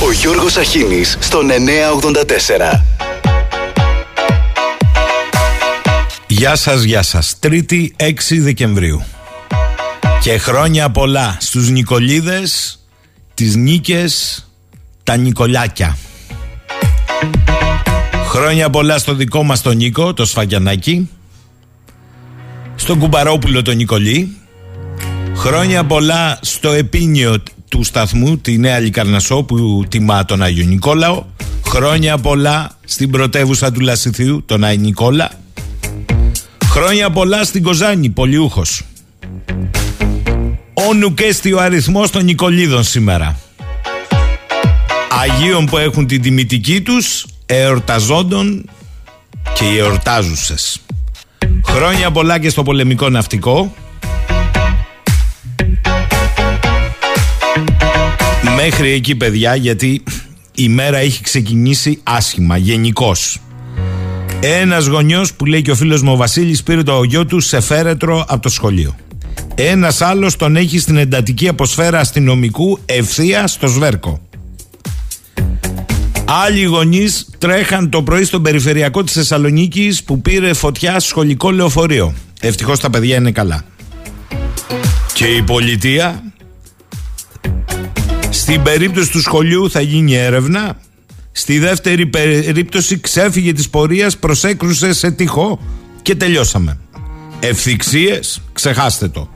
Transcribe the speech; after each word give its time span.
Ο 0.00 0.12
Γιώργος 0.12 0.56
Αχίνης 0.56 1.16
στον 1.20 1.50
984. 1.50 2.84
Γεια 6.26 6.56
σας, 6.56 6.82
γεια 6.82 7.02
σας. 7.02 7.38
Τρίτη 7.38 7.94
6 7.96 8.40
Δεκεμβρίου. 8.40 9.02
Και 10.20 10.38
χρόνια 10.38 10.90
πολλά 10.90 11.36
στους 11.40 11.68
Νικολίδες, 11.70 12.78
τις 13.34 13.54
Νίκες, 13.56 14.46
τα 15.02 15.16
Νικολάκια. 15.16 15.96
Χρόνια 18.28 18.70
πολλά 18.70 18.98
στο 18.98 19.14
δικό 19.14 19.42
μας 19.42 19.62
τον 19.62 19.76
Νίκο, 19.76 20.14
το 20.14 20.24
Σφαγιανάκι. 20.24 21.10
Στον 22.76 22.98
Κουμπαρόπουλο 22.98 23.62
τον 23.62 23.76
Νικολή. 23.76 24.36
Χρόνια 25.36 25.84
πολλά 25.84 26.38
στο 26.42 26.70
επίνιο 26.70 27.42
του 27.68 27.82
σταθμού, 27.82 28.38
τη 28.38 28.58
Νέα 28.58 28.78
Λικαρνασό 28.78 29.42
που 29.42 29.84
τιμά 29.88 30.24
τον 30.24 30.42
Άγιο 30.42 30.66
Νικόλαο. 30.66 31.24
Χρόνια 31.66 32.18
πολλά 32.18 32.70
στην 32.84 33.10
πρωτεύουσα 33.10 33.72
του 33.72 33.80
Λασιθιού, 33.80 34.42
τον 34.46 34.64
Άγιο 34.64 34.84
Νικόλα. 34.84 35.30
Χρόνια 36.64 37.10
πολλά 37.10 37.44
στην 37.44 37.62
Κοζάνη, 37.62 38.08
πολιούχος. 38.08 38.82
Όνου 40.74 41.14
και 41.14 41.32
στη 41.32 41.52
ο 41.52 41.60
αριθμός 41.60 42.10
των 42.10 42.24
Νικολίδων 42.24 42.84
σήμερα. 42.84 43.38
Αγίων 45.22 45.66
που 45.66 45.78
έχουν 45.78 46.06
την 46.06 46.22
τιμητική 46.22 46.80
τους, 46.80 47.26
εορταζόντων 47.46 48.64
και 49.54 49.64
οι 49.64 49.78
εορτάζουσες. 49.78 50.80
Χρόνια 51.64 52.10
πολλά 52.10 52.38
και 52.38 52.48
στο 52.48 52.62
πολεμικό 52.62 53.08
ναυτικό. 53.08 53.74
Μέχρι 58.62 58.90
εκεί 58.90 59.14
παιδιά 59.14 59.54
γιατί 59.54 60.02
η 60.54 60.68
μέρα 60.68 60.98
έχει 60.98 61.22
ξεκινήσει 61.22 62.00
άσχημα 62.02 62.56
γενικώς. 62.56 63.40
Ένας 64.40 64.86
γονιός 64.86 65.34
που 65.34 65.44
λέει 65.44 65.62
και 65.62 65.70
ο 65.70 65.74
φίλος 65.74 66.02
μου 66.02 66.12
ο 66.12 66.16
Βασίλης 66.16 66.62
πήρε 66.62 66.82
το 66.82 67.02
γιο 67.02 67.26
του 67.26 67.40
σε 67.40 67.60
φέρετρο 67.60 68.24
από 68.28 68.42
το 68.42 68.48
σχολείο. 68.48 68.96
Ένας 69.54 70.00
άλλος 70.00 70.36
τον 70.36 70.56
έχει 70.56 70.78
στην 70.78 70.96
εντατική 70.96 71.48
αποσφαίρα 71.48 71.98
αστυνομικού 71.98 72.78
ευθεία 72.84 73.46
στο 73.46 73.66
Σβέρκο. 73.66 74.20
Άλλοι 76.24 76.62
γονείς 76.62 77.28
τρέχαν 77.38 77.90
το 77.90 78.02
πρωί 78.02 78.24
στον 78.24 78.42
περιφερειακό 78.42 79.04
της 79.04 79.12
Θεσσαλονίκη 79.12 79.96
που 80.04 80.20
πήρε 80.20 80.52
φωτιά 80.52 81.00
σχολικό 81.00 81.50
λεωφορείο. 81.50 82.14
Ευτυχώς 82.40 82.80
τα 82.80 82.90
παιδιά 82.90 83.16
είναι 83.16 83.32
καλά. 83.32 83.64
Και 85.12 85.26
η 85.26 85.42
πολιτεία 85.42 86.22
στην 88.50 88.62
περίπτωση 88.62 89.10
του 89.10 89.20
σχολείου 89.20 89.70
θα 89.70 89.80
γίνει 89.80 90.14
έρευνα. 90.14 90.76
Στη 91.32 91.58
δεύτερη 91.58 92.06
περίπτωση 92.06 93.00
ξέφυγε 93.00 93.52
της 93.52 93.68
πορείας, 93.68 94.16
προσέκρουσε 94.16 94.92
σε 94.92 95.10
τείχο 95.10 95.60
και 96.02 96.14
τελειώσαμε. 96.14 96.78
Ευθυξίες, 97.40 98.42
ξεχάστε 98.52 99.08
το. 99.08 99.28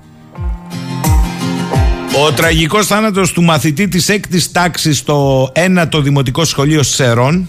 Ο 2.26 2.32
τραγικός 2.32 2.86
θάνατος 2.86 3.32
του 3.32 3.42
μαθητή 3.42 3.88
της 3.88 4.08
έκτης 4.08 4.52
τάξης 4.52 4.98
στο 4.98 5.50
ένατο 5.54 6.00
δημοτικό 6.00 6.44
σχολείο 6.44 6.82
Σερών 6.82 7.48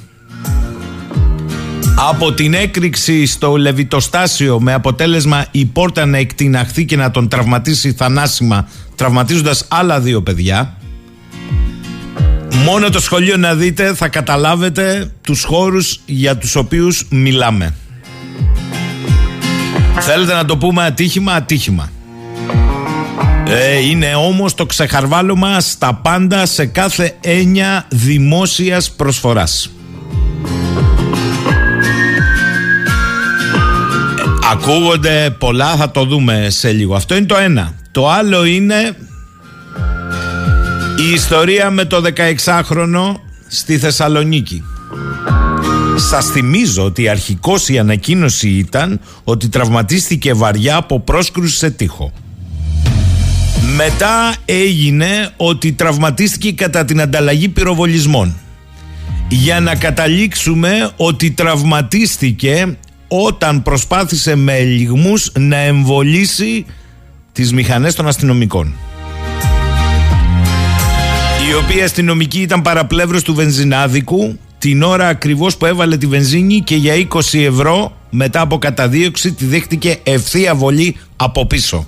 από 2.09 2.33
την 2.33 2.53
έκρηξη 2.53 3.25
στο 3.25 3.55
Λεβιτοστάσιο 3.55 4.61
με 4.61 4.73
αποτέλεσμα 4.73 5.45
η 5.51 5.65
πόρτα 5.65 6.05
να 6.05 6.17
εκτιναχθεί 6.17 6.85
και 6.85 6.95
να 6.95 7.11
τον 7.11 7.27
τραυματίσει 7.27 7.93
θανάσιμα 7.93 8.67
τραυματίζοντας 8.95 9.65
άλλα 9.67 9.99
δύο 9.99 10.21
παιδιά 10.21 10.77
Μόνο 12.53 12.89
το 12.89 12.99
σχολείο 12.99 13.37
να 13.37 13.55
δείτε 13.55 13.93
θα 13.93 14.07
καταλάβετε 14.07 15.11
τους 15.21 15.43
χώρους 15.43 15.99
για 16.05 16.37
τους 16.37 16.55
οποίους 16.55 17.05
μιλάμε. 17.09 17.75
Θέλετε 19.99 20.33
να 20.33 20.45
το 20.45 20.57
πούμε 20.57 20.83
ατύχημα, 20.83 21.33
ατύχημα. 21.33 21.91
Ε, 23.47 23.77
είναι 23.77 24.15
όμως 24.15 24.53
το 24.53 24.65
ξεχαρβάλωμα 24.65 25.59
στα 25.59 25.93
πάντα 25.93 26.45
σε 26.45 26.65
κάθε 26.65 27.15
έννοια 27.21 27.85
δημόσιας 27.89 28.91
προσφοράς. 28.91 29.69
Ε, 34.19 34.23
ακούγονται 34.51 35.35
πολλά, 35.39 35.75
θα 35.75 35.91
το 35.91 36.05
δούμε 36.05 36.47
σε 36.49 36.71
λίγο. 36.71 36.95
Αυτό 36.95 37.15
είναι 37.15 37.25
το 37.25 37.37
ένα. 37.37 37.73
Το 37.91 38.09
άλλο 38.09 38.45
είναι 38.45 38.95
η 40.97 41.11
ιστορία 41.13 41.69
με 41.69 41.85
το 41.85 42.03
16χρονο 42.15 43.15
στη 43.47 43.77
Θεσσαλονίκη. 43.77 44.63
Σας 45.95 46.25
θυμίζω 46.25 46.83
ότι 46.83 47.07
αρχικώς 47.07 47.69
η 47.69 47.79
ανακοίνωση 47.79 48.49
ήταν 48.49 48.99
ότι 49.23 49.49
τραυματίστηκε 49.49 50.33
βαριά 50.33 50.75
από 50.75 50.99
πρόσκρουση 50.99 51.57
σε 51.57 51.69
τείχο. 51.69 52.11
Μετά 53.75 54.35
έγινε 54.45 55.31
ότι 55.37 55.71
τραυματίστηκε 55.71 56.51
κατά 56.51 56.85
την 56.85 57.01
ανταλλαγή 57.01 57.49
πυροβολισμών. 57.49 58.35
Για 59.29 59.59
να 59.59 59.75
καταλήξουμε 59.75 60.91
ότι 60.95 61.31
τραυματίστηκε 61.31 62.77
όταν 63.07 63.63
προσπάθησε 63.63 64.35
με 64.35 64.53
ελιγμούς 64.53 65.31
να 65.39 65.57
εμβολήσει 65.57 66.65
τις 67.31 67.53
μηχανές 67.53 67.95
των 67.95 68.07
αστυνομικών 68.07 68.73
η 71.49 71.53
οποία 71.53 71.83
αστυνομική 71.83 72.41
ήταν 72.41 72.61
παραπλεύρος 72.61 73.23
του 73.23 73.33
βενζινάδικου 73.33 74.39
την 74.57 74.83
ώρα 74.83 75.07
ακριβώς 75.07 75.57
που 75.57 75.65
έβαλε 75.65 75.97
τη 75.97 76.07
βενζίνη 76.07 76.61
και 76.61 76.75
για 76.75 77.07
20 77.09 77.19
ευρώ 77.33 77.97
μετά 78.09 78.41
από 78.41 78.57
καταδίωξη 78.57 79.31
τη 79.31 79.45
δέχτηκε 79.45 79.97
ευθεία 80.03 80.55
βολή 80.55 80.95
από 81.15 81.45
πίσω. 81.45 81.87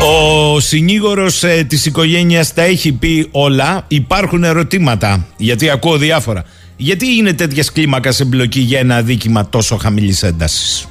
Ο 0.00 0.60
συνήγορος 0.60 1.42
ε, 1.42 1.64
της 1.68 1.86
οικογένειας 1.86 2.54
τα 2.54 2.62
έχει 2.62 2.92
πει 2.92 3.28
όλα. 3.30 3.84
Υπάρχουν 3.88 4.44
ερωτήματα, 4.44 5.26
γιατί 5.36 5.70
ακούω 5.70 5.96
διάφορα. 5.96 6.44
Γιατί 6.76 7.06
είναι 7.06 7.32
τέτοιας 7.32 7.72
κλίμακας 7.72 8.20
εμπλοκή 8.20 8.60
για 8.60 8.78
ένα 8.78 8.96
αδίκημα 8.96 9.48
τόσο 9.48 9.76
χαμηλής 9.76 10.22
έντασης; 10.22 10.88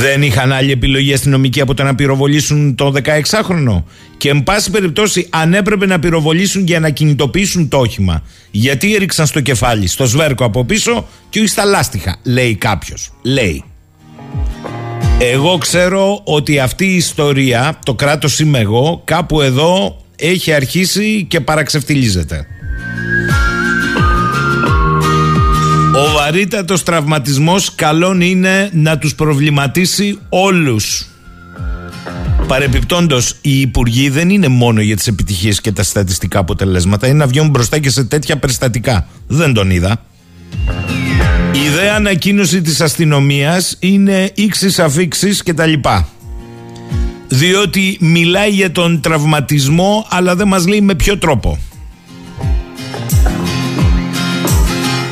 Δεν 0.00 0.22
είχαν 0.22 0.52
άλλη 0.52 0.72
επιλογή 0.72 1.12
αστυνομική 1.12 1.60
από 1.60 1.74
το 1.74 1.82
να 1.82 1.94
πυροβολήσουν 1.94 2.74
το 2.74 2.92
16χρονο. 3.04 3.82
Και 4.16 4.28
εν 4.28 4.42
πάση 4.42 4.70
περιπτώσει, 4.70 5.26
αν 5.30 5.54
έπρεπε 5.54 5.86
να 5.86 5.98
πυροβολήσουν 5.98 6.66
για 6.66 6.80
να 6.80 6.90
κινητοποιήσουν 6.90 7.68
το 7.68 7.78
όχημα, 7.78 8.22
γιατί 8.50 8.94
έριξαν 8.94 9.26
στο 9.26 9.40
κεφάλι, 9.40 9.86
στο 9.86 10.06
σβέρκο 10.06 10.44
από 10.44 10.64
πίσω 10.64 11.08
και 11.28 11.38
όχι 11.38 11.48
στα 11.48 11.64
λάστιχα, 11.64 12.16
λέει 12.22 12.54
κάποιος. 12.54 13.12
Λέει. 13.22 13.64
Εγώ 15.18 15.58
ξέρω 15.58 16.20
ότι 16.24 16.58
αυτή 16.58 16.86
η 16.86 16.96
ιστορία, 16.96 17.78
το 17.84 17.94
κράτος 17.94 18.38
είμαι 18.38 18.58
εγώ, 18.58 19.02
κάπου 19.04 19.40
εδώ 19.40 20.02
έχει 20.16 20.52
αρχίσει 20.52 21.26
και 21.28 21.40
παραξευτιλίζεται. 21.40 22.46
Ο 25.98 26.12
βαρύτατος 26.12 26.82
τραυματισμός 26.82 27.74
καλόν 27.74 28.20
είναι 28.20 28.70
να 28.72 28.98
τους 28.98 29.14
προβληματίσει 29.14 30.18
όλους. 30.28 31.06
Παρεπιπτόντως, 32.46 33.36
οι 33.40 33.60
υπουργοί 33.60 34.08
δεν 34.08 34.30
είναι 34.30 34.48
μόνο 34.48 34.80
για 34.80 34.96
τις 34.96 35.06
επιτυχίες 35.06 35.60
και 35.60 35.72
τα 35.72 35.82
στατιστικά 35.82 36.38
αποτελέσματα, 36.38 37.06
είναι 37.06 37.16
να 37.16 37.26
βγαίνουν 37.26 37.50
μπροστά 37.50 37.78
και 37.78 37.90
σε 37.90 38.04
τέτοια 38.04 38.38
περιστατικά. 38.38 39.06
Δεν 39.26 39.54
τον 39.54 39.70
είδα. 39.70 40.04
Η 41.52 41.64
ιδέα 41.64 41.94
ανακοίνωση 41.94 42.62
της 42.62 42.80
αστυνομίας 42.80 43.76
είναι 43.78 44.30
ήξεις 44.34 44.78
αφήξεις 44.78 45.42
και 45.42 45.54
τα 45.54 45.66
λοιπά. 45.66 46.08
Διότι 47.28 47.96
μιλάει 48.00 48.50
για 48.50 48.72
τον 48.72 49.00
τραυματισμό 49.00 50.06
αλλά 50.10 50.36
δεν 50.36 50.48
μας 50.48 50.66
λέει 50.66 50.80
με 50.80 50.94
ποιο 50.94 51.18
τρόπο. 51.18 51.58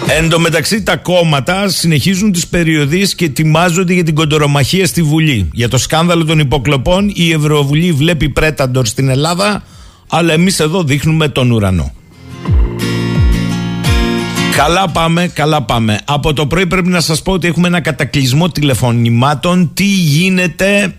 Εν 0.09 0.29
τω 0.29 0.41
μεταξύ 0.41 0.83
τα 0.83 0.97
κόμματα 0.97 1.69
συνεχίζουν 1.69 2.33
τις 2.33 2.47
περιοδίες 2.47 3.15
και 3.15 3.25
ετοιμάζονται 3.25 3.93
για 3.93 4.05
την 4.05 4.15
κοντορομαχία 4.15 4.87
στη 4.87 5.03
Βουλή. 5.03 5.49
Για 5.53 5.69
το 5.69 5.79
σκάνδαλο 5.79 6.25
των 6.25 6.39
υποκλοπών 6.39 7.13
η 7.15 7.33
Ευρωβουλή 7.33 7.93
βλέπει 7.93 8.29
πρέταντορ 8.29 8.87
στην 8.87 9.09
Ελλάδα 9.09 9.63
αλλά 10.09 10.33
εμείς 10.33 10.61
εδώ 10.61 10.83
δείχνουμε 10.83 11.29
τον 11.29 11.51
ουρανό. 11.51 11.93
Καλά 14.57 14.89
πάμε, 14.89 15.29
καλά 15.29 15.63
πάμε. 15.63 16.01
Από 16.05 16.33
το 16.33 16.47
πρωί 16.47 16.67
πρέπει 16.67 16.89
να 16.89 17.01
σας 17.01 17.23
πω 17.23 17.33
ότι 17.33 17.47
έχουμε 17.47 17.67
ένα 17.67 17.81
κατακλυσμό 17.81 18.49
τηλεφωνημάτων. 18.49 19.71
Τι 19.75 19.85
γίνεται 19.85 20.97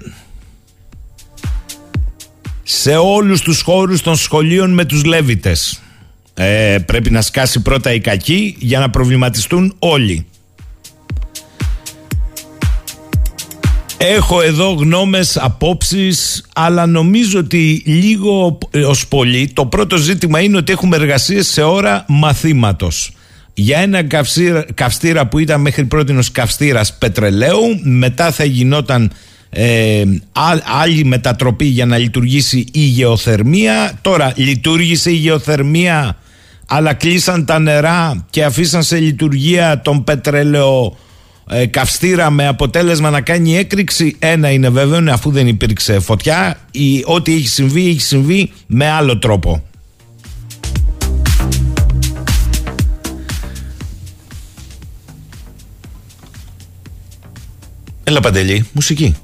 σε 2.63 2.95
όλους 2.95 3.41
τους 3.41 3.61
χώρους 3.61 4.01
των 4.01 4.15
σχολείων 4.15 4.73
με 4.73 4.85
τους 4.85 5.03
Λέβητες. 5.03 5.81
Ε, 6.39 6.77
πρέπει 6.85 7.09
να 7.09 7.21
σκάσει 7.21 7.61
πρώτα 7.61 7.93
η 7.93 7.99
κακή 7.99 8.55
για 8.59 8.79
να 8.79 8.89
προβληματιστούν 8.89 9.75
όλοι. 9.79 10.25
Έχω 13.97 14.41
εδώ 14.41 14.69
γνώμες, 14.71 15.37
απόψεις, 15.37 16.45
αλλά 16.55 16.85
νομίζω 16.85 17.39
ότι 17.39 17.83
λίγο 17.85 18.57
ως 18.87 19.07
πολύ 19.07 19.49
το 19.53 19.65
πρώτο 19.65 19.97
ζήτημα 19.97 20.41
είναι 20.41 20.57
ότι 20.57 20.71
έχουμε 20.71 20.95
εργασίες 20.95 21.47
σε 21.47 21.61
ώρα 21.61 22.05
μαθήματος. 22.07 23.11
Για 23.53 23.79
ένα 23.79 24.03
καυστήρα, 24.03 24.65
καυστήρα 24.73 25.27
που 25.27 25.39
ήταν 25.39 25.61
μέχρι 25.61 25.85
πρώτη 25.85 26.17
ως 26.17 26.31
καυστήρας 26.31 26.97
πετρελαίου, 26.97 27.79
μετά 27.83 28.31
θα 28.31 28.43
γινόταν 28.43 29.11
ε, 29.49 30.03
άλλη 30.81 31.03
μετατροπή 31.05 31.65
για 31.65 31.85
να 31.85 31.97
λειτουργήσει 31.97 32.65
η 32.71 32.79
γεωθερμία. 32.79 33.97
Τώρα 34.01 34.33
λειτουργήσε 34.35 35.11
η 35.11 35.15
γεωθερμία, 35.15 36.17
αλλά 36.67 36.93
κλείσαν 36.93 37.45
τα 37.45 37.59
νερά 37.59 38.25
και 38.29 38.43
αφήσαν 38.43 38.83
σε 38.83 38.97
λειτουργία 38.97 39.81
τον 39.81 40.03
πετρέλαιο 40.03 40.97
ε, 41.49 41.65
καυστήρα 41.65 42.29
με 42.29 42.47
αποτέλεσμα 42.47 43.09
να 43.09 43.21
κάνει 43.21 43.57
έκρηξη. 43.57 44.15
Ένα 44.19 44.51
είναι 44.51 44.69
βέβαιο, 44.69 45.11
αφού 45.11 45.31
δεν 45.31 45.47
υπήρξε 45.47 45.99
φωτιά, 45.99 46.59
η, 46.71 47.03
ό,τι 47.05 47.33
έχει 47.33 47.47
συμβεί, 47.47 47.89
έχει 47.89 48.01
συμβεί 48.01 48.51
με 48.67 48.89
άλλο 48.89 49.17
τρόπο. 49.17 49.63
Έλα 58.03 58.19
Παντελή, 58.19 58.67
μουσική. 58.71 59.15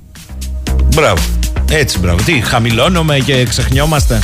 Μπράβο. 0.95 1.23
Έτσι, 1.71 1.99
μπράβο. 1.99 2.23
Τι, 2.23 2.41
χαμηλώνουμε 2.41 3.19
και 3.19 3.43
ξεχνιόμαστε. 3.43 4.19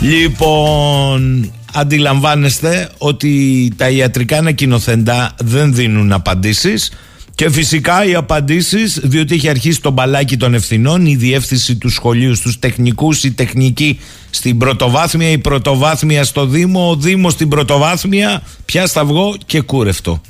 Λοιπόν, 0.00 1.52
αντιλαμβάνεστε 1.74 2.88
ότι 2.98 3.72
τα 3.76 3.88
ιατρικά 3.88 4.38
ανακοινοθέντα 4.38 5.34
δεν 5.38 5.74
δίνουν 5.74 6.12
απαντήσεις 6.12 6.90
και 7.34 7.50
φυσικά 7.50 8.04
οι 8.04 8.14
απαντήσεις, 8.14 9.00
διότι 9.02 9.34
έχει 9.34 9.48
αρχίσει 9.48 9.80
το 9.80 9.90
μπαλάκι 9.90 10.36
των 10.36 10.54
ευθυνών, 10.54 11.06
η 11.06 11.16
διεύθυνση 11.16 11.76
του 11.76 11.88
σχολείου 11.88 12.34
στους 12.34 12.58
τεχνικούς, 12.58 13.24
η 13.24 13.32
τεχνική 13.32 14.00
στην 14.30 14.58
πρωτοβάθμια, 14.58 15.30
η 15.30 15.38
πρωτοβάθμια 15.38 16.24
στο 16.24 16.46
Δήμο, 16.46 16.90
ο 16.90 16.96
Δήμος 16.96 17.32
στην 17.32 17.48
πρωτοβάθμια, 17.48 18.42
πια 18.64 18.86
σταυγό 18.86 19.36
και 19.46 19.60
κούρευτο. 19.60 20.20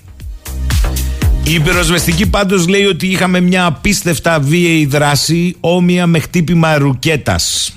Η 1.45 1.61
πυροσβεστική 1.61 2.27
πάντως 2.27 2.69
λέει 2.69 2.85
ότι 2.85 3.07
είχαμε 3.07 3.41
μια 3.41 3.65
απίστευτα 3.65 4.41
βίαιη 4.41 4.87
δράση 4.87 5.57
όμοια 5.61 6.07
με 6.07 6.19
χτύπημα 6.19 6.79
ρουκέτας. 6.79 7.74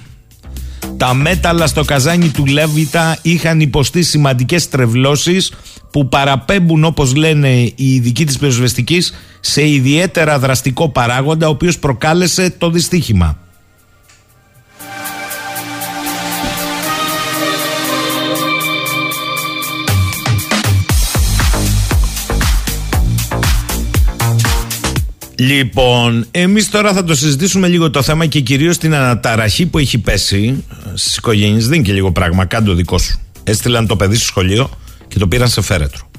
Τα 0.98 1.14
μέταλλα 1.14 1.68
στο 1.68 1.84
καζάνι 1.84 2.30
του 2.30 2.46
Λέβητα 2.46 3.18
είχαν 3.22 3.60
υποστεί 3.60 4.04
σημαντικές 4.04 4.70
τρευλώσεις 4.70 5.54
που 5.92 6.10
παραπέμπουν 6.10 6.84
όπως 6.84 7.16
λένε 7.16 7.50
οι 7.60 7.74
ειδικοί 7.76 8.26
της 8.26 8.38
πυροσβεστικής 8.38 9.14
σε 9.40 9.68
ιδιαίτερα 9.68 10.40
δραστικό 10.40 10.90
παράγοντα 10.90 11.48
ο 11.48 11.50
οποίος 11.50 11.80
προκάλεσε 11.80 12.50
το 12.50 12.70
δυστύχημα. 12.70 13.38
Λοιπόν, 25.39 26.25
εμείς 26.31 26.69
τώρα 26.69 26.94
θα 26.94 27.04
το 27.04 27.16
συζητήσουμε 27.16 27.68
λίγο 27.68 27.89
το 27.89 28.01
θέμα 28.01 28.25
και 28.25 28.39
κυρίως 28.39 28.78
την 28.78 28.94
αναταραχή 28.94 29.66
που 29.66 29.78
έχει 29.78 30.01
πέσει 30.01 30.66
στις 30.94 31.18
οικογένειες. 31.18 31.68
Δεν 31.68 31.78
είναι 31.78 31.88
και 31.88 31.94
λίγο 31.94 32.12
πράγμα, 32.12 32.45
κάνε 32.45 32.66
το 32.66 32.74
δικό 32.74 32.98
σου. 32.98 33.19
Έστειλαν 33.44 33.88
το 33.88 33.95
παιδί 33.95 34.16
στο 34.16 34.25
σχολείο 34.25 34.69
και 35.07 35.19
το 35.19 35.28
πήραν 35.28 35.48
σε 35.48 35.62
φέρετρο. 35.62 36.10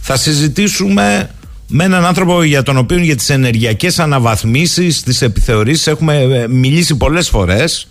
Θα 0.00 0.16
συζητήσουμε 0.16 1.30
με 1.68 1.84
έναν 1.84 2.04
άνθρωπο 2.04 2.42
για 2.42 2.62
τον 2.62 2.76
οποίο 2.76 2.98
για 2.98 3.16
τις 3.16 3.30
ενεργειακές 3.30 3.98
αναβαθμίσεις, 3.98 5.02
τις 5.02 5.22
επιθεωρήσεις 5.22 5.86
έχουμε 5.86 6.20
ε, 6.20 6.48
μιλήσει 6.48 6.96
πολλές 6.96 7.28
φορές. 7.28 7.88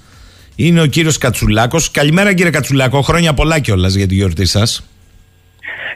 Είναι 0.56 0.82
ο 0.82 0.86
κύριος 0.86 1.18
Κατσουλάκος. 1.18 1.92
Καλημέρα 1.92 2.34
κύριε 2.34 2.52
Κατσουλάκο, 2.52 3.02
χρόνια 3.02 3.34
πολλά 3.34 3.60
κιόλας 3.60 3.94
για 3.94 4.08
τη 4.08 4.16
γιορτή 4.16 4.46
σας. 4.46 4.90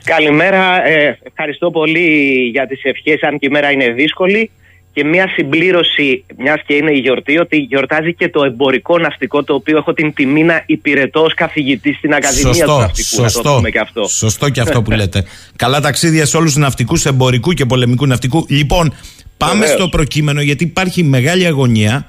Καλημέρα, 0.04 0.88
ε, 0.88 1.20
ευχαριστώ 1.24 1.72
πολύ 1.72 2.34
για 2.52 2.68
τις 2.68 2.84
ευχές 2.84 3.22
αν 3.22 3.40
και 3.40 3.46
η 3.46 3.50
μέρα 3.50 3.72
είναι 3.72 3.90
δύσκολη 3.90 4.52
και 4.96 5.04
μια 5.04 5.28
συμπλήρωση, 5.36 6.26
μιας 6.38 6.62
και 6.66 6.74
είναι 6.74 6.92
η 6.92 6.98
γιορτή, 6.98 7.40
ότι 7.40 7.58
γιορτάζει 7.58 8.14
και 8.14 8.30
το 8.30 8.44
εμπορικό 8.44 8.98
ναυτικό, 8.98 9.44
το 9.44 9.54
οποίο 9.54 9.78
έχω 9.78 9.94
την 9.94 10.14
τιμή 10.14 10.44
να 10.44 10.64
υπηρετώ 10.66 11.22
ως 11.22 11.34
καθηγητής 11.34 11.98
στην 11.98 12.14
Ακαδημία 12.14 12.54
σωστό, 12.54 12.66
του 12.66 12.80
Ναυτικού. 12.80 13.22
Σωστό, 13.22 13.60
να 13.60 13.70
και 13.70 13.80
αυτό. 13.80 14.08
Σωστό 14.08 14.50
και 14.50 14.62
αυτό 14.62 14.82
που 14.82 14.92
λέτε. 14.92 15.26
Καλά 15.64 15.82
ταξίδια 15.82 16.26
σε 16.26 16.38
όλους 16.38 16.54
τους 16.54 16.62
ναυτικούς, 16.62 17.06
εμπορικού 17.06 17.52
και 17.52 17.66
πολεμικού 17.66 18.06
ναυτικού. 18.06 18.46
Λοιπόν, 18.50 18.94
πάμε 19.38 19.66
στο 19.66 19.88
προκείμενο, 19.88 20.42
γιατί 20.42 20.64
υπάρχει 20.64 21.04
μεγάλη 21.04 21.46
αγωνία. 21.46 22.08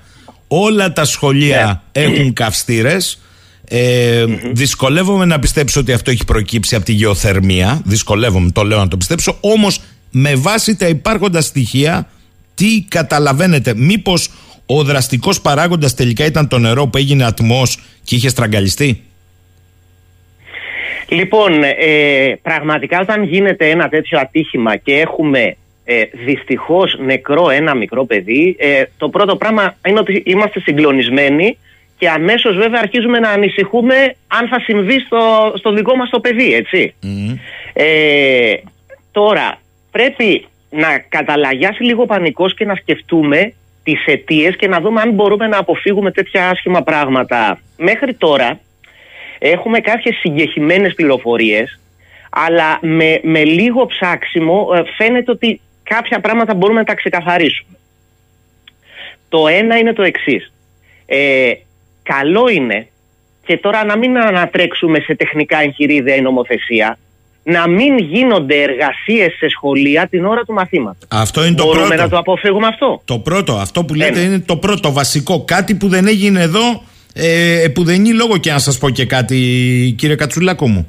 Όλα 0.48 0.92
τα 0.92 1.04
σχολεία 1.04 1.82
ναι. 1.92 2.02
έχουν 2.02 2.32
καυστήρες. 2.32 3.20
Ε, 3.68 4.24
Δυσκολεύομαι 4.52 5.24
να 5.24 5.38
πιστέψω 5.38 5.80
ότι 5.80 5.92
αυτό 5.92 6.10
έχει 6.10 6.24
προκύψει 6.24 6.74
από 6.74 6.84
τη 6.84 6.92
γεωθερμία. 6.92 7.80
Δυσκολεύομαι, 7.84 8.50
το 8.50 8.62
λέω 8.62 8.78
να 8.78 8.88
το 8.88 8.96
πιστέψω. 8.96 9.36
Όμως, 9.40 9.80
με 10.10 10.34
βάση 10.34 10.76
τα 10.76 10.88
υπάρχοντα 10.88 11.40
στοιχεία, 11.40 12.08
τι 12.56 12.84
καταλαβαίνετε, 12.88 13.74
μήπως 13.76 14.30
ο 14.66 14.82
δραστικός 14.82 15.40
παράγοντας 15.40 15.94
τελικά 15.94 16.24
ήταν 16.24 16.48
το 16.48 16.58
νερό 16.58 16.86
που 16.86 16.98
έγινε 16.98 17.24
ατμός 17.24 17.78
και 18.04 18.14
είχε 18.14 18.28
στραγγαλιστεί; 18.28 19.02
Λοιπόν, 21.08 21.62
ε, 21.62 22.38
πραγματικά 22.42 23.00
όταν 23.00 23.22
γίνεται 23.22 23.70
ένα 23.70 23.88
τέτοιο 23.88 24.18
ατύχημα 24.18 24.76
και 24.76 24.94
έχουμε 24.94 25.56
ε, 25.84 26.02
δυστυχώς 26.24 26.98
νεκρό 27.04 27.50
ένα 27.50 27.74
μικρό 27.74 28.04
παιδί, 28.04 28.56
ε, 28.58 28.84
το 28.96 29.08
πρώτο 29.08 29.36
πράγμα 29.36 29.76
είναι 29.86 29.98
ότι 29.98 30.22
είμαστε 30.26 30.60
συγκλονισμένοι 30.60 31.58
και 31.98 32.08
αμέσως 32.08 32.56
βέβαια 32.56 32.80
αρχίζουμε 32.82 33.18
να 33.18 33.28
ανησυχούμε 33.28 34.14
αν 34.26 34.48
θα 34.48 34.60
συμβεί 34.60 34.98
στο, 34.98 35.52
στο 35.56 35.72
δικό 35.72 35.96
μας 35.96 36.10
το 36.10 36.20
παιδί, 36.20 36.54
έτσι. 36.54 36.94
Ε, 37.72 38.54
τώρα, 39.12 39.58
πρέπει 39.90 40.46
να 40.76 40.98
καταλαγιάσει 40.98 41.82
λίγο 41.82 42.06
πανικός 42.06 42.54
και 42.54 42.64
να 42.64 42.74
σκεφτούμε 42.74 43.52
τις 43.82 44.04
αιτίες 44.06 44.56
και 44.56 44.68
να 44.68 44.80
δούμε 44.80 45.00
αν 45.00 45.10
μπορούμε 45.10 45.46
να 45.46 45.58
αποφύγουμε 45.58 46.10
τέτοια 46.10 46.48
άσχημα 46.48 46.82
πράγματα. 46.82 47.58
Μέχρι 47.76 48.14
τώρα 48.14 48.60
έχουμε 49.38 49.80
κάποιες 49.80 50.16
συγκεχημένες 50.16 50.94
πληροφορίες 50.94 51.80
αλλά 52.30 52.78
με, 52.80 53.20
με 53.22 53.44
λίγο 53.44 53.86
ψάξιμο 53.86 54.68
ε, 54.74 54.82
φαίνεται 54.96 55.30
ότι 55.30 55.60
κάποια 55.82 56.20
πράγματα 56.20 56.54
μπορούμε 56.54 56.78
να 56.78 56.84
τα 56.84 56.94
ξεκαθαρίσουμε. 56.94 57.76
Το 59.28 59.48
ένα 59.48 59.78
είναι 59.78 59.92
το 59.92 60.02
εξής. 60.02 60.52
Ε, 61.06 61.52
καλό 62.02 62.48
είναι 62.48 62.86
και 63.44 63.56
τώρα 63.56 63.84
να 63.84 63.96
μην 63.96 64.18
ανατρέξουμε 64.18 65.00
σε 65.00 65.14
τεχνικά 65.14 65.58
εγχειρίδια 65.58 66.14
η 66.14 66.20
νομοθεσία, 66.20 66.98
να 67.48 67.68
μην 67.68 67.98
γίνονται 67.98 68.62
εργασίες 68.62 69.32
σε 69.38 69.48
σχολεία 69.48 70.08
την 70.10 70.24
ώρα 70.24 70.42
του 70.44 70.52
μαθήματος. 70.52 71.08
Αυτό 71.08 71.44
είναι 71.44 71.54
το 71.54 71.64
Μπορούμε 71.64 71.86
πρώτο. 71.86 72.02
να 72.02 72.08
το 72.08 72.18
αποφύγουμε 72.18 72.66
αυτό; 72.66 73.02
Το 73.04 73.18
πρώτο, 73.18 73.52
αυτό 73.54 73.84
που 73.84 73.94
λέτε 73.94 74.20
είναι 74.20 74.38
το 74.38 74.56
πρώτο 74.56 74.92
βασικό. 74.92 75.44
Κάτι 75.44 75.74
που 75.74 75.88
δεν 75.88 76.06
έγινε 76.06 76.40
εδώ, 76.40 76.82
ε, 77.12 77.64
που 77.74 77.84
δεν 77.84 78.04
είναι 78.04 78.14
λόγο 78.14 78.36
και 78.36 78.50
να 78.50 78.58
σας 78.58 78.78
πω 78.78 78.90
και 78.90 79.04
κάτι 79.04 79.36
κύριε 79.98 80.16
Κατσουλάκο 80.16 80.68
μου. 80.68 80.86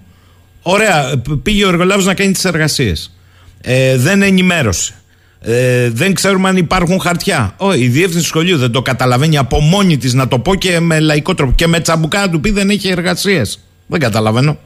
Ωραία, 0.61 1.21
πήγε 1.43 1.65
ο 1.65 1.67
εργολάβος 1.67 2.05
να 2.05 2.13
κάνει 2.13 2.31
τις 2.31 2.45
εργασίες. 2.45 3.17
Ε, 3.61 3.97
δεν 3.97 4.21
ενημέρωσε. 4.21 4.93
Ε, 5.41 5.89
δεν 5.89 6.13
ξέρουμε 6.13 6.49
αν 6.49 6.57
υπάρχουν 6.57 6.99
χαρτιά. 6.99 7.53
Ό, 7.57 7.73
η 7.73 7.87
διεύθυνση 7.87 8.21
του 8.21 8.27
σχολείου 8.27 8.57
δεν 8.57 8.71
το 8.71 8.81
καταλαβαίνει 8.81 9.37
από 9.37 9.59
μόνη 9.59 9.97
της, 9.97 10.13
να 10.13 10.27
το 10.27 10.39
πω 10.39 10.55
και 10.55 10.79
με 10.79 10.99
λαϊκό 10.99 11.33
τρόπο. 11.35 11.53
Και 11.55 11.67
με 11.67 11.79
τσαμπουκά 11.79 12.19
να 12.19 12.29
του 12.29 12.39
πει 12.39 12.51
δεν 12.51 12.69
έχει 12.69 12.87
εργασίες. 12.89 13.59
Δεν 13.87 13.99
καταλαβαίνω. 13.99 14.57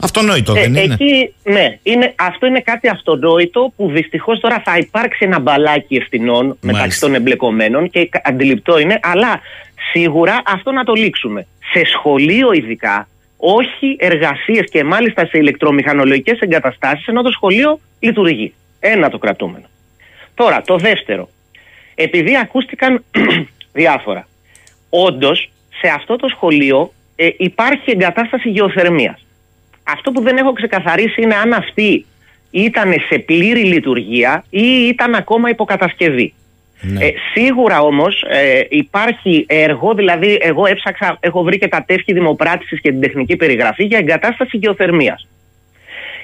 Αυτονόητο 0.00 0.54
ε, 0.54 0.60
δεν 0.60 0.74
είναι; 0.74 0.94
Εκεί, 0.94 1.34
ναι, 1.42 1.78
είναι, 1.82 2.12
αυτό 2.16 2.46
είναι 2.46 2.60
κάτι 2.60 2.88
αυτονόητο 2.88 3.72
που 3.76 3.90
δυστυχώς 3.90 4.40
τώρα 4.40 4.62
θα 4.64 4.76
υπάρξει 4.76 5.24
ένα 5.24 5.38
μπαλάκι 5.38 5.96
ευθυνών 5.96 6.56
μεταξύ 6.60 7.00
των 7.00 7.14
εμπλεκομένων 7.14 7.90
και 7.90 8.08
αντιληπτό 8.22 8.78
είναι, 8.78 8.98
αλλά 9.02 9.40
σίγουρα 9.92 10.42
αυτό 10.46 10.72
να 10.72 10.84
το 10.84 10.92
λήξουμε. 10.92 11.46
Σε 11.72 11.84
σχολείο 11.84 12.52
ειδικά, 12.52 13.08
όχι 13.36 13.96
εργασίες 13.98 14.70
και 14.70 14.84
μάλιστα 14.84 15.26
σε 15.26 15.38
ηλεκτρομηχανολογικές 15.38 16.38
εγκαταστάσεις, 16.38 17.06
ενώ 17.06 17.22
το 17.22 17.30
σχολείο 17.30 17.80
λειτουργεί. 18.00 18.54
Ένα 18.80 19.10
το 19.10 19.18
κρατούμενο. 19.18 19.64
Τώρα, 20.34 20.62
το 20.62 20.76
δεύτερο. 20.76 21.28
Επειδή 21.94 22.36
ακούστηκαν 22.36 23.04
διάφορα. 23.72 24.28
Όντως, 24.88 25.50
σε 25.80 25.88
αυτό 25.88 26.16
το 26.16 26.28
σχολείο 26.28 26.92
ε, 27.16 27.28
υπάρχει 27.36 27.90
εγκατάσταση 27.90 28.48
γεωθερμίας. 28.48 29.26
Αυτό 29.84 30.10
που 30.12 30.22
δεν 30.22 30.36
έχω 30.36 30.52
ξεκαθαρίσει 30.52 31.22
είναι 31.22 31.34
αν 31.34 31.52
αυτή 31.52 32.06
ήταν 32.50 32.92
σε 33.08 33.18
πλήρη 33.18 33.64
λειτουργία 33.64 34.44
ή 34.50 34.86
ήταν 34.88 35.14
ακόμα 35.14 35.48
υποκατασκευή. 35.48 36.34
Ναι. 36.80 37.04
Ε, 37.04 37.12
σίγουρα 37.34 37.80
όμως 37.80 38.24
ε, 38.28 38.62
υπάρχει 38.68 39.44
έργο, 39.48 39.94
δηλαδή 39.94 40.38
εγώ 40.40 40.66
έψαξα, 40.66 41.16
έχω 41.20 41.42
βρει 41.42 41.58
και 41.58 41.68
τα 41.68 41.84
τεύχη 41.86 42.12
δημοπράτησης 42.12 42.80
και 42.80 42.90
την 42.90 43.00
τεχνική 43.00 43.36
περιγραφή 43.36 43.84
για 43.84 43.98
εγκατάσταση 43.98 44.56
γεωθερμίας. 44.56 45.28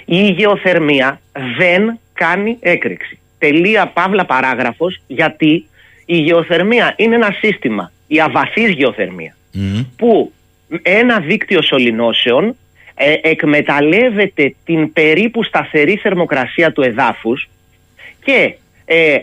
Η 0.04 0.22
γεωθερμία 0.30 1.20
δεν 1.58 1.98
κάνει 2.12 2.56
έκρηξη 2.60 3.20
τελεία 3.40 3.86
παύλα 3.86 4.24
παράγραφος 4.24 5.02
γιατί 5.06 5.66
η 6.04 6.16
γεωθερμία 6.16 6.94
είναι 6.96 7.14
ένα 7.14 7.36
σύστημα, 7.40 7.92
η 8.06 8.20
αβαθής 8.20 8.70
γεωθερμία, 8.70 9.36
που 9.96 10.32
ένα 10.82 11.20
δίκτυο 11.20 11.62
σωληνώσεων 11.62 12.56
ε, 13.02 13.18
εκμεταλλεύεται 13.22 14.54
την 14.64 14.92
περίπου 14.92 15.44
σταθερή 15.44 15.96
θερμοκρασία 15.96 16.72
του 16.72 16.82
εδάφους 16.82 17.48
και 18.24 18.54
ε, 18.84 19.18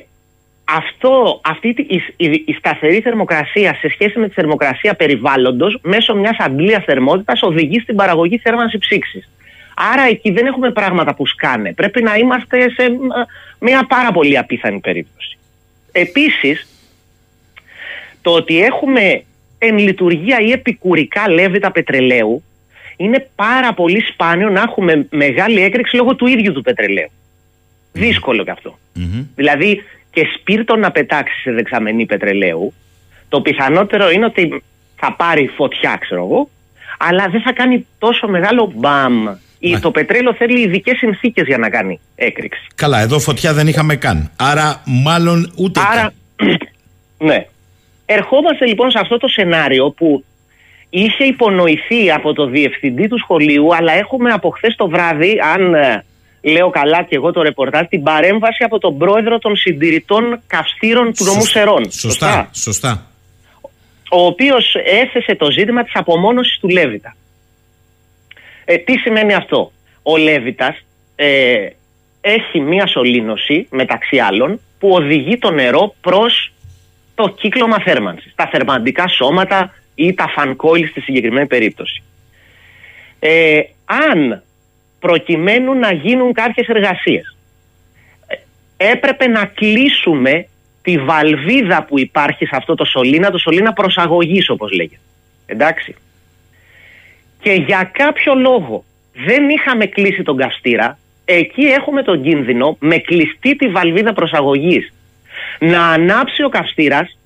αυτό, 0.64 1.42
αυτή 1.44 1.68
η, 1.68 2.02
η, 2.18 2.44
η, 2.46 2.54
σταθερή 2.54 3.02
θερμοκρασία 3.02 3.74
σε 3.74 3.90
σχέση 3.90 4.20
με 4.20 4.28
τη 4.28 4.34
θερμοκρασία 4.34 4.94
περιβάλλοντος 4.94 5.80
μέσω 5.82 6.16
μιας 6.16 6.38
αντλίας 6.40 6.84
θερμότητας 6.84 7.42
οδηγεί 7.42 7.80
στην 7.80 7.96
παραγωγή 7.96 8.38
θέρμανσης 8.38 8.80
ψήξης. 8.80 9.30
Άρα 9.94 10.04
εκεί 10.04 10.32
δεν 10.32 10.46
έχουμε 10.46 10.72
πράγματα 10.72 11.16
που 11.16 11.26
σκάνε. 11.26 11.74
Πρέπει 11.74 12.04
να 12.04 12.16
είμαστε 12.16 12.70
σε 12.70 12.84
ε, 12.84 12.90
μια 13.60 13.86
πάρα 13.88 14.12
πολύ 14.12 14.38
απίθανη 14.38 14.80
περίπτωση. 14.80 15.38
Επίσης, 15.92 16.68
το 18.22 18.32
ότι 18.32 18.62
έχουμε 18.64 19.24
εν 19.58 19.78
λειτουργία 19.78 20.40
ή 20.40 20.52
επικουρικά 20.52 21.30
λέβητα 21.30 21.72
πετρελαίου 21.72 22.44
είναι 22.98 23.30
πάρα 23.36 23.74
πολύ 23.74 24.02
σπάνιο 24.02 24.50
να 24.50 24.62
έχουμε 24.62 25.08
μεγάλη 25.10 25.62
έκρηξη 25.62 25.96
λόγω 25.96 26.16
του 26.16 26.28
ίδιου 26.28 26.54
του 26.54 26.62
πετρελαίου. 26.62 27.10
Δύσκολο 27.92 28.44
κι 28.44 28.50
αυτο 28.50 28.78
Δηλαδή 29.36 29.84
και 30.12 30.28
σπίρτο 30.36 30.76
να 30.76 30.92
πετάξεις 30.92 31.42
σε 31.42 31.52
δεξαμενή 31.52 32.06
πετρελαίου, 32.06 32.74
το 33.30 33.42
πιθανότερο 33.42 34.10
είναι 34.10 34.26
ότι 34.26 34.64
θα 34.96 35.14
πάρει 35.14 35.48
φωτιά, 35.48 35.98
ξέρω 36.00 36.24
εγώ, 36.24 36.50
αλλά 36.98 37.28
δεν 37.28 37.42
θα 37.42 37.54
κάνει 37.54 37.86
τόσο 37.98 38.28
μεγάλο 38.28 38.72
μπαμ. 38.76 39.26
Ή 39.60 39.80
το 39.80 39.92
πετρέλαιο 39.92 40.34
θέλει 40.34 40.60
ειδικές 40.62 40.98
συνθήκες 40.98 41.48
για 41.48 41.58
να 41.58 41.70
κάνει 41.70 42.00
έκρηξη. 42.16 42.68
Καλά, 42.76 43.00
εδώ 43.00 43.20
φωτιά 43.20 43.54
δεν 43.54 43.68
είχαμε 43.68 43.96
καν. 43.96 44.32
Άρα, 44.36 44.82
μάλλον 44.86 45.54
ούτε. 45.56 45.80
Άρα, 45.92 46.14
ναι. 47.28 47.46
Ερχόμαστε 48.06 48.66
λοιπόν 48.66 48.92
σε 48.92 49.00
αυτό 49.02 49.18
το 49.18 49.28
σενάριο 49.28 49.90
που 49.90 50.24
είχε 50.90 51.24
υπονοηθεί 51.24 52.12
από 52.12 52.34
το 52.34 52.46
διευθυντή 52.46 53.08
του 53.08 53.18
σχολείου, 53.18 53.76
αλλά 53.76 53.92
έχουμε 53.94 54.32
από 54.32 54.50
χθες 54.50 54.76
το 54.76 54.88
βράδυ, 54.88 55.38
αν 55.54 55.74
ε, 55.74 56.04
λέω 56.42 56.70
καλά 56.70 57.04
και 57.04 57.16
εγώ 57.16 57.32
το 57.32 57.42
ρεπορτάζ, 57.42 57.86
την 57.90 58.04
παρέμβαση 58.04 58.64
από 58.64 58.80
τον 58.80 58.98
πρόεδρο 58.98 59.40
των 59.40 59.56
συντηρητών 59.56 60.42
καυστήρων 60.48 61.14
του 61.14 61.24
νομού 61.24 61.46
Σερών. 61.46 61.92
Σωστά, 61.92 62.50
σωστά. 62.54 63.06
Ο 64.12 64.26
οποίος 64.26 64.76
έθεσε 64.86 65.36
το 65.36 65.52
ζήτημα 65.52 65.84
της 65.84 65.96
απομόνωσης 65.96 66.60
του 66.60 66.68
Λέβητα. 66.68 67.16
Ε, 68.66 68.78
τι 68.78 68.98
σημαίνει 68.98 69.34
αυτό; 69.34 69.72
Ο 70.02 70.18
Λέβητας 70.18 70.86
ε, 71.16 71.68
έχει 72.22 72.60
μία 72.60 72.88
σωλήνωση 72.88 73.68
μεταξύ 73.70 74.18
άλλων 74.18 74.60
που 74.80 74.90
οδηγεί 74.90 75.38
το 75.38 75.52
νερό 75.52 75.96
προς 76.02 76.54
το 77.16 77.28
κύκλωμα 77.30 77.80
θέρμανσης. 77.80 78.34
Τα 78.36 78.48
θερμαντικά 78.52 79.08
σώματα 79.08 79.74
ή 80.00 80.14
τα 80.14 80.28
φανκόιλ 80.28 80.88
στη 80.88 81.02
συγκεκριμένη 81.02 81.48
περίπτωση. 81.48 82.04
Ε, 83.20 83.62
αν 83.86 84.44
προκειμένου 85.00 85.74
να 85.74 85.94
γίνουν 85.94 86.34
κάποιες 86.34 86.68
εργασίες. 86.68 87.36
Έπρεπε 88.78 89.28
να 89.28 89.46
κλείσουμε 89.46 90.48
τη 90.82 90.98
βαλβίδα 90.98 91.84
που 91.84 92.00
υπάρχει 92.00 92.46
σε 92.46 92.56
αυτό 92.56 92.76
το 92.76 92.86
σωλήνα, 92.86 93.32
το 93.32 93.38
σωλήνα 93.38 93.74
προσαγωγής 93.74 94.50
όπως 94.50 94.72
λέγεται. 94.72 95.02
Εντάξει. 95.46 95.96
Και 97.42 97.52
για 97.52 97.92
κάποιο 97.94 98.36
λόγο 98.36 98.84
δεν 99.14 99.50
είχαμε 99.50 99.86
κλείσει 99.86 100.24
τον 100.24 100.38
καυστήρα, 100.38 100.98
εκεί 101.26 101.62
έχουμε 101.62 102.04
τον 102.04 102.24
κίνδυνο 102.24 102.78
με 102.80 102.98
κλειστή 102.98 103.56
τη 103.56 103.68
βαλβίδα 103.68 104.14
προσαγωγής 104.14 104.94
να 105.60 105.88
ανάψει 105.88 106.44
ο 106.44 106.50
καυστήρας 106.50 107.18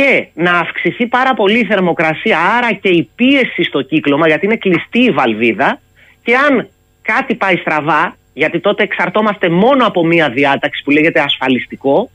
και 0.00 0.26
να 0.34 0.52
αυξηθεί 0.52 1.06
πάρα 1.06 1.34
πολύ 1.34 1.58
η 1.58 1.64
θερμοκρασία, 1.64 2.38
άρα 2.38 2.72
και 2.72 2.88
η 2.88 3.10
πίεση 3.14 3.62
στο 3.62 3.82
κύκλωμα, 3.82 4.26
γιατί 4.26 4.46
είναι 4.46 4.56
κλειστή 4.56 4.98
η 4.98 5.10
βαλβίδα 5.10 5.80
και 6.22 6.34
αν 6.36 6.68
κάτι 7.02 7.34
πάει 7.34 7.56
στραβά, 7.56 8.16
γιατί 8.32 8.60
τότε 8.60 8.82
εξαρτώμαστε 8.82 9.48
μόνο 9.48 9.86
από 9.86 10.06
μία 10.06 10.30
διάταξη 10.30 10.82
που 10.84 10.90
λέγεται 10.90 11.20
ασφαλιστικό. 11.20 12.10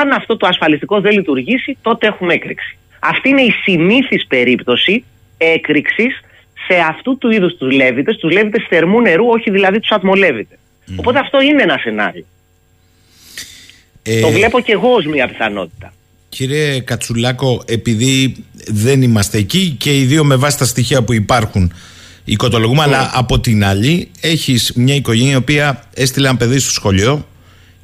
Αν 0.00 0.10
αυτό 0.10 0.36
το 0.36 0.46
ασφαλιστικό 0.46 1.00
δεν 1.00 1.12
λειτουργήσει, 1.12 1.78
τότε 1.82 2.06
έχουμε 2.06 2.34
έκρηξη. 2.34 2.78
Αυτή 2.98 3.28
είναι 3.28 3.42
η 3.42 3.50
συνήθις 3.62 4.26
περίπτωση 4.26 5.04
έκρηξης 5.38 6.20
σε 6.66 6.78
αυτού 6.88 7.18
του 7.18 7.30
είδους 7.30 7.56
τους 7.56 7.72
λέβητες, 7.72 8.16
τους 8.16 8.32
λέβητες 8.32 8.66
θερμού 8.68 9.00
νερού, 9.00 9.26
όχι 9.26 9.50
δηλαδή 9.50 9.80
τους 9.80 9.90
ατμολέβητες. 9.90 10.58
Οπότε 10.96 11.18
αυτό 11.18 11.40
είναι 11.40 11.62
ένα 11.62 11.78
σενάριο. 11.78 12.24
Ε... 14.02 14.20
Το 14.20 14.28
βλέπω 14.28 14.60
και 14.60 14.72
εγώ 14.72 14.94
ως 14.94 15.06
μια 15.06 15.28
πιθανότητα. 15.28 15.92
Κύριε 16.28 16.80
Κατσουλάκο, 16.80 17.62
επειδή 17.64 18.36
δεν 18.66 19.02
είμαστε 19.02 19.38
εκεί 19.38 19.74
και 19.78 19.98
οι 19.98 20.04
δύο 20.04 20.24
με 20.24 20.36
βάση 20.36 20.58
τα 20.58 20.64
στοιχεία 20.64 21.02
που 21.02 21.12
υπάρχουν 21.12 21.72
οικοτολογούμε, 22.24 22.82
αλλά 22.82 23.00
ναι. 23.00 23.10
από 23.12 23.40
την 23.40 23.64
άλλη 23.64 24.10
έχεις 24.20 24.72
μια 24.74 24.94
οικογένεια 24.94 25.32
η 25.32 25.36
οποία 25.36 25.84
έστειλε 25.94 26.28
ένα 26.28 26.36
παιδί 26.36 26.58
στο 26.58 26.70
σχολείο 26.70 27.26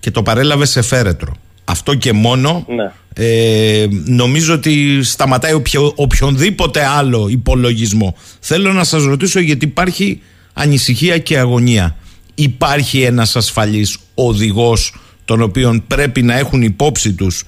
και 0.00 0.10
το 0.10 0.22
παρέλαβε 0.22 0.64
σε 0.64 0.82
φέρετρο. 0.82 1.36
Αυτό 1.64 1.94
και 1.94 2.12
μόνο 2.12 2.66
ναι. 2.68 2.92
ε, 3.14 3.86
νομίζω 4.04 4.54
ότι 4.54 5.02
σταματάει 5.02 5.52
οποιο, 5.52 5.92
οποιονδήποτε 5.94 6.84
άλλο 6.84 7.28
υπολογισμό. 7.28 8.16
Θέλω 8.40 8.72
να 8.72 8.84
σας 8.84 9.04
ρωτήσω 9.04 9.40
γιατί 9.40 9.64
υπάρχει 9.64 10.20
ανησυχία 10.52 11.18
και 11.18 11.38
αγωνία. 11.38 11.96
Υπάρχει 12.34 13.02
ένας 13.02 13.36
ασφαλής 13.36 13.98
οδηγός 14.14 14.94
τον 15.24 15.42
οποίον 15.42 15.84
πρέπει 15.86 16.22
να 16.22 16.38
έχουν 16.38 16.62
υπόψη 16.62 17.12
τους 17.12 17.44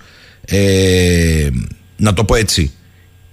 ε, 0.48 1.48
να 1.96 2.12
το 2.12 2.24
πω 2.24 2.34
έτσι 2.34 2.72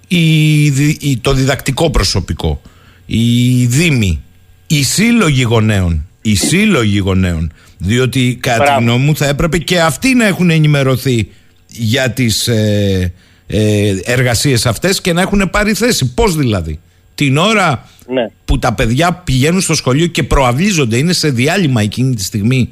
η, 0.07 1.17
το 1.21 1.33
διδακτικό 1.33 1.89
προσωπικό 1.89 2.61
οι 3.05 3.65
δήμοι, 3.65 4.21
οι 4.67 4.83
σύλλογοι 4.83 5.41
γονέων, 5.41 6.07
οι 6.21 6.35
σύλλογοι 6.35 6.97
γονέων, 6.97 7.51
διότι 7.77 8.37
κατά 8.41 8.63
τη 8.63 8.83
γνώμη 8.83 9.05
μου 9.05 9.15
θα 9.15 9.27
έπρεπε 9.27 9.57
και 9.57 9.81
αυτοί 9.81 10.13
να 10.13 10.25
έχουν 10.25 10.49
ενημερωθεί 10.49 11.29
για 11.67 12.11
τις 12.11 12.47
ε, 12.47 13.13
ε, 13.47 13.95
εργασίες 14.03 14.65
αυτές 14.65 15.01
και 15.01 15.13
να 15.13 15.21
έχουν 15.21 15.49
πάρει 15.51 15.73
θέση. 15.73 16.13
Πώς 16.13 16.35
δηλαδή; 16.35 16.79
Την 17.15 17.37
ώρα 17.37 17.89
ναι. 18.07 18.27
που 18.45 18.59
τα 18.59 18.73
παιδιά 18.73 19.13
πηγαίνουν 19.13 19.61
στο 19.61 19.75
σχολείο 19.75 20.07
και 20.07 20.23
προαυλίζονται, 20.23 20.97
είναι 20.97 21.13
σε 21.13 21.29
διάλειμμα 21.29 21.81
εκείνη 21.81 22.15
τη 22.15 22.23
στιγμή, 22.23 22.69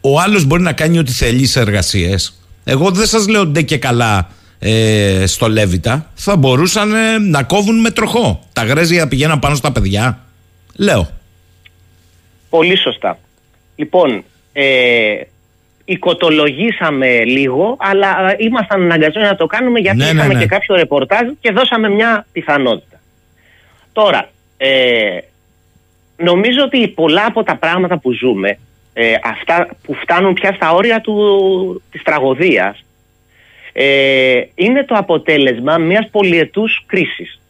ο 0.00 0.20
άλλος 0.20 0.44
μπορεί 0.44 0.62
να 0.62 0.72
κάνει 0.72 0.98
ό,τι 0.98 1.12
θέλει 1.12 1.46
σε 1.46 1.60
εργασίες. 1.60 2.39
Εγώ 2.72 2.90
δεν 2.90 3.06
σας 3.06 3.28
λέω 3.28 3.44
ντε 3.44 3.62
και 3.62 3.78
καλά 3.78 4.28
ε, 4.58 5.26
στο 5.26 5.48
Λέβητα 5.48 6.10
θα 6.14 6.36
μπορούσαν 6.36 6.94
ε, 6.94 7.18
να 7.18 7.42
κόβουν 7.42 7.80
με 7.80 7.90
τροχό. 7.90 8.40
Τα 8.52 8.64
γρέζια 8.64 9.08
πηγαίναν 9.08 9.38
πάνω 9.38 9.54
στα 9.54 9.72
παιδιά. 9.72 10.18
Λέω. 10.76 11.08
Πολύ 12.50 12.78
σωστά. 12.78 13.18
Λοιπόν, 13.76 14.24
ε, 14.52 15.20
οικοτολογήσαμε 15.84 17.24
λίγο, 17.24 17.76
αλλά 17.78 18.34
ήμασταν 18.38 18.82
αναγκασμένοι 18.82 19.28
να 19.28 19.36
το 19.36 19.46
κάνουμε 19.46 19.78
γιατί 19.78 19.96
ναι, 19.96 20.04
ναι 20.04 20.10
είχαμε 20.10 20.34
ναι. 20.34 20.40
και 20.40 20.46
κάποιο 20.46 20.74
ρεπορτάζ 20.76 21.28
και 21.40 21.52
δώσαμε 21.52 21.88
μια 21.88 22.26
πιθανότητα. 22.32 23.00
Τώρα, 23.92 24.28
ε, 24.56 25.18
νομίζω 26.16 26.62
ότι 26.64 26.88
πολλά 26.88 27.24
από 27.26 27.42
τα 27.42 27.56
πράγματα 27.56 27.98
που 27.98 28.12
ζούμε, 28.12 28.58
ε, 29.00 29.14
αυτά 29.24 29.68
που 29.82 29.94
φτάνουν 29.94 30.34
πια 30.34 30.52
στα 30.52 30.72
όρια 30.72 31.00
του, 31.00 31.82
της 31.90 32.02
τραγωδίας, 32.02 32.84
ε, 33.72 34.42
είναι 34.54 34.84
το 34.84 34.94
αποτέλεσμα 34.94 35.78
μιας 35.78 36.08
πολυετούς 36.10 36.84
κρίσης. 36.86 37.40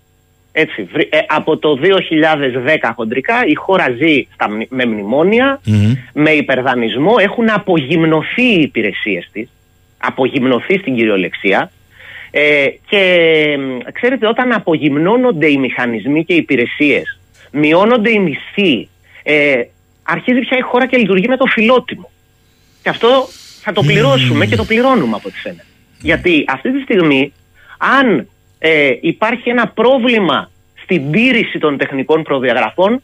Έτσι, 0.52 0.88
ε, 1.11 1.19
από 1.26 1.57
το 1.57 1.76
2010 1.76 2.92
χοντρικά 2.95 3.45
η 3.47 3.54
χώρα 3.54 3.90
ζει 3.99 4.26
στα, 4.35 4.49
με 4.69 4.87
μνημονια 4.87 5.61
με 6.12 6.30
υπερδανισμό, 6.30 7.14
έχουν 7.19 7.50
απογυμνωθεί 7.50 8.42
οι 8.42 8.61
υπηρεσίες 8.61 9.28
της, 9.33 9.49
απογυμνωθεί 9.99 10.78
στην 10.78 10.95
κυριολεξία 10.95 11.71
ε, 12.30 12.66
και 12.88 13.59
ξέρετε 13.92 14.26
όταν 14.26 14.52
απογυμνώνονται 14.52 15.50
οι 15.50 15.57
μηχανισμοί 15.57 16.25
και 16.25 16.33
οι 16.33 16.37
υπηρεσίες, 16.37 17.19
μειώνονται 17.50 18.11
οι 18.11 18.19
μισθοί, 18.19 18.88
ε, 19.23 19.62
αρχίζει 20.11 20.40
πια 20.40 20.59
η 20.59 20.61
χώρα 20.61 20.87
και 20.87 20.97
λειτουργεί 20.97 21.29
με 21.29 21.37
το 21.37 21.47
φιλότιμο. 21.47 22.11
Και 22.83 22.88
αυτό 22.88 23.29
θα 23.62 23.73
το 23.73 23.83
πληρώσουμε 23.83 24.47
και 24.47 24.57
το 24.57 24.64
πληρώνουμε 24.64 25.17
από 25.17 25.29
ό,τι 25.29 25.38
φαίνεται. 25.38 25.64
Γιατί 26.00 26.45
αυτή 26.49 26.73
τη 26.73 26.81
στιγμή, 26.81 27.33
αν 27.79 28.29
ε, 28.59 28.93
υπάρχει 29.00 29.49
ένα 29.49 29.69
πρόβλημα 29.69 30.50
στην 30.83 31.11
τήρηση 31.11 31.59
των 31.59 31.76
τεχνικών 31.76 32.23
προδιαγραφών, 32.23 33.02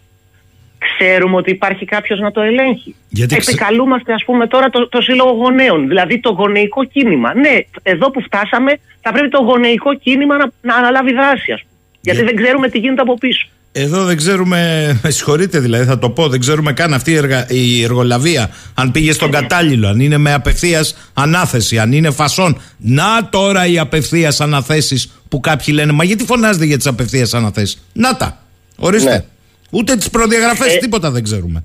ξέρουμε 0.79 1.37
ότι 1.37 1.51
υπάρχει 1.51 1.85
κάποιος 1.85 2.19
να 2.19 2.31
το 2.31 2.41
ελέγχει. 2.41 2.95
Γιατί 3.09 3.35
Επικαλούμαστε, 3.35 4.13
ας 4.13 4.25
πούμε, 4.25 4.47
τώρα 4.47 4.71
το, 4.71 4.89
το 4.89 5.01
Σύλλογο 5.01 5.31
Γονέων, 5.31 5.89
δηλαδή 5.89 6.21
το 6.21 6.31
γονεϊκό 6.31 6.85
κίνημα. 6.85 7.35
Ναι, 7.35 7.59
εδώ 7.83 8.11
που 8.11 8.21
φτάσαμε, 8.21 8.73
θα 9.01 9.13
πρέπει 9.13 9.29
το 9.29 9.43
γονεϊκό 9.43 9.95
κίνημα 9.95 10.37
να, 10.37 10.51
να 10.61 10.75
αναλάβει 10.75 11.13
δράση, 11.13 11.53
ας 11.53 11.61
πούμε. 11.61 11.75
Γιατί 12.01 12.23
δεν 12.23 12.37
ξέρουμε 12.37 12.69
τι 12.69 12.79
γίνεται 12.79 13.03
από 13.03 13.15
πίσω. 13.15 13.49
Εδώ 13.79 14.05
δεν 14.05 14.17
ξέρουμε, 14.17 15.01
με 15.03 15.11
συγχωρείτε 15.11 15.59
δηλαδή, 15.59 15.85
θα 15.85 15.99
το 15.99 16.11
πω, 16.11 16.29
δεν 16.29 16.41
ξέρουμε 16.41 16.73
καν 16.73 16.95
αυτή 16.95 17.11
η, 17.11 17.15
εργα, 17.15 17.51
η 17.51 17.83
εργολαβία. 17.83 18.51
Αν 18.75 18.91
πήγε 18.91 19.13
στον 19.13 19.31
κατάλληλο, 19.31 19.89
αν 19.89 20.01
είναι 20.01 20.17
με 20.17 20.33
απευθείας 20.33 20.97
ανάθεση, 21.15 21.79
αν 21.79 21.93
είναι 21.93 22.11
φασόν. 22.11 22.61
Να 22.77 23.29
τώρα 23.31 23.67
οι 23.67 23.79
απευθείας 23.79 24.41
αναθέσεις 24.41 25.13
που 25.29 25.41
κάποιοι 25.41 25.75
λένε, 25.77 25.93
Μα 25.93 26.05
γιατί 26.05 26.25
φωνάζετε 26.25 26.65
για 26.65 26.77
τις 26.77 26.87
απευθείας 26.87 27.35
αναθέσεις; 27.35 27.83
Να 27.93 28.17
τα. 28.17 28.43
Ορίστε. 28.77 29.11
Ναι. 29.11 29.25
Ούτε 29.71 29.97
τις 29.97 30.11
προδιαγραφές, 30.11 30.75
ε, 30.75 30.79
τίποτα 30.79 31.11
δεν 31.11 31.23
ξέρουμε. 31.23 31.65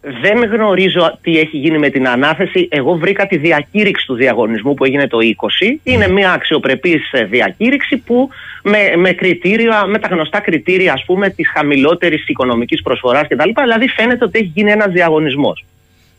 Δεν 0.00 0.44
γνωρίζω 0.44 1.18
τι 1.22 1.38
έχει 1.38 1.56
γίνει 1.56 1.78
με 1.78 1.90
την 1.90 2.08
ανάθεση. 2.08 2.68
Εγώ 2.70 2.94
βρήκα 2.94 3.26
τη 3.26 3.36
διακήρυξη 3.36 4.06
του 4.06 4.14
διαγωνισμού 4.14 4.74
που 4.74 4.84
έγινε 4.84 5.08
το 5.08 5.18
20. 5.18 5.78
Είναι 5.82 6.08
μια 6.08 6.32
αξιοπρεπής 6.32 7.12
ε, 7.12 7.24
διακήρυξη 7.24 7.96
που 7.96 8.28
με, 8.62 8.96
με, 8.96 9.12
κριτήρια, 9.12 9.86
με 9.86 9.98
τα 9.98 10.08
γνωστά 10.08 10.40
κριτήρια 10.40 10.92
ας 10.92 11.04
πούμε 11.04 11.30
της 11.30 11.48
χαμηλότερης 11.48 12.28
οικονομικής 12.28 12.82
προσφοράς 12.82 13.28
κτλ. 13.28 13.50
Δηλαδή 13.60 13.88
φαίνεται 13.88 14.24
ότι 14.24 14.38
έχει 14.38 14.52
γίνει 14.54 14.70
ένας 14.70 14.92
διαγωνισμός. 14.92 15.64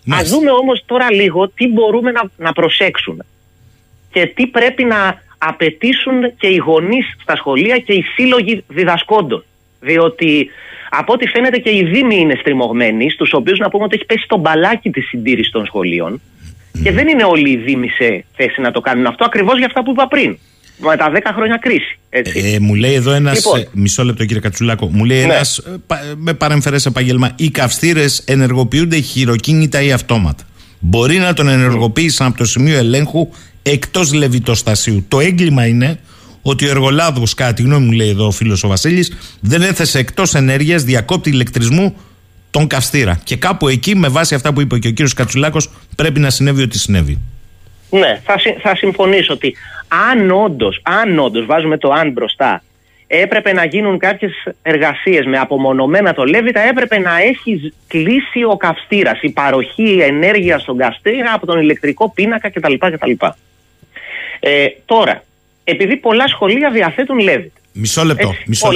Α 0.10 0.22
δούμε 0.24 0.52
όμως 0.52 0.84
τώρα 0.86 1.12
λίγο 1.12 1.50
τι 1.50 1.68
μπορούμε 1.68 2.12
να, 2.12 2.22
να 2.38 2.54
προσέξουμε 2.54 3.26
και 4.12 4.26
τι 4.26 4.48
πρέπει 4.48 4.84
να 4.84 5.22
απαιτήσουν 5.38 6.36
και 6.38 6.48
οι 6.48 6.56
γονείς 6.56 7.06
στα 7.22 7.36
σχολεία 7.36 7.78
και 7.78 7.94
οι 7.94 8.02
σύλλογοι 8.02 8.64
διδασκόντων. 8.68 9.44
Διότι 9.82 10.50
από 10.90 11.14
ό,τι 11.14 11.28
φαίνεται 11.28 11.58
και 11.58 11.70
οι 11.70 11.84
Δήμοι 11.84 12.16
είναι 12.16 12.36
στριμωγμένοι, 12.40 13.10
στους 13.10 13.34
οποίους 13.34 13.60
να 13.60 13.70
πούμε 13.70 13.84
ότι 13.84 13.96
έχει 13.96 14.06
πέσει 14.06 14.26
το 14.28 14.38
μπαλάκι 14.38 14.90
της 14.90 15.08
συντήρησης 15.08 15.52
των 15.52 15.66
σχολείων. 15.66 16.22
Και 16.84 16.92
δεν 16.92 17.08
είναι 17.08 17.24
όλοι 17.24 17.50
οι 17.50 17.58
Δήμοι 17.58 17.88
σε 17.88 18.26
θέση 18.36 18.62
να 18.62 18.72
το 18.72 18.80
κάνουν 18.80 19.06
αυτό, 19.06 19.26
ακριβώς 19.26 19.58
για 19.58 19.66
αυτά 19.66 19.84
που 19.84 19.92
είπα 19.92 20.08
πριν. 20.08 20.38
Με 20.78 20.98
τα 20.98 21.12
10 21.12 21.20
χρόνια 21.36 21.58
κρίση. 21.58 22.00
Έτσι. 22.10 22.54
Ε, 22.54 22.60
μου 22.60 22.76
λέει 22.76 22.94
εδώ 22.94 23.12
ένας. 23.12 23.36
Λοιπόν. 23.36 23.60
Ε, 23.60 23.68
μισό 23.72 24.04
λεπτό, 24.04 24.26
κύριε 24.26 24.42
Κατσουλάκο. 24.42 24.90
Μου 24.92 25.06
λέει 25.06 25.18
ναι. 25.18 25.34
ένας 25.34 25.58
ε, 25.58 25.74
με 26.16 26.34
παρεμφερές 26.34 26.86
επάγγελμα. 26.86 27.32
Οι 27.36 27.50
καυστήρες 27.50 28.20
ενεργοποιούνται 28.20 29.00
χειροκίνητα 29.00 29.82
ή 29.82 29.92
αυτόματα. 29.92 30.44
Μπορεί 30.80 31.18
να 31.18 31.34
τον 31.34 31.48
ενεργοποίησαν 31.48 32.28
από 32.28 32.38
το 32.38 32.46
σημείο 32.46 32.78
ελέγχου 32.78 33.30
εκτός 33.64 34.14
λεβιτοστασίου. 34.14 35.06
Το 35.08 35.20
έγκλημα 35.20 35.66
είναι 35.68 36.00
ότι 36.42 36.66
ο 36.66 36.70
εργολάβος, 36.70 37.34
κατά 37.34 37.54
τη 37.54 37.62
γνώμη 37.62 37.86
μου, 37.86 37.92
λέει 37.92 38.10
εδώ 38.10 38.26
ο 38.26 38.32
φίλος 38.32 38.64
ο 38.64 38.68
Βασίλης, 38.68 39.38
δεν 39.42 39.62
έθεσε 39.62 40.00
εκτός 40.00 40.34
ενέργειας 40.34 40.84
διακόπτη 40.84 41.30
ηλεκτρισμού 41.30 41.96
τον 42.52 42.68
καυστήρα. 42.68 43.22
Και 43.24 43.36
κάπου 43.36 43.68
εκεί, 43.68 43.96
με 43.96 44.08
βάση 44.08 44.36
αυτά 44.36 44.54
που 44.54 44.62
είπε 44.62 44.80
και 44.80 44.88
ο 44.88 44.92
κύριος 44.92 45.14
Κατσουλάκος, 45.14 45.70
πρέπει 45.96 46.20
να 46.20 46.30
συνέβη 46.30 46.62
ό,τι 46.62 46.78
συνέβη. 46.80 47.20
Ναι, 47.90 48.22
θα, 48.24 48.36
θα 48.62 48.76
συμφωνήσω 48.76 49.34
ότι 49.34 49.56
αν 50.10 50.32
όντως, 50.32 50.80
αν 50.84 51.20
όντως, 51.20 51.46
βάζουμε 51.46 51.78
το 51.78 51.92
αν 51.92 52.12
μπροστά, 52.12 52.64
έπρεπε 53.08 53.54
να 53.54 53.66
γίνουν 53.66 53.98
κάποιες 53.98 54.32
εργασίες 54.62 55.26
με 55.26 55.38
απομονωμένα 55.38 56.14
το 56.14 56.24
Λέβητα, 56.24 56.60
έπρεπε 56.60 57.00
να 57.00 57.22
έχει 57.22 57.74
κλείσει 57.88 58.44
ο 58.50 58.58
καυστήρας, 58.58 59.22
η 59.22 59.30
παροχή 59.30 59.98
ενέργειας 60.02 60.62
στον 60.62 60.78
καυστήρα 60.78 61.34
από 61.34 61.46
τον 61.46 61.60
ηλεκτρικό 61.60 62.12
πίνακα 62.12 62.50
κτλ. 62.50 62.74
κτλ. 62.78 63.12
Ε, 64.40 64.68
τώρα, 64.86 65.24
επειδή 65.72 65.98
πολλά 65.98 66.28
σχολεία 66.28 66.72
διαθέτουν 66.72 67.20
Λέβιτ. 67.20 67.52
Μισό 67.74 68.04
λεπτό. 68.04 68.36
μισό, 68.46 68.70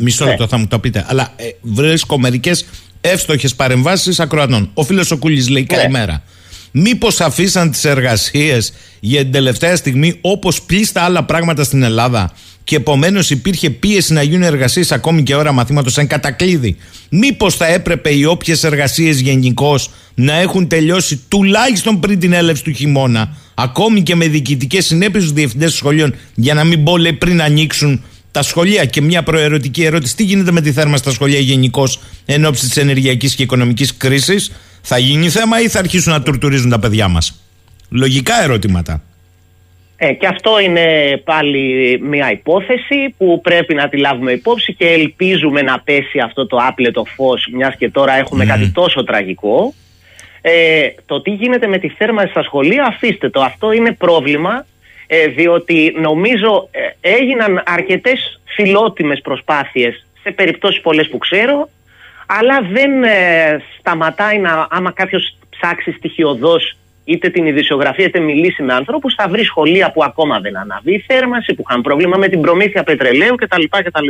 μισό 0.00 0.24
λεπτό 0.24 0.42
ναι. 0.42 0.48
θα 0.48 0.56
μου 0.56 0.66
το 0.66 0.78
πείτε. 0.78 1.04
Αλλά 1.08 1.32
ε, 1.36 1.44
βρίσκω 1.60 2.18
μερικές 2.18 2.66
εύστοχες 3.00 3.54
παρεμβάσεις 3.54 4.20
ακροατών. 4.20 4.70
Ο 4.74 4.82
φίλος 4.82 5.10
ο 5.10 5.16
Κούλη 5.16 5.48
λέει 5.50 5.66
ναι. 5.70 5.76
καλημέρα. 5.76 6.22
Μήπως 6.70 7.20
αφήσαν 7.20 7.70
τις 7.70 7.84
εργασίες 7.84 8.72
για 9.00 9.20
την 9.20 9.32
τελευταία 9.32 9.76
στιγμή 9.76 10.18
όπως 10.20 10.62
πλήστα 10.62 11.02
άλλα 11.02 11.24
πράγματα 11.24 11.64
στην 11.64 11.82
Ελλάδα 11.82 12.32
και 12.68 12.76
επομένως 12.76 13.30
υπήρχε 13.30 13.70
πίεση 13.70 14.12
να 14.12 14.22
γίνουν 14.22 14.42
εργασίες 14.42 14.92
ακόμη 14.92 15.22
και 15.22 15.34
ώρα 15.34 15.52
μαθήματος 15.52 15.92
σαν 15.92 16.06
κατακλείδη. 16.06 16.76
Μήπως 17.10 17.56
θα 17.56 17.66
έπρεπε 17.66 18.14
οι 18.14 18.24
όποιες 18.24 18.64
εργασίες 18.64 19.20
γενικώς 19.20 19.90
να 20.14 20.34
έχουν 20.34 20.68
τελειώσει 20.68 21.20
τουλάχιστον 21.28 22.00
πριν 22.00 22.18
την 22.18 22.32
έλευση 22.32 22.62
του 22.64 22.72
χειμώνα, 22.72 23.36
ακόμη 23.54 24.02
και 24.02 24.14
με 24.14 24.26
διοικητικές 24.26 24.86
συνέπειες 24.86 25.22
στους 25.22 25.34
διευθυντές 25.34 25.74
σχολείων, 25.74 26.14
για 26.34 26.54
να 26.54 26.64
μην 26.64 26.84
πω 26.84 26.96
λέει 26.96 27.12
πριν 27.12 27.42
ανοίξουν 27.42 28.02
τα 28.30 28.42
σχολεία. 28.42 28.84
Και 28.84 29.00
μια 29.02 29.22
προερωτική 29.22 29.82
ερώτηση: 29.82 30.16
Τι 30.16 30.24
γίνεται 30.24 30.52
με 30.52 30.60
τη 30.60 30.72
θέρμα 30.72 30.96
στα 30.96 31.10
σχολεία 31.10 31.40
γενικώς 31.40 32.00
εν 32.24 32.44
ώψη 32.44 32.66
της 32.66 32.76
ενεργειακής 32.76 33.34
και 33.34 33.42
οικονομικής 33.42 33.96
κρίσης, 33.96 34.52
θα 34.80 34.98
γίνει 34.98 35.28
θέμα 35.28 35.60
ή 35.60 35.68
θα 35.68 35.78
αρχίσουν 35.78 36.12
να 36.12 36.22
τουρτουρίζουν 36.22 36.70
τα 36.70 36.78
παιδιά 36.78 37.08
μας; 37.08 37.40
Λογικά 37.88 38.42
ερωτήματα. 38.42 39.02
Ε, 40.00 40.12
και 40.12 40.26
αυτό 40.26 40.60
είναι 40.60 41.16
πάλι 41.24 41.98
μια 42.02 42.30
υπόθεση 42.30 43.14
που 43.18 43.40
πρέπει 43.40 43.74
να 43.74 43.88
τη 43.88 43.96
λάβουμε 43.96 44.32
υπόψη 44.32 44.74
και 44.74 44.88
ελπίζουμε 44.88 45.62
να 45.62 45.80
πέσει 45.80 46.18
αυτό 46.18 46.46
το 46.46 46.56
άπλετο 46.56 47.04
φως 47.04 47.48
μιας 47.52 47.76
και 47.76 47.90
τώρα 47.90 48.12
έχουμε 48.12 48.44
ναι. 48.44 48.50
κάτι 48.50 48.70
τόσο 48.70 49.04
τραγικό. 49.04 49.74
Ε, 50.40 50.88
το 51.06 51.20
τι 51.22 51.30
γίνεται 51.30 51.66
με 51.66 51.78
τη 51.78 51.88
θέρμανση 51.88 52.30
στα 52.30 52.42
σχολεία 52.42 52.84
αφήστε 52.84 53.30
το. 53.30 53.40
Αυτό 53.40 53.72
είναι 53.72 53.92
πρόβλημα 53.92 54.66
ε, 55.06 55.26
διότι 55.26 55.94
νομίζω 56.00 56.68
ε, 56.70 57.10
έγιναν 57.14 57.62
αρκετές 57.66 58.40
φιλότιμες 58.44 59.20
προσπάθειες 59.20 60.06
σε 60.22 60.30
περιπτώσεις 60.30 60.80
πολλές 60.80 61.08
που 61.08 61.18
ξέρω 61.18 61.68
αλλά 62.26 62.60
δεν 62.72 63.04
ε, 63.04 63.62
σταματάει 63.78 64.38
να 64.38 64.66
άμα 64.70 64.92
κάποιος 64.92 65.36
ψάξει 65.50 65.92
στοιχειοδός 65.92 66.76
είτε 67.08 67.28
την 67.28 67.46
ειδησιογραφία 67.46 68.04
είτε 68.04 68.20
μιλήσει 68.20 68.62
με 68.62 68.72
ανθρώπους, 68.74 69.14
θα 69.14 69.28
βρει 69.28 69.44
σχολεία 69.44 69.90
που 69.92 70.04
ακόμα 70.04 70.40
δεν 70.40 70.56
αναβεί 70.56 70.94
η 70.94 71.04
θέρμανση, 71.06 71.54
που 71.54 71.64
είχαν 71.68 71.82
πρόβλημα 71.82 72.16
με 72.16 72.28
την 72.28 72.40
προμήθεια 72.40 72.82
πετρελαίου 72.82 73.34
κτλ. 73.34 73.62
κτλ. 73.68 74.08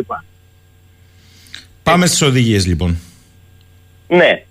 Πάμε 1.82 2.06
στις 2.06 2.22
οδηγίες 2.22 2.66
λοιπόν. 2.66 2.98
Ναι. 4.08 4.42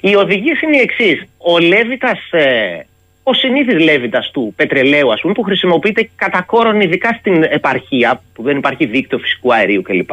Οι 0.00 0.14
οδηγίες 0.14 0.60
είναι 0.60 0.76
οι 0.76 0.80
εξής. 0.80 1.22
Ο 1.38 1.58
Λέβητας, 1.58 2.18
ε, 2.30 2.86
ο 3.22 3.34
συνήθις 3.34 3.78
Λέβητας 3.78 4.30
του 4.30 4.52
πετρελαίου, 4.56 5.12
ας 5.12 5.20
πούμε, 5.20 5.32
που 5.32 5.42
χρησιμοποιείται 5.42 6.10
κατά 6.16 6.42
κόρον 6.42 6.80
ειδικά 6.80 7.16
στην 7.18 7.42
επαρχία, 7.42 8.22
που 8.34 8.42
δεν 8.42 8.56
υπάρχει 8.56 8.86
δίκτυο 8.86 9.18
φυσικού 9.18 9.54
αερίου 9.54 9.82
κλπ. 9.82 10.10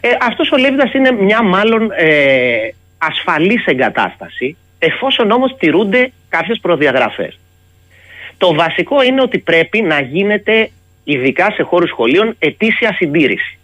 Ε, 0.00 0.08
Αυτός 0.20 0.50
ο 0.50 0.56
Λέβητας 0.56 0.92
είναι 0.92 1.12
μια 1.12 1.42
μάλλον 1.42 1.90
ε, 1.96 2.56
ασφαλής 2.98 3.64
εγκατάσταση, 3.66 4.56
εφόσον 4.78 5.30
όμως 5.30 5.56
τηρούνται 5.58 6.12
κάποιες 6.36 6.58
προδιαγραφές. 6.60 7.38
Το 8.38 8.54
βασικό 8.54 9.02
είναι 9.02 9.22
ότι 9.22 9.38
πρέπει 9.38 9.80
να 9.80 10.00
γίνεται, 10.00 10.70
ειδικά 11.04 11.50
σε 11.50 11.62
χώρους 11.62 11.88
σχολείων, 11.88 12.36
ετήσια 12.38 12.92
συντήρηση. 12.92 13.58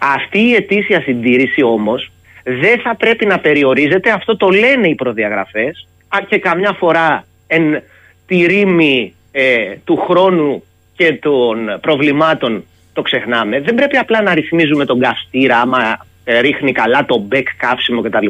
Αυτή 0.00 0.38
η 0.38 0.54
ετήσια 0.54 1.00
συντήρηση 1.00 1.62
όμως 1.62 2.10
δεν 2.44 2.80
θα 2.80 2.96
πρέπει 2.96 3.26
να 3.26 3.38
περιορίζεται, 3.38 4.10
αυτό 4.10 4.36
το 4.36 4.48
λένε 4.48 4.88
οι 4.88 4.94
προδιαγραφές, 4.94 5.86
και 6.28 6.38
καμιά 6.38 6.72
φορά 6.72 7.24
εν 7.46 7.82
τη 8.26 8.46
ρήμη 8.46 9.14
ε, 9.32 9.74
του 9.84 9.96
χρόνου 9.96 10.62
και 10.96 11.12
των 11.12 11.78
προβλημάτων 11.80 12.64
το 12.92 13.02
ξεχνάμε. 13.02 13.60
Δεν 13.60 13.74
πρέπει 13.74 13.96
απλά 13.96 14.22
να 14.22 14.34
ρυθμίζουμε 14.34 14.84
τον 14.84 15.00
καυστήρα 15.00 15.60
άμα 15.60 15.78
ε, 15.80 15.98
ρίχνει 16.24 16.72
καλά 16.72 17.04
το 17.04 17.18
μπέκ 17.18 17.48
καύσιμο 17.56 18.00
κτλ. 18.00 18.26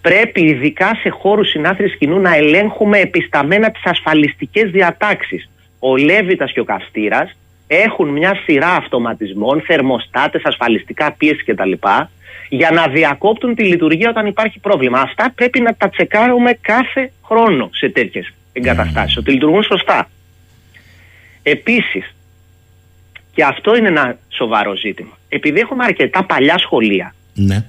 Πρέπει 0.00 0.40
ειδικά 0.40 0.94
σε 1.00 1.08
χώρους 1.08 1.48
συνάθρηση 1.48 1.96
κοινού 1.96 2.20
να 2.20 2.36
ελέγχουμε 2.36 2.98
επισταμένα 2.98 3.70
τις 3.70 3.82
ασφαλιστικές 3.84 4.70
διατάξεις. 4.70 5.50
Ο 5.78 5.96
Λέβητας 5.96 6.52
και 6.52 6.60
ο 6.60 6.64
Καυστήρας 6.64 7.36
έχουν 7.66 8.08
μια 8.08 8.34
σειρά 8.44 8.68
αυτοματισμών, 8.68 9.60
θερμοστάτες, 9.60 10.42
ασφαλιστικά 10.44 11.12
πίεση 11.12 11.44
κτλ. 11.44 11.72
για 12.48 12.70
να 12.70 12.86
διακόπτουν 12.86 13.54
τη 13.54 13.62
λειτουργία 13.62 14.10
όταν 14.10 14.26
υπάρχει 14.26 14.58
πρόβλημα. 14.58 15.00
Αυτά 15.00 15.32
πρέπει 15.34 15.60
να 15.60 15.74
τα 15.74 15.88
τσεκάρουμε 15.88 16.58
κάθε 16.60 17.12
χρόνο 17.24 17.70
σε 17.72 17.88
τέτοιες 17.88 18.32
εγκαταστάσεις, 18.52 19.16
mm. 19.16 19.20
ότι 19.20 19.30
λειτουργούν 19.30 19.62
σωστά. 19.62 20.10
Επίσης, 21.42 22.14
και 23.34 23.44
αυτό 23.44 23.76
είναι 23.76 23.88
ένα 23.88 24.18
σοβαρό 24.28 24.76
ζήτημα. 24.76 25.18
Επειδή 25.28 25.60
έχουμε 25.60 25.84
αρκετά 25.84 26.24
παλιά 26.24 26.58
σχολεία, 26.58 27.14
ναι. 27.38 27.64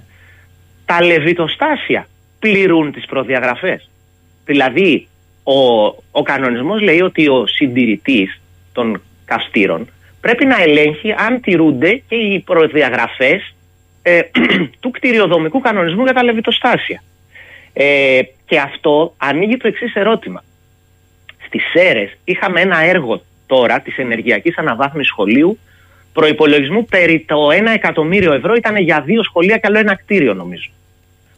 τα 0.85 1.03
λεβιτοστάσια 1.03 2.07
πληρούν 2.39 2.91
τις 2.91 3.05
προδιαγραφές. 3.05 3.89
Δηλαδή, 4.45 5.07
ο, 5.43 5.85
ο 6.11 6.21
κανονισμός 6.23 6.81
λέει 6.81 7.01
ότι 7.01 7.27
ο 7.27 7.47
συντηρητής 7.47 8.41
των 8.73 9.01
καυστήρων 9.25 9.89
πρέπει 10.21 10.45
να 10.45 10.61
ελέγχει 10.61 11.11
αν 11.11 11.41
τηρούνται 11.41 12.01
και 12.07 12.15
οι 12.15 12.39
προδιαγραφές 12.39 13.55
ε, 14.01 14.21
του 14.79 14.91
κτηριοδομικού 14.91 15.59
κανονισμού 15.59 16.03
για 16.03 16.13
τα 16.13 16.23
λεβιτοστάσια. 16.23 17.03
Ε, 17.73 18.21
και 18.45 18.59
αυτό 18.59 19.13
ανοίγει 19.17 19.57
το 19.57 19.67
εξής 19.67 19.93
ερώτημα. 19.93 20.43
Στις 21.45 21.63
ΣΕΡΕΣ 21.71 22.17
είχαμε 22.23 22.61
ένα 22.61 22.83
έργο 22.83 23.21
τώρα 23.47 23.79
της 23.79 23.97
ενεργειακής 23.97 24.57
αναβάθμισης 24.57 25.11
σχολείου 25.11 25.59
προπολογισμού 26.19 26.85
περί 26.85 27.25
το 27.27 27.47
1 27.47 27.51
εκατομμύριο 27.75 28.33
ευρώ 28.33 28.53
ήταν 28.53 28.77
για 28.77 29.01
δύο 29.01 29.23
σχολεία 29.23 29.57
και 29.57 29.67
άλλο 29.67 29.79
ένα 29.79 29.95
κτίριο 29.95 30.33
νομίζω. 30.33 30.69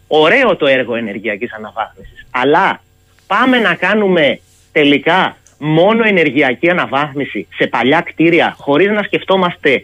Ωραίο 0.08 0.56
το 0.56 0.68
έργο 0.68 0.96
ενεργειακής 0.96 1.54
αναβάθμισης. 1.54 2.26
Αλλά 2.32 2.82
πάμε 3.28 3.58
να 3.60 3.74
κάνουμε 3.76 4.40
τελικά 4.72 5.38
μόνο 5.58 6.04
ενεργειακή 6.08 6.70
αναβάθμιση 6.70 7.48
σε 7.58 7.68
παλιά 7.68 8.02
κτίρια 8.02 8.56
χωρίς 8.58 8.90
να 8.90 9.04
σκεφτόμαστε 9.04 9.84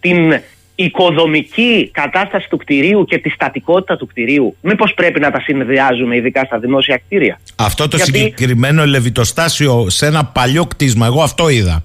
την 0.00 0.40
οικοδομική 0.74 1.90
κατάσταση 1.92 2.48
του 2.48 2.56
κτηρίου 2.56 3.04
και 3.04 3.18
τη 3.18 3.30
στατικότητα 3.30 3.96
του 3.96 4.06
κτηρίου, 4.06 4.56
μήπως 4.60 4.94
πρέπει 4.94 5.20
να 5.20 5.30
τα 5.30 5.40
συνδυάζουμε 5.40 6.16
ειδικά 6.16 6.44
στα 6.44 6.58
δημόσια 6.58 6.96
κτίρια. 6.96 7.40
Αυτό 7.56 7.88
το 7.88 7.98
συγκεκριμένο 7.98 8.86
λεβιτοστάσιο 8.86 9.90
σε 9.90 10.06
ένα 10.06 10.24
παλιό 10.24 10.66
κτίσμα, 10.66 11.06
εγώ 11.06 11.22
αυτό 11.22 11.48
είδα. 11.48 11.84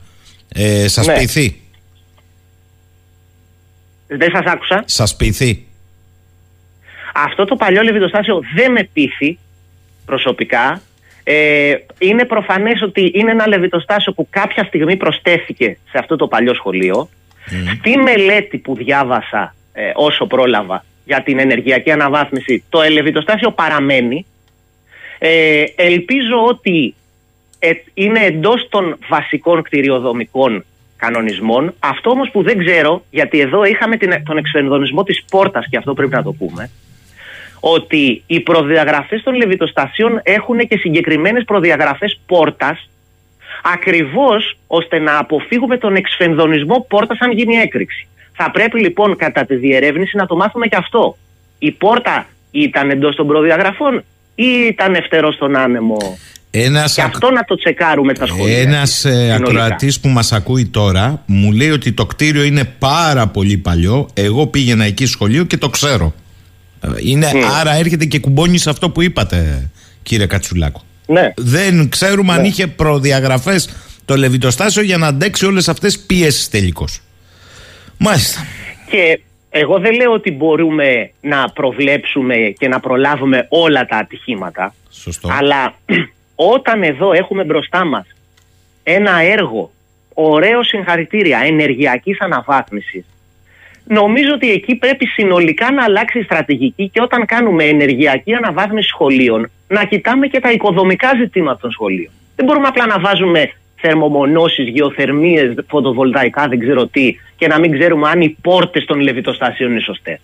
Ε, 0.54 0.88
σας 0.88 1.08
ναι. 1.08 1.14
πειθεί. 1.18 1.61
Δεν 4.14 4.32
σας 4.34 4.46
άκουσα. 4.46 4.84
Σας 4.86 5.16
πειθεί. 5.16 5.66
Αυτό 7.14 7.46
το 7.46 7.56
παλιό 7.56 7.82
λεβιτοστάσιο 7.82 8.42
δεν 8.56 8.72
με 8.72 8.90
πείθει 8.94 9.38
προσωπικά. 10.06 10.82
Ε, 11.24 11.74
είναι 11.98 12.26
προφανές 12.26 12.82
ότι 12.82 13.12
είναι 13.16 13.32
ένα 13.32 13.48
λεβιτοστάσιο 13.48 14.14
που 14.14 14.28
κάποια 14.30 14.64
στιγμή 14.64 14.98
προστέθηκε 14.98 15.78
σε 15.92 15.98
αυτό 15.98 16.16
το 16.16 16.28
παλιό 16.28 16.54
σχολείο. 16.54 17.10
Στη 17.80 17.98
μελέτη 17.98 18.58
που 18.58 18.76
διάβασα 18.76 19.56
ε, 19.74 19.92
όσο 19.96 20.28
πρόλαβα 20.28 20.86
για 21.06 21.24
την 21.24 21.40
ενεργειακή 21.40 21.92
αναβάθμιση, 21.92 22.64
το 22.70 22.82
ελεβιτοστάσιο 22.82 23.52
παραμένει. 23.52 24.26
Ε, 25.20 25.64
ελπίζω 25.76 26.46
ότι 26.48 26.96
ε, 27.60 27.72
είναι 27.94 28.20
εντός 28.20 28.68
των 28.70 28.98
βασικών 29.10 29.62
κτηριοδομικών 29.62 30.66
κανονισμών. 31.04 31.74
Αυτό 31.80 32.10
όμως 32.10 32.30
που 32.32 32.44
δεν 32.44 32.58
ξέρω, 32.58 33.04
γιατί 33.10 33.40
εδώ 33.40 33.64
είχαμε 33.64 33.98
την, 33.98 34.24
τον 34.24 34.38
εξφενδονισμό 34.38 35.04
της 35.04 35.24
πόρτας 35.30 35.66
και 35.70 35.78
αυτό 35.78 35.94
πρέπει 35.94 36.16
να 36.16 36.24
το 36.24 36.32
πούμε, 36.32 36.70
ότι 37.60 38.24
οι 38.28 38.40
προδιαγραφές 38.40 39.24
των 39.24 39.34
λεβιτοστασίων 39.36 40.20
έχουν 40.24 40.58
και 40.68 40.78
συγκεκριμένες 40.78 41.44
προδιαγραφές 41.44 42.20
πόρτας 42.26 42.90
ακριβώς 43.64 44.58
ώστε 44.68 45.00
να 45.00 45.18
αποφύγουμε 45.18 45.78
τον 45.78 45.96
εξφενδονισμό 45.96 46.86
πόρτας 46.90 47.20
αν 47.20 47.32
γίνει 47.32 47.56
έκρηξη. 47.56 48.08
Θα 48.34 48.52
πρέπει 48.52 48.80
λοιπόν 48.80 49.16
κατά 49.16 49.46
τη 49.46 49.56
διερεύνηση 49.56 50.18
να 50.18 50.26
το 50.26 50.36
μάθουμε 50.36 50.68
και 50.68 50.76
αυτό. 50.76 51.18
Η 51.60 51.72
πόρτα 51.72 52.26
ήταν 52.52 52.90
εντός 52.90 53.16
των 53.16 53.28
προδιαγραφών 53.28 54.04
ή 54.36 54.50
ήταν 54.68 54.94
ευθερός 54.96 55.36
στον 55.36 55.56
άνεμο; 55.56 55.98
Ένας 56.52 56.94
και 56.94 57.02
αυτό 57.02 57.32
να 57.32 57.44
το 57.44 57.56
τσεκάρουμε 57.56 58.16
στα 58.16 58.26
σχολεία. 58.26 58.58
Ένας 58.58 59.06
ε, 59.06 59.34
ακροατής 59.34 60.00
που 60.00 60.08
μας 60.08 60.32
ακούει 60.32 60.66
τώρα 60.66 61.24
μου 61.26 61.52
λέει 61.52 61.70
ότι 61.70 61.92
το 61.92 62.06
κτίριο 62.06 62.44
είναι 62.44 62.64
πάρα 62.80 63.28
πολύ 63.28 63.58
παλιό. 63.58 64.10
Εγώ 64.14 64.48
πήγαινα 64.48 64.86
εκεί 64.86 65.06
σχολείο 65.06 65.44
και 65.44 65.58
το 65.58 65.70
ξέρω. 65.70 66.14
Ε, 66.82 66.88
είναι, 66.98 67.32
mm. 67.34 67.38
Άρα 67.60 67.76
έρχεται 67.76 68.06
και 68.06 68.20
κουμπώνεις 68.20 68.62
σε 68.62 68.70
αυτό 68.70 68.90
που 68.90 69.02
είπατε, 69.02 69.70
κύριε 70.04 70.26
Κατσουλάκο. 70.26 70.82
Ναι. 71.06 71.34
Δεν 71.38 71.90
ξέρουμε 71.90 72.34
αν 72.34 72.42
ναι. 72.42 72.48
είχε 72.48 72.68
προδιαγραφές 72.68 73.70
το 74.06 74.16
λεβιτοστάσιο 74.16 74.82
για 74.82 74.98
να 74.98 75.08
αντέξει 75.08 75.46
όλες 75.46 75.70
αυτές 75.70 75.98
τι 75.98 76.04
πιέσεις 76.06 76.50
τελικώς. 76.50 77.02
Μάλιστα. 77.98 78.46
Και 78.90 79.20
εγώ 79.50 79.80
δεν 79.80 79.96
λέω 79.96 80.12
ότι 80.12 80.32
μπορούμε 80.32 81.12
να 81.22 81.50
προβλέψουμε 81.50 82.36
και 82.58 82.68
να 82.68 82.80
προλάβουμε 82.80 83.46
όλα 83.50 83.86
τα 83.86 83.98
ατυχήματα. 83.98 84.74
Σωστό. 84.90 85.30
Αλλά 85.40 85.74
όταν 86.36 86.84
εδώ 86.84 87.14
έχουμε 87.14 87.44
μπροστά 87.44 87.86
μας 87.86 88.06
ένα 88.84 89.22
έργο, 89.22 89.72
ωραίο 90.14 90.64
συγχαρητήρια, 90.64 91.40
ενεργειακής 91.44 92.22
αναβάθμισης, 92.22 93.06
νομίζω 93.86 94.34
ότι 94.34 94.52
εκεί 94.52 94.76
πρέπει 94.76 95.06
συνολικά 95.06 95.72
να 95.72 95.84
αλλάξει 95.84 96.20
η 96.20 96.24
στρατηγική 96.24 96.90
και 96.90 97.02
όταν 97.02 97.26
κάνουμε 97.26 97.64
ενεργειακή 97.64 98.34
αναβάθμιση 98.34 98.88
σχολείων, 98.88 99.52
να 99.68 99.86
κοιτάμε 99.86 100.28
και 100.28 100.40
τα 100.40 100.52
οικοδομικά 100.52 101.12
ζητήματα 101.18 101.60
των 101.62 101.72
σχολείων. 101.72 102.12
Δεν 102.36 102.46
μπορούμε 102.46 102.68
απλά 102.68 102.86
να 102.86 103.00
βάζουμε 103.00 103.52
θερμομονώσεις, 103.76 104.68
γεωθερμίες, 104.68 105.54
φωτοβολταϊκά, 105.68 106.48
δεν 106.48 106.60
ξέρω 106.60 106.88
τι, 106.88 107.16
και 107.36 107.48
να 107.48 107.60
μην 107.60 107.72
ξέρουμε 107.72 108.10
αν 108.10 108.22
οι 108.22 108.38
πόρτες 108.42 108.86
των 108.86 109.00
λεβιτοστάσεων 109.00 109.72
είναι 109.72 109.80
σωστές. 109.80 110.20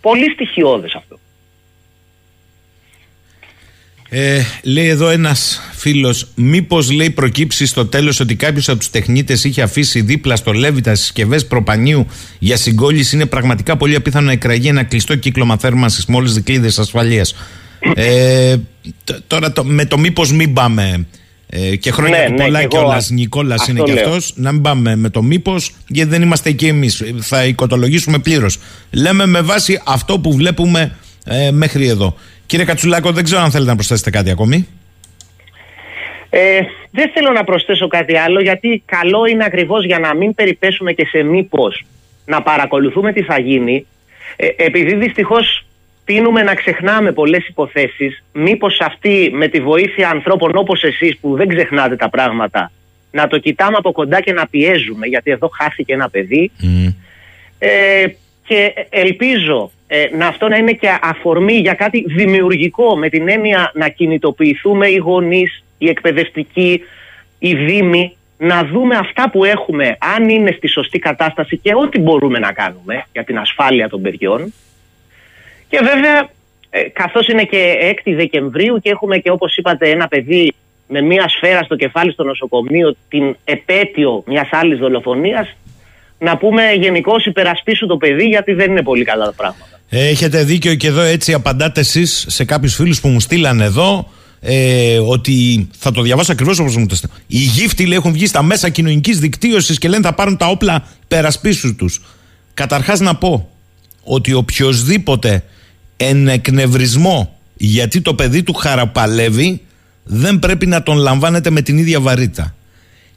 Πολύ 0.00 0.30
στοιχειώδες 0.30 0.94
αυτό. 0.94 1.18
Ε, 4.08 4.40
λέει 4.62 4.88
εδώ 4.88 5.08
ένας 5.08 5.60
φίλος, 5.72 6.28
μήπως 6.34 6.90
λέει 6.90 7.10
προκύψει 7.10 7.66
στο 7.66 7.86
τέλος 7.86 8.20
ότι 8.20 8.34
κάποιος 8.34 8.68
από 8.68 8.78
τους 8.78 8.90
τεχνίτες 8.90 9.44
είχε 9.44 9.62
αφήσει 9.62 10.00
δίπλα 10.00 10.36
στο 10.36 10.52
Λέβητα 10.52 10.94
συσκευές 10.94 11.46
προπανίου 11.46 12.06
για 12.38 12.56
συγκόλληση. 12.56 13.14
Είναι 13.14 13.26
πραγματικά 13.26 13.76
πολύ 13.76 13.94
απίθανο 13.94 14.26
να 14.26 14.32
εκραγεί 14.32 14.68
ένα 14.68 14.82
κλειστό 14.82 15.16
κύκλωμα 15.16 15.56
θέρμανσης 15.56 16.06
με 16.06 16.16
όλε 16.16 16.28
τι 16.28 16.34
δικλείδες 16.34 16.78
ασφαλείας. 16.78 17.34
Ε, 17.94 18.56
τώρα 19.26 19.52
το, 19.52 19.64
με 19.64 19.84
το 19.84 19.98
μήπως 19.98 20.32
μην 20.32 20.52
πάμε. 20.52 21.06
Ε, 21.48 21.76
και 21.76 21.90
χρόνια 21.90 22.18
ναι, 22.18 22.26
του 22.26 22.32
ναι, 22.32 22.44
πολλά 22.44 22.64
και 22.64 22.76
ο 22.76 22.96
Νικόλας 23.08 23.68
είναι 23.68 23.80
και 23.80 23.92
αυτός. 23.92 24.32
Να 24.36 24.52
μην 24.52 24.62
πάμε 24.62 24.96
με 24.96 25.10
το 25.10 25.22
μήπως, 25.22 25.74
γιατί 25.86 26.10
δεν 26.10 26.22
είμαστε 26.22 26.50
εκεί 26.50 26.66
εμείς. 26.66 27.02
Θα 27.20 27.44
οικοτολογήσουμε 27.44 28.18
πλήρως. 28.18 28.58
Λέμε 28.90 29.26
με 29.26 29.40
βάση 29.40 29.80
αυτό 29.84 30.18
που 30.18 30.34
βλέπουμε 30.34 30.96
ε, 31.24 31.50
μέχρι 31.50 31.88
εδώ. 31.88 32.16
Κύριε 32.46 32.64
Κατσουλάκο, 32.64 33.12
δεν 33.12 33.24
ξέρω 33.24 33.40
αν 33.40 33.50
θέλετε 33.50 33.70
να 33.70 33.76
προσθέσετε 33.76 34.10
κάτι 34.10 34.30
ακόμη. 34.30 34.68
Ε, 36.30 36.60
δεν 36.90 37.10
θέλω 37.14 37.30
να 37.32 37.44
προσθέσω 37.44 37.88
κάτι 37.88 38.16
άλλο 38.16 38.40
γιατί 38.40 38.82
καλό 38.86 39.26
είναι 39.26 39.44
ακριβώς 39.44 39.84
για 39.84 39.98
να 39.98 40.14
μην 40.14 40.34
περιπέσουμε 40.34 40.92
και 40.92 41.06
σε 41.06 41.22
μήπως 41.22 41.84
να 42.24 42.42
παρακολουθούμε 42.42 43.12
τι 43.12 43.22
θα 43.22 43.40
γίνει. 43.40 43.86
Ε, 44.36 44.48
επειδή 44.56 44.94
δυστυχώς 44.94 45.66
τίνουμε 46.04 46.42
να 46.42 46.54
ξεχνάμε 46.54 47.12
πολλές 47.12 47.48
υποθέσεις 47.48 48.24
μήπως 48.32 48.80
αυτή 48.80 49.30
με 49.34 49.48
τη 49.48 49.60
βοήθεια 49.60 50.10
ανθρώπων 50.10 50.50
όπως 50.54 50.82
εσείς 50.82 51.18
που 51.18 51.36
δεν 51.36 51.48
ξεχνάτε 51.48 51.96
τα 51.96 52.10
πράγματα 52.10 52.70
να 53.10 53.26
το 53.26 53.38
κοιτάμε 53.38 53.76
από 53.76 53.92
κοντά 53.92 54.20
και 54.20 54.32
να 54.32 54.46
πιέζουμε 54.46 55.06
γιατί 55.06 55.30
εδώ 55.30 55.48
χάθηκε 55.48 55.92
ένα 55.92 56.08
παιδί. 56.08 56.50
Ε, 57.58 58.06
και 58.46 58.86
ελπίζω 58.90 59.70
ε, 59.86 60.06
να 60.12 60.26
αυτό 60.26 60.48
να 60.48 60.56
είναι 60.56 60.72
και 60.72 60.88
αφορμή 61.02 61.52
για 61.52 61.74
κάτι 61.74 62.04
δημιουργικό 62.06 62.96
με 62.96 63.08
την 63.08 63.28
έννοια 63.28 63.70
να 63.74 63.88
κινητοποιηθούμε 63.88 64.88
οι 64.88 64.96
γονείς, 64.96 65.64
οι 65.78 65.88
εκπαιδευτικοί, 65.88 66.82
οι 67.38 67.54
δήμοι 67.54 68.16
να 68.38 68.64
δούμε 68.64 68.96
αυτά 68.96 69.30
που 69.30 69.44
έχουμε 69.44 69.96
αν 70.16 70.28
είναι 70.28 70.50
στη 70.50 70.68
σωστή 70.68 70.98
κατάσταση 70.98 71.56
και 71.56 71.72
ό,τι 71.74 71.98
μπορούμε 71.98 72.38
να 72.38 72.52
κάνουμε 72.52 73.04
για 73.12 73.24
την 73.24 73.38
ασφάλεια 73.38 73.88
των 73.88 74.02
παιδιών. 74.02 74.52
Και 75.68 75.78
βέβαια 75.82 76.28
ε, 76.70 76.80
καθώς 76.80 77.28
είναι 77.28 77.44
και 77.44 77.94
6 78.04 78.12
Δεκεμβρίου 78.16 78.78
και 78.78 78.90
έχουμε 78.90 79.18
και 79.18 79.30
όπως 79.30 79.56
είπατε 79.56 79.90
ένα 79.90 80.08
παιδί 80.08 80.52
με 80.88 81.00
μία 81.00 81.28
σφαίρα 81.28 81.62
στο 81.62 81.76
κεφάλι 81.76 82.12
στο 82.12 82.24
νοσοκομείο 82.24 82.96
την 83.08 83.36
επέτειο 83.44 84.22
μιας 84.26 84.48
άλλης 84.50 84.78
δολοφονίας 84.78 85.56
να 86.18 86.36
πούμε 86.36 86.62
γενικώ 86.72 87.14
υπερασπίσου 87.24 87.86
το 87.86 87.96
παιδί 87.96 88.24
γιατί 88.24 88.52
δεν 88.52 88.70
είναι 88.70 88.82
πολύ 88.82 89.04
καλά 89.04 89.24
τα 89.24 89.32
πράγματα. 89.32 89.80
Έχετε 89.88 90.44
δίκιο 90.44 90.74
και 90.74 90.86
εδώ 90.86 91.00
έτσι 91.00 91.32
απαντάτε 91.32 91.80
εσείς 91.80 92.24
σε 92.28 92.44
κάποιους 92.44 92.74
φίλους 92.74 93.00
που 93.00 93.08
μου 93.08 93.20
στείλαν 93.20 93.60
εδώ 93.60 94.10
ε, 94.40 94.98
ότι 94.98 95.68
θα 95.78 95.90
το 95.92 96.02
διαβάσω 96.02 96.32
ακριβώς 96.32 96.58
όπως 96.58 96.76
μου 96.76 96.86
το 96.86 96.96
στείλαν. 96.96 97.16
Οι 97.26 97.38
γύφτοι 97.38 97.92
έχουν 97.92 98.12
βγει 98.12 98.26
στα 98.26 98.42
μέσα 98.42 98.68
κοινωνικής 98.68 99.18
δικτύωσης 99.18 99.78
και 99.78 99.88
λένε 99.88 100.02
θα 100.02 100.14
πάρουν 100.14 100.36
τα 100.36 100.46
όπλα 100.46 100.88
περασπίσου 101.08 101.76
τους. 101.76 102.02
Καταρχάς 102.54 103.00
να 103.00 103.16
πω 103.16 103.50
ότι 104.02 104.32
οποιοδήποτε 104.32 105.44
εν 105.96 106.28
εκνευρισμό 106.28 107.38
γιατί 107.56 108.00
το 108.00 108.14
παιδί 108.14 108.42
του 108.42 108.52
χαραπαλεύει 108.52 109.60
δεν 110.04 110.38
πρέπει 110.38 110.66
να 110.66 110.82
τον 110.82 110.96
λαμβάνετε 110.96 111.50
με 111.50 111.62
την 111.62 111.78
ίδια 111.78 112.00
βαρύτητα. 112.00 112.55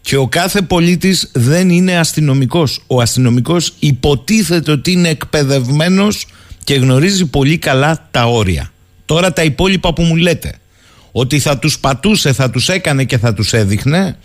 Και 0.10 0.18
ο 0.18 0.28
κάθε 0.28 0.62
πολίτης 0.62 1.30
δεν 1.34 1.70
είναι 1.70 1.98
αστυνομικός. 1.98 2.82
Ο 2.88 3.02
αστυνομικός 3.02 3.74
υποτίθεται 3.80 4.72
ότι 4.72 4.92
είναι 4.92 5.10
εκπαιδευμένος 5.10 6.28
και 6.64 6.74
γνωρίζει 6.74 7.26
πολύ 7.26 7.58
καλά 7.58 8.08
τα 8.12 8.26
όρια. 8.26 8.72
Τώρα 9.06 9.34
τα 9.34 9.44
υπόλοιπα 9.44 9.94
που 9.94 10.02
μου 10.02 10.16
λέτε, 10.16 10.54
ότι 11.12 11.40
θα 11.40 11.58
τους 11.58 11.80
πατούσε, 11.80 12.34
θα 12.34 12.50
τους 12.50 12.70
έκανε 12.70 13.04
και 13.04 13.18
θα 13.18 13.34
τους 13.34 13.54
έδειχνε, 13.54 14.18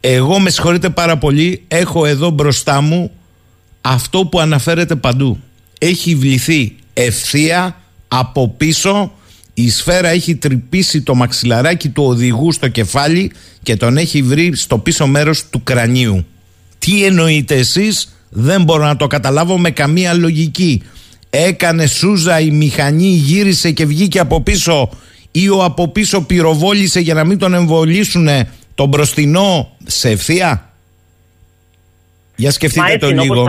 εγώ 0.00 0.38
με 0.38 0.50
συγχωρείτε 0.50 0.90
πάρα 0.90 1.18
πολύ, 1.18 1.64
έχω 1.68 2.06
εδώ 2.06 2.30
μπροστά 2.30 2.80
μου 2.80 3.10
αυτό 3.80 4.26
που 4.26 4.40
αναφέρεται 4.40 4.96
παντού. 4.96 5.40
Έχει 5.78 6.14
βληθεί 6.14 6.76
ευθεία 6.94 7.80
από 8.08 8.48
πίσω 8.48 9.12
η 9.62 9.70
σφαίρα 9.70 10.08
έχει 10.08 10.36
τρυπήσει 10.36 11.02
το 11.02 11.14
μαξιλαράκι 11.14 11.88
του 11.88 12.04
οδηγού 12.04 12.52
στο 12.52 12.68
κεφάλι 12.68 13.32
και 13.62 13.76
τον 13.76 13.96
έχει 13.96 14.22
βρει 14.22 14.56
στο 14.56 14.78
πίσω 14.78 15.06
μέρος 15.06 15.44
του 15.50 15.62
κρανίου. 15.62 16.26
Τι 16.78 17.04
εννοείτε 17.04 17.54
εσείς; 17.54 18.14
Δεν 18.28 18.62
μπορώ 18.62 18.84
να 18.84 18.96
το 18.96 19.06
καταλάβω 19.06 19.58
με 19.58 19.70
καμία 19.70 20.14
λογική. 20.14 20.82
Έκανε 21.30 21.86
σούζα 21.86 22.40
η 22.40 22.50
μηχανή, 22.50 23.06
γύρισε 23.06 23.70
και 23.70 23.86
βγήκε 23.86 24.18
από 24.18 24.40
πίσω 24.40 24.90
ή 25.30 25.48
ο 25.48 25.64
από 25.64 25.88
πίσω 25.88 26.20
πυροβόλησε 26.20 27.00
για 27.00 27.14
να 27.14 27.24
μην 27.24 27.38
τον 27.38 27.54
εμβολήσουν 27.54 28.28
τον 28.74 28.88
μπροστινό 28.88 29.76
σε 29.86 30.10
ευθεία; 30.10 30.72
Για 32.36 32.50
σκεφτείτε 32.50 32.96
το 32.98 33.10
λίγο. 33.10 33.46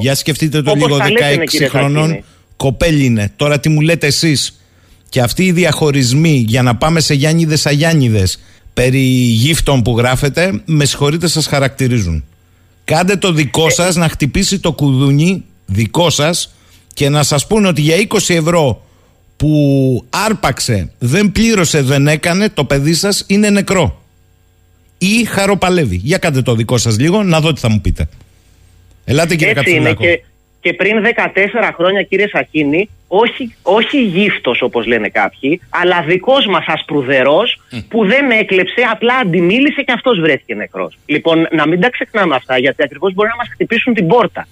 Για 0.00 0.14
σκεφτείτε 0.14 0.62
το 0.62 0.74
λίγο 0.74 0.96
16 0.96 1.66
χρονών 1.68 2.24
κοπέλι 2.56 3.04
είναι. 3.04 3.32
Τώρα 3.36 3.60
τι 3.60 3.68
μου 3.68 3.80
λέτε 3.80 4.06
εσείς; 4.06 4.58
Και 5.14 5.20
αυτοί 5.20 5.44
οι 5.44 5.52
διαχωρισμοί 5.52 6.44
για 6.46 6.62
να 6.62 6.76
πάμε 6.76 7.00
σε 7.00 7.14
Γιάννηδες 7.14 7.66
Αγιάννηδες 7.66 8.42
περί 8.74 8.98
γύφτων 8.98 9.82
που 9.82 9.98
γράφετε, 9.98 10.62
με 10.64 10.84
συγχωρείτε 10.84 11.28
σας 11.28 11.46
χαρακτηρίζουν. 11.46 12.24
Κάντε 12.84 13.16
το 13.16 13.32
δικό 13.32 13.70
σας 13.70 13.96
να 13.96 14.08
χτυπήσει 14.08 14.60
το 14.60 14.72
κουδούνι 14.72 15.44
δικό 15.66 16.10
σας 16.10 16.54
και 16.94 17.08
να 17.08 17.22
σας 17.22 17.46
πούνε 17.46 17.68
ότι 17.68 17.80
για 17.80 17.96
20 18.08 18.34
ευρώ 18.34 18.82
που 19.36 20.04
άρπαξε, 20.10 20.92
δεν 20.98 21.32
πλήρωσε, 21.32 21.82
δεν 21.82 22.06
έκανε, 22.08 22.48
το 22.48 22.64
παιδί 22.64 22.94
σας 22.94 23.24
είναι 23.26 23.50
νεκρό. 23.50 24.02
Ή 24.98 25.24
χαροπαλεύει. 25.24 26.00
Για 26.04 26.18
κάντε 26.18 26.42
το 26.42 26.54
δικό 26.54 26.78
σας 26.78 26.98
λίγο 26.98 27.22
να 27.22 27.40
δω 27.40 27.52
τι 27.52 27.60
θα 27.60 27.70
μου 27.70 27.80
πείτε. 27.80 28.08
Ελάτε 29.04 29.36
κύριε 29.36 29.54
Έτσι 29.56 29.74
είναι 29.74 29.92
και, 29.92 30.22
και 30.60 30.72
πριν 30.72 30.96
14 31.02 31.70
χρόνια 31.76 32.02
κύριε 32.02 32.28
Σακίνη, 32.28 32.88
όχι, 33.16 33.54
όχι 33.62 34.02
γύφτος 34.02 34.62
όπως 34.62 34.86
λένε 34.86 35.08
κάποιοι, 35.08 35.60
αλλά 35.70 36.02
δικός 36.02 36.46
μας 36.46 36.64
ασπρουδερός 36.66 37.60
που 37.88 38.06
δεν 38.06 38.30
έκλεψε, 38.30 38.82
απλά 38.92 39.14
αντιμίλησε 39.14 39.82
και 39.82 39.92
αυτός 39.92 40.20
βρέθηκε 40.20 40.54
νεκρός. 40.54 40.98
Λοιπόν, 41.06 41.46
να 41.50 41.66
μην 41.68 41.80
τα 41.80 41.90
ξεχνάμε 41.90 42.34
αυτά, 42.34 42.58
γιατί 42.58 42.82
ακριβώς 42.82 43.14
μπορεί 43.14 43.28
να 43.28 43.36
μας 43.36 43.48
χτυπήσουν 43.52 43.94
την 43.94 44.06
πόρτα. 44.06 44.48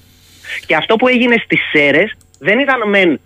Και 0.67 0.77
αυτό 0.77 0.97
που 0.97 1.09
έγινε 1.09 1.37
στις 1.45 1.61
ΣΕΡΕΣ 1.73 2.17
δεν 2.39 2.59
ήταν 2.59 2.89
μεν 2.89 3.21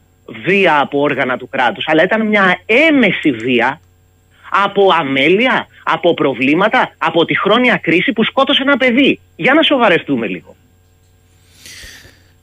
βία 0.44 0.80
από 0.80 1.00
όργανα 1.00 1.36
του 1.36 1.48
κράτους, 1.48 1.84
αλλά 1.88 2.02
ήταν 2.02 2.26
μια 2.26 2.60
έμεση 2.66 3.30
βία 3.30 3.80
από 4.50 4.88
αμέλεια, 5.00 5.66
από 5.82 6.14
προβλήματα, 6.14 6.94
από 6.98 7.24
τη 7.24 7.38
χρόνια 7.38 7.76
κρίση 7.82 8.12
που 8.12 8.24
σκότωσε 8.24 8.62
ένα 8.62 8.76
παιδί. 8.76 9.20
Για 9.36 9.54
να 9.54 9.62
σοβαρευτούμε 9.62 10.26
λίγο. 10.26 10.56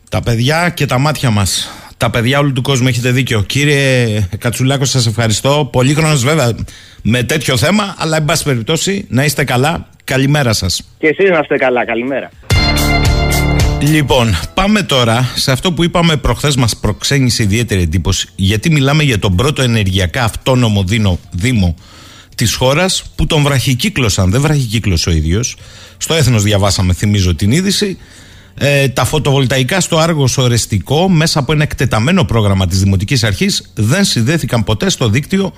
Τα 0.10 0.22
παιδιά 0.22 0.70
και 0.70 0.86
τα 0.86 0.98
μάτια 0.98 1.30
μας. 1.30 1.83
Τα 2.04 2.10
παιδιά 2.10 2.40
όλου 2.40 2.54
του 2.54 2.62
κόσμου 2.62 2.88
έχετε 2.88 3.12
δίκιο. 3.12 3.42
Κύριε 3.42 4.28
Κατσουλάκο, 4.38 4.86
σας 4.86 5.08
ευχαριστώ. 5.08 5.70
Πολύ 5.72 5.94
χρόνος 5.94 6.24
βέβαια 6.24 6.56
με 7.02 7.24
τέτοιο 7.24 7.58
θέμα, 7.58 7.96
αλλά 7.98 8.18
εν 8.18 8.26
πάση 8.26 8.44
περιπτώσει 8.44 9.06
να 9.10 9.24
είστε 9.24 9.44
καλά. 9.44 9.88
Καλημέρα 10.04 10.54
σας. 10.54 10.82
Και 10.98 11.08
εσείς 11.08 11.30
να 11.30 11.40
είστε 11.40 11.56
καλά. 11.58 11.86
Καλημέρα. 11.86 12.30
Λοιπόν, 13.82 14.36
πάμε 14.54 14.82
τώρα 14.82 15.32
σε 15.36 15.52
αυτό 15.52 15.74
που 15.74 15.84
είπαμε 15.84 16.18
προχθές 16.18 16.56
μας 16.56 16.78
προξένησε 16.78 17.44
ιδιαίτερη 17.44 17.82
εντύπωση 17.82 18.28
γιατί 18.36 18.72
μιλάμε 18.72 19.04
για 19.04 19.20
τον 19.20 19.36
πρώτο 19.36 19.62
ενεργειακά 19.62 20.24
αυτόνομο 20.24 20.84
δίνο, 20.84 21.20
δήμο 21.32 21.76
της 22.36 22.56
χώρας 22.56 23.04
που 23.16 23.26
τον 23.26 23.42
βραχικύκλωσαν, 23.42 24.32
δεν 24.32 24.42
βραχικύκλωσε 24.42 25.10
ο 25.10 25.12
ίδιος 25.12 25.56
στο 25.98 26.14
έθνος 26.14 26.44
διαβάσαμε 26.44 26.94
θυμίζω 26.94 27.36
την 27.36 27.52
είδηση 27.52 27.98
ε, 28.58 28.90
τα 28.90 29.06
φωτοβολταϊκά 29.06 29.80
στο 29.80 29.98
Άργος 29.98 30.38
Ορεστικό 30.38 31.10
μέσα 31.10 31.40
από 31.40 31.52
ένα 31.52 31.64
εκτεταμένο 31.64 32.24
πρόγραμμα 32.24 32.68
της 32.68 32.80
Δημοτικής 32.80 33.24
Αρχής 33.24 33.74
δεν 33.76 34.04
συνδέθηκαν 34.04 34.64
ποτέ 34.64 34.90
στο 34.90 35.08
δίκτυο 35.08 35.54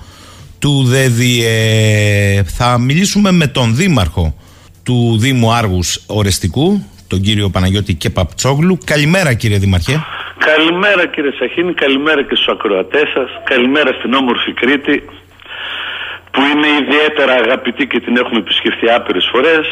του 0.58 0.84
ΔΕΔΙΕ. 0.84 2.42
Θα 2.42 2.78
μιλήσουμε 2.78 3.30
με 3.30 3.46
τον 3.46 3.76
Δήμαρχο 3.76 4.34
του 4.82 5.18
Δήμου 5.18 5.52
Άργους 5.52 6.02
Ορεστικού 6.06 6.82
τον 7.08 7.20
κύριο 7.20 7.48
Παναγιώτη 7.50 7.94
Κεπαπτσόγλου. 7.94 8.78
Καλημέρα 8.84 9.34
κύριε 9.34 9.58
Δημαρχέ. 9.58 10.04
Καλημέρα 10.38 11.06
κύριε 11.06 11.30
Σαχίνη, 11.38 11.74
καλημέρα 11.74 12.22
και 12.22 12.34
στους 12.34 12.48
ακροατές 12.48 13.08
σας, 13.14 13.30
καλημέρα 13.44 13.92
στην 13.92 14.14
όμορφη 14.14 14.52
Κρήτη 14.52 15.02
που 16.36 16.42
είναι 16.42 16.68
ιδιαίτερα 16.82 17.32
αγαπητή 17.32 17.86
και 17.86 18.00
την 18.00 18.16
έχουμε 18.16 18.38
επισκεφθεί 18.38 18.90
άπειρες 18.90 19.28
φορές. 19.32 19.66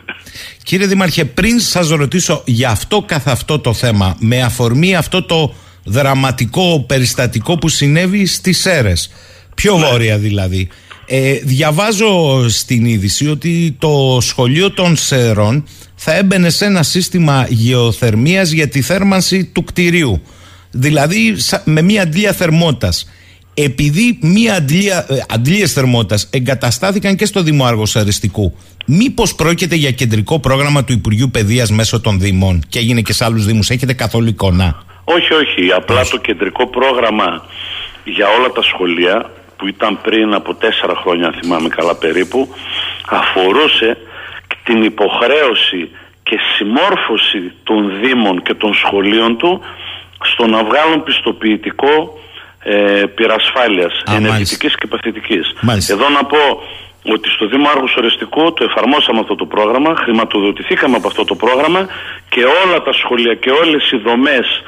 Κύριε 0.68 0.86
Δημαρχέ, 0.86 1.24
πριν 1.24 1.60
σας 1.60 1.88
ρωτήσω 1.88 2.42
για 2.44 2.70
αυτό 2.70 3.02
καθ' 3.06 3.28
αυτό 3.28 3.58
το 3.58 3.72
θέμα, 3.72 4.16
με 4.18 4.42
αφορμή 4.42 4.96
αυτό 4.96 5.22
το 5.22 5.54
δραματικό 5.84 6.84
περιστατικό 6.88 7.58
που 7.58 7.68
συνέβη 7.68 8.26
στις 8.26 8.60
Σέρες, 8.60 9.12
πιο 9.54 9.78
ναι. 9.78 9.86
βόρεια 9.86 10.18
δηλαδή, 10.18 10.68
ε, 11.06 11.32
διαβάζω 11.32 12.44
στην 12.48 12.86
είδηση 12.86 13.28
ότι 13.28 13.76
το 13.78 14.18
σχολείο 14.20 14.70
των 14.70 14.96
Σέρων 14.96 15.64
θα 15.94 16.14
έμπαινε 16.14 16.50
σε 16.50 16.64
ένα 16.64 16.82
σύστημα 16.82 17.46
γεωθερμίας 17.48 18.50
για 18.50 18.68
τη 18.68 18.82
θέρμανση 18.82 19.44
του 19.44 19.64
κτηρίου. 19.64 20.22
Δηλαδή 20.70 21.36
με 21.64 21.82
μία 21.82 22.02
αντλία 22.02 22.32
θερμότητας. 22.32 23.06
Επειδή 23.54 24.18
μία 24.22 24.54
αντλία, 24.54 25.06
ε, 25.08 25.18
αντλίες 25.28 25.72
θερμότητας 25.72 26.28
εγκαταστάθηκαν 26.32 27.16
και 27.16 27.26
στο 27.26 27.42
Δήμο 27.42 27.64
Άργος 27.64 27.96
Αριστικού, 27.96 28.56
μήπως 28.86 29.34
πρόκειται 29.34 29.74
για 29.74 29.90
κεντρικό 29.90 30.40
πρόγραμμα 30.40 30.84
του 30.84 30.92
Υπουργείου 30.92 31.30
Παιδείας 31.30 31.70
μέσω 31.70 32.00
των 32.00 32.20
Δήμων 32.20 32.62
και 32.68 32.78
έγινε 32.78 33.00
και 33.00 33.12
σε 33.12 33.24
άλλους 33.24 33.46
Δήμους. 33.46 33.70
Έχετε 33.70 33.92
καθόλου 33.92 34.28
εικόνα; 34.28 34.82
Όχι, 35.04 35.32
όχι. 35.32 35.72
Απλά 35.72 36.04
το 36.10 36.16
κεντρικό 36.16 36.66
πρόγραμμα 36.66 37.46
για 38.04 38.26
όλα 38.38 38.50
τα 38.50 38.62
σχολεία 38.62 39.30
που 39.56 39.68
ήταν 39.68 40.00
πριν 40.02 40.34
από 40.34 40.54
τέσσερα 40.54 40.94
χρόνια, 40.94 41.26
αν 41.26 41.34
θυμάμαι 41.42 41.68
καλά 41.68 41.94
περίπου, 41.94 42.48
αφορούσε 43.08 43.96
την 44.64 44.82
υποχρέωση 44.82 45.90
και 46.22 46.36
συμμόρφωση 46.56 47.52
των 47.62 48.00
Δήμων 48.00 48.42
και 48.42 48.54
των 48.54 48.74
σχολείων 48.74 49.36
του 49.36 49.60
στο 50.22 50.46
να 50.46 50.64
βγάλουν 50.64 51.02
πιστοποιητικό 51.02 52.20
ε, 52.62 53.02
πυρασφάλειας 53.14 54.02
ενεργητικής 54.16 54.76
και 54.76 54.86
παθητικής. 54.86 55.54
Εδώ 55.90 56.08
να 56.08 56.24
πω 56.24 56.62
ότι 57.04 57.28
στο 57.28 57.46
Δήμο 57.46 57.68
Άργους 57.74 57.94
Οριστικού 57.96 58.52
το 58.52 58.64
εφαρμόσαμε 58.64 59.18
αυτό 59.20 59.34
το 59.34 59.46
πρόγραμμα, 59.46 59.94
χρηματοδοτηθήκαμε 59.96 60.96
από 60.96 61.06
αυτό 61.06 61.24
το 61.24 61.34
πρόγραμμα 61.34 61.86
και 62.28 62.44
όλα 62.44 62.82
τα 62.82 62.92
σχολεία 62.92 63.34
και 63.34 63.50
όλες 63.50 63.90
οι 63.90 63.96
δομές 63.96 64.62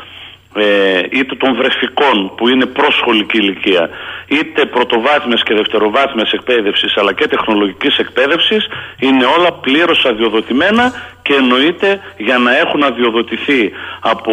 ε, 0.57 0.99
είτε 1.11 1.35
των 1.35 1.55
βρεφικών 1.55 2.35
που 2.37 2.49
είναι 2.49 2.67
προσχολική 2.67 3.39
ηλικία 3.39 3.89
είτε 4.27 4.67
πρωτοβάθμιας 4.67 5.43
και 5.43 5.55
δευτεροβάθμιας 5.55 6.33
εκπαίδευσης 6.33 6.97
αλλά 6.97 7.13
και 7.13 7.27
τεχνολογικής 7.27 7.99
εκπαίδευσης 7.99 8.67
είναι 8.99 9.25
όλα 9.25 9.53
πλήρως 9.53 10.05
αδειοδοτημένα 10.05 10.93
και 11.23 11.35
εννοείται 11.35 12.01
για 12.17 12.39
να 12.39 12.59
έχουν 12.59 12.83
αδειοδοτηθεί 12.83 13.73
από 14.01 14.33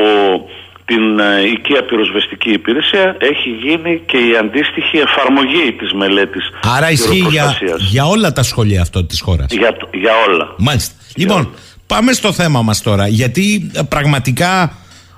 την 0.85 1.19
ε, 1.19 1.41
οικία 1.53 1.83
πυροσβεστική 1.85 2.49
υπηρεσία 2.49 3.15
έχει 3.19 3.49
γίνει 3.49 4.01
και 4.05 4.17
η 4.17 4.35
αντίστοιχη 4.39 4.97
εφαρμογή 4.97 5.71
της 5.71 5.93
μελέτης 5.93 6.49
Άρα 6.61 6.91
ισχύει 6.91 7.25
για, 7.29 7.57
για 7.77 8.05
όλα 8.05 8.31
τα 8.33 8.43
σχολεία 8.43 8.81
αυτό 8.81 9.05
της 9.05 9.21
χώρας 9.21 9.47
Για, 9.51 9.75
για 9.93 10.11
όλα 10.27 10.55
Μάλιστα 10.57 10.93
Λοιπόν 11.15 11.53
πάμε 11.87 12.11
στο 12.11 12.31
θέμα 12.31 12.61
μας 12.61 12.81
τώρα 12.81 13.07
γιατί 13.07 13.71
ε, 13.73 13.81
πραγματικά 13.81 14.75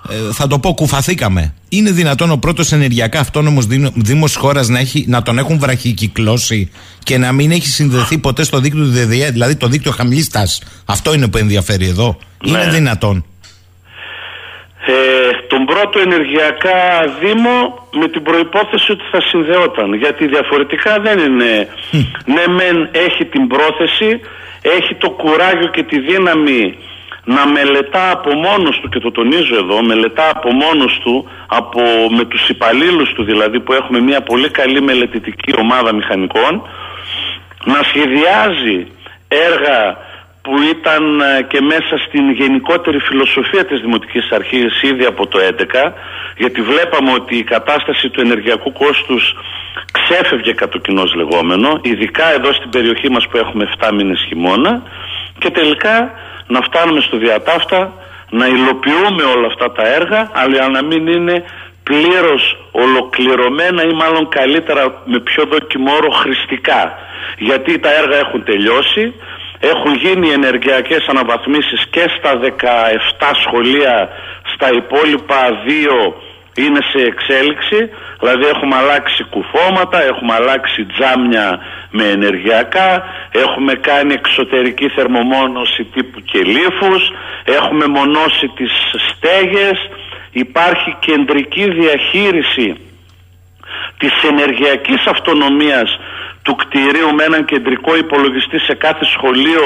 ε, 0.10 0.34
θα 0.34 0.48
το 0.48 0.60
πω, 0.60 0.74
κουφαθήκαμε. 0.74 1.54
Είναι 1.70 1.92
δυνατόν 1.92 2.32
ο 2.32 2.38
πρώτος 2.38 2.72
ενεργειακά 2.72 3.20
αυτόνομος 3.20 3.66
Δήμο 3.96 4.28
χώρας 4.38 4.68
να, 4.68 4.80
να 5.06 5.22
τον 5.22 5.38
έχουν 5.38 5.60
βραχικυκλώσει 5.60 6.72
και 7.04 7.18
να 7.18 7.32
μην 7.32 7.52
έχει 7.52 7.68
συνδεθεί 7.68 8.18
ποτέ 8.18 8.44
στο 8.44 8.60
δίκτυο 8.60 8.84
του 8.84 8.90
ΔΔΕ, 8.90 9.32
δηλαδή 9.32 9.56
το 9.56 9.68
δίκτυο 9.68 9.92
χαμηλής 9.92 10.30
τάσης. 10.30 10.62
Αυτό 10.86 11.14
είναι 11.14 11.28
που 11.28 11.38
ενδιαφέρει 11.38 11.88
εδώ. 11.88 12.18
Είναι 12.44 12.66
ναι. 12.66 12.72
δυνατόν. 12.72 13.26
Ε, 14.86 14.92
τον 15.54 15.66
πρώτο 15.66 16.00
ενεργειακά 16.00 16.80
Δήμο 17.22 17.88
με 18.00 18.08
την 18.08 18.22
προϋπόθεση 18.24 18.92
ότι 18.92 19.04
θα 19.12 19.22
συνδεόταν 19.22 19.94
γιατί 19.94 20.28
διαφορετικά 20.28 21.00
δεν 21.00 21.20
είναι. 21.20 21.68
Ναι 22.26 22.46
μεν 22.48 22.90
έχει 22.92 23.26
την 23.26 23.48
πρόθεση 23.48 24.20
έχει 24.62 24.96
το 24.96 25.10
κουράγιο 25.10 25.68
και 25.68 25.84
τη 25.84 26.00
δύναμη 26.00 26.78
να 27.24 27.48
μελετά 27.48 28.12
από 28.12 28.34
μόνος 28.34 28.80
του 28.80 28.90
και 28.90 29.00
το 29.00 29.12
τονίζω 29.12 29.56
εδώ 29.56 29.84
μελετά 29.84 30.30
από 30.30 30.52
μόνος 30.52 31.00
του 31.04 31.30
από, 31.48 31.82
με 32.18 32.24
τους 32.26 32.50
υπαλλήλους 32.50 33.14
του 33.14 33.24
δηλαδή 33.24 33.60
που 33.60 33.74
έχουμε 33.74 34.00
μια 34.00 34.22
πολύ 34.22 34.50
καλή 34.50 34.82
μελετητική 34.82 35.54
ομάδα 35.58 35.94
μηχανικών 35.94 36.62
να 37.64 37.80
σχεδιάζει 37.84 38.88
έργα 39.28 39.98
που 40.44 40.62
ήταν 40.76 41.22
ε, 41.22 41.42
και 41.42 41.62
μέσα 41.62 41.98
στην 42.06 42.32
γενικότερη 42.32 43.00
φιλοσοφία 43.00 43.66
της 43.66 43.80
Δημοτικής 43.82 44.32
Αρχής 44.32 44.82
ήδη 44.82 45.06
από 45.06 45.28
το 45.28 45.40
2011 45.40 45.92
γιατί 46.38 46.62
βλέπαμε 46.62 47.12
ότι 47.12 47.38
η 47.38 47.44
κατάσταση 47.44 48.10
του 48.10 48.22
ενεργειακού 48.22 48.72
κόστους 48.72 49.36
ξέφευγε 49.92 50.54
κατ' 50.54 50.78
κοινός 50.82 51.14
λεγόμενο 51.16 51.80
ειδικά 51.82 52.34
εδώ 52.34 52.54
στην 52.54 52.70
περιοχή 52.70 53.10
μας 53.10 53.28
που 53.28 53.38
έχουμε 53.38 53.70
7 53.80 53.92
μήνες 53.94 54.26
χειμώνα 54.28 54.84
και 55.38 55.50
τελικά 55.50 56.12
να 56.48 56.62
φτάνουμε 56.62 57.02
στο 57.02 57.18
διατάφτα, 57.18 57.94
να 58.30 58.48
υλοποιούμε 58.48 59.24
όλα 59.36 59.48
αυτά 59.48 59.72
τα 59.72 59.88
έργα, 59.88 60.32
αλλά 60.34 60.70
να 60.70 60.84
μην 60.84 61.08
είναι 61.08 61.44
πλήρως 61.84 62.58
ολοκληρωμένα 62.72 63.84
ή 63.84 63.94
μάλλον 63.94 64.30
καλύτερα 64.30 65.02
με 65.06 65.20
πιο 65.20 65.44
δοκιμόρο 65.46 66.10
χρηστικά. 66.10 66.98
Γιατί 67.38 67.80
τα 67.80 67.90
έργα 67.94 68.18
έχουν 68.18 68.44
τελειώσει, 68.44 69.14
έχουν 69.72 69.94
γίνει 69.96 70.30
ενεργειακές 70.30 71.06
αναβαθμίσεις 71.08 71.88
και 71.90 72.06
στα 72.18 72.40
17 72.40 73.32
σχολεία, 73.44 74.10
στα 74.54 74.70
υπόλοιπα 74.72 75.62
δύο 75.66 76.22
είναι 76.56 76.80
σε 76.92 77.04
εξέλιξη, 77.12 77.90
δηλαδή 78.20 78.46
έχουμε 78.46 78.76
αλλάξει 78.76 79.24
κουφώματα, 79.24 80.04
έχουμε 80.04 80.34
αλλάξει 80.34 80.86
τζάμια 80.86 81.60
με 81.92 82.04
ενεργειακά, 82.04 83.04
έχουμε 83.32 83.74
κάνει 83.74 84.14
εξωτερική 84.14 84.90
θερμομόνωση 84.90 85.84
τύπου 85.84 86.20
και 86.20 86.40
λίφους, 86.40 87.12
έχουμε 87.44 87.86
μονώσει 87.88 88.48
τις 88.56 88.72
στέγες, 89.10 89.78
υπάρχει 90.32 90.96
κεντρική 91.00 91.72
διαχείριση 91.72 92.78
της 93.98 94.24
ενεργειακής 94.24 95.06
αυτονομίας 95.06 96.00
του 96.44 96.56
κτηρίου 96.56 97.14
με 97.16 97.24
έναν 97.24 97.46
κεντρικό 97.46 97.96
υπολογιστή 97.96 98.60
σε 98.60 98.74
κάθε 98.74 99.06
σχολείο 99.06 99.66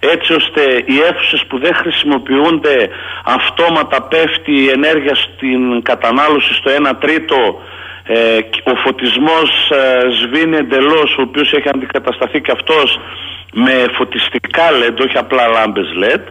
έτσι 0.00 0.32
ώστε 0.32 0.62
οι 0.86 0.96
αίθουσες 1.06 1.44
που 1.48 1.58
δεν 1.58 1.74
χρησιμοποιούνται 1.74 2.88
αυτόματα 3.24 4.02
πέφτει 4.02 4.52
η 4.52 4.68
ενέργεια 4.68 5.14
στην 5.14 5.82
κατανάλωση 5.82 6.54
στο 6.54 6.70
1 6.90 6.92
τρίτο 7.00 7.60
ε, 8.12 8.38
ο 8.64 8.74
φωτισμός 8.74 9.70
ε, 9.70 10.10
σβήνει 10.20 10.56
εντελώς 10.56 11.16
ο 11.18 11.22
οποίος 11.22 11.52
έχει 11.52 11.68
αντικατασταθεί 11.68 12.40
και 12.40 12.52
αυτός 12.52 13.00
με 13.52 13.86
φωτιστικά 13.92 14.66
LED 14.80 14.98
όχι 15.06 15.16
απλά 15.18 15.46
λάμπες 15.48 15.86
LED. 16.02 16.22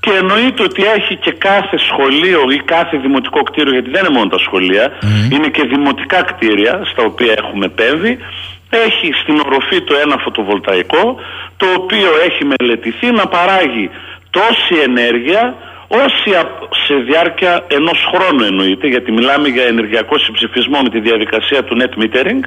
Και 0.00 0.10
εννοείται 0.10 0.62
ότι 0.62 0.82
έχει 0.84 1.16
και 1.16 1.32
κάθε 1.32 1.78
σχολείο 1.78 2.40
ή 2.50 2.58
κάθε 2.64 2.96
δημοτικό 2.96 3.42
κτίριο 3.42 3.72
γιατί 3.72 3.90
δεν 3.90 4.04
είναι 4.04 4.14
μόνο 4.14 4.28
τα 4.28 4.38
σχολεία 4.38 4.92
είναι 5.32 5.48
και 5.48 5.64
δημοτικά 5.64 6.22
κτίρια 6.22 6.80
στα 6.84 7.02
οποία 7.02 7.32
έχουμε 7.38 7.64
επέμβει 7.64 8.18
έχει 8.86 9.08
στην 9.22 9.36
οροφή 9.46 9.82
το 9.82 9.94
ένα 10.04 10.16
φωτοβολταϊκό 10.24 11.20
το 11.56 11.66
οποίο 11.78 12.10
έχει 12.28 12.42
μελετηθεί 12.52 13.10
να 13.10 13.26
παράγει 13.26 13.90
τόση 14.30 14.74
ενέργεια 14.88 15.56
όση 16.04 16.30
σε 16.86 16.94
διάρκεια 16.94 17.64
ενός 17.68 17.98
χρόνου 18.12 18.42
εννοείται 18.44 18.86
γιατί 18.86 19.12
μιλάμε 19.12 19.48
για 19.48 19.64
ενεργειακό 19.64 20.18
συμψηφισμό 20.18 20.78
με 20.82 20.88
τη 20.88 21.00
διαδικασία 21.00 21.64
του 21.64 21.76
net 21.80 21.94
metering. 22.02 22.42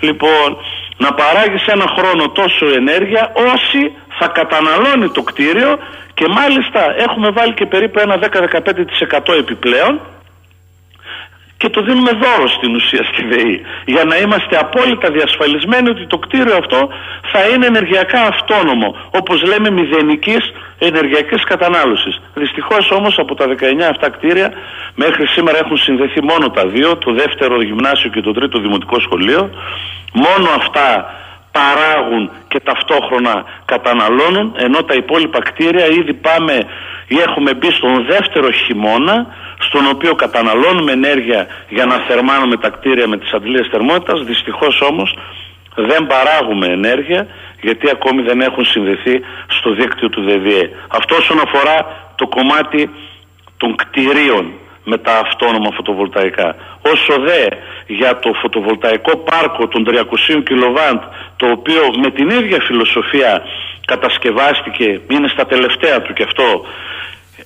Λοιπόν 0.00 0.48
να 0.96 1.14
παράγει 1.14 1.58
σε 1.58 1.70
ένα 1.72 1.86
χρόνο 1.96 2.28
τόσο 2.28 2.66
ενέργεια 2.80 3.32
όση 3.52 3.82
θα 4.18 4.26
καταναλώνει 4.28 5.08
το 5.16 5.22
κτίριο 5.22 5.78
και 6.14 6.26
μάλιστα 6.28 6.80
έχουμε 7.06 7.28
βάλει 7.30 7.54
και 7.54 7.66
περίπου 7.66 7.98
ένα 7.98 8.18
10-15% 9.28 9.38
επιπλέον 9.38 10.00
και 11.60 11.68
το 11.68 11.80
δίνουμε 11.82 12.12
δώρο 12.22 12.48
στην 12.48 12.74
ουσία 12.74 13.02
στη 13.10 13.22
ΔΕΗ 13.30 13.60
για 13.84 14.04
να 14.04 14.16
είμαστε 14.16 14.56
απόλυτα 14.56 15.10
διασφαλισμένοι 15.10 15.88
ότι 15.88 16.06
το 16.06 16.18
κτίριο 16.18 16.56
αυτό 16.62 16.80
θα 17.32 17.40
είναι 17.48 17.66
ενεργειακά 17.66 18.20
αυτόνομο 18.22 18.88
όπως 19.10 19.42
λέμε 19.42 19.70
μηδενικής 19.70 20.42
ενεργειακής 20.78 21.42
κατανάλωσης. 21.44 22.20
Δυστυχώς 22.34 22.90
όμως 22.90 23.18
από 23.18 23.34
τα 23.34 23.46
19 23.46 23.54
αυτά 23.90 24.10
κτίρια 24.10 24.52
μέχρι 24.94 25.26
σήμερα 25.26 25.58
έχουν 25.58 25.76
συνδεθεί 25.76 26.22
μόνο 26.22 26.50
τα 26.50 26.66
δύο, 26.66 26.96
το 26.96 27.12
δεύτερο 27.12 27.62
γυμνάσιο 27.62 28.10
και 28.10 28.20
το 28.20 28.32
τρίτο 28.32 28.58
δημοτικό 28.58 29.00
σχολείο. 29.00 29.50
Μόνο 30.12 30.48
αυτά 30.56 30.88
παράγουν 31.52 32.30
και 32.48 32.60
ταυτόχρονα 32.60 33.44
καταναλώνουν 33.64 34.54
ενώ 34.56 34.78
τα 34.82 34.94
υπόλοιπα 34.94 35.38
κτίρια 35.38 35.86
ήδη 35.86 36.14
πάμε 36.14 36.54
ή 37.06 37.16
έχουμε 37.26 37.54
μπει 37.54 37.70
στον 37.70 38.06
δεύτερο 38.06 38.50
χειμώνα 38.50 39.26
στον 39.60 39.86
οποίο 39.86 40.14
καταναλώνουμε 40.14 40.92
ενέργεια 40.92 41.46
για 41.68 41.84
να 41.86 41.96
θερμάνουμε 42.08 42.56
τα 42.56 42.70
κτίρια 42.70 43.08
με 43.08 43.16
τις 43.18 43.32
αντλίες 43.32 43.68
θερμότητας 43.70 44.24
δυστυχώς 44.24 44.80
όμως 44.80 45.18
δεν 45.74 46.06
παράγουμε 46.06 46.66
ενέργεια 46.66 47.26
γιατί 47.60 47.90
ακόμη 47.90 48.22
δεν 48.22 48.40
έχουν 48.40 48.64
συνδεθεί 48.64 49.20
στο 49.46 49.70
δίκτυο 49.74 50.08
του 50.08 50.22
ΔΔΕ. 50.22 50.70
Αυτό 50.88 51.16
όσον 51.16 51.40
αφορά 51.40 51.76
το 52.14 52.26
κομμάτι 52.26 52.90
των 53.56 53.76
κτηρίων 53.76 54.52
με 54.84 54.98
τα 54.98 55.18
αυτόνομα 55.18 55.70
φωτοβολταϊκά. 55.72 56.54
Όσο 56.92 57.20
δε 57.20 57.46
για 57.86 58.18
το 58.18 58.32
φωτοβολταϊκό 58.32 59.16
πάρκο 59.16 59.68
των 59.68 59.86
300 59.88 60.42
κιλοβάντ 60.44 61.00
το 61.36 61.46
οποίο 61.46 61.82
με 62.02 62.10
την 62.10 62.28
ίδια 62.30 62.60
φιλοσοφία 62.60 63.42
κατασκευάστηκε, 63.84 65.00
είναι 65.08 65.28
στα 65.28 65.46
τελευταία 65.46 66.02
του 66.02 66.12
και 66.12 66.22
αυτό 66.22 66.64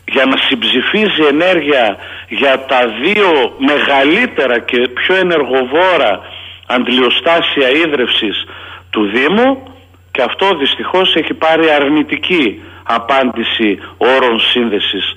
για 0.04 0.24
να 0.24 0.36
συμψηφίζει 0.36 1.22
ενέργεια 1.28 1.96
για 2.28 2.64
τα 2.64 2.80
δύο 3.02 3.54
μεγαλύτερα 3.58 4.58
και 4.58 4.88
πιο 4.88 5.14
ενεργοβόρα 5.14 6.20
αντιλιοστάσια 6.66 7.70
ίδρευσης 7.70 8.44
του 8.90 9.10
Δήμου 9.14 9.62
και 10.10 10.22
αυτό 10.22 10.56
δυστυχώς 10.56 11.14
έχει 11.14 11.34
πάρει 11.34 11.70
αρνητική 11.70 12.62
απάντηση 12.82 13.78
όρων 13.96 14.40
σύνδεσης 14.40 15.14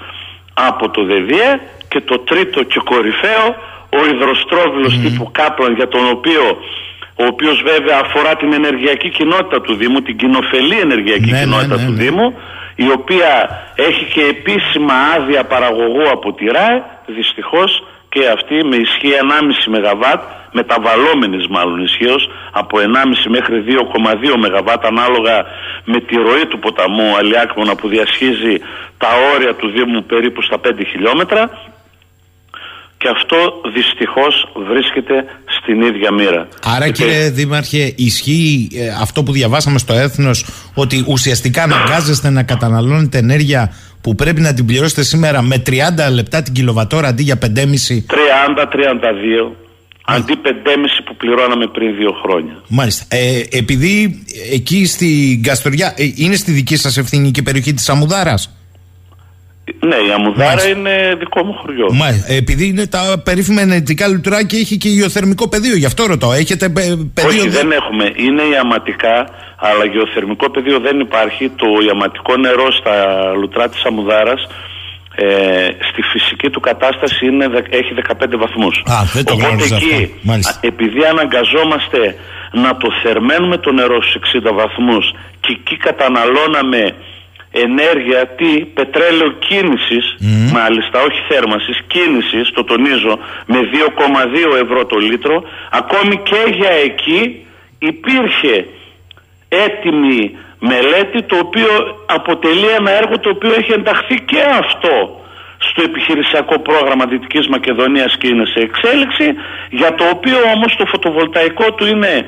από 0.54 0.90
το 0.90 1.04
ΔΕΔΙΕ 1.04 1.60
και 1.88 2.02
το 2.02 2.20
τρίτο 2.20 2.64
και 2.64 2.80
κορυφαίο 2.84 3.56
ο 3.90 4.06
υδροστρόβιλος 4.14 5.00
τύπου 5.04 5.32
Κάπλαν 5.32 5.74
για 5.74 5.88
τον 5.88 6.10
οποίο 6.10 6.58
ο 7.22 7.26
οποίος 7.26 7.62
βέβαια 7.62 8.00
αφορά 8.06 8.36
την 8.36 8.54
ενεργειακή 8.54 9.10
κοινότητα 9.10 9.62
του 9.62 9.76
Δήμου, 9.76 10.02
την 10.02 10.18
κοινοφελή 10.18 10.80
ενεργειακή 10.80 11.32
ναι, 11.32 11.40
κοινότητα 11.40 11.76
ναι, 11.76 11.82
ναι, 11.82 11.88
του 11.88 11.94
Δήμου 11.94 12.34
η 12.76 12.90
οποία 12.92 13.32
έχει 13.76 14.06
και 14.14 14.22
επίσημα 14.22 14.94
άδεια 15.16 15.44
παραγωγού 15.44 16.10
από 16.12 16.34
τη 16.34 16.46
ΡΑΕ 16.46 16.84
δυστυχώς 17.06 17.84
και 18.10 18.28
αυτή 18.28 18.56
με 18.70 18.76
ισχύ 18.76 19.10
1,5 19.68 19.74
ΜΒ 19.74 20.04
μεταβαλλόμενης 20.52 21.48
μάλλον 21.48 21.84
ισχύως 21.84 22.30
από 22.52 22.78
1,5 22.78 22.84
μέχρι 23.28 23.64
2,2 23.68 23.74
ΜΒ 24.38 24.70
ανάλογα 24.82 25.46
με 25.84 26.00
τη 26.00 26.16
ροή 26.16 26.46
του 26.46 26.60
ποταμού 26.60 27.18
Αλιάκμονα 27.18 27.76
που 27.76 27.88
διασχίζει 27.88 28.56
τα 28.98 29.10
όρια 29.34 29.54
του 29.56 29.70
Δήμου 29.70 30.04
περίπου 30.04 30.42
στα 30.42 30.58
5 30.64 30.72
χιλιόμετρα 30.92 31.50
και 33.08 33.14
αυτό 33.16 33.62
δυστυχώς 33.74 34.48
βρίσκεται 34.70 35.26
στην 35.60 35.82
ίδια 35.82 36.14
μοίρα. 36.14 36.48
Άρα 36.64 36.90
κύριε 36.90 37.30
Δήμαρχε 37.30 37.94
ισχύει 37.96 38.68
ε, 38.76 38.88
αυτό 39.02 39.24
που 39.24 39.32
διαβάσαμε 39.32 39.80
στο 39.80 39.94
Έθνος 39.94 40.46
ότι 40.74 41.04
ουσιαστικά 41.08 41.64
αναγκάζεστε 41.64 42.30
να 42.30 42.44
καταναλώνετε 42.44 43.18
ενέργεια 43.18 43.74
που 44.02 44.16
πρέπει 44.16 44.42
να 44.42 44.54
την 44.54 44.66
πληρώσετε 44.66 45.04
σήμερα 45.04 45.42
με 45.42 45.64
30 45.68 45.72
λεπτά 46.14 46.42
την 46.42 46.54
κιλοβατόρα 46.54 47.08
αντί 47.08 47.24
για 47.24 47.38
5,5. 47.42 47.46
30-32. 47.46 47.50
Αντί 50.06 50.34
5,5 50.44 50.50
που 51.06 51.16
πληρώναμε 51.16 51.68
πριν 51.68 51.96
δύο 51.96 52.12
χρόνια. 52.24 52.62
Μάλιστα. 52.68 53.06
Ε, 53.10 53.42
επειδή 53.52 54.24
εκεί 54.54 54.86
στην 54.86 55.44
Καστοριά 55.44 55.94
ε, 55.98 56.04
είναι 56.16 56.36
στη 56.36 56.52
δική 56.52 56.76
σας 56.76 56.98
ευθύνη 56.98 57.32
και 57.32 57.42
περιοχή 57.42 57.74
της 57.74 57.90
Αμουδάρας; 57.90 58.57
Ναι, 59.80 59.96
η 59.96 60.12
Αμουδάρα 60.16 60.68
είναι 60.68 61.16
δικό 61.20 61.44
μου 61.44 61.54
χωριό. 61.54 61.88
Μάλιστα. 61.94 62.34
Επειδή 62.34 62.68
είναι 62.68 62.88
τα 62.88 63.22
περίφημα 63.24 63.62
ενεργητικά 63.62 64.08
λουτρά 64.08 64.46
και 64.46 64.58
έχει 64.58 64.78
και 64.78 64.90
γεωθερμικό 64.90 65.50
πεδίο, 65.50 65.76
γι' 65.76 65.86
αυτό 65.86 66.06
ρωτώ. 66.06 66.32
Έχετε 66.32 66.70
πεδίο. 66.70 67.28
Όχι, 67.28 67.50
δεν 67.50 67.72
έχουμε. 67.72 68.12
Είναι 68.16 68.44
ιαματικά, 68.54 69.30
αλλά 69.58 69.86
γεωθερμικό 69.86 70.50
πεδίο 70.50 70.80
δεν 70.80 71.00
υπάρχει. 71.00 71.50
Το 71.50 71.68
ιαματικό 71.88 72.38
νερό 72.38 72.72
στα 72.72 72.96
λουτρά 73.40 73.70
της 73.70 73.86
Αμουδάρας 73.86 74.48
ε, 75.20 75.70
στη 75.90 76.02
φυσική 76.02 76.50
του 76.50 76.60
κατάσταση 76.60 77.26
είναι, 77.26 77.46
έχει 77.70 77.94
15 78.08 78.14
βαθμούς. 78.38 78.84
Α, 78.86 79.04
δεν 79.14 79.26
το 79.26 79.34
Οπότε 79.34 79.64
εκεί, 79.76 80.14
επειδή 80.62 81.06
αναγκαζόμαστε 81.12 82.16
να 82.52 82.78
το 82.78 82.88
θερμαίνουμε 83.04 83.58
το 83.58 83.72
νερό 83.72 84.02
στους 84.02 84.42
60 84.44 84.52
βαθμούς 84.54 85.14
και 85.40 85.52
εκεί 85.60 85.78
καταναλώναμε 85.78 86.96
ενέργεια 87.66 88.28
τι 88.28 88.66
πετρέλαιο 88.78 89.32
κίνησης 89.48 90.16
μάλιστα 90.54 91.02
όχι 91.02 91.20
θέρμανσης 91.30 91.80
κίνησης 91.88 92.52
το 92.52 92.64
τονίζω 92.64 93.20
με 93.46 93.60
2,2 93.74 94.64
ευρώ 94.64 94.86
το 94.86 94.98
λίτρο 94.98 95.44
ακόμη 95.72 96.18
και 96.18 96.42
για 96.60 96.70
εκεί 96.70 97.46
υπήρχε 97.80 98.66
έτοιμη 99.50 100.38
μελέτη 100.60 101.24
το 101.24 101.38
οποίο 101.38 101.72
αποτελεί 102.06 102.68
ένα 102.80 102.92
έργο 102.92 103.20
το 103.20 103.30
οποίο 103.30 103.54
έχει 103.54 103.72
ενταχθεί 103.72 104.16
και 104.16 104.42
αυτό 104.60 105.22
στο 105.58 105.82
επιχειρησιακό 105.84 106.60
πρόγραμμα 106.60 107.06
Δυτικής 107.06 107.48
Μακεδονίας 107.48 108.18
και 108.18 108.28
είναι 108.28 108.46
σε 108.46 108.60
εξέλιξη 108.60 109.28
για 109.70 109.94
το 109.96 110.04
οποίο 110.16 110.38
όμως 110.56 110.76
το 110.78 110.86
φωτοβολταϊκό 110.86 111.74
του 111.74 111.86
είναι 111.88 112.26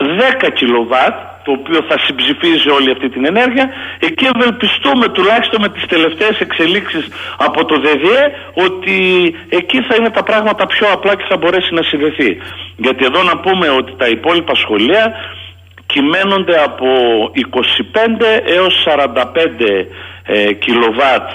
10 0.00 0.50
κιλοβάτ 0.54 1.14
το 1.44 1.52
οποίο 1.52 1.80
θα 1.88 1.98
συμψηφίζει 1.98 2.70
όλη 2.70 2.90
αυτή 2.90 3.08
την 3.08 3.26
ενέργεια. 3.26 3.70
Εκεί 3.98 4.26
ευελπιστούμε 4.34 5.08
τουλάχιστον 5.08 5.60
με 5.60 5.68
τις 5.68 5.86
τελευταίες 5.86 6.40
εξελίξεις 6.40 7.08
από 7.36 7.64
το 7.64 7.76
ΔΔΕ 7.80 8.22
ότι 8.66 8.98
εκεί 9.48 9.78
θα 9.88 9.94
είναι 9.98 10.10
τα 10.10 10.22
πράγματα 10.22 10.66
πιο 10.66 10.86
απλά 10.92 11.16
και 11.16 11.26
θα 11.28 11.36
μπορέσει 11.36 11.74
να 11.74 11.82
συνδεθεί. 11.82 12.36
Γιατί 12.76 13.04
εδώ 13.04 13.22
να 13.22 13.36
πούμε 13.38 13.68
ότι 13.68 13.92
τα 13.96 14.06
υπόλοιπα 14.08 14.54
σχολεία 14.54 15.04
κυμαίνονται 15.86 16.62
από 16.62 16.86
25 17.34 18.22
έως 18.56 18.86
45 18.86 19.86
ε, 20.22 20.52
κιλοβάτ 20.52 21.30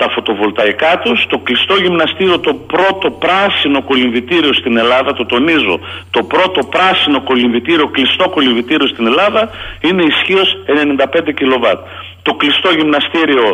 τα 0.00 0.08
φωτοβολταϊκά 0.14 0.92
τους. 1.04 1.26
Το 1.32 1.38
κλειστό 1.46 1.74
γυμναστήριο, 1.84 2.38
το 2.48 2.54
πρώτο 2.54 3.06
πράσινο 3.24 3.82
κολυμβητήριο 3.82 4.52
στην 4.60 4.74
Ελλάδα, 4.82 5.10
το 5.12 5.24
τονίζω, 5.26 5.76
το 6.10 6.22
πρώτο 6.32 6.60
πράσινο 6.74 7.18
κολυμβητήριο, 7.28 7.86
κλειστό 7.96 8.28
κολυμβητήριο 8.36 8.86
στην 8.86 9.06
Ελλάδα 9.06 9.42
είναι 9.80 10.02
ισχύως 10.02 10.48
95 10.66 11.32
κιλοβάτ. 11.38 11.78
Το 12.22 12.32
κλειστό 12.40 12.68
γυμναστήριο 12.78 13.46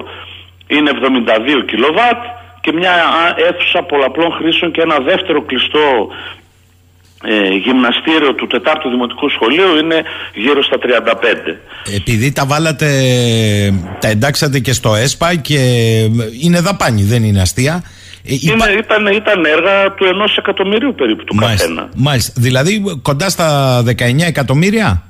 είναι 0.67 0.91
72 1.59 1.65
κιλοβάτ 1.71 2.21
και 2.61 2.73
μια 2.73 2.95
αίθουσα 3.47 3.81
πολλαπλών 3.83 4.31
χρήσεων 4.39 4.71
και 4.75 4.81
ένα 4.81 4.99
δεύτερο 5.11 5.41
κλειστό 5.43 5.87
ε, 7.25 7.49
γυμναστήριο 7.49 8.35
του 8.35 8.47
τετάρτου 8.47 8.89
δημοτικού 8.89 9.29
σχολείου 9.29 9.77
είναι 9.77 10.03
γύρω 10.35 10.63
στα 10.63 10.77
35. 10.83 11.57
Επειδή 11.97 12.33
τα 12.33 12.47
βάλατε, 12.47 12.89
τα 14.01 14.09
εντάξατε 14.09 14.59
και 14.59 14.73
στο 14.73 14.95
ΕΣΠΑ 14.95 15.35
και 15.35 15.59
είναι 16.43 16.61
δαπάνη, 16.61 17.03
δεν 17.03 17.23
είναι 17.23 17.41
αστεία. 17.41 17.83
Ε, 18.29 18.35
είναι, 18.41 18.79
ήταν, 18.79 19.07
ήταν 19.07 19.45
έργα 19.45 19.93
του 19.93 20.05
ενός 20.05 20.37
εκατομμυρίου 20.37 20.95
περίπου 20.95 21.25
του 21.25 21.35
μάλιστα, 21.35 21.67
καθένα. 21.67 21.89
Μάλιστα. 21.97 22.33
Δηλαδή 22.37 22.83
κοντά 23.03 23.29
στα 23.29 23.81
19 23.83 23.93
εκατομμύρια; 24.27 25.03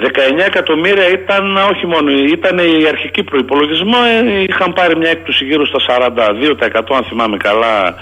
19 0.00 0.04
εκατομμύρια 0.46 1.08
ήταν 1.08 1.56
όχι 1.56 1.86
μόνο, 1.86 2.10
ήταν 2.10 2.58
η 2.58 2.86
αρχική 2.88 3.22
προπολογισμό, 3.22 3.98
ε, 4.28 4.42
είχαν 4.42 4.72
πάρει 4.72 4.96
μια 4.96 5.10
έκπτωση 5.10 5.44
γύρω 5.44 5.66
στα 5.66 5.78
42% 5.86 6.96
αν 6.96 7.04
θυμάμαι 7.04 7.36
καλά 7.36 7.94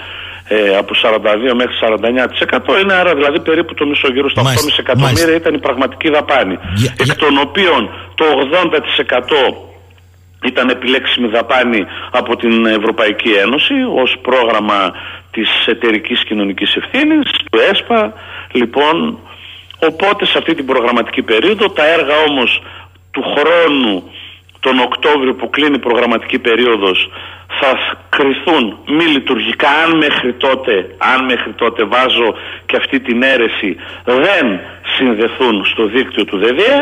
ε, 0.47 0.77
από 0.77 0.93
42 1.03 1.53
μέχρι 1.53 1.75
49% 2.77 2.81
είναι 2.81 2.93
άρα 2.93 3.15
δηλαδή 3.15 3.39
περίπου 3.39 3.73
το 3.73 3.85
μισό 3.85 4.07
γύρω 4.11 4.29
στα 4.29 4.41
8,5 4.41 4.49
εκατομμύρια 4.79 5.35
ήταν 5.35 5.53
η 5.53 5.59
πραγματική 5.59 6.09
δαπάνη. 6.09 6.57
Εκ 6.97 7.15
των 7.15 7.37
οποίων 7.37 7.89
το 8.15 8.25
80% 9.51 9.67
ήταν 10.43 10.69
επιλέξιμη 10.69 11.27
δαπάνη 11.27 11.85
από 12.11 12.35
την 12.35 12.65
Ευρωπαϊκή 12.65 13.29
Ένωση 13.29 13.73
ως 13.95 14.17
πρόγραμμα 14.21 14.91
της 15.31 15.49
εταιρικής 15.65 16.23
κοινωνικής 16.23 16.75
ευθύνης, 16.75 17.31
του 17.51 17.59
ΕΣΠΑ. 17.71 18.13
Λοιπόν 18.51 19.19
οπότε 19.79 20.25
σε 20.25 20.37
αυτή 20.37 20.55
την 20.55 20.65
προγραμματική 20.65 21.21
περίοδο 21.21 21.69
τα 21.69 21.87
έργα 21.87 22.15
όμως 22.27 22.61
του 23.11 23.23
χρόνου 23.35 24.03
τον 24.67 24.79
Οκτώβριο 24.79 25.33
που 25.33 25.49
κλείνει 25.49 25.75
η 25.75 25.85
προγραμματική 25.87 26.39
περίοδος 26.39 27.09
θα 27.59 27.71
κρυθούν 28.09 28.77
μη 28.87 29.05
λειτουργικά 29.15 29.69
αν 29.83 29.97
μέχρι 29.97 30.33
τότε, 30.33 30.73
αν 30.97 31.25
μέχρι 31.25 31.51
τότε 31.51 31.83
βάζω 31.83 32.29
και 32.65 32.75
αυτή 32.75 32.99
την 32.99 33.23
αίρεση 33.23 33.75
δεν 34.03 34.59
συνδεθούν 34.95 35.65
στο 35.65 35.85
δίκτυο 35.85 36.25
του 36.25 36.37
ΔΔΕ 36.37 36.75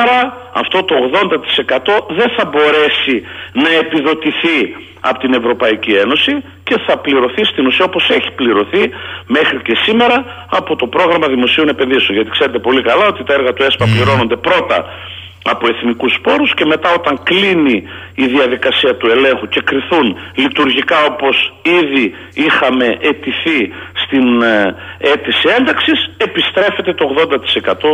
άρα 0.00 0.50
αυτό 0.52 0.82
το 0.82 0.94
80% 1.12 2.14
δεν 2.18 2.28
θα 2.36 2.44
μπορέσει 2.44 3.22
να 3.52 3.70
επιδοτηθεί 3.82 4.58
από 5.00 5.18
την 5.18 5.32
Ευρωπαϊκή 5.34 5.92
Ένωση 5.92 6.32
και 6.62 6.76
θα 6.86 6.98
πληρωθεί 6.98 7.44
στην 7.44 7.66
ουσία 7.66 7.84
όπως 7.84 8.08
έχει 8.10 8.30
πληρωθεί 8.30 8.90
μέχρι 9.26 9.62
και 9.62 9.74
σήμερα 9.84 10.46
από 10.50 10.76
το 10.76 10.86
πρόγραμμα 10.86 11.26
δημοσίων 11.28 11.68
επενδύσεων. 11.68 12.14
Γιατί 12.16 12.30
ξέρετε 12.30 12.58
πολύ 12.58 12.82
καλά 12.82 13.06
ότι 13.06 13.24
τα 13.24 13.32
έργα 13.32 13.52
του 13.52 13.62
ΕΣΠΑ 13.62 13.84
πληρώνονται 13.84 14.36
πρώτα 14.36 14.86
από 15.52 15.64
εθνικούς 15.72 16.12
σπόρους 16.18 16.54
και 16.54 16.64
μετά 16.64 16.88
όταν 16.98 17.14
κλείνει 17.22 17.76
η 18.14 18.26
διαδικασία 18.36 18.92
του 18.98 19.06
ελέγχου 19.14 19.46
και 19.54 19.60
κρυθούν 19.68 20.06
λειτουργικά 20.34 20.98
όπως 21.10 21.36
ήδη 21.80 22.04
είχαμε 22.46 22.86
αιτηθεί 23.08 23.60
στην 24.02 24.26
ε, 24.42 24.74
αίτηση 24.98 25.46
ένταξης 25.58 25.98
επιστρέφεται 26.16 26.92
το 26.94 27.04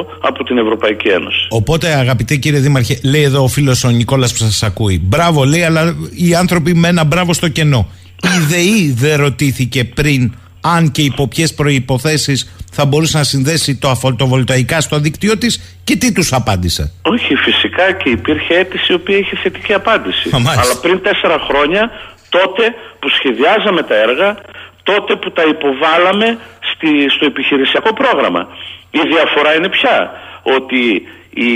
80% 0.01 0.07
από 0.21 0.45
την 0.45 0.59
Ευρωπαϊκή 0.59 1.09
Ένωση. 1.09 1.47
Οπότε 1.51 1.87
αγαπητέ 1.95 2.37
κύριε 2.37 2.61
Δήμαρχε 2.61 2.99
λέει 3.05 3.23
εδώ 3.23 3.43
ο 3.43 3.49
φίλος 3.49 3.85
ο 3.85 3.91
Νικόλας 3.91 4.31
που 4.33 4.39
σας 4.39 4.63
ακούει 4.63 5.01
μπράβο 5.03 5.45
λέει 5.45 5.63
αλλά 5.63 5.97
οι 6.27 6.35
άνθρωποι 6.35 6.75
με 6.75 6.89
ένα 6.89 7.05
μπράβο 7.05 7.33
στο 7.33 7.49
κενό 7.49 7.89
η 8.23 8.45
ΔΕΗ 8.49 8.93
δεν 8.97 9.21
ρωτήθηκε 9.21 9.85
πριν 9.85 10.33
αν 10.61 10.91
και 10.91 11.03
υπό 11.03 11.29
ποιες 11.29 11.55
προποθέσει 11.55 12.49
θα 12.71 12.85
μπορούσε 12.87 13.19
να 13.19 13.25
συνδέσει 13.25 13.77
το 13.77 13.89
αφωτοβολταϊκά 13.89 14.81
στο 14.81 14.99
δίκτυό 14.99 15.39
της 15.39 15.79
και 15.85 15.97
τι 15.97 16.13
τους 16.13 16.33
απάντησε; 16.33 16.93
Όχι, 17.03 17.35
φυσικά 17.35 17.93
και 17.93 18.11
υπήρχε 18.11 18.55
αίτηση 18.55 18.93
η 18.93 18.95
οποία 18.95 19.17
είχε 19.17 19.37
θετική 19.43 19.73
απάντηση. 19.73 20.31
Αλλά 20.33 20.79
πριν 20.83 21.03
τέσσερα 21.03 21.39
χρόνια, 21.39 21.91
τότε 22.29 22.75
που 22.99 23.09
σχεδιάζαμε 23.09 23.83
τα 23.83 23.95
έργα, 23.97 24.37
τότε 24.83 25.17
που 25.17 25.31
τα 25.33 25.43
υποβάλαμε 25.43 26.39
στη, 26.73 26.89
στο 27.15 27.25
επιχειρησιακό 27.27 27.93
πρόγραμμα. 27.93 28.49
Η 28.91 29.01
διαφορά 29.15 29.55
είναι 29.55 29.69
πια 29.69 30.11
ότι 30.43 30.83
η 31.31 31.55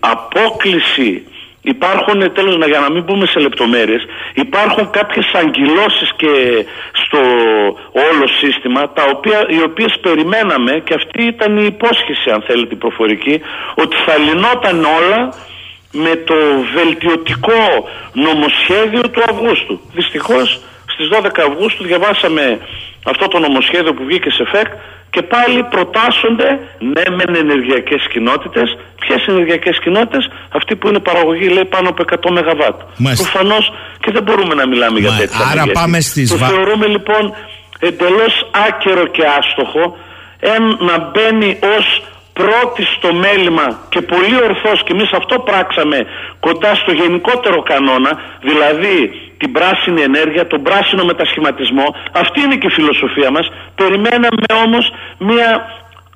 απόκληση 0.00 1.22
Υπάρχουν, 1.74 2.32
τέλος 2.32 2.54
για 2.66 2.80
να 2.80 2.90
μην 2.90 3.02
μπούμε 3.02 3.26
σε 3.26 3.38
λεπτομέρειες, 3.38 4.02
υπάρχουν 4.34 4.90
κάποιες 4.90 5.26
αγκυλώσεις 5.34 6.10
και 6.16 6.34
στο 6.92 7.20
όλο 8.08 8.26
σύστημα, 8.40 8.92
τα 8.92 9.04
οποία, 9.14 9.46
οι 9.48 9.62
οποίες 9.62 9.98
περιμέναμε 10.00 10.72
και 10.84 10.94
αυτή 10.94 11.22
ήταν 11.24 11.58
η 11.58 11.64
υπόσχεση 11.64 12.30
αν 12.30 12.42
θέλετε 12.46 12.74
η 12.74 12.76
προφορική, 12.76 13.40
ότι 13.74 13.96
θα 14.06 14.16
λυνόταν 14.16 14.84
όλα 14.98 15.34
με 15.92 16.14
το 16.16 16.34
βελτιωτικό 16.74 17.88
νομοσχέδιο 18.12 19.02
του 19.10 19.22
Αυγούστου. 19.30 19.80
Δυστυχώς 19.92 20.60
στις 20.92 21.08
12 21.12 21.40
Αυγούστου 21.48 21.84
διαβάσαμε 21.84 22.60
αυτό 23.04 23.28
το 23.28 23.38
νομοσχέδιο 23.38 23.94
που 23.94 24.04
βγήκε 24.04 24.30
σε 24.30 24.44
ΦΕΚ 24.44 24.66
και 25.10 25.22
πάλι 25.22 25.62
προτάσσονται 25.62 26.48
ναι 26.78 27.16
μεν 27.16 27.34
ενεργειακές 27.34 28.06
κοινότητες. 28.12 28.76
Ποιες 29.00 29.26
ενεργειακές 29.26 29.78
κοινότητες; 29.80 30.30
Αυτή 30.52 30.76
που 30.76 30.88
είναι 30.88 30.98
παραγωγή 30.98 31.48
λέει 31.48 31.64
πάνω 31.64 31.88
από 31.88 32.04
100 32.08 32.30
ΜΒ 32.30 32.60
προφανώς 33.14 33.72
και 34.00 34.10
δεν 34.10 34.22
μπορούμε 34.22 34.54
να 34.54 34.66
μιλάμε 34.66 34.98
για 34.98 35.12
τέτοια 35.18 35.46
Άρα 35.52 35.64
πάμε 35.72 36.00
στις 36.00 36.30
το 36.30 36.36
θεωρούμε 36.36 36.86
λοιπόν 36.86 37.34
εντελώς 37.78 38.50
άκερο 38.68 39.06
και 39.06 39.22
άστοχο 39.38 39.96
εν, 40.40 40.62
να 40.88 41.10
μπαίνει 41.10 41.58
ως 41.76 42.02
πρώτη 42.32 42.82
στο 42.96 43.12
μέλημα 43.12 43.78
και 43.88 44.00
πολύ 44.00 44.36
ορθώς 44.48 44.82
και 44.84 44.92
εμείς 44.92 45.10
αυτό 45.12 45.38
πράξαμε 45.38 46.06
κοντά 46.40 46.74
στο 46.74 46.92
γενικότερο 46.92 47.62
κανόνα 47.62 48.10
δηλαδή 48.40 49.25
την 49.38 49.52
πράσινη 49.52 50.02
ενέργεια, 50.02 50.46
τον 50.46 50.62
πράσινο 50.62 51.04
μετασχηματισμό. 51.04 51.94
Αυτή 52.12 52.40
είναι 52.40 52.56
και 52.56 52.66
η 52.66 52.70
φιλοσοφία 52.70 53.30
μας. 53.30 53.50
Περιμέναμε 53.74 54.46
όμως 54.64 54.92
μια 55.18 55.50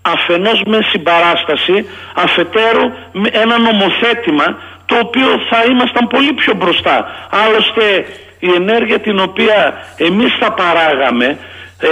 αφενός 0.03 0.62
με 0.66 0.79
συμπαράσταση 0.83 1.87
αφετέρου 2.14 2.87
με 3.12 3.29
ένα 3.33 3.59
νομοθέτημα 3.59 4.59
το 4.87 4.97
οποίο 4.99 5.29
θα 5.51 5.64
ήμασταν 5.71 6.07
πολύ 6.07 6.33
πιο 6.33 6.55
μπροστά. 6.55 7.29
Άλλωστε 7.31 8.07
η 8.39 8.51
ενέργεια 8.55 8.99
την 8.99 9.18
οποία 9.21 9.87
εμείς 9.97 10.37
θα 10.41 10.53
παράγαμε 10.53 11.39
ε, 11.81 11.89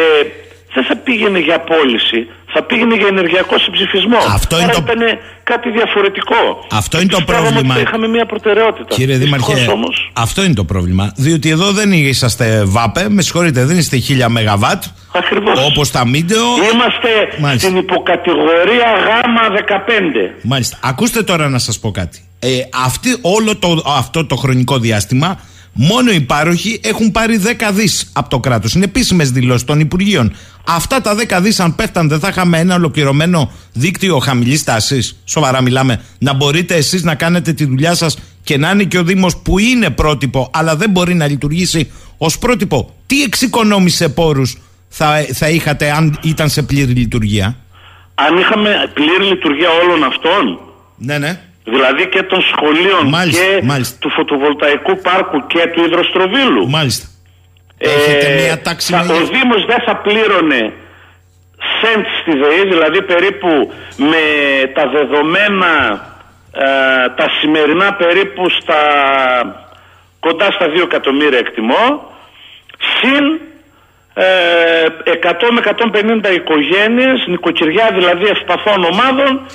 δεν 0.78 0.86
θα 0.90 0.96
πήγαινε 0.96 1.38
για 1.38 1.58
πώληση 1.60 2.20
θα 2.52 2.62
πήγαινε 2.62 2.94
για 2.94 3.06
ενεργειακό 3.06 3.58
συμψηφισμό. 3.58 4.16
Αυτό 4.32 4.56
Άρα 4.56 4.64
είναι 4.64 4.72
το... 4.72 4.84
ήταν 4.86 5.18
κάτι 5.44 5.70
διαφορετικό. 5.70 6.66
Αυτό 6.70 7.00
είναι 7.00 7.10
το 7.10 7.22
πρόβλημα. 7.26 7.74
Ότι 7.74 7.82
είχαμε 7.82 8.08
μια 8.08 8.26
προτεραιότητα. 8.26 8.94
Κύριε 8.94 9.16
Δήμαρχε, 9.16 9.70
όμως... 9.70 10.10
αυτό 10.12 10.44
είναι 10.44 10.54
το 10.54 10.64
πρόβλημα. 10.64 11.12
Διότι 11.16 11.48
εδώ 11.50 11.72
δεν 11.72 11.92
είσαστε 11.92 12.62
ΒΑΠΕ, 12.64 13.08
με 13.08 13.22
συγχωρείτε, 13.22 13.64
δεν 13.64 13.78
είστε 13.78 13.96
1000 14.08 14.26
ΜΒ. 14.30 14.64
Ακριβώς. 15.12 15.66
Όπως 15.66 15.90
τα 15.90 16.06
Μίντεο. 16.06 16.44
Είμαστε 16.72 17.08
Μάλιστα. 17.40 17.68
στην 17.68 17.78
υποκατηγορία 17.80 18.86
Γ15. 19.08 20.40
Μάλιστα. 20.42 20.78
Ακούστε 20.82 21.22
τώρα 21.22 21.48
να 21.48 21.58
σας 21.58 21.78
πω 21.78 21.90
κάτι. 21.90 22.18
Ε, 22.38 22.48
αυτή, 22.84 23.16
όλο 23.20 23.56
το, 23.56 23.82
αυτό 23.86 24.26
το 24.26 24.36
χρονικό 24.36 24.78
διάστημα 24.78 25.40
Μόνο 25.72 26.10
οι 26.10 26.20
πάροχοι 26.20 26.80
έχουν 26.82 27.12
πάρει 27.12 27.40
10 27.44 27.70
δις 27.72 28.10
από 28.12 28.28
το 28.28 28.40
κράτος. 28.40 28.74
Είναι 28.74 28.84
επίσημες 28.84 29.30
δηλώσεις 29.30 29.64
των 29.64 29.80
Υπουργείων. 29.80 30.32
Αυτά 30.66 31.00
τα 31.00 31.14
10 31.14 31.40
δις, 31.40 31.60
αν 31.60 31.74
πέφταν, 31.74 32.08
δεν 32.08 32.18
θα 32.18 32.28
είχαμε 32.28 32.58
ένα 32.58 32.74
ολοκληρωμένο 32.74 33.50
δίκτυο 33.72 34.18
χαμηλής 34.18 34.64
τάσης. 34.64 35.20
Σοβαρά 35.24 35.62
μιλάμε. 35.62 36.02
Να 36.18 36.32
μπορείτε 36.34 36.74
εσείς 36.74 37.02
να 37.02 37.14
κάνετε 37.14 37.52
τη 37.52 37.64
δουλειά 37.64 37.94
σας 37.94 38.18
και 38.42 38.58
να 38.58 38.70
είναι 38.70 38.84
και 38.84 38.98
ο 38.98 39.02
Δήμος 39.02 39.36
που 39.36 39.58
είναι 39.58 39.90
πρότυπο, 39.90 40.50
αλλά 40.52 40.76
δεν 40.76 40.90
μπορεί 40.90 41.14
να 41.14 41.26
λειτουργήσει 41.26 41.90
ως 42.18 42.38
πρότυπο. 42.38 42.94
Τι 43.06 43.22
εξοικονόμησε 43.22 44.08
πόρους 44.08 44.58
θα, 44.88 45.26
θα 45.32 45.48
είχατε 45.48 45.90
αν 45.90 46.18
ήταν 46.22 46.48
σε 46.48 46.62
πλήρη 46.62 46.92
λειτουργία; 46.92 47.56
Αν 48.14 48.38
είχαμε 48.38 48.90
πλήρη 48.94 49.24
λειτουργία 49.24 49.68
όλων 49.82 50.04
αυτών; 50.04 50.58
Ναι, 50.96 51.18
ναι. 51.18 51.40
Δηλαδή 51.68 52.08
και 52.08 52.22
των 52.22 52.40
σχολείων 52.42 53.04
και 53.30 53.62
του 53.98 54.10
φωτοβολταϊκού 54.10 54.98
πάρκου 54.98 55.46
και 55.46 55.66
του 55.72 55.84
υδροστροβίλου. 55.84 56.68
Μάλιστα. 56.70 57.06
Ε, 57.78 57.88
Έχετε 57.88 58.42
μια 58.42 58.60
τάξη 58.60 58.92
θα, 58.92 59.00
Ο 59.00 59.24
Δήμος 59.34 59.64
δεν 59.66 59.80
θα 59.86 59.96
πλήρωνε 59.96 60.72
σέντ 61.80 62.04
στη 62.20 62.32
ΔΕΗ, 62.38 62.68
δηλαδή 62.68 63.02
περίπου 63.02 63.72
με 63.96 64.24
τα 64.74 64.88
δεδομένα 64.88 65.72
ε, 66.52 66.64
τα 67.16 67.26
σημερινά 67.40 67.94
περίπου 67.94 68.50
στα 68.50 68.80
κοντά 70.20 70.50
στα 70.50 70.66
2 70.66 70.82
εκατομμύρια 70.82 71.38
εκτιμώ 71.38 72.12
συν 72.78 73.40
ε, 74.14 74.84
100 75.22 75.32
με 75.50 75.60
150 76.24 76.34
οικογένειες, 76.34 77.26
νοικοκυριά 77.26 77.90
δηλαδή 77.92 78.24
ευπαθών 78.24 78.84
ομάδων 78.84 79.46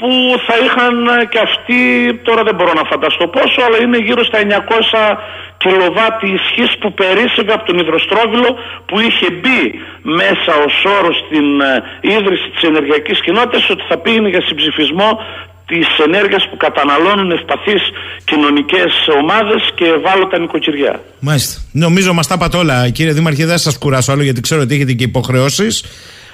που 0.00 0.10
θα 0.46 0.54
είχαν 0.64 0.94
ε, 1.06 1.24
και 1.32 1.40
αυτοί, 1.48 1.80
τώρα 2.28 2.42
δεν 2.48 2.54
μπορώ 2.56 2.72
να 2.80 2.84
φανταστώ 2.92 3.24
πόσο, 3.36 3.58
αλλά 3.66 3.78
είναι 3.84 3.98
γύρω 4.06 4.22
στα 4.30 4.38
900 4.40 5.16
κιλοβάτι 5.62 6.26
ισχύς 6.38 6.72
που 6.80 6.88
περίσσευε 7.00 7.52
από 7.56 7.64
τον 7.68 7.76
υδροστρόβιλο 7.82 8.50
που 8.88 8.96
είχε 9.06 9.28
μπει 9.38 9.62
μέσα 10.20 10.52
ως 10.66 10.74
όρο 10.98 11.10
στην 11.22 11.46
ε, 11.60 11.72
ίδρυση 12.16 12.46
της 12.52 12.62
ενεργειακής 12.70 13.18
κοινότητας 13.26 13.70
ότι 13.70 13.84
θα 13.88 13.96
πήγαινε 14.02 14.28
για 14.28 14.42
συμψηφισμό 14.48 15.10
της 15.66 15.86
ενέργειας 16.06 16.48
που 16.48 16.56
καταναλώνουν 16.56 17.30
ευπαθείς 17.30 17.82
κοινωνικές 18.24 18.92
ομάδες 19.20 19.62
και 19.74 19.84
ευάλωτα 19.84 20.38
νοικοκυριά. 20.38 21.00
Μάλιστα. 21.20 21.60
Νομίζω 21.72 22.12
μας 22.12 22.26
τα 22.26 22.34
είπατε 22.34 22.56
όλα 22.56 22.90
κύριε 22.90 23.12
Δήμαρχε, 23.12 23.46
δεν 23.46 23.58
σας 23.58 23.78
κουράσω 23.78 24.12
άλλο 24.12 24.22
γιατί 24.22 24.40
ξέρω 24.40 24.60
ότι 24.60 24.74
έχετε 24.74 24.92
και 24.92 25.04
υποχρεώσεις 25.04 25.84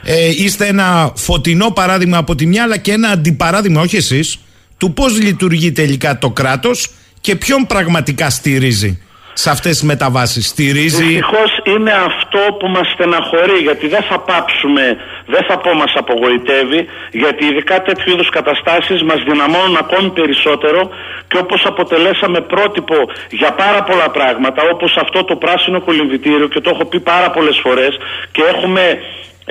ε, 0.04 0.28
είστε 0.28 0.66
ένα 0.66 1.12
φωτεινό 1.16 1.70
παράδειγμα 1.70 2.16
από 2.16 2.34
τη 2.34 2.46
μια 2.46 2.62
αλλά 2.62 2.76
και 2.76 2.92
ένα 2.92 3.08
αντιπαράδειγμα, 3.08 3.80
όχι 3.80 3.96
εσείς, 3.96 4.38
του 4.78 4.92
πώς 4.92 5.20
λειτουργεί 5.20 5.72
τελικά 5.72 6.18
το 6.18 6.30
κράτος 6.30 6.90
και 7.20 7.36
ποιον 7.36 7.66
πραγματικά 7.66 8.30
στηρίζει. 8.30 9.00
σε 9.34 9.50
αυτές 9.50 9.72
τις 9.72 9.82
μεταβάσεις. 9.82 10.46
Στηρίζει. 10.46 11.04
Δυστυχώς 11.04 11.50
είναι 11.64 11.92
αυτό 12.10 12.40
που 12.58 12.66
μας 12.68 12.86
στεναχωρεί, 12.94 13.58
γιατί 13.62 13.86
δεν 13.88 14.02
θα 14.02 14.18
πάψουμε, 14.18 14.96
δεν 15.26 15.42
θα 15.48 15.58
πω 15.58 15.74
μας 15.74 15.92
απογοητεύει, 16.02 16.80
γιατί 17.22 17.44
ειδικά 17.44 17.82
τέτοιου 17.82 18.12
είδους 18.12 18.28
καταστάσεις 18.28 19.02
μας 19.02 19.20
δυναμώνουν 19.28 19.76
ακόμη 19.76 20.10
περισσότερο 20.10 20.80
και 21.28 21.38
όπως 21.44 21.60
αποτελέσαμε 21.66 22.40
πρότυπο 22.40 22.96
για 23.30 23.52
πάρα 23.52 23.82
πολλά 23.82 24.08
πράγματα, 24.10 24.62
όπως 24.72 24.96
αυτό 24.96 25.24
το 25.24 25.36
πράσινο 25.36 25.80
κολυμβητήριο, 25.80 26.48
και 26.48 26.60
το 26.60 26.70
έχω 26.74 26.84
πει 26.84 27.00
πάρα 27.00 27.30
πολλές 27.30 27.58
φορές, 27.64 27.92
και 28.32 28.42
έχουμε 28.54 28.98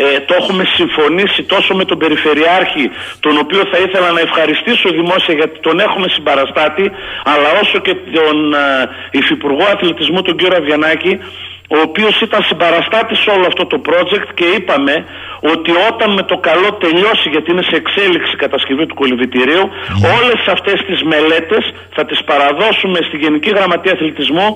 ε, 0.02 0.20
το 0.28 0.34
έχουμε 0.40 0.64
συμφωνήσει 0.78 1.44
τόσο 1.44 1.76
με 1.76 1.86
τον 1.86 1.98
Περιφερειάρχη 1.98 2.90
τον 3.20 3.38
οποίο 3.38 3.62
θα 3.72 3.78
ήθελα 3.86 4.12
να 4.12 4.20
ευχαριστήσω 4.20 4.90
δημόσια 4.90 5.34
γιατί 5.34 5.60
τον 5.60 5.80
έχουμε 5.80 6.08
συμπαραστάτη 6.10 6.92
αλλά 7.24 7.50
όσο 7.62 7.80
και 7.80 7.94
τον 8.18 8.54
ε, 8.54 8.90
Υφυπουργό 9.12 9.64
Αθλητισμού 9.64 10.22
τον 10.22 10.36
κύριο 10.38 10.58
Αβιανάκη 10.58 11.20
ο 11.76 11.78
οποίος 11.88 12.22
ήταν 12.22 12.42
συμπαραστάτης 12.50 13.20
σε 13.24 13.30
όλο 13.36 13.46
αυτό 13.52 13.64
το 13.66 13.78
project 13.90 14.28
και 14.34 14.46
είπαμε 14.58 14.96
ότι 15.54 15.72
όταν 15.90 16.10
με 16.18 16.24
το 16.32 16.38
καλό 16.38 16.70
τελειώσει 16.84 17.30
γιατί 17.34 17.52
είναι 17.52 17.66
σε 17.70 17.76
εξέλιξη 17.82 18.32
η 18.34 18.40
κατασκευή 18.46 18.86
του 18.86 18.96
κολυβητηρίου 19.02 19.66
mm. 19.70 19.72
όλες 20.18 20.42
αυτές 20.56 20.78
τις 20.88 21.00
μελέτες 21.12 21.64
θα 21.96 22.06
τις 22.06 22.20
παραδώσουμε 22.30 23.00
στη 23.08 23.18
Γενική 23.18 23.50
Γραμματεία 23.50 23.94
Αθλητισμού 23.98 24.48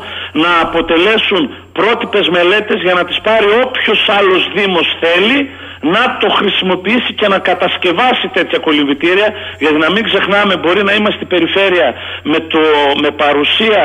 να 0.43 0.51
αποτελέσουν 0.65 1.41
πρότυπες 1.79 2.25
μελέτες 2.37 2.79
για 2.85 2.93
να 2.93 3.03
τις 3.05 3.19
πάρει 3.27 3.47
όποιος 3.65 3.99
άλλος 4.17 4.41
δήμος 4.55 4.87
θέλει 5.03 5.49
να 5.81 6.17
το 6.21 6.29
χρησιμοποιήσει 6.29 7.13
και 7.13 7.27
να 7.27 7.39
κατασκευάσει 7.39 8.27
τέτοια 8.33 8.59
κολυβητήρια 8.59 9.29
γιατί 9.59 9.77
να 9.85 9.91
μην 9.91 10.03
ξεχνάμε 10.03 10.57
μπορεί 10.57 10.83
να 10.83 10.93
είμαστε 10.93 11.25
περιφέρεια 11.25 11.93
με, 12.23 12.39
το, 12.39 12.59
με 13.01 13.09
παρουσία 13.23 13.81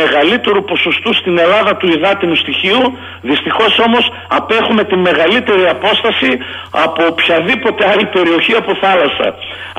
μεγαλύτερου 0.00 0.64
ποσοστού 0.64 1.10
στην 1.14 1.38
Ελλάδα 1.38 1.76
του 1.76 1.86
υδάτινου 1.96 2.36
στοιχείου. 2.36 2.84
Δυστυχώς 3.30 3.72
όμως 3.86 4.04
απέχουμε 4.38 4.82
τη 4.84 4.96
μεγαλύτερη 4.96 5.64
απόσταση 5.76 6.30
από 6.70 7.00
οποιαδήποτε 7.12 7.82
άλλη 7.92 8.06
περιοχή 8.16 8.54
από 8.62 8.70
θάλασσα. 8.82 9.28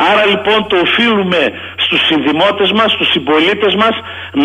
Άρα 0.10 0.24
λοιπόν 0.32 0.60
το 0.70 0.76
οφείλουμε 0.86 1.42
στους 1.84 2.02
συνδημότες 2.10 2.72
μας, 2.78 2.90
στους 2.96 3.10
συμπολίτες 3.16 3.74
μας 3.82 3.96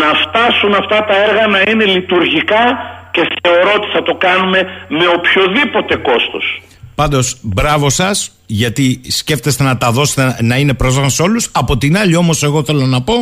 να 0.00 0.08
φτάσουν 0.22 0.72
αυτά 0.82 0.98
τα 1.08 1.16
έργα 1.26 1.44
να 1.54 1.60
είναι 1.68 1.84
λειτουργικά 1.84 2.64
και 3.14 3.22
θεωρώ 3.42 3.72
ότι 3.78 3.88
θα 3.94 4.02
το 4.02 4.14
κάνουμε 4.14 4.60
με 4.88 5.06
οποιοδήποτε 5.16 5.94
κόστος. 5.96 6.44
Πάντως, 6.94 7.36
μπράβο 7.42 7.90
σας, 7.90 8.30
γιατί 8.46 9.00
σκέφτεστε 9.08 9.62
να 9.62 9.76
τα 9.78 9.90
δώσετε 9.90 10.36
να 10.40 10.56
είναι 10.56 10.74
πρόσβαση 10.74 11.14
σε 11.14 11.22
όλους. 11.22 11.48
Από 11.52 11.78
την 11.78 11.96
άλλη, 11.96 12.16
όμως, 12.16 12.42
εγώ 12.42 12.64
θέλω 12.64 12.86
να 12.86 13.02
πω 13.02 13.14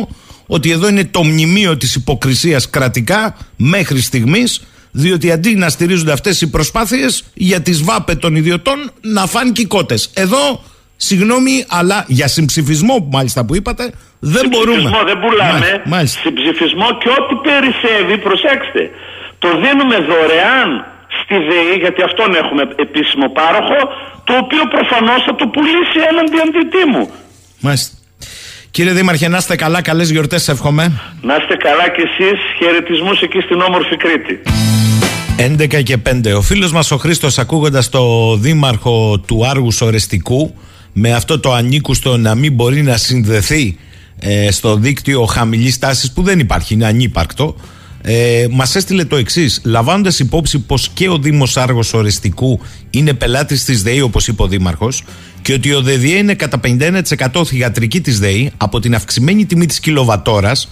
ότι 0.55 0.71
εδώ 0.71 0.87
είναι 0.87 1.05
το 1.05 1.23
μνημείο 1.23 1.77
της 1.77 1.95
υποκρισίας 1.95 2.69
κρατικά 2.69 3.37
μέχρι 3.55 4.01
στιγμής 4.01 4.61
διότι 4.91 5.31
αντί 5.31 5.55
να 5.55 5.69
στηρίζονται 5.69 6.11
αυτές 6.11 6.41
οι 6.41 6.49
προσπάθειες 6.49 7.23
για 7.33 7.61
τις 7.61 7.83
βάπε 7.83 8.15
των 8.15 8.35
ιδιωτών 8.35 8.91
να 9.01 9.25
φάνε 9.25 9.51
κότες. 9.67 10.09
Εδώ 10.13 10.63
Συγγνώμη, 10.95 11.65
αλλά 11.69 12.05
για 12.07 12.27
συμψηφισμό 12.27 13.07
μάλιστα 13.11 13.45
που 13.45 13.55
είπατε, 13.55 13.83
δεν 14.19 14.45
μπορούμε. 14.49 14.79
Συμψηφισμό 14.79 15.03
δεν 15.09 15.19
πουλάμε. 15.23 15.81
Μάλιστα, 15.85 16.19
Συμψηφισμό 16.25 16.87
και 17.01 17.09
ό,τι 17.17 17.33
περισσεύει, 17.47 18.15
προσέξτε, 18.27 18.81
το 19.39 19.49
δίνουμε 19.61 19.97
δωρεάν 20.09 20.69
στη 21.19 21.35
ΔΕΗ, 21.49 21.75
γιατί 21.83 22.01
αυτόν 22.09 22.29
έχουμε 22.41 22.63
επίσημο 22.85 23.27
πάροχο, 23.39 23.79
το 24.27 24.33
οποίο 24.43 24.63
προφανώς 24.75 25.19
θα 25.27 25.33
το 25.35 25.45
πουλήσει 25.53 25.99
έναντι 26.09 26.37
αντιτίμου. 26.45 27.03
Μάλιστα. 27.59 28.02
Κύριε 28.73 28.93
Δήμαρχε, 28.93 29.27
να 29.27 29.37
είστε 29.37 29.55
καλά, 29.55 29.81
καλές 29.81 30.09
γιορτές 30.09 30.47
εύχομαι. 30.47 31.01
Να 31.21 31.35
είστε 31.35 31.55
καλά 31.55 31.89
κι 31.89 32.01
εσείς, 32.01 32.39
χαιρετισμούς 32.57 33.21
εκεί 33.21 33.39
στην 33.39 33.61
όμορφη 33.61 33.97
Κρήτη. 33.97 34.41
11 35.37 35.83
και 35.83 35.97
5. 35.97 36.35
Ο 36.35 36.41
φίλος 36.41 36.71
μας 36.71 36.91
ο 36.91 36.97
Χρήστος 36.97 37.37
ακούγοντας 37.37 37.89
το 37.89 38.35
Δήμαρχο 38.37 39.19
του 39.19 39.47
Άργους 39.47 39.81
Ορεστικού 39.81 40.55
με 40.93 41.13
αυτό 41.13 41.39
το 41.39 41.53
ανήκουστο 41.53 42.17
να 42.17 42.35
μην 42.35 42.53
μπορεί 42.53 42.81
να 42.81 42.97
συνδεθεί 42.97 43.77
ε, 44.19 44.51
στο 44.51 44.75
δίκτυο 44.75 45.25
χαμηλής 45.25 45.79
τάσης 45.79 46.11
που 46.11 46.21
δεν 46.21 46.39
υπάρχει, 46.39 46.73
είναι 46.73 46.85
ανύπαρκτο 46.85 47.55
ε, 48.05 48.47
Μας 48.51 48.75
έστειλε 48.75 49.05
το 49.05 49.15
εξής. 49.15 49.61
Λαμβάνοντας 49.63 50.19
υπόψη 50.19 50.59
πως 50.59 50.89
και 50.89 51.09
ο 51.09 51.17
Δήμος 51.17 51.57
Άργος 51.57 51.93
Οριστικού 51.93 52.59
είναι 52.89 53.13
πελάτης 53.13 53.63
της 53.63 53.83
ΔΕΗ, 53.83 54.01
όπως 54.01 54.27
είπε 54.27 54.41
ο 54.41 54.47
Δήμαρχος, 54.47 55.03
και 55.43 55.53
ότι 55.53 55.73
ο 55.73 55.81
ΔΕΔΙΕ 55.81 56.17
είναι 56.17 56.33
κατά 56.33 56.59
51% 56.63 57.45
θηγατρική 57.45 58.01
της 58.01 58.19
ΔΕΗ 58.19 58.51
από 58.57 58.79
την 58.79 58.95
αυξημένη 58.95 59.45
τιμή 59.45 59.65
της 59.65 59.79
κιλοβατόρας, 59.79 60.69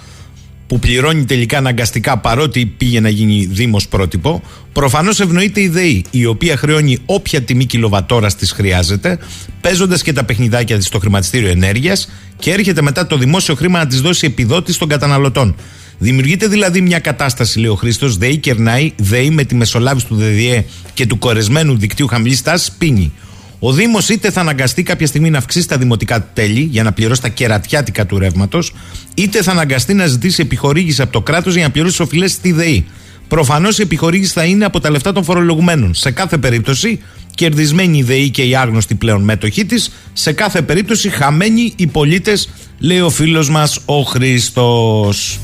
που 0.67 0.79
πληρώνει 0.79 1.25
τελικά 1.25 1.57
αναγκαστικά 1.57 2.17
παρότι 2.17 2.65
πήγε 2.65 2.99
να 2.99 3.09
γίνει 3.09 3.45
Δήμος 3.51 3.87
πρότυπο, 3.87 4.43
προφανώς 4.73 5.19
ευνοείται 5.19 5.61
η 5.61 5.67
ΔΕΗ, 5.67 6.05
η 6.11 6.25
οποία 6.25 6.57
χρεώνει 6.57 6.97
όποια 7.05 7.41
τιμή 7.41 7.65
κιλοβατόρας 7.65 8.35
της 8.35 8.51
χρειάζεται, 8.51 9.17
παίζοντας 9.61 10.01
και 10.01 10.13
τα 10.13 10.23
παιχνιδάκια 10.23 10.77
της 10.77 10.85
στο 10.85 10.99
χρηματιστήριο 10.99 11.49
ενέργειας 11.49 12.09
και 12.39 12.51
έρχεται 12.51 12.81
μετά 12.81 13.07
το 13.07 13.17
δημόσιο 13.17 13.55
χρήμα 13.55 13.79
να 13.79 13.87
της 13.87 14.01
δώσει 14.01 14.25
επιδότηση 14.25 14.79
των 14.79 14.87
καταναλωτών. 14.87 15.55
Δημιουργείται 15.97 16.47
δηλαδή 16.47 16.81
μια 16.81 16.99
κατάσταση, 16.99 17.59
λέει 17.59 17.69
ο 17.69 17.75
Χρήστος, 17.75 18.17
ΔΕΗ 18.17 18.37
κερνάει, 18.37 18.91
ΔΕΗ 18.97 19.29
με 19.29 19.43
τη 19.43 19.55
μεσολάβηση 19.55 20.05
του 20.05 20.15
ΔΔΕ 20.15 20.65
και 20.93 21.05
του 21.05 21.17
κορεσμένου 21.17 21.77
δικτύου 21.77 22.07
χαμηλής 22.07 22.41
τάσης 22.41 22.71
πίνει. 22.71 23.11
Ο 23.63 23.71
Δήμος 23.71 24.09
είτε 24.09 24.31
θα 24.31 24.39
αναγκαστεί 24.39 24.83
κάποια 24.83 25.07
στιγμή 25.07 25.29
να 25.29 25.37
αυξήσει 25.37 25.67
τα 25.67 25.77
δημοτικά 25.77 26.27
τέλη 26.33 26.61
για 26.61 26.83
να 26.83 26.91
πληρώσει 26.91 27.21
τα 27.21 27.27
κερατιάτικα 27.27 28.05
του 28.05 28.19
ρεύματος, 28.19 28.73
είτε 29.13 29.41
θα 29.41 29.51
αναγκαστεί 29.51 29.93
να 29.93 30.05
ζητήσει 30.05 30.41
επιχορήγηση 30.41 31.01
από 31.01 31.11
το 31.11 31.21
κράτος 31.21 31.53
για 31.53 31.63
να 31.63 31.71
πληρώσει 31.71 32.01
οφειλές 32.01 32.31
στη 32.31 32.51
ΔΕΗ. 32.51 32.85
Προφανώς 33.27 33.79
η 33.79 33.81
επιχορήγηση 33.81 34.31
θα 34.31 34.43
είναι 34.43 34.65
από 34.65 34.79
τα 34.79 34.89
λεφτά 34.89 35.11
των 35.11 35.23
φορολογουμένων. 35.23 35.93
Σε 35.93 36.11
κάθε 36.11 36.37
περίπτωση, 36.37 37.01
κερδισμένη 37.35 37.97
η 37.97 38.03
ΔΕΗ 38.03 38.29
και 38.29 38.43
η 38.43 38.55
άγνωστη 38.55 38.95
πλέον 38.95 39.23
μέτοχή 39.23 39.65
της. 39.65 39.91
Σε 40.13 40.31
κάθε 40.31 40.61
περίπτωση, 40.61 41.09
χαμένοι 41.09 41.73
οι 41.75 41.87
πολίτες, 41.87 42.49
λέει 42.79 42.99
ο 42.99 43.09
φίλος 43.09 43.49
μας 43.49 43.79
ο 43.85 44.01
Χρήστος. 44.01 45.39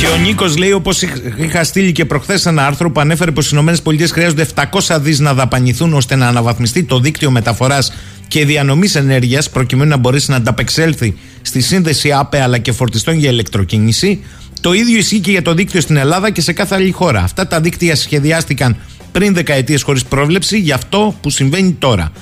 Και 0.00 0.06
ο 0.06 0.16
Νίκος 0.16 0.56
λέει, 0.56 0.72
όπως 0.72 1.02
είχα 1.36 1.64
στείλει 1.64 1.92
και 1.92 2.04
προχθές 2.04 2.46
ένα 2.46 2.66
άρθρο 2.66 2.90
που 2.90 3.00
ανέφερε 3.00 3.30
πως 3.30 3.52
οι 3.52 3.56
ΗΠΑ 3.56 4.06
χρειάζονται 4.12 4.46
700 4.54 4.98
δις 5.00 5.18
να 5.18 5.34
δαπανηθούν 5.34 5.94
ώστε 5.94 6.16
να 6.16 6.28
αναβαθμιστεί 6.28 6.82
το 6.82 7.00
δίκτυο 7.00 7.30
μεταφοράς 7.30 7.92
και 8.28 8.44
διανομής 8.44 8.94
ενέργειας, 8.94 9.50
προκειμένου 9.50 9.90
να 9.90 9.96
μπορέσει 9.96 10.30
να 10.30 10.36
ανταπεξέλθει 10.36 11.16
στη 11.42 11.60
σύνδεση 11.60 12.12
ΑΠΕ 12.12 12.40
αλλά 12.40 12.58
και 12.58 12.72
φορτιστών 12.72 13.18
για 13.18 13.30
ηλεκτροκίνηση. 13.30 14.24
Το 14.60 14.72
ίδιο 14.72 14.98
ισχύει 14.98 15.20
και 15.20 15.30
για 15.30 15.42
το 15.42 15.54
δίκτυο 15.54 15.80
στην 15.80 15.96
Ελλάδα 15.96 16.30
και 16.30 16.40
σε 16.40 16.52
κάθε 16.52 16.74
άλλη 16.74 16.90
χώρα. 16.90 17.22
Αυτά 17.22 17.46
τα 17.46 17.60
δίκτυα 17.60 17.96
σχεδιάστηκαν 17.96 18.76
πριν 19.12 19.34
δεκαετίες 19.34 19.82
χωρίς 19.82 20.04
πρόβλεψη 20.04 20.58
για 20.58 20.74
αυτό 20.74 21.14
που 21.20 21.30
συμβαίνει 21.30 21.72
τώρα. 21.78 22.12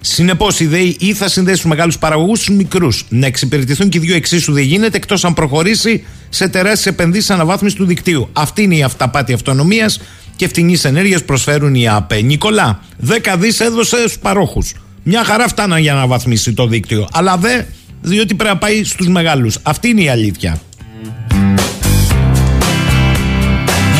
Συνεπώς, 0.00 0.60
η 0.60 0.66
ΔΕΗ 0.66 0.96
ή 1.00 1.12
θα 1.14 1.28
συνδέσει 1.28 1.62
του 1.62 1.68
μεγάλους 1.68 1.98
παραγωγούς 1.98 2.38
στους 2.38 2.56
μικρούς. 2.56 3.04
Να 3.08 3.26
εξυπηρετηθούν 3.26 3.88
και 3.88 3.98
οι 3.98 4.00
δύο 4.00 4.14
εξίσου 4.14 4.52
δεν 4.52 4.62
γίνεται 4.62 4.96
εκτός 4.96 5.24
αν 5.24 5.34
προχωρήσει 5.34 6.04
σε 6.34 6.48
τεράστιε 6.48 6.90
επενδύσεις 6.90 7.30
αναβάθμισης 7.30 7.78
του 7.78 7.84
δικτύου. 7.84 8.28
Αυτή 8.32 8.62
είναι 8.62 8.76
η 8.76 8.82
αυταπάτη 8.82 9.32
αυτονομίας 9.32 10.00
και 10.36 10.48
φτηνής 10.48 10.84
ενέργειας 10.84 11.24
προσφέρουν 11.24 11.74
οι 11.74 11.88
ΑΠΕ. 11.88 12.20
Νικολά, 12.20 12.80
10 12.98 13.36
δις 13.38 13.60
έδωσε 13.60 13.96
στους 13.96 14.18
παρόχους. 14.18 14.74
Μια 15.02 15.24
χαρά 15.24 15.48
φτάναν 15.48 15.80
για 15.80 15.92
να 15.92 15.98
αναβαθμίσει 15.98 16.52
το 16.52 16.66
δίκτυο. 16.66 17.08
Αλλά 17.12 17.36
δε, 17.36 17.62
διότι 18.00 18.34
πρέπει 18.34 18.52
να 18.52 18.58
πάει 18.58 18.84
στους 18.84 19.08
μεγάλους. 19.08 19.58
Αυτή 19.62 19.88
είναι 19.88 20.02
η 20.02 20.08
αλήθεια. 20.08 20.60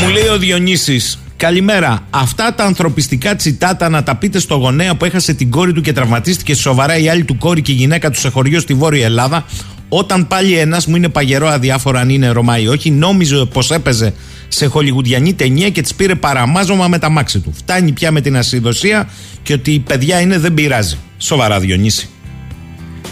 Μου 0.02 0.08
λέει 0.08 0.26
ο 0.26 0.38
Διονύσης 0.38 1.18
Καλημέρα. 1.42 2.06
Αυτά 2.10 2.54
τα 2.54 2.64
ανθρωπιστικά 2.64 3.36
τσιτάτα 3.36 3.88
να 3.88 4.02
τα 4.02 4.16
πείτε 4.16 4.38
στο 4.38 4.54
γονέα 4.54 4.94
που 4.94 5.04
έχασε 5.04 5.34
την 5.34 5.50
κόρη 5.50 5.72
του 5.72 5.80
και 5.80 5.92
τραυματίστηκε 5.92 6.54
σοβαρά 6.54 6.98
η 6.98 7.08
άλλη 7.08 7.24
του 7.24 7.38
κόρη 7.38 7.62
και 7.62 7.72
η 7.72 7.74
γυναίκα 7.74 8.10
του 8.10 8.18
σε 8.18 8.28
χωριό 8.28 8.60
στη 8.60 8.74
Βόρεια 8.74 9.04
Ελλάδα. 9.04 9.44
Όταν 9.94 10.26
πάλι 10.26 10.58
ένας 10.58 10.86
μου 10.86 10.96
είναι 10.96 11.08
παγερό 11.08 11.48
αδιάφορο 11.48 11.98
αν 11.98 12.08
είναι 12.08 12.28
Ρωμά 12.28 12.58
ή 12.58 12.66
όχι, 12.66 12.90
νόμιζε 12.90 13.44
πως 13.52 13.70
έπαιζε 13.70 14.14
σε 14.48 14.66
χολιγουντιανή 14.66 15.34
ταινία 15.34 15.70
και 15.70 15.82
της 15.82 15.94
πήρε 15.94 16.14
παραμάζωμα 16.14 16.88
με 16.88 16.98
τα 16.98 17.08
μάξι 17.08 17.40
του. 17.40 17.52
Φτάνει 17.56 17.92
πια 17.92 18.10
με 18.10 18.20
την 18.20 18.36
ασυδοσία 18.36 19.08
και 19.42 19.52
ότι 19.52 19.72
η 19.72 19.78
παιδιά 19.78 20.20
είναι 20.20 20.38
δεν 20.38 20.54
πειράζει. 20.54 20.96
Σοβαρά, 21.18 21.60
Διονύση. 21.60 22.08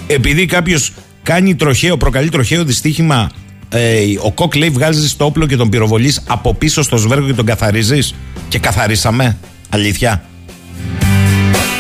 Επειδή 0.07 0.47
κάποιος 0.47 0.93
κάνει 1.23 1.55
τροχαίο, 1.55 1.97
προκαλεί 1.97 2.29
τροχαίο 2.29 2.65
δυστύχημα 2.65 3.31
ε, 3.69 4.01
ο 4.23 4.33
Κοκ 4.33 4.55
λέει 4.55 4.71
βγάζεις 4.71 5.11
στο 5.11 5.25
όπλο 5.25 5.47
και 5.47 5.57
τον 5.57 5.69
πυροβολείς 5.69 6.23
από 6.27 6.55
πίσω 6.55 6.83
στο 6.83 6.97
σβέργο 6.97 7.27
και 7.27 7.35
τον 7.35 7.47
καθαρίζεις. 7.47 8.15
Και 8.49 8.59
καθαρίσαμε. 8.59 9.39
Αλήθεια. 9.69 10.25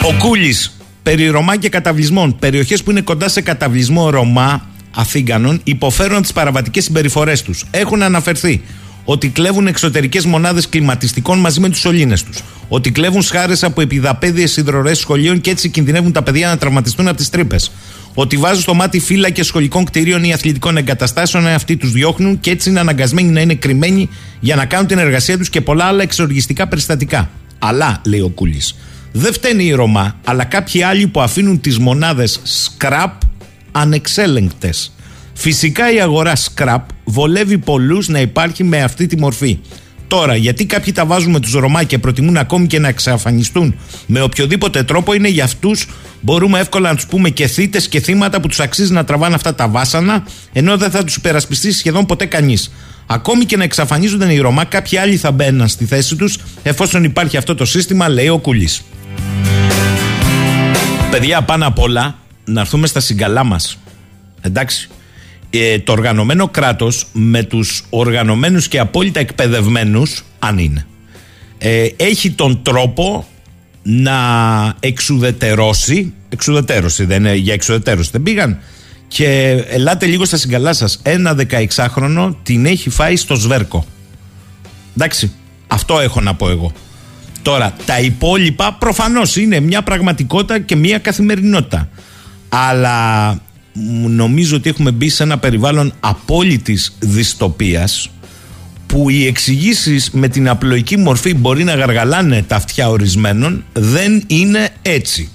Ο 0.02 0.14
Κούλης. 0.18 0.74
Περί 1.02 1.28
Ρωμά 1.28 1.56
και 1.56 1.68
καταβλισμών. 1.68 2.36
Περιοχές 2.38 2.82
που 2.82 2.90
είναι 2.90 3.00
κοντά 3.00 3.28
σε 3.28 3.40
καταβλισμό 3.40 4.10
Ρωμά 4.10 4.69
Αθήγανων 4.94 5.60
υποφέρουν 5.64 6.22
τις 6.22 6.32
παραβατικές 6.32 6.84
συμπεριφορές 6.84 7.42
τους. 7.42 7.64
Έχουν 7.70 8.02
αναφερθεί 8.02 8.62
ότι 9.04 9.28
κλέβουν 9.28 9.66
εξωτερικές 9.66 10.24
μονάδες 10.24 10.68
κλιματιστικών 10.68 11.38
μαζί 11.38 11.60
με 11.60 11.68
τους 11.68 11.78
σωλήνες 11.78 12.22
τους. 12.22 12.42
Ότι 12.68 12.90
κλέβουν 12.90 13.22
σχάρες 13.22 13.64
από 13.64 13.80
επιδαπέδιε 13.80 14.46
υδρορές 14.56 14.98
σχολείων 14.98 15.40
και 15.40 15.50
έτσι 15.50 15.68
κινδυνεύουν 15.68 16.12
τα 16.12 16.22
παιδιά 16.22 16.48
να 16.48 16.56
τραυματιστούν 16.56 17.08
από 17.08 17.16
τις 17.16 17.30
τρύπες 17.30 17.70
ότι 18.14 18.36
βάζουν 18.36 18.62
στο 18.62 18.74
μάτι 18.74 19.00
φύλακε 19.00 19.42
σχολικών 19.42 19.84
κτηρίων 19.84 20.24
ή 20.24 20.32
αθλητικών 20.32 20.76
εγκαταστάσεων, 20.76 21.46
αυτοί 21.46 21.76
τους 21.76 21.92
διώχνουν 21.92 22.40
και 22.40 22.50
έτσι 22.50 22.70
είναι 22.70 22.80
αναγκασμένοι 22.80 23.28
να 23.28 23.40
είναι 23.40 23.54
κρυμμένοι 23.54 24.08
για 24.40 24.56
να 24.56 24.66
κάνουν 24.66 24.86
την 24.86 24.98
εργασία 24.98 25.38
τους 25.38 25.50
και 25.50 25.60
πολλά 25.60 25.84
άλλα 25.84 26.02
εξοργιστικά 26.02 26.68
περιστατικά. 26.68 27.30
Αλλά, 27.58 28.00
λέει 28.04 28.20
ο 28.20 28.28
Κούλης, 28.28 28.76
δεν 29.12 29.32
φταίνει 29.32 29.64
η 29.64 29.72
Ρωμά, 29.72 30.16
αλλά 30.24 30.44
κάποιοι 30.44 30.82
άλλοι 30.82 31.06
που 31.06 31.20
αφήνουν 31.20 31.60
τις 31.60 31.78
μονάδες 31.78 32.40
scrap 32.44 33.10
ανεξέλεγκτες. 33.72 34.92
Φυσικά 35.34 35.92
η 35.92 36.00
αγορά 36.00 36.32
scrap 36.36 36.80
βολεύει 37.04 37.58
πολλούς 37.58 38.08
να 38.08 38.20
υπάρχει 38.20 38.64
με 38.64 38.82
αυτή 38.82 39.06
τη 39.06 39.18
μορφή. 39.18 39.58
Τώρα, 40.08 40.36
γιατί 40.36 40.66
κάποιοι 40.66 40.92
τα 40.92 41.06
βάζουν 41.06 41.30
με 41.30 41.40
τους 41.40 41.52
Ρωμά 41.52 41.84
και 41.84 41.98
προτιμούν 41.98 42.36
ακόμη 42.36 42.66
και 42.66 42.78
να 42.78 42.88
εξαφανιστούν 42.88 43.74
με 44.06 44.20
οποιοδήποτε 44.20 44.82
τρόπο, 44.82 45.14
είναι 45.14 45.28
για 45.28 45.44
αυτούς 45.44 45.86
μπορούμε 46.20 46.58
εύκολα 46.58 46.88
να 46.88 46.94
τους 46.94 47.06
πούμε 47.06 47.30
και 47.30 47.46
θύτε 47.46 47.80
και 47.80 48.00
θύματα 48.00 48.40
που 48.40 48.48
τους 48.48 48.60
αξίζει 48.60 48.92
να 48.92 49.04
τραβάνε 49.04 49.34
αυτά 49.34 49.54
τα 49.54 49.68
βάσανα, 49.68 50.26
ενώ 50.52 50.76
δεν 50.76 50.90
θα 50.90 51.04
τους 51.04 51.16
υπερασπιστεί 51.16 51.72
σχεδόν 51.72 52.06
ποτέ 52.06 52.26
κανείς. 52.26 52.72
Ακόμη 53.06 53.44
και 53.44 53.56
να 53.56 53.64
εξαφανίζονταν 53.64 54.30
οι 54.30 54.38
Ρωμά, 54.38 54.64
κάποιοι 54.64 54.98
άλλοι 54.98 55.16
θα 55.16 55.30
μπαίναν 55.32 55.68
στη 55.68 55.84
θέση 55.84 56.16
τους 56.16 56.38
εφόσον 56.62 57.04
υπάρχει 57.04 57.36
αυτό 57.36 57.54
το 57.54 57.64
σύστημα, 57.64 58.08
λέει 58.08 58.28
ο 58.28 58.38
Κουλή. 58.38 58.68
Παιδιά, 61.10 61.42
πάνω 61.42 61.66
απ' 61.66 61.78
όλα 61.78 62.18
να 62.52 62.60
έρθουμε 62.60 62.86
στα 62.86 63.00
συγκαλά 63.00 63.44
μας. 63.44 63.78
Εντάξει. 64.40 64.88
Ε, 65.50 65.78
το 65.78 65.92
οργανωμένο 65.92 66.48
κράτος 66.48 67.06
με 67.12 67.42
τους 67.42 67.84
οργανωμένους 67.90 68.68
και 68.68 68.78
απόλυτα 68.78 69.20
εκπαιδευμένους 69.20 70.24
αν 70.38 70.58
είναι 70.58 70.86
ε, 71.58 71.88
έχει 71.96 72.30
τον 72.30 72.62
τρόπο 72.62 73.26
να 73.82 74.18
εξουδετερώσει 74.80 76.12
εξουδετερώσει 76.28 77.04
δεν 77.04 77.18
είναι 77.18 77.34
για 77.34 77.52
εξουδετερώσει 77.52 78.10
δεν 78.12 78.22
πήγαν. 78.22 78.58
Και 79.08 79.26
ελάτε 79.68 80.06
λίγο 80.06 80.24
στα 80.24 80.36
συγκαλά 80.36 80.72
σας. 80.72 81.00
Ένα 81.02 81.36
16χρονο 81.50 82.34
την 82.42 82.66
έχει 82.66 82.90
φάει 82.90 83.16
στο 83.16 83.34
σβέρκο. 83.34 83.86
Εντάξει 84.96 85.32
αυτό 85.66 85.98
έχω 85.98 86.20
να 86.20 86.34
πω 86.34 86.48
εγώ. 86.48 86.72
Τώρα 87.42 87.76
τα 87.86 88.00
υπόλοιπα 88.00 88.72
προφανώς 88.74 89.36
είναι 89.36 89.60
μια 89.60 89.82
πραγματικότητα 89.82 90.58
και 90.58 90.76
μια 90.76 90.98
καθημερινότητα 90.98 91.88
αλλά 92.50 93.38
νομίζω 94.08 94.56
ότι 94.56 94.68
έχουμε 94.68 94.90
μπει 94.90 95.08
σε 95.08 95.22
ένα 95.22 95.38
περιβάλλον 95.38 95.92
απόλυτης 96.00 96.96
δυστοπίας 96.98 98.10
που 98.86 99.10
οι 99.10 99.26
εξηγήσεις 99.26 100.10
με 100.10 100.28
την 100.28 100.48
απλοϊκή 100.48 100.96
μορφή 100.96 101.34
μπορεί 101.34 101.64
να 101.64 101.74
γαργαλάνε 101.74 102.42
τα 102.42 102.56
αυτιά 102.56 102.88
ορισμένων 102.88 103.64
δεν 103.72 104.24
είναι 104.26 104.68
έτσι. 104.82 105.30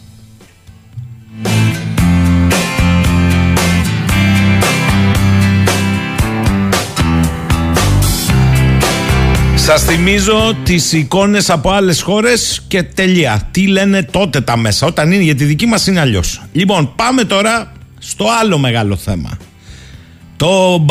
Σας 9.66 9.84
θυμίζω 9.84 10.58
τις 10.64 10.94
εικόνες 10.94 11.50
από 11.50 11.72
άλλες 11.72 12.02
χώρες 12.02 12.64
και 12.68 12.84
τελεία. 12.84 13.50
Τι 13.52 13.68
λένε 13.68 14.04
τότε 14.04 14.42
τα 14.42 14.58
μέσα. 14.58 14.88
Όταν 14.88 15.12
είναι 15.12 15.24
για 15.24 15.36
τη 15.36 15.44
δική 15.44 15.66
μας 15.66 15.88
είναι 15.88 16.00
αλλιώς. 16.00 16.42
Λοιπόν 16.52 16.94
πάμε 16.96 17.24
τώρα 17.24 17.72
στο 18.00 18.26
άλλο 18.42 18.58
μεγάλο 18.58 18.96
θέμα. 18.96 19.38
Το 20.36 20.86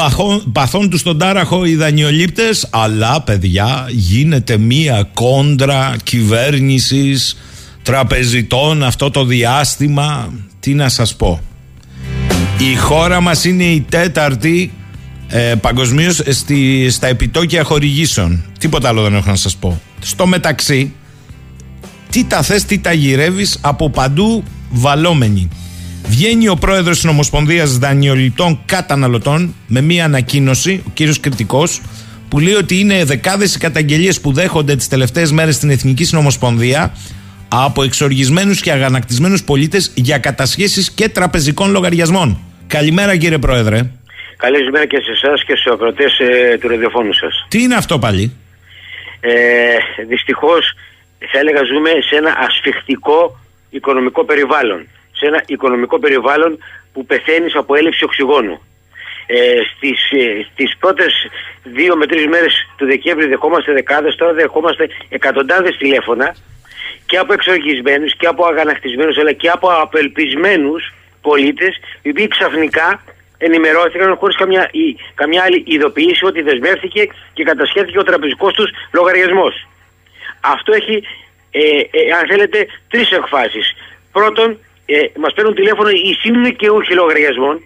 παθόν 0.53 0.91
του 0.91 0.99
στον 0.99 1.19
τάραχο 1.19 1.65
οι 1.65 1.75
δανειολήπτες 1.75 2.69
αλλά 2.71 3.23
παιδιά 3.23 3.87
γίνεται 3.91 4.57
μία 4.57 5.09
κόντρα 5.15 5.97
κυβέρνησης 6.03 7.37
τραπεζιτών 7.83 8.83
αυτό 8.83 9.11
το 9.11 9.25
διάστημα 9.25 10.33
τι 10.61 10.75
να 10.75 10.89
σας 10.89 11.17
πω 11.17 11.41
η 12.59 12.77
χώρα 12.77 13.21
μας 13.21 13.45
είναι 13.45 13.65
η 13.65 13.87
τέταρτη 13.89 14.73
ε, 15.37 15.55
παγκοσμίως 15.55 16.23
στα 16.91 17.07
επιτόκια 17.07 17.65
χορηγήσεων 17.65 18.45
τίποτα 18.59 18.89
άλλο 18.89 19.03
δεν 19.03 19.15
έχω 19.15 19.31
να 19.31 19.37
σας 19.37 19.57
πω 19.57 19.81
στο 20.01 20.27
μεταξύ 20.27 20.93
τι 22.11 22.25
τα 22.25 22.43
θες 22.43 22.65
τι 22.65 22.79
τα 22.79 22.93
γυρεύεις 22.93 23.59
από 23.61 23.91
παντού 23.91 24.45
βαλόμενοι 24.71 25.49
Βγαίνει 26.09 26.49
ο 26.49 26.57
πρόεδρος 26.57 27.01
της 27.01 27.11
Ομοσπονδία 27.11 27.67
Δανειολητών 27.67 28.61
Καταναλωτών 28.67 29.55
με 29.67 29.81
μία 29.81 30.05
ανακοίνωση, 30.05 30.83
ο 30.87 30.91
κύριος 30.95 31.21
Κριτικός, 31.21 31.81
που 32.29 32.39
λέει 32.39 32.55
ότι 32.55 32.79
είναι 32.79 33.05
δεκάδες 33.05 33.55
οι 33.55 33.59
καταγγελίες 33.59 34.21
που 34.21 34.33
δέχονται 34.33 34.77
τις 34.77 34.89
τελευταίες 34.89 35.33
μέρες 35.33 35.55
στην 35.55 35.71
Εθνική 35.71 36.05
Συνομοσπονδία 36.05 36.93
από 37.49 37.83
εξοργισμένους 37.83 38.61
και 38.61 38.73
αγανακτισμένους 38.73 39.45
πολίτες 39.45 39.91
για 39.95 40.19
κατασχέσεις 40.19 40.91
και 40.91 41.09
τραπεζικών 41.09 41.71
λογαριασμών. 41.71 42.39
Καλημέρα, 42.67 43.17
κύριε 43.17 43.39
Πρόεδρε. 43.39 43.91
Καλημέρα 44.45 44.87
και 44.87 45.01
σε 45.01 45.11
εσάς 45.11 45.45
και 45.45 45.57
στους 45.57 45.73
ακροτέ 45.73 46.05
ε, 46.19 46.59
του 46.59 46.69
ραδιοφώνου 46.69 47.13
σας. 47.13 47.47
Τι 47.49 47.63
είναι 47.63 47.75
αυτό 47.75 47.99
πάλι, 47.99 48.37
ε, 49.21 49.77
Δυστυχώς, 50.07 50.73
θα 51.31 51.39
έλεγα, 51.39 51.63
ζούμε 51.65 51.91
σε 52.09 52.17
ένα 52.17 52.37
ασφιχτικό 52.39 53.39
οικονομικό 53.71 54.25
περιβάλλον 54.25 54.89
σε 55.13 55.27
ένα 55.27 55.43
οικονομικό 55.47 55.99
περιβάλλον 55.99 56.59
που 56.93 57.07
πεθαίνει 57.07 57.51
από 57.55 57.75
έλλειψη 57.75 58.05
οξυγόνου. 58.05 58.61
Ε, 59.27 59.37
στις, 59.77 60.11
ε, 60.11 60.47
στις 60.53 60.77
πρώτες 60.79 61.13
δύο 61.63 61.97
με 61.97 62.07
τρεις 62.07 62.27
μέρες 62.27 62.55
του 62.77 62.87
Δεκέμβρη 62.87 63.27
δεχόμαστε 63.27 63.73
δεκάδες, 63.73 64.15
τώρα 64.17 64.33
δεχόμαστε 64.33 64.89
εκατοντάδες 65.09 65.77
τηλέφωνα 65.77 66.35
και 67.07 67.17
από 67.17 67.33
εξοργισμένους 67.33 68.17
και 68.17 68.27
από 68.27 68.45
αγανακτισμένους 68.47 69.19
αλλά 69.19 69.33
και 69.33 69.49
από 69.49 69.69
απελπισμένους 69.69 70.93
πολίτες 71.21 71.77
οι 72.03 72.09
οποίοι 72.11 72.29
ξαφνικά 72.29 73.03
ενημερώθηκαν 73.39 74.17
χωρίς 74.17 74.37
καμιά, 74.37 74.69
η, 74.73 74.97
καμιά 75.15 75.43
άλλη 75.43 75.63
ειδοποίηση 75.67 76.25
ότι 76.25 76.43
δεσμεύθηκε 76.43 77.09
και 77.33 77.45
κατασχέθηκε 77.45 77.99
ο 77.99 78.03
τραπεζικός 78.03 78.53
τους 78.53 78.71
λογαριασμός. 78.93 79.69
Αυτό 80.41 80.73
έχει, 80.73 81.03
ε, 81.51 81.61
ε, 81.91 82.13
αν 82.19 82.27
θέλετε, 82.29 82.67
τρεις 82.89 83.11
εκφάσεις. 83.11 83.75
Πρώτον, 84.13 84.59
ε, 84.87 84.97
μας 85.19 85.33
παίρνουν 85.35 85.55
τηλέφωνο 85.55 85.89
οι 85.89 86.13
συνδικαιούχοι 86.21 86.95
λογαριασμών, 86.95 87.63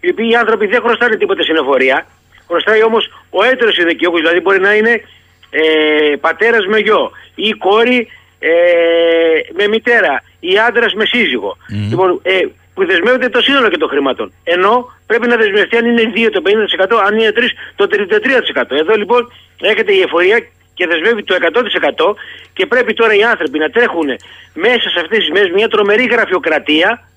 οι 0.00 0.10
οποίοι 0.10 0.28
οι 0.30 0.36
άνθρωποι 0.36 0.66
δεν 0.66 0.80
χρωστάνε 0.80 1.16
τίποτα 1.16 1.42
στην 1.42 1.56
εφορία. 1.56 2.06
Χρωστάει 2.48 2.82
όμως 2.82 3.10
ο 3.30 3.44
έτερος 3.44 3.74
συνδικαιούχο, 3.74 4.16
δηλαδή 4.16 4.40
μπορεί 4.40 4.60
να 4.60 4.74
είναι 4.74 5.02
ε, 5.50 6.16
πατέρας 6.20 6.66
με 6.66 6.78
γιο 6.78 7.10
ή 7.34 7.50
κόρη 7.50 8.08
ε, 8.38 8.50
με 9.52 9.68
μητέρα 9.68 10.22
ή 10.40 10.58
άντρας 10.58 10.94
με 10.94 11.04
σύζυγο. 11.04 11.56
Mm. 11.70 11.88
Λοιπόν, 11.90 12.20
ε, 12.22 12.40
που 12.76 12.86
δεσμεύεται 12.86 13.28
το 13.28 13.40
σύνολο 13.40 13.68
και 13.68 13.76
των 13.76 13.88
χρημάτων. 13.88 14.32
Ενώ 14.44 14.72
πρέπει 15.06 15.26
να 15.26 15.36
δεσμευτεί 15.36 15.76
αν 15.76 15.86
είναι 15.86 16.12
2 16.14 16.28
το 16.32 16.42
50%, 16.96 17.00
αν 17.06 17.18
είναι 17.18 17.32
3 17.36 17.40
το 17.76 17.86
33%. 17.90 18.76
Εδώ 18.82 18.94
λοιπόν 18.94 19.32
έρχεται 19.60 19.92
η 19.92 20.00
εφορία 20.00 20.38
και 20.74 20.86
δεσμεύει 20.86 21.22
το 21.24 21.34
100% 21.40 22.14
και 22.52 22.66
πρέπει 22.66 22.92
τώρα 22.94 23.14
οι 23.14 23.22
άνθρωποι 23.24 23.58
να 23.58 23.70
τρέχουν 23.70 24.08
μέσα 24.54 24.88
σε 24.90 25.00
αυτές 25.00 25.18
τις 25.18 25.30
μέρες 25.30 25.50
μια 25.50 25.68
τρομερή 25.68 26.06
γραφειοκρατία 26.06 27.08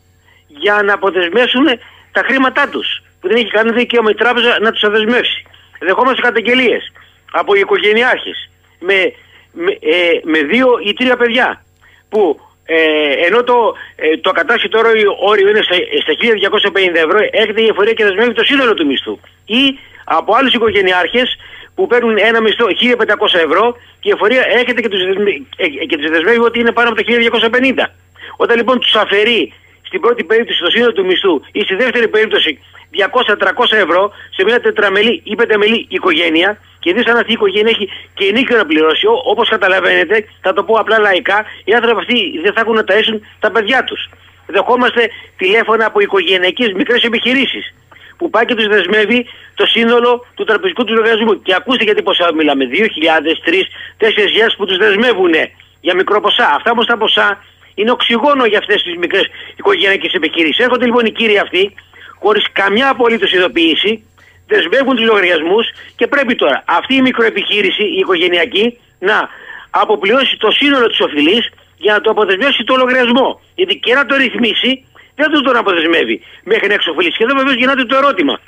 για 0.47 0.81
να 0.85 0.93
αποδεσμεύσουν 0.93 1.65
τα 2.11 2.21
χρήματά 2.27 2.69
τους 2.69 3.03
που 3.19 3.27
δεν 3.27 3.37
έχει 3.37 3.51
κανένα 3.51 3.75
δικαίωμα 3.75 4.09
η 4.09 4.15
τράπεζα 4.15 4.59
να 4.61 4.71
τους 4.71 4.83
αδεσμεύσει. 4.83 5.45
Δεχόμαστε 5.79 6.21
καταγγελίες 6.21 6.91
από 7.31 7.55
οι 7.55 7.59
οικογενειάρχες 7.59 8.49
με, 8.79 9.13
με, 9.51 9.71
ε, 9.71 10.19
με 10.23 10.39
δύο 10.41 10.67
ή 10.85 10.93
τρία 10.93 11.17
παιδιά 11.17 11.63
που 12.09 12.39
ε, 12.71 13.25
ενώ 13.27 13.43
το, 13.43 13.75
ε, 13.95 14.17
το 14.17 14.31
κατάστατο 14.31 14.77
όριο 15.29 15.49
είναι 15.49 15.61
στα, 15.61 16.13
1250 16.13 16.95
ευρώ 16.95 17.17
έρχεται 17.31 17.61
η 17.61 17.67
εφορία 17.67 17.93
και 17.93 18.03
δεσμεύει 18.03 18.33
το 18.33 18.43
σύνολο 18.43 18.73
του 18.73 18.85
μισθού 18.85 19.19
ή 19.45 19.79
από 20.03 20.35
άλλους 20.35 20.53
οικογενειάρχες 20.53 21.37
που 21.75 21.87
παίρνουν 21.87 22.17
ένα 22.17 22.41
μισθό 22.41 22.65
1500 22.65 22.69
ευρώ 23.47 23.75
και 23.99 24.09
η 24.09 24.11
εφορία 24.15 24.43
έρχεται 24.59 24.81
και 24.81 24.89
τους 24.89 25.01
ε, 25.01 26.09
δεσμεύει 26.09 26.39
ότι 26.39 26.59
είναι 26.59 26.71
πάνω 26.71 26.89
από 26.89 26.97
τα 26.97 27.03
1250. 27.07 27.91
Όταν 28.37 28.57
λοιπόν 28.57 28.79
τους 28.79 28.95
αφαιρεί 28.95 29.53
στην 29.89 30.01
πρώτη 30.01 30.23
περίπτωση 30.23 30.59
το 30.65 30.69
σύνολο 30.69 30.93
του 30.93 31.05
μισθού 31.05 31.41
ή 31.51 31.61
στη 31.61 31.75
δεύτερη 31.75 32.07
περίπτωση 32.07 32.51
200-300 32.93 33.83
ευρώ 33.85 34.11
σε 34.35 34.43
μια 34.43 34.59
τετραμελή 34.61 35.21
ή 35.23 35.35
πενταμελή 35.35 35.85
οικογένεια 35.89 36.49
και 36.79 36.93
δεις 36.93 37.05
αν 37.11 37.17
αυτή 37.17 37.31
η 37.31 37.37
οικογένεια 37.39 37.71
έχει 37.75 37.89
και 38.13 38.25
ενίκιο 38.25 38.57
να 38.57 38.65
πληρώσει, 38.65 39.05
όπως 39.31 39.49
καταλαβαίνετε, 39.49 40.15
θα 40.41 40.53
το 40.53 40.63
πω 40.63 40.73
απλά 40.73 40.99
λαϊκά, 40.99 41.45
οι 41.63 41.73
άνθρωποι 41.73 41.99
αυτοί 41.99 42.39
δεν 42.43 42.53
θα 42.53 42.61
έχουν 42.61 42.75
να 42.75 42.83
ταΐσουν 42.89 43.17
τα 43.39 43.51
παιδιά 43.51 43.83
τους. 43.83 44.09
Δεχόμαστε 44.45 45.09
τηλέφωνα 45.37 45.85
από 45.85 45.99
οικογενειακές 45.99 46.71
μικρές 46.73 47.03
επιχειρήσεις 47.03 47.73
που 48.17 48.29
πάει 48.29 48.45
και 48.45 48.55
τους 48.55 48.67
δεσμεύει 48.67 49.25
το 49.55 49.65
σύνολο 49.65 50.25
του 50.35 50.43
τραπεζικού 50.43 50.83
τους 50.83 50.95
λογαριασμού. 50.95 51.41
Και 51.41 51.53
ακούστε 51.55 51.83
γιατί 51.83 52.01
ποσά 52.01 52.33
μιλάμε. 52.33 52.65
2.000, 52.65 52.77
3.000, 53.45 53.65
4.000 53.97 54.55
που 54.57 54.65
τους 54.65 54.77
δεσμεύουν 54.77 55.33
για 55.81 55.95
μικρό 55.95 56.21
ποσά. 56.21 56.47
Αυτά 56.55 56.71
όμως 56.71 56.85
τα 56.85 56.97
ποσά 56.97 57.43
είναι 57.79 57.91
οξυγόνο 57.91 58.45
για 58.45 58.59
αυτές 58.59 58.83
τις 58.83 58.95
μικρές 58.97 59.25
οικογενειακές 59.55 60.13
επιχειρήσεις. 60.13 60.63
Έρχονται 60.65 60.85
λοιπόν 60.85 61.05
οι 61.05 61.11
κύριοι 61.11 61.37
αυτοί, 61.37 61.73
χωρίς 62.19 62.45
καμιά 62.51 62.89
απολύτως 62.89 63.31
ειδοποίηση, 63.33 64.03
δεσμεύουν 64.47 64.95
τους 64.95 65.05
λογαριασμούς 65.05 65.65
και 65.95 66.07
πρέπει 66.07 66.35
τώρα 66.35 66.63
αυτή 66.67 66.93
η 66.95 67.01
μικροεπιχείρηση, 67.01 67.83
η 67.83 67.97
οικογενειακή, 67.97 68.79
να 68.99 69.29
αποπληρώσει 69.69 70.37
το 70.37 70.51
σύνολο 70.51 70.87
της 70.87 70.99
οφειλής 70.99 71.49
για 71.77 71.93
να 71.93 72.01
το 72.01 72.09
αποδεσμεύσει 72.09 72.63
το 72.63 72.75
λογαριασμό. 72.75 73.41
Γιατί 73.55 73.75
και 73.75 73.93
να 73.93 74.05
το 74.05 74.15
ρυθμίσει 74.15 74.85
δεν 75.15 75.29
τους 75.31 75.41
τον 75.41 75.55
αποδεσμεύει 75.55 76.21
μέχρι 76.43 76.67
να 76.67 76.73
εξοφλήσει. 76.73 77.17
Και 77.17 77.23
εδώ 77.23 77.35
βεβαίως 77.35 77.55
γίνεται 77.55 77.85
το 77.85 77.95
ερώτημα. 77.95 78.39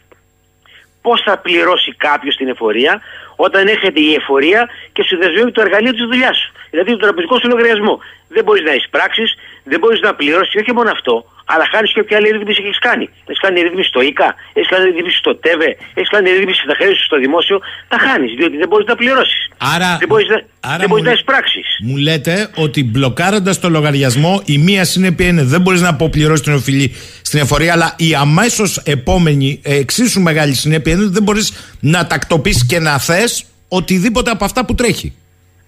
Πώς 1.01 1.21
θα 1.21 1.37
πληρώσει 1.37 1.95
κάποιος 1.95 2.35
την 2.35 2.47
εφορία 2.47 3.01
όταν 3.35 3.67
έρχεται 3.67 3.99
η 3.99 4.13
εφορία 4.13 4.69
και 4.93 5.03
σου 5.07 5.17
δεσμεύει 5.17 5.51
το 5.51 5.61
εργαλείο 5.61 5.91
της 5.91 6.05
δουλειάς 6.11 6.37
σου. 6.37 6.51
Δηλαδή 6.69 6.91
το 6.91 6.97
τραπεζικό 6.97 7.39
σου 7.39 7.47
λογαριασμό. 7.47 7.99
Δεν 8.27 8.43
μπορείς 8.43 8.63
να 8.63 8.73
εισπράξει, 8.73 9.23
δεν 9.63 9.79
μπορείς 9.79 9.99
να 10.01 10.13
πληρώσεις, 10.15 10.55
όχι 10.61 10.73
μόνο 10.73 10.89
αυτό, 10.97 11.25
αλλά 11.45 11.65
χάνεις 11.71 11.93
και 11.93 11.99
όποια 11.99 12.17
άλλη 12.17 12.29
ρύθμιση 12.35 12.61
έχεις 12.65 12.79
κάνει. 12.87 13.05
Έχεις 13.29 13.41
κάνει 13.45 13.61
ρύθμιση 13.61 13.87
στο 13.93 14.01
ΙΚΑ, 14.01 14.29
έχεις 14.53 14.69
κάνει 14.69 14.83
ρύθμιση 14.89 15.17
στο 15.23 15.31
ΤΕΒΕ, 15.35 15.71
έχεις 15.93 16.09
κάνει 16.09 16.29
ρύθμιση 16.37 16.61
στα 16.67 16.75
χρέη 16.79 16.93
σου 16.97 17.03
στο 17.09 17.17
δημόσιο. 17.25 17.57
Τα 17.87 17.97
χάνεις, 18.05 18.31
διότι 18.37 18.57
δεν 18.57 18.67
μπορείς 18.69 18.87
να 18.91 18.95
πληρώσεις. 18.95 19.41
Άρα, 19.75 19.91
δεν 19.99 20.07
μπορείς 20.07 20.27
να, 20.33 20.37
άρα 20.59 20.77
δεν 20.77 20.89
μπορείς 20.89 21.03
μου, 21.03 21.09
να 21.09 21.15
εισπράξει. 21.17 21.61
Μου 21.87 21.97
λέτε 21.97 22.49
ότι 22.55 22.83
μπλοκάροντας 22.83 23.59
το 23.59 23.69
λογαριασμό, 23.69 24.41
η 24.45 24.57
μία 24.57 24.83
συνέπεια 24.85 25.27
είναι 25.27 25.43
δεν 25.43 25.61
μπορείς 25.61 25.81
να 25.81 25.89
αποπληρώσεις 25.89 26.43
την 26.45 26.53
οφειλή 26.53 26.95
στην 27.21 27.39
εφορία, 27.39 27.71
αλλά 27.73 27.95
η 27.97 28.15
αμέσως 28.15 28.77
επόμενη, 28.77 29.61
ε, 29.63 29.75
εξίσου 29.75 30.21
μεγάλη 30.21 30.53
συνέπεια 30.53 30.93
είναι 30.93 31.03
ότι 31.03 31.13
δεν 31.13 31.23
μπορείς 31.23 31.75
να 31.79 32.07
τακτοποιήσει 32.07 32.65
και 32.65 32.79
να 32.79 32.99
θες 32.99 33.30
οτιδήποτε 33.77 34.29
από 34.31 34.45
αυτά 34.45 34.65
που 34.65 34.75
τρέχει. 34.75 35.09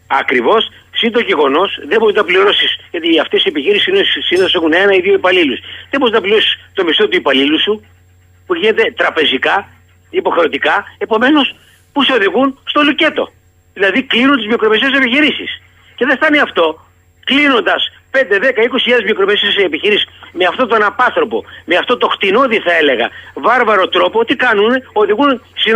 Ακριβώς. 0.07 0.61
Συν 0.91 1.11
το 1.11 1.19
γεγονός 1.19 1.69
δεν 1.87 1.97
μπορείς 1.99 2.15
να 2.15 2.23
πληρώσεις, 2.23 2.71
γιατί 2.91 3.19
αυτές 3.19 3.43
οι 3.43 3.47
επιχείρησεις 3.47 4.25
συνήθως 4.27 4.53
έχουν 4.55 4.73
ένα 4.73 4.93
ή 4.95 5.01
δύο 5.01 5.13
υπαλλήλους. 5.13 5.59
Δεν 5.89 5.99
μπορείς 5.99 6.13
να 6.13 6.21
πληρώσεις 6.21 6.53
το 6.73 6.83
μισθό 6.83 7.07
του 7.07 7.15
υπαλλήλου 7.15 7.59
σου, 7.61 7.73
που 8.45 8.53
γίνεται 8.55 8.93
τραπεζικά, 8.95 9.55
υποχρεωτικά, 10.09 10.75
επομένως 10.97 11.55
που 11.93 12.03
σε 12.03 12.13
οδηγούν 12.13 12.59
στο 12.63 12.81
λουκέτο. 12.81 13.31
Δηλαδή 13.73 14.03
κλείνουν 14.03 14.37
τις 14.37 14.47
μικρομεσαίες 14.47 14.93
επιχειρήσεις. 14.99 15.61
Και 15.95 16.05
δεν 16.05 16.15
φτάνει 16.15 16.39
αυτό. 16.39 16.65
Κλείνοντας 17.25 17.81
5, 18.11 18.39
10, 18.39 18.61
20.000 18.61 19.03
μικρομεσαίες 19.05 19.55
επιχειρήσεις 19.55 20.07
με 20.31 20.45
αυτόν 20.45 20.67
τον 20.67 20.83
απάνθρωπο, 20.83 21.45
με 21.65 21.75
αυτό 21.75 21.97
το 21.97 22.07
χτινόδι 22.07 22.59
θα 22.59 22.73
έλεγα, 22.73 23.09
βάρβαρο 23.33 23.87
τρόπο, 23.87 24.25
τι 24.25 24.35
κάνουν, 24.35 24.71
οδηγούν 24.93 25.41
στην 25.53 25.75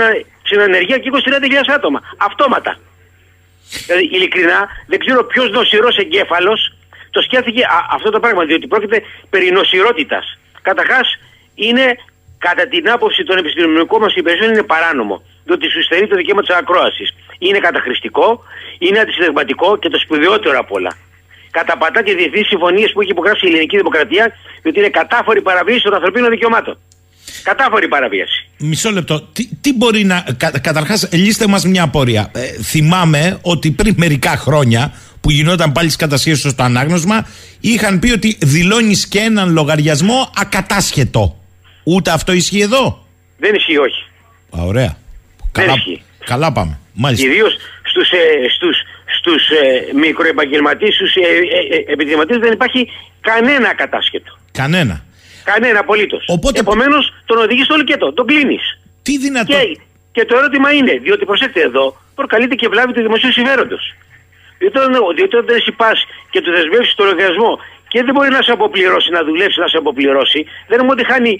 ανεργία 0.56 0.98
και 0.98 1.10
20-30.000 1.14 1.74
άτομα. 1.76 2.02
Αυτόματα. 2.18 2.78
Δηλαδή, 3.86 4.06
ειλικρινά, 4.16 4.68
δεν 4.88 5.00
ξέρω 5.00 5.24
ποιος 5.24 5.50
νοσηρός 5.50 5.98
εγκέφαλος 5.98 6.72
το 7.12 7.22
σκέφτηκε 7.22 7.64
α, 7.64 7.88
αυτό 7.92 8.10
το 8.10 8.20
πράγμα, 8.20 8.44
διότι 8.46 8.68
πρόκειται 8.68 9.04
περί 9.30 9.52
νοσηρότητας. 9.52 10.40
Καταρχάς, 10.62 11.20
είναι 11.56 11.96
κατά 12.38 12.68
την 12.68 12.90
άποψη 12.90 13.24
των 13.24 13.38
επιστημονικών 13.38 14.02
μας 14.02 14.16
υπηρεσιών 14.16 14.50
είναι 14.54 14.64
παράνομο. 14.64 15.22
Διότι 15.46 15.70
σου 15.70 15.84
στερεί 15.84 16.08
το 16.08 16.16
δικαίωμα 16.16 16.42
της 16.42 16.56
ακρόασης. 16.56 17.10
Είναι 17.40 17.60
καταχρηστικό, 17.60 18.44
είναι 18.80 19.00
αντισυνταγματικό 19.00 19.78
και 19.78 19.90
το 19.90 20.00
σπουδαιότερο 20.00 20.60
απ' 20.60 20.72
όλα. 20.72 20.92
Καταπατά 21.52 22.04
και 22.04 22.14
διεθνεί 22.14 22.44
συμφωνίες 22.44 22.92
που 22.92 23.02
έχει 23.02 23.12
υπογράψει 23.12 23.46
η 23.46 23.50
ελληνική 23.50 23.78
δημοκρατία, 23.78 24.36
διότι 24.62 24.80
είναι 24.80 24.90
κατάφορη 24.90 25.42
παραβίαση 25.42 25.84
των 25.84 25.94
ανθρωπίνων 25.94 26.30
δικαιωμάτων. 26.30 26.78
Κατάφορη 27.52 27.88
παραβίαση. 27.88 28.50
Μισό 28.58 28.92
λεπτό. 28.92 29.22
Τι, 29.22 29.48
τι 29.62 29.74
μπορεί 29.74 30.04
να. 30.04 30.26
Κα, 30.38 30.60
Καταρχάς, 30.60 31.10
λύστε 31.12 31.48
μας 31.48 31.66
μια 31.66 31.84
απορία. 31.84 32.32
Ε, 32.34 32.42
θυμάμαι 32.64 33.40
ότι 33.42 33.72
πριν 33.72 33.94
μερικά 33.98 34.38
χρόνια 34.38 34.94
που 35.22 35.32
γινόταν 35.32 35.72
πάλι 35.72 35.86
στις 35.90 36.00
κατασχέσεις 36.02 36.52
στο 36.52 36.64
ανάγνωσμα, 36.64 37.28
είχαν 37.60 38.00
πει 38.00 38.12
ότι 38.12 38.38
δηλώνεις 38.42 39.08
και 39.08 39.20
έναν 39.20 39.52
λογαριασμό 39.52 40.32
ακατάσχετο. 40.38 41.40
Ούτε 41.84 42.12
αυτό 42.12 42.32
ισχύει 42.32 42.62
εδώ; 42.62 43.06
Δεν 43.38 43.56
ισχύει, 43.56 43.78
όχι. 43.78 44.04
Α, 44.58 44.64
ωραία. 44.64 44.98
Δεν 45.38 45.66
Καλά, 45.66 45.74
ισχύει. 45.74 46.02
καλά 46.26 46.52
πάμε. 46.52 46.80
Μάλιστα. 46.94 47.26
Ιδίως 47.28 47.54
στους 47.84 48.10
ε, 48.12 48.16
στους, 48.56 48.78
στους, 49.20 49.50
ε, 49.50 49.94
μικροεπαγγελματίες, 49.94 50.96
στους 50.96 51.16
ε, 51.16 51.20
ε, 51.20 51.76
ε, 51.76 51.92
επιχειρηματίες 51.94 52.40
δεν 52.40 52.52
υπάρχει 52.52 52.88
κανένα 53.22 53.76
κατάσχετο. 53.76 54.38
Κανένα. 54.52 55.06
Κανένα 55.52 55.80
απολύτως. 55.80 56.24
Οπότε- 56.28 56.60
Επομένως 56.60 57.04
τον 57.26 57.38
οδηγείς 57.38 57.66
στο 57.66 57.76
λουκέτο, 57.76 58.14
τον 58.14 58.26
κλείνεις. 58.28 58.64
Τι 59.04 59.18
δυνατό. 59.18 59.54
Και, 59.54 59.62
και 60.12 60.26
το 60.26 60.38
ερώτημα 60.38 60.70
είναι, 60.74 60.94
διότι 61.06 61.26
προσέξτε 61.26 61.62
εδώ, 61.62 61.86
προκαλείται 62.16 62.56
και 62.56 62.68
βλάβη 62.68 62.94
του 62.94 63.02
δημοσίου 63.02 63.32
συμφέροντος. 63.32 63.84
Διότι, 64.60 64.78
όταν- 64.78 65.16
διότι 65.16 65.36
όταν 65.36 65.56
εσύ 65.56 65.72
πα 65.72 65.92
και 66.32 66.42
του 66.42 66.52
δεσμεύσεις 66.52 66.96
το 66.96 67.04
λογαριασμό 67.04 67.60
και 67.88 68.04
δεν 68.04 68.14
μπορεί 68.14 68.30
να 68.30 68.42
σε 68.42 68.52
αποπληρώσει, 68.52 69.10
να 69.12 69.24
δουλέψει, 69.24 69.60
να 69.60 69.68
σε 69.68 69.78
αποπληρώσει, 69.78 70.46
δεν 70.68 70.80
είναι 70.82 70.92
ότι 70.92 71.06
χάνει, 71.06 71.34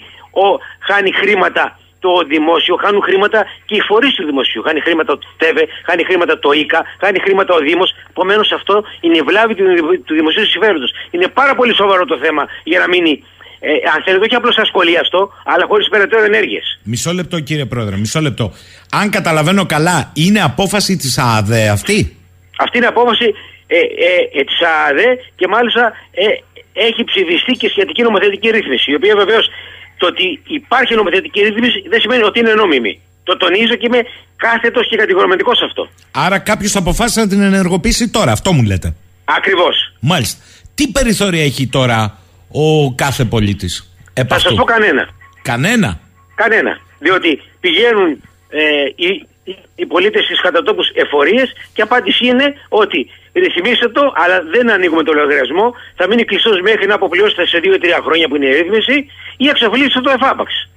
ο, 0.44 0.46
χάνει 0.88 1.12
χρήματα 1.12 1.78
το 2.00 2.22
δημόσιο, 2.26 2.74
χάνουν 2.76 3.02
χρήματα 3.02 3.46
και 3.66 3.74
οι 3.74 3.80
φορείς 3.80 4.14
του 4.14 4.24
δημοσίου. 4.24 4.62
Χάνει 4.62 4.80
χρήματα 4.80 5.18
το 5.18 5.26
ΤΕΒΕ, 5.36 5.64
χάνει 5.86 6.04
χρήματα 6.04 6.38
το 6.38 6.52
ΙΚΑ, 6.52 6.80
χάνει 7.00 7.18
χρήματα 7.18 7.54
ο 7.54 7.58
Δήμος. 7.58 7.90
Επομένως 8.10 8.52
αυτό 8.52 8.84
είναι 9.00 9.16
η 9.16 9.22
βλάβη 9.22 9.54
του, 9.54 9.64
του 10.06 10.14
δημοσίου 10.14 10.46
συμφέροντος. 10.46 10.90
Είναι 11.10 11.28
πάρα 11.28 11.54
πολύ 11.54 11.74
σοβαρό 11.74 12.04
το 12.04 12.18
θέμα 12.18 12.42
για 12.64 12.78
να 12.78 12.88
μείνει, 12.88 13.24
ε, 13.60 13.70
αν 13.94 14.02
θέλετε, 14.04 14.24
όχι 14.24 14.34
απλώς 14.34 14.56
ασχολίαστο, 14.56 15.32
αλλά 15.44 15.64
χωρίς 15.68 15.88
περαιτέρω 15.88 16.24
ενέργειες. 16.24 16.80
Μισό 16.82 17.12
λεπτό, 17.12 17.40
κύριε 17.40 17.64
Πρόεδρε, 17.64 17.96
μισό 17.96 18.20
λεπτό. 18.20 18.52
Αν 18.92 19.10
καταλαβαίνω 19.10 19.66
καλά, 19.66 20.10
είναι 20.14 20.40
απόφαση 20.42 20.96
της 20.96 21.18
ΑΑΔΕ 21.18 21.68
αυτή; 21.68 22.16
Αυτή 22.58 22.76
είναι 22.76 22.86
απόφαση 22.86 23.34
ε, 23.66 23.76
ε, 23.76 24.40
ε, 24.40 24.44
της 24.44 24.58
ΑΑΔΕ 24.70 25.08
και 25.36 25.46
μάλιστα 25.48 25.92
ε, 26.10 26.24
έχει 26.72 27.04
ψηφιστεί 27.04 27.52
και 27.52 27.68
σχετική 27.68 28.02
νομοθετική 28.02 28.48
ρύθμιση. 28.50 28.90
Η 28.90 28.94
οποία 28.94 29.16
βεβαίως 29.16 29.50
το 29.96 30.06
ότι 30.06 30.40
υπάρχει 30.46 30.94
νομοθετική 30.94 31.40
ρύθμιση 31.40 31.78
δεν 31.88 32.00
σημαίνει 32.00 32.22
ότι 32.22 32.38
είναι 32.38 32.54
νόμιμη. 32.54 33.00
Το 33.24 33.36
τονίζω 33.36 33.74
και 33.74 33.86
είμαι 33.86 34.02
κάθετος 34.36 34.88
και 34.88 34.96
κατηγορηματικός 34.96 35.58
σε 35.58 35.64
αυτό. 35.64 35.88
Άρα 36.10 36.38
κάποιος 36.38 36.76
αποφάσισε 36.76 37.20
να 37.20 37.28
την 37.28 37.40
ενεργοποιήσει 37.42 38.08
τώρα. 38.08 38.32
Αυτό 38.32 38.52
μου 38.52 38.62
λέτε. 38.62 38.94
Ακριβώς. 39.24 39.92
Μάλιστα. 40.00 40.42
Τι 40.74 40.88
περιθώρια 40.88 41.42
έχει 41.42 41.66
τώρα 41.66 42.18
ο 42.52 42.94
κάθε 42.94 43.24
πολίτης. 43.24 43.92
Θα 44.28 44.38
σας 44.38 44.54
πω 44.54 44.64
κανένα. 44.64 45.08
Κανένα. 45.42 46.00
Κανένα. 46.34 46.78
Διότι 46.98 47.42
πηγαίνουν 47.60 48.22
ε, 48.48 48.84
οι, 48.94 49.26
οι, 49.44 49.56
οι 49.74 49.86
πολίτες 49.86 50.24
στις 50.24 50.40
κατατόπους 50.40 50.88
εφορίες 50.94 51.52
και 51.72 51.82
απάντηση 51.82 52.26
είναι 52.26 52.54
ότι 52.68 53.10
ρυθμίστε 53.32 53.88
το, 53.88 54.12
αλλά 54.16 54.42
δεν 54.42 54.70
ανοίγουμε 54.70 55.02
το 55.02 55.12
λογαριασμό. 55.12 55.74
Θα 55.96 56.06
μείνει 56.08 56.24
κλειστός 56.24 56.60
μέχρι 56.60 56.86
να 56.86 56.94
αποπληρώσετε 56.94 57.46
σε 57.46 57.60
2-3 57.62 57.66
χρόνια 58.04 58.28
που 58.28 58.36
είναι 58.36 58.46
η 58.46 58.52
ρύθμιση 58.62 59.06
ή 59.36 59.48
εξαφλίστε 59.48 60.00
το 60.00 60.10
εφάπαξ. 60.10 60.70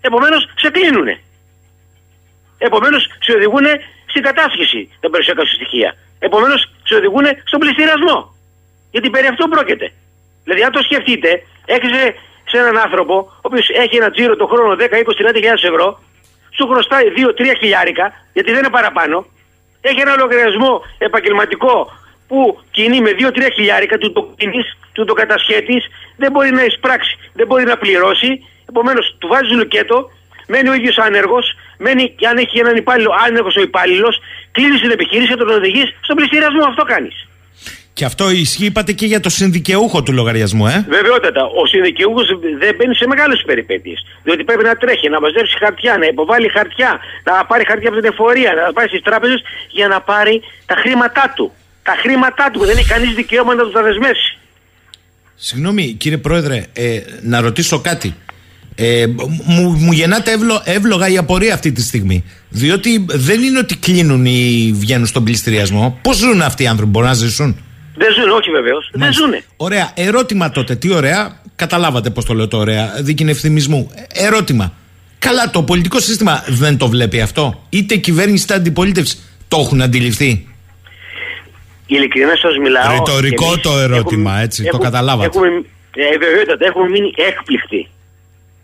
Επομένως, 0.00 0.48
σε 0.56 0.70
κλείνουνε. 0.70 1.20
Επομένως, 2.58 3.08
σε 3.20 3.32
οδηγούν 3.32 3.64
στην 4.06 4.22
κατάσχεση 4.22 4.90
τα 5.00 5.10
περιουσιακά 5.10 5.44
σου 5.44 5.54
στοιχεία. 5.54 5.96
Επομένως, 6.18 6.72
σε 6.82 6.94
οδηγούν 6.94 7.24
στον 7.44 7.60
πληστηριασμό. 7.60 8.34
Γιατί 8.90 9.10
περί 9.10 9.26
αυτού 9.26 9.48
πρόκειται. 9.48 9.92
Δηλαδή, 10.46 10.62
αν 10.66 10.72
το 10.72 10.82
σκεφτείτε, 10.88 11.30
έχεις 11.74 11.90
σε 12.50 12.56
έναν 12.62 12.76
άνθρωπο, 12.78 13.16
ο 13.16 13.46
οποίος 13.48 13.66
έχει 13.84 13.96
ένα 13.96 14.10
τζίρο 14.10 14.36
το 14.36 14.46
χρόνο 14.46 14.74
10, 14.74 14.96
20, 15.02 15.14
30 15.20 15.34
χιλιάδες 15.34 15.62
ευρώ, 15.62 15.88
σου 16.56 16.64
χρωστάει 16.70 17.06
2-3 17.16 17.54
χιλιάρικα, 17.60 18.06
γιατί 18.32 18.50
δεν 18.50 18.58
είναι 18.58 18.76
παραπάνω, 18.78 19.26
έχει 19.80 20.00
ένα 20.00 20.14
λογαριασμό 20.16 20.72
επαγγελματικό 20.98 21.74
που 22.28 22.38
κινεί 22.70 23.00
με 23.00 23.10
2-3 23.18 23.50
χιλιάρικα, 23.54 23.98
του 23.98 24.12
το 24.12 24.34
κινείς, 24.36 24.66
του 24.92 25.04
το 25.04 25.14
κατασχέτεις, 25.20 25.82
δεν 26.16 26.30
μπορεί 26.32 26.50
να 26.50 26.64
εισπράξει, 26.64 27.18
δεν 27.32 27.46
μπορεί 27.46 27.64
να 27.64 27.76
πληρώσει. 27.76 28.30
Επομένως, 28.68 29.16
του 29.18 29.28
βάζεις 29.28 29.56
λουκέτο, 29.56 30.10
μένει 30.46 30.68
ο 30.68 30.74
ίδιος 30.74 30.98
άνεργος, 30.98 31.46
μένει 31.78 32.10
και 32.18 32.26
αν 32.26 32.36
έχει 32.36 32.58
έναν 32.58 32.76
υπάλληλο 32.76 33.12
άνεργος 33.26 33.56
ο 33.56 33.60
υπάλληλος, 33.60 34.18
κλείνεις 34.52 34.80
την 34.80 34.90
επιχείρηση 34.90 35.28
και 35.28 35.36
τον 35.36 35.48
οδηγείς 35.48 35.88
στον 36.00 36.16
πληστηριασμό. 36.16 36.64
Αυτό 36.64 36.84
κάνεις. 36.84 37.28
Και 37.96 38.04
αυτό 38.04 38.30
ισχύει, 38.30 38.64
είπατε, 38.64 38.92
και 38.92 39.06
για 39.06 39.20
το 39.20 39.28
συνδικαιούχο 39.28 40.02
του 40.02 40.12
λογαριασμού, 40.12 40.66
ε; 40.66 40.86
Βεβαιότατα. 40.88 41.42
Ο 41.44 41.66
συνδικαιούχος 41.66 42.26
δεν 42.58 42.74
μπαίνει 42.76 42.94
σε 42.94 43.06
μεγάλες 43.06 43.42
περιπέτειες. 43.46 44.06
Διότι 44.22 44.44
πρέπει 44.44 44.64
να 44.64 44.74
τρέχει, 44.76 45.08
να 45.08 45.20
μαζέψει 45.20 45.56
χαρτιά, 45.58 45.96
να 45.98 46.06
υποβάλει 46.06 46.48
χαρτιά, 46.48 46.98
να 47.24 47.44
πάρει 47.44 47.64
χαρτιά 47.66 47.88
από 47.88 47.98
την 48.00 48.08
εφορία, 48.12 48.52
να 48.66 48.72
πάει 48.72 48.86
στις 48.86 49.02
τράπεζες 49.02 49.40
για 49.70 49.88
να 49.88 50.00
πάρει 50.00 50.42
τα 50.66 50.74
χρήματά 50.82 51.32
του. 51.36 51.52
Τα 51.82 51.94
χρήματά 52.02 52.50
του 52.50 52.58
που 52.58 52.66
δεν 52.66 52.76
έχει 52.76 52.88
κανείς 52.88 53.14
δικαίωμα 53.14 53.54
να 53.54 53.62
τους 53.62 53.72
τα 53.72 53.82
δεσμεύσει. 53.82 54.38
Συγγνώμη, 55.34 55.84
κύριε 55.92 56.18
Πρόεδρε, 56.18 56.64
ε, 56.72 57.00
να 57.22 57.40
ρωτήσω 57.40 57.80
κάτι. 57.80 58.14
Ε, 58.74 59.06
μου, 59.44 59.70
μου 59.70 59.92
γεννάται 59.92 60.30
εύλο, 60.30 60.62
εύλογα 60.64 61.08
η 61.08 61.16
απορία 61.16 61.54
αυτή 61.54 61.72
τη 61.72 61.82
στιγμή. 61.82 62.24
Διότι 62.48 63.06
δεν 63.08 63.42
είναι 63.42 63.58
ότι 63.58 63.76
κλείνουν 63.76 64.24
ή 64.26 64.72
βγαίνουν 64.74 65.06
στον 65.06 65.24
πληστηριασμό. 65.24 65.98
Πώς 66.02 66.16
ζουν 66.16 66.42
αυτοί 66.42 66.62
οι 66.62 66.66
άνθρωποι, 66.66 66.90
μπορούν 66.90 67.08
να 67.08 67.14
ζήσουν; 67.14 67.60
Δεν 67.96 68.12
ζουν, 68.12 68.30
όχι 68.30 68.50
βεβαίως. 68.50 68.88
Δεν 68.92 69.00
Μάλιστα. 69.00 69.24
ζουνε. 69.24 69.44
Ωραία. 69.56 69.90
Ερώτημα 69.94 70.50
τότε. 70.50 70.74
Τι 70.76 70.92
ωραία. 70.94 71.40
Καταλάβατε 71.56 72.10
πώς 72.10 72.24
το 72.24 72.34
λέω 72.34 72.48
το 72.48 72.56
ωραία. 72.58 72.92
Δίκη 73.00 73.24
ευθυμισμού. 73.28 73.90
Ε, 73.94 74.26
Ερώτημα. 74.26 74.72
Καλά, 75.18 75.50
το 75.50 75.62
πολιτικό 75.62 76.00
σύστημα 76.00 76.44
δεν 76.48 76.76
το 76.78 76.88
βλέπει 76.88 77.20
αυτό. 77.20 77.62
Είτε 77.68 77.94
η 77.94 77.98
κυβέρνηση 77.98 78.42
είτε 78.44 78.54
αντιπολίτευση 78.54 79.18
το 79.48 79.56
έχουν 79.58 79.82
αντιληφθεί. 79.82 80.48
Ειλικρινά 81.86 82.36
σας 82.36 82.56
μιλάω. 82.58 82.92
Ρητορικό 82.92 83.44
και 83.44 83.50
εμείς 83.50 83.62
το 83.62 83.78
ερώτημα, 83.78 84.30
έχουμε- 84.30 84.42
έτσι, 84.44 84.62
το 84.62 84.68
έχουμε- 84.68 84.84
καταλάβατε. 84.84 85.26
Έχουμε, 85.26 85.48
ε, 85.94 86.18
βεβαιότατα, 86.18 86.64
έχουμε 86.66 86.88
μείνει 86.88 87.10
έκπληκτοι. 87.16 87.88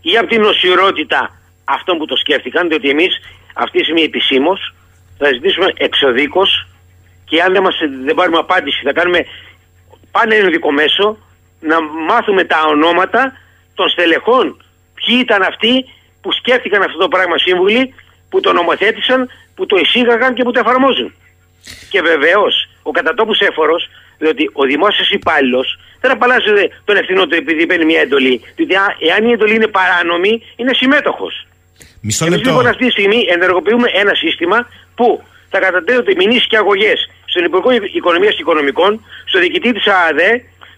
Ή 0.01 0.17
από 0.17 0.27
την 0.27 0.43
οσιρότητα 0.43 1.19
αυτών 1.63 1.97
που 1.97 2.05
το 2.05 2.15
σκέφτηκαν, 2.15 2.67
διότι 2.67 2.89
εμείς 2.89 3.13
αυτή 3.53 3.77
τη 3.77 3.83
στιγμή 3.83 4.01
επισήμως 4.01 4.73
θα 5.17 5.27
ζητήσουμε 5.33 5.67
εξοδίκως 5.77 6.67
και 7.25 7.41
αν 7.41 7.53
δεν, 7.53 7.61
μας, 7.61 7.75
δεν 8.05 8.15
πάρουμε 8.15 8.37
απάντηση, 8.37 8.81
θα 8.83 8.93
κάνουμε 8.93 9.25
πάνε 10.11 10.35
ενδικό 10.35 10.71
μέσο 10.71 11.17
να 11.59 11.81
μάθουμε 11.81 12.43
τα 12.43 12.59
ονόματα 12.67 13.33
των 13.75 13.89
στελεχών. 13.89 14.45
Ποιοι 14.93 15.17
ήταν 15.19 15.41
αυτοί 15.41 15.73
που 16.21 16.31
σκέφτηκαν 16.31 16.81
αυτό 16.81 16.97
το 16.97 17.07
πράγμα 17.07 17.37
σύμβουλοι, 17.37 17.93
που 18.29 18.39
το 18.39 18.53
νομοθέτησαν, 18.53 19.29
που 19.55 19.65
το 19.65 19.75
εισήγαγαν 19.77 20.33
και 20.33 20.43
που 20.43 20.51
το 20.51 20.59
εφαρμόζουν. 20.59 21.13
Και 21.89 22.01
βεβαίως 22.01 22.69
ο 22.83 22.91
κατατόπους 22.91 23.39
έφορος, 23.39 23.89
διότι 24.17 24.49
ο 24.53 24.63
δημόσιος 24.63 25.09
υπάλληλος 25.09 25.79
δεν 26.01 26.11
απαλλάσσεται 26.11 26.69
τον 26.85 26.95
ευθυνό 26.97 27.27
του 27.27 27.35
επειδή 27.35 27.65
παίρνει 27.65 27.85
μια 27.85 28.01
εντολή. 28.01 28.41
Διότι 28.55 28.73
εάν 28.99 29.25
η 29.25 29.31
εντολή 29.31 29.55
είναι 29.55 29.67
παράνομη, 29.67 30.41
είναι 30.55 30.73
συμμέτοχος. 30.73 31.47
Μισό 32.01 32.25
Εμείς 32.25 32.37
λεπτό. 32.37 32.49
λοιπόν 32.49 32.67
αυτή 32.67 32.85
τη 32.85 32.91
στιγμή 32.91 33.25
ενεργοποιούμε 33.29 33.87
ένα 33.93 34.13
σύστημα 34.13 34.67
που 34.95 35.23
θα 35.53 35.59
κατατέθονται 35.65 36.13
μηνύσεις 36.21 36.47
και 36.51 36.57
αγωγές 36.63 36.99
στον 37.31 37.43
Υπουργό 37.49 37.69
Οικονομίας 37.99 38.33
και 38.35 38.43
Οικονομικών, 38.45 38.91
στο 39.29 39.37
διοικητή 39.43 39.69
της 39.77 39.85
ΑΑΔΕ, 39.95 40.31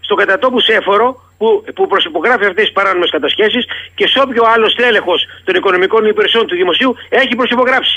στον 0.06 0.16
κατατόπου 0.20 0.60
Σέφορο 0.68 1.06
που, 1.38 1.46
που 1.74 1.82
προσυπογράφει 1.92 2.44
αυτές 2.50 2.64
τις 2.64 2.74
παράνομες 2.78 3.10
κατασχέσεις 3.16 3.64
και 3.94 4.06
σε 4.12 4.18
όποιο 4.24 4.42
άλλο 4.54 4.66
τέλεχο 4.84 5.14
των 5.44 5.54
οικονομικών 5.54 6.02
υπηρεσιών 6.12 6.46
του 6.46 6.54
Δημοσίου 6.60 6.94
έχει 7.08 7.34
προσυπογράψει. 7.40 7.96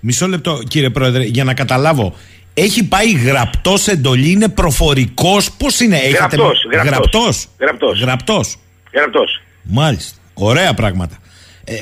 Μισό 0.00 0.26
λεπτό, 0.26 0.52
κύριε 0.68 0.90
Πρόεδρε, 0.90 1.22
για 1.22 1.44
να 1.44 1.54
καταλάβω. 1.54 2.06
Έχει 2.54 2.88
πάει 2.88 3.10
γραπτός 3.12 3.86
εντολή, 3.88 4.30
είναι 4.30 4.48
προφορικός. 4.48 5.52
Πώς 5.52 5.80
είναι, 5.80 5.96
έχετε. 5.96 6.16
Γραπτός, 6.16 6.66
γραπτός. 6.72 6.88
Γραπτός. 6.90 7.48
Γραπτός. 7.58 8.00
Γραπτός. 8.00 8.58
Γραπτός. 8.92 9.40
Μάλιστα. 9.62 10.18
Ωραία 10.34 10.74
πράγματα. 10.74 11.16
Ε, 11.64 11.74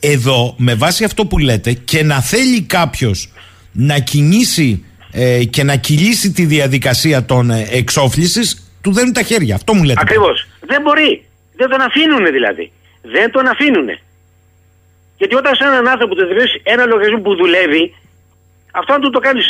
εδώ, 0.00 0.54
με 0.58 0.74
βάση 0.74 1.04
αυτό 1.04 1.26
που 1.26 1.38
λέτε, 1.38 1.72
και 1.72 2.02
να 2.02 2.20
θέλει 2.20 2.62
κάποιος 2.62 3.32
να 3.72 3.98
κινήσει 3.98 4.84
ε, 5.12 5.44
και 5.44 5.62
να 5.62 5.76
κυλήσει 5.76 6.32
τη 6.32 6.44
διαδικασία 6.44 7.24
των 7.24 7.50
ε, 7.50 7.66
εξόφλησης, 7.70 8.72
του 8.82 8.92
δένουν 8.92 9.12
τα 9.12 9.22
χέρια. 9.22 9.54
Αυτό 9.54 9.74
μου 9.74 9.82
λέτε. 9.82 10.00
Ακριβώς. 10.00 10.48
Δεν 10.60 10.82
μπορεί. 10.82 11.24
Δεν 11.56 11.68
τον 11.68 11.80
αφήνουν 11.80 12.32
δηλαδή. 12.32 12.72
Δεν 13.02 13.30
τον 13.30 13.46
αφήνουν. 13.46 13.88
Γιατί 15.16 15.34
όταν 15.34 15.54
σε 15.54 15.64
έναν 15.64 15.88
άνθρωπο 15.88 16.14
του 16.14 16.26
δίνει 16.26 16.44
ένα 16.62 16.84
λογαριασμό 16.86 17.20
που 17.20 17.36
δουλεύει, 17.36 17.94
αυτό 18.72 18.92
αν 18.92 19.00
του 19.00 19.10
το 19.10 19.18
κάνεις 19.18 19.46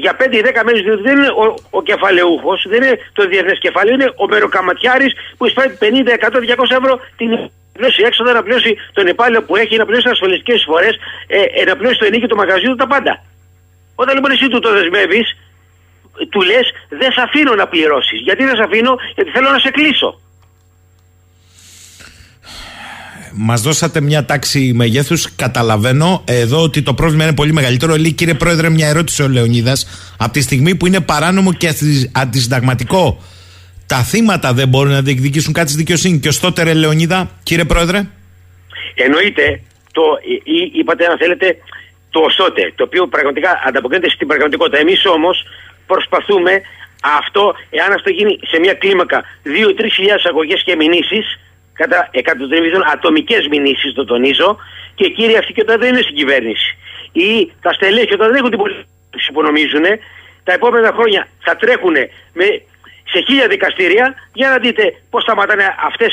για 0.00 0.16
5 0.20 0.32
ή 0.32 0.42
10 0.44 0.62
μέρες, 0.64 0.82
διότι 0.82 1.02
δεν 1.02 1.16
είναι 1.16 1.28
ο, 1.28 1.54
ο 1.70 1.82
κεφαλαιούχος, 1.82 2.66
δεν 2.68 2.82
είναι 2.82 2.98
το 3.12 3.26
διεθνές 3.28 3.58
κεφάλαιο, 3.58 3.94
είναι 3.94 4.12
ο 4.16 4.26
μεροκαματιάρης 4.26 5.12
που 5.36 5.46
εισφέρει 5.46 5.78
50, 5.80 5.84
100, 5.84 6.36
200 6.36 6.76
ευρώ 6.80 7.00
την 7.16 7.30
να 7.30 7.86
πληρώσει 7.86 8.02
έξοδα, 8.06 8.32
να 8.32 8.42
πληρώσει 8.42 8.76
τον 8.92 9.06
υπάλληλο 9.06 9.42
που 9.42 9.56
έχει, 9.56 9.76
να 9.76 9.84
πληρώσει 9.84 10.06
τις 10.06 10.12
ασφαλιστικές 10.12 10.56
εισφορέ, 10.56 10.88
ε, 11.26 11.40
ε, 11.60 11.64
να 11.64 11.76
πληρώσει 11.76 11.98
το 11.98 12.04
ενίκιο 12.04 12.28
του 12.28 12.36
μαγαζιού 12.36 12.70
του, 12.70 12.76
τα 12.76 12.86
πάντα. 12.86 13.24
Όταν 13.94 14.14
λοιπόν 14.14 14.30
εσύ 14.30 14.48
του 14.48 14.58
το 14.58 14.72
δεσμεύεις, 14.72 15.36
του 16.28 16.40
λες: 16.40 16.72
Δεν 16.88 17.12
σε 17.12 17.20
αφήνω 17.20 17.54
να 17.54 17.66
πληρώσεις. 17.68 18.20
Γιατί 18.20 18.44
δεν 18.44 18.56
σε 18.56 18.62
αφήνω, 18.62 18.98
Γιατί 19.14 19.30
θέλω 19.30 19.50
να 19.50 19.58
σε 19.58 19.70
κλείσω. 19.70 20.20
Μας 23.32 23.60
δώσατε 23.60 24.00
μια 24.00 24.24
τάξη 24.24 24.72
μεγέθους. 24.74 25.34
Καταλαβαίνω 25.36 26.22
εδώ 26.26 26.62
ότι 26.62 26.82
το 26.82 26.94
πρόβλημα 26.94 27.24
είναι 27.24 27.34
πολύ 27.34 27.52
μεγαλύτερο. 27.52 27.96
Λέει, 27.96 28.12
κύριε 28.12 28.34
Πρόεδρε, 28.34 28.68
μια 28.70 28.88
ερώτηση 28.88 29.22
ο 29.22 29.28
Λεωνίδας. 29.28 29.86
Από 30.18 30.32
τη 30.32 30.40
στιγμή 30.40 30.74
που 30.74 30.86
είναι 30.86 31.00
παράνομο 31.00 31.52
και 31.52 31.68
αντι- 31.68 32.10
αντισυνταγματικό, 32.12 33.22
τα 33.86 33.96
θύματα 33.96 34.52
δεν 34.52 34.68
μπορούν 34.68 34.92
να 34.92 35.02
διεκδικήσουν 35.02 35.52
κάτι 35.52 35.68
στη 35.70 35.78
δικαιοσύνη. 35.78 36.18
Και 36.18 36.28
ω 36.28 36.32
τότε, 36.40 36.62
ρε 36.62 36.74
Λεωνίδα, 36.74 37.30
κύριε 37.42 37.64
Πρόεδρε. 37.64 37.98
Εννοείται 38.94 39.60
το, 39.92 40.02
ή, 40.44 40.52
ή- 40.56 40.70
είπατε 40.78 41.04
αν 41.06 41.18
θέλετε, 41.18 41.56
το 42.10 42.20
οσότε, 42.20 42.72
το 42.74 42.82
οποίο 42.84 43.06
πραγματικά 43.06 43.50
ανταποκρίνεται 43.66 44.10
στην 44.10 44.26
πραγματικότητα. 44.26 44.78
Εμείς 44.78 45.06
όμως 45.06 45.36
προσπαθούμε 45.86 46.52
αυτό, 47.18 47.54
εάν 47.70 47.92
αυτό 47.92 48.10
γίνει 48.10 48.38
σε 48.50 48.58
μια 48.58 48.74
κλίμακα 48.74 49.18
2-3 49.44 49.88
χιλιάδες 49.96 50.24
αγωγές 50.24 50.62
και 50.66 50.74
μηνύσεις, 50.76 51.26
κατά 51.80 51.98
εκατοντριβίδων 52.20 52.82
ατομικές 52.94 53.42
μηνύσεις, 53.52 53.90
το 53.98 54.04
τονίζω, 54.12 54.48
και 54.98 55.06
κύριοι 55.16 55.36
αυτοί 55.40 55.52
και 55.52 55.64
όταν 55.66 55.78
δεν 55.80 55.88
είναι 55.92 56.02
στην 56.06 56.16
κυβέρνηση. 56.20 56.68
Ή 57.12 57.30
τα 57.64 57.72
στελέχη 57.76 58.12
όταν 58.18 58.26
δεν 58.28 58.36
έχουν 58.40 58.50
την 58.54 58.60
πολιτική 58.62 59.32
που 59.34 59.42
νομίζουν, 59.48 59.86
τα 60.46 60.52
επόμενα 60.58 60.90
χρόνια 60.96 61.22
θα 61.46 61.52
τρέχουν 61.56 61.96
με, 62.38 62.46
σε 63.12 63.18
χίλια 63.26 63.46
δικαστήρια 63.54 64.14
για 64.32 64.48
να 64.52 64.56
δείτε 64.64 64.84
πώς 65.10 65.22
σταματάνε 65.22 65.64
αυτές, 65.88 66.12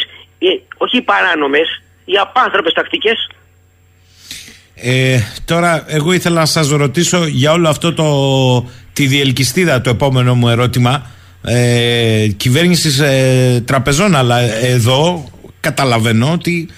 όχι 0.78 0.98
οι 0.98 1.02
παράνομες, 1.02 1.68
οι 2.06 2.16
απάνθρωπες 2.26 2.74
τακτικές. 2.74 3.20
Ε, 4.76 5.20
τώρα, 5.46 5.86
εγώ 5.88 6.14
ήθελα 6.14 6.40
να 6.40 6.46
σας 6.46 6.70
ρωτήσω 6.70 7.26
για 7.26 7.52
όλο 7.52 7.70
αυτό 7.70 7.94
το, 7.94 8.08
τη 8.94 9.06
διελκυστίδα, 9.06 9.82
το 9.82 9.90
επόμενο 9.90 10.36
μου 10.36 10.50
ερώτημα. 10.50 11.12
Ε, 11.50 12.28
κυβέρνησης 12.38 13.00
ε, 13.00 13.64
τραπεζών, 13.66 14.16
αλλά 14.16 14.40
εδώ 14.66 15.32
καταλαβαίνω 15.60 16.32
ότι 16.32 16.70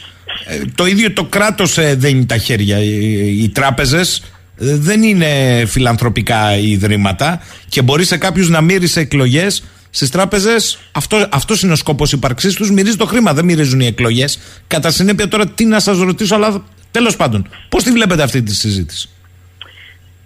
ε, 0.45 0.61
το 0.75 0.85
ίδιο 0.85 1.13
το 1.13 1.23
κράτος 1.23 1.77
ε, 1.77 1.95
δένει 1.95 2.25
τα 2.25 2.37
χέρια. 2.37 2.77
Οι, 2.77 3.43
οι 3.43 3.49
τράπεζες 3.49 4.23
ε, 4.57 4.75
δεν 4.75 5.03
είναι 5.03 5.63
φιλανθρωπικά 5.67 6.57
ιδρύματα 6.57 7.41
και 7.69 7.81
μπορεί 7.81 8.05
σε 8.05 8.17
κάποιους 8.17 8.49
να 8.49 8.61
μύρισε 8.61 8.99
εκλογές 8.99 9.63
Στις 9.91 10.09
τράπεζες, 10.09 10.79
αυτό 10.91 11.27
αυτός 11.31 11.61
είναι 11.61 11.73
ο 11.73 11.75
σκόπος 11.75 12.11
ύπαρξής 12.11 12.55
τους. 12.55 12.71
Μυρίζει 12.71 12.95
το 12.95 13.05
χρήμα, 13.05 13.33
δεν 13.33 13.45
μυρίζουν 13.45 13.79
οι 13.79 13.85
εκλογές. 13.85 14.61
Κατά 14.67 14.89
συνέπεια, 14.91 15.27
τώρα 15.27 15.47
τι 15.47 15.65
να 15.65 15.79
σας 15.79 15.99
ρωτήσω, 15.99 16.35
αλλά 16.35 16.63
τέλος 16.91 17.15
πάντων, 17.15 17.49
πώς 17.69 17.83
τη 17.83 17.91
βλέπετε 17.91 18.23
αυτή 18.23 18.43
τη 18.43 18.55
συζήτηση; 18.55 19.09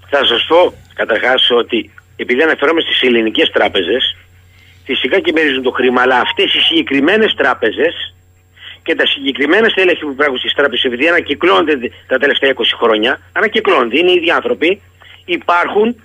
Θα 0.09 0.25
σας 0.25 0.45
πω 0.47 0.73
καταρχάς 0.93 1.49
ότι 1.49 1.91
επειδή 2.15 2.41
αναφερόμαστε 2.41 2.89
στις 2.89 3.07
ελληνικές 3.07 3.49
τράπεζες, 3.53 4.15
φυσικά 4.83 5.19
και 5.19 5.31
μυρίζουν 5.31 5.63
το 5.63 5.71
χρήμα, 5.71 6.01
αλλά 6.01 6.19
αυτές 6.19 6.53
οι 6.53 6.59
συγκεκριμένες 6.59 7.33
τράπεζες 7.37 8.13
και 8.83 8.95
τα 8.95 9.05
συγκεκριμένα 9.05 9.69
στέλεχη 9.69 10.01
που 10.05 10.11
υπάρχουν 10.11 10.37
στι 10.37 10.53
τράπεζε, 10.53 10.87
επειδή 10.87 11.07
ανακυκλώνονται 11.07 11.91
τα 12.07 12.17
τελευταία 12.17 12.53
20 12.55 12.61
χρόνια, 12.81 13.21
ανακυκλώνονται, 13.33 13.97
είναι 13.97 14.11
οι 14.11 14.13
ίδιοι 14.13 14.31
άνθρωποι, 14.31 14.81
υπάρχουν 15.25 15.95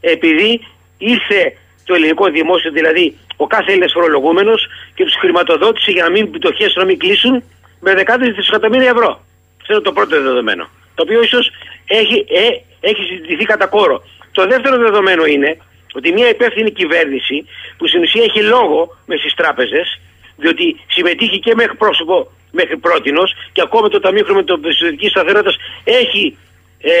επειδή 0.00 0.66
ήρθε 0.98 1.56
το 1.84 1.94
ελληνικό 1.94 2.30
δημόσιο, 2.30 2.70
δηλαδή 2.70 3.16
ο 3.36 3.46
κάθε 3.46 3.70
Έλληνας 3.70 3.92
φορολογούμενος 3.92 4.66
και 4.94 5.04
τους 5.04 5.14
χρηματοδότησε 5.14 5.90
για 5.90 6.02
να 6.02 6.10
μην 6.10 6.30
πτωχές 6.30 6.74
να 6.76 6.84
μην 6.84 6.98
κλείσουν 6.98 7.42
με 7.80 7.94
δεκάδες 7.94 8.34
δισεκατομμύρια 8.34 8.90
ευρώ. 8.90 9.24
Αυτό 9.60 9.72
είναι 9.72 9.82
το 9.82 9.92
πρώτο 9.92 10.22
δεδομένο. 10.22 10.68
Το 10.94 11.02
οποίο 11.02 11.22
ίσως 11.22 11.50
έχει, 11.86 12.26
ε, 12.28 12.46
έχει 12.80 13.02
συζητηθεί 13.02 13.44
κατά 13.44 13.66
κόρο. 13.66 14.02
Το 14.32 14.46
δεύτερο 14.46 14.76
δεδομένο 14.76 15.24
είναι 15.24 15.56
ότι 15.94 16.12
μια 16.12 16.28
υπεύθυνη 16.28 16.70
κυβέρνηση 16.70 17.46
που 17.76 17.86
στην 17.86 18.02
ουσία 18.02 18.22
έχει 18.22 18.42
λόγο 18.42 18.96
μες 19.06 19.20
στι 19.20 19.34
τράπεζες, 19.34 20.00
διότι 20.40 20.80
συμμετείχε 20.86 21.36
και 21.36 21.54
μέχρι 21.54 21.76
πρόσωπο 21.76 22.30
μέχρι 22.52 22.76
πρότινο 22.76 23.22
και 23.52 23.62
ακόμα 23.62 23.88
το 23.88 24.00
Ταμείο 24.00 24.24
Χρηματοπιστωτική 24.24 25.08
Σταθερότητας 25.08 25.56
έχει 25.84 26.36
ε, 26.82 26.92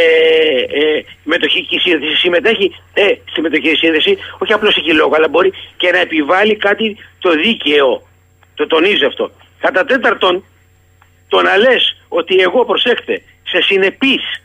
ε, 0.80 1.04
μετοχική 1.24 1.78
σύνδεση, 1.78 2.16
συμμετέχει 2.16 2.74
ε, 2.92 3.06
στη 3.30 3.40
μετοχική 3.40 3.74
σύνδεση, 3.74 4.18
όχι 4.38 4.52
απλώς 4.52 4.76
έχει 4.76 4.92
λόγο, 4.92 5.12
αλλά 5.14 5.28
μπορεί 5.28 5.52
και 5.76 5.90
να 5.90 5.98
επιβάλλει 5.98 6.56
κάτι 6.56 6.96
το 7.18 7.30
δίκαιο. 7.30 8.02
Το 8.54 8.66
τονίζει 8.66 9.04
αυτό. 9.04 9.30
Κατά 9.60 9.84
τέταρτον, 9.84 10.44
το 11.28 11.42
να 11.42 11.56
λες 11.56 11.96
ότι 12.08 12.36
εγώ 12.36 12.64
προσέχτε 12.64 13.22
σε 13.42 13.60
συνεπείς 13.60 14.42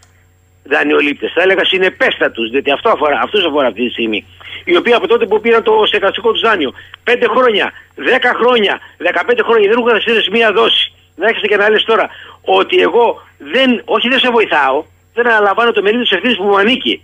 δανειολήπτες, 0.71 1.31
θα 1.35 1.41
έλεγα 1.41 1.65
συνεπέστατους, 1.65 2.49
διότι 2.49 2.71
αυτό 2.71 2.89
αφορά, 2.89 3.19
αυτούς 3.23 3.45
αφορά 3.45 3.67
αυτή 3.67 3.85
τη 3.85 3.91
στιγμή, 3.91 4.25
οι 4.65 4.75
οποίοι 4.77 4.93
από 4.93 5.07
τότε 5.07 5.25
που 5.25 5.39
πήραν 5.41 5.63
το 5.63 5.83
στεγαστικό 5.85 6.31
τους 6.31 6.41
δάνειο 6.41 6.73
5 7.03 7.25
χρόνια, 7.35 7.71
10 7.95 8.33
χρόνια, 8.39 8.79
15 8.97 9.43
χρόνια 9.43 9.67
δεν 9.69 9.77
έχουν 9.77 9.89
καθυστερήσει 9.91 10.31
μία 10.31 10.51
δόση. 10.51 10.93
Να 11.15 11.27
έχετε 11.27 11.47
και 11.47 11.55
να 11.55 11.69
λες 11.69 11.83
τώρα 11.83 12.09
ότι 12.41 12.77
εγώ 12.81 13.21
δεν, 13.37 13.81
όχι 13.85 14.07
δεν 14.09 14.19
σε 14.19 14.29
βοηθάω, 14.29 14.83
δεν 15.13 15.27
αναλαμβάνω 15.27 15.71
το 15.71 15.81
μερίδιο 15.81 16.03
της 16.03 16.11
ευθύνης 16.11 16.37
που 16.37 16.43
μου 16.43 16.57
ανήκει, 16.57 17.01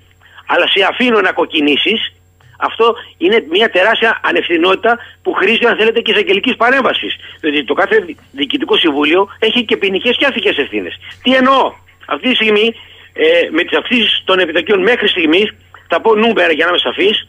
αλλά 0.48 0.68
σε 0.68 0.84
αφήνω 0.90 1.22
να 1.22 1.32
κοκκινήσεις, 1.32 2.14
αυτό 2.60 2.96
είναι 3.18 3.46
μια 3.50 3.70
τεράστια 3.70 4.20
ανευθυνότητα 4.24 4.98
που 5.22 5.34
χρήζει, 5.34 5.66
αν 5.66 5.76
θέλετε, 5.78 6.02
και 6.02 6.12
εισαγγελικής 6.12 6.56
παρέμβασης. 6.56 7.16
Δηλαδή 7.40 7.64
το 7.64 7.74
κάθε 7.74 8.06
διοικητικό 8.32 8.78
συμβούλιο 8.78 9.28
έχει 9.40 9.66
και 9.66 9.78
ποινικές 9.78 10.18
και 10.18 10.26
αστικές 10.26 10.58
ευθύνες. 10.58 11.00
Τι 11.24 11.36
εννοώ, 11.36 11.74
αυτή 12.06 12.30
τη 12.30 12.36
στιγμή 12.36 12.76
ε, 13.14 13.50
με 13.52 13.64
τις 13.64 13.78
αυξήσεις 13.78 14.22
των 14.26 14.40
επιτοκίων 14.40 14.82
μέχρι 14.82 15.08
στιγμής, 15.08 15.54
θα 15.88 16.02
πω 16.02 16.16
νούμερα 16.16 16.52
για 16.54 16.66
να 16.66 16.72
είμαι 16.72 16.80
σαφής, 16.80 17.28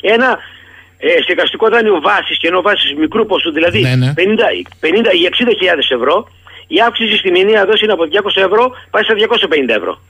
ένα 0.00 0.38
ε, 0.98 1.22
στεγαστικό 1.22 1.68
δάνειο 1.68 2.00
βάσης 2.00 2.38
και 2.38 2.48
ενώ 2.48 2.60
βάσης 2.60 2.94
μικρού 2.94 3.26
ποσού, 3.26 3.52
δηλαδή 3.52 3.80
Ναι, 3.80 3.94
ναι. 3.94 4.12
50, 4.16 4.20
50 4.20 5.14
ή 5.20 5.28
60.000 5.30 5.96
ευρώ, 5.98 6.28
η 6.66 6.80
αύξηση 6.86 7.16
στη 7.16 7.30
μηνύα 7.30 7.64
δόση 7.66 7.84
είναι 7.84 7.92
από 7.92 8.04
200 8.12 8.42
ευρώ 8.48 8.76
πάει 8.90 9.02
στα 9.02 9.14
250 9.14 9.68
ευρώ. 9.68 10.00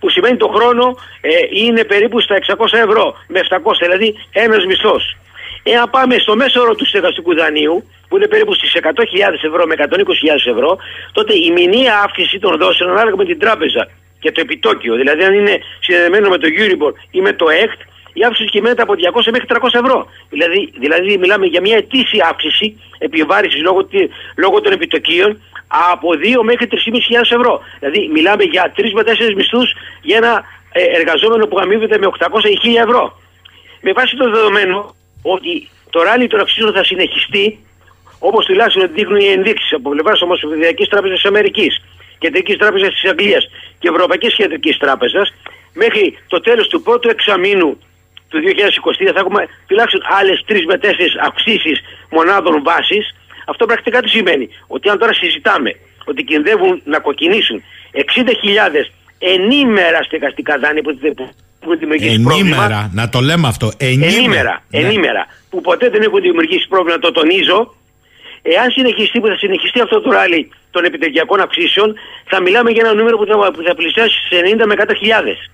Που 0.00 0.08
σημαίνει 0.10 0.36
το 0.36 0.48
χρόνο 0.48 0.96
ε, 1.20 1.30
είναι 1.64 1.84
περίπου 1.84 2.20
στα 2.20 2.36
600 2.46 2.66
ευρώ 2.72 3.14
με 3.28 3.40
700, 3.50 3.72
δηλαδή 3.80 4.14
ένας 4.32 4.64
μισθός. 4.64 5.16
Εάν 5.62 5.90
πάμε 5.90 6.18
στο 6.18 6.36
μέσο 6.36 6.60
όρο 6.60 6.74
του 6.74 6.86
στεγαστικού 6.86 7.34
δανείου, 7.34 7.88
που 8.08 8.16
είναι 8.16 8.26
περίπου 8.26 8.54
στις 8.54 8.72
100.000 8.82 8.88
ευρώ 9.48 9.66
με 9.66 9.74
120.000 9.78 9.84
ευρώ, 10.54 10.78
τότε 11.12 11.34
η 11.34 11.50
μηνύα 11.50 11.98
αύξηση 12.04 12.38
των 12.38 12.58
δόσεων 12.58 12.90
ανάλογα 12.90 13.16
με 13.16 13.24
την 13.24 13.38
τράπεζα 13.38 13.88
και 14.22 14.32
το 14.32 14.40
επιτόκιο, 14.40 14.94
δηλαδή 14.94 15.22
αν 15.24 15.34
είναι 15.34 15.54
συνδεδεμένο 15.80 16.28
με 16.28 16.38
το 16.38 16.48
Euribor 16.58 16.92
ή 17.10 17.20
με 17.20 17.32
το 17.32 17.46
ECT, 17.62 17.80
η 18.12 18.24
αύξηση 18.24 18.48
κυμαίνεται 18.48 18.82
από 18.82 18.94
200 19.14 19.30
μέχρι 19.30 19.46
300 19.48 19.56
ευρώ. 19.82 20.06
Δηλαδή, 20.30 20.72
δηλαδή 20.78 21.18
μιλάμε 21.18 21.46
για 21.46 21.60
μια 21.60 21.76
ετήσια 21.76 22.26
αύξηση 22.30 22.80
επιβάρησης 22.98 23.60
λόγω, 23.62 23.88
λόγω 24.36 24.60
των 24.60 24.72
επιτοκίων 24.72 25.40
από 25.92 26.08
2 26.40 26.42
μέχρι 26.42 26.68
3.500 26.70 26.76
ευρώ. 27.38 27.60
Δηλαδή 27.78 28.10
μιλάμε 28.12 28.44
για 28.44 28.72
3 28.76 28.90
με 28.92 29.02
4 29.02 29.34
μισθούς 29.36 29.72
για 30.02 30.16
ένα 30.16 30.44
ε, 30.72 30.82
εργαζόμενο 30.98 31.46
που 31.46 31.58
αμείβεται 31.58 31.98
με 31.98 32.06
800 32.18 32.44
ή 32.44 32.58
1000 32.78 32.82
ευρώ. 32.86 33.20
Με 33.80 33.92
βάση 33.92 34.16
το 34.16 34.30
δεδομένο 34.30 34.94
ότι 35.22 35.68
το 35.90 36.02
ράλι 36.02 36.26
των 36.26 36.40
αξίων 36.40 36.72
θα 36.72 36.84
συνεχιστεί 36.84 37.58
όπως 38.18 38.44
τουλάχιστον 38.46 38.90
δείχνουν 38.94 39.20
οι 39.20 39.26
ενδείξεις 39.26 39.72
από 39.72 39.90
πλευράς 39.90 40.22
Ομοσπονδιακής 40.22 40.88
Τράπεζας 40.88 41.24
Αμερικής, 41.24 41.82
Κεντρικής 42.22 42.56
Τράπεζας 42.62 42.90
της 42.94 43.04
Αγγλίας 43.10 43.44
και 43.80 43.88
Ευρωπαϊκής 43.92 44.34
Κεντρικής 44.34 44.76
Τράπεζας, 44.84 45.26
μέχρι 45.82 46.04
το 46.32 46.38
τέλος 46.40 46.66
του 46.68 46.82
πρώτου 46.82 47.08
εξαμήνου 47.14 47.70
του 48.30 48.38
2023 48.38 49.12
θα 49.14 49.20
έχουμε 49.24 49.42
τουλάχιστον 49.68 50.02
άλλες 50.18 50.38
3 50.48 50.64
με 50.70 50.76
4 50.78 50.86
αυξήσεις 51.28 51.78
μονάδων 52.10 52.62
βάσης. 52.62 53.04
Αυτό 53.46 53.66
πρακτικά 53.66 53.98
τι 54.02 54.08
σημαίνει; 54.08 54.48
Ότι 54.66 54.88
αν 54.88 54.98
τώρα 54.98 55.12
συζητάμε 55.12 55.70
ότι 56.04 56.22
κινδεύουν 56.24 56.82
να 56.84 56.98
κοκκινήσουν 56.98 57.62
60.000 57.92 58.90
ενήμερα 59.18 60.02
στεγαστικά 60.02 60.58
δάνεια 60.58 60.82
που 60.82 60.90
έχουν 61.62 61.78
δημιουργήσει 61.78 62.14
ενήμερα, 62.14 62.90
να 62.92 63.08
το 63.08 63.20
λέμε 63.20 63.48
αυτό. 63.48 63.72
Ενήμερα. 63.76 64.14
Ενήμερα, 64.16 64.62
ναι. 64.70 64.78
ενήμερα, 64.78 65.26
που 65.50 65.60
ποτέ 65.60 65.88
δεν 65.88 66.02
έχουν 66.02 66.20
δημιουργήσει 66.20 66.66
πρόβλημα, 66.68 66.98
το 66.98 67.12
τονίζω. 67.12 67.74
Εάν 68.42 68.70
συνεχιστεί, 68.70 69.20
που 69.20 69.26
θα 69.26 69.36
συνεχιστεί 69.36 69.80
αυτό 69.80 70.00
το 70.00 70.10
ράλι 70.10 70.50
των 70.70 70.84
επιτελειακών 70.84 71.40
αυξήσεων, 71.40 71.94
θα 72.24 72.40
μιλάμε 72.40 72.70
για 72.70 72.82
ένα 72.84 72.94
νούμερο 72.94 73.16
που 73.16 73.26
θα, 73.26 73.34
που 73.54 73.62
θα 73.66 73.74
πλησιάσει 73.74 74.16
σε 74.28 74.36
90 74.62 74.66
με 74.66 74.74
100 74.78 74.92
χιλιάδες. 74.98 75.50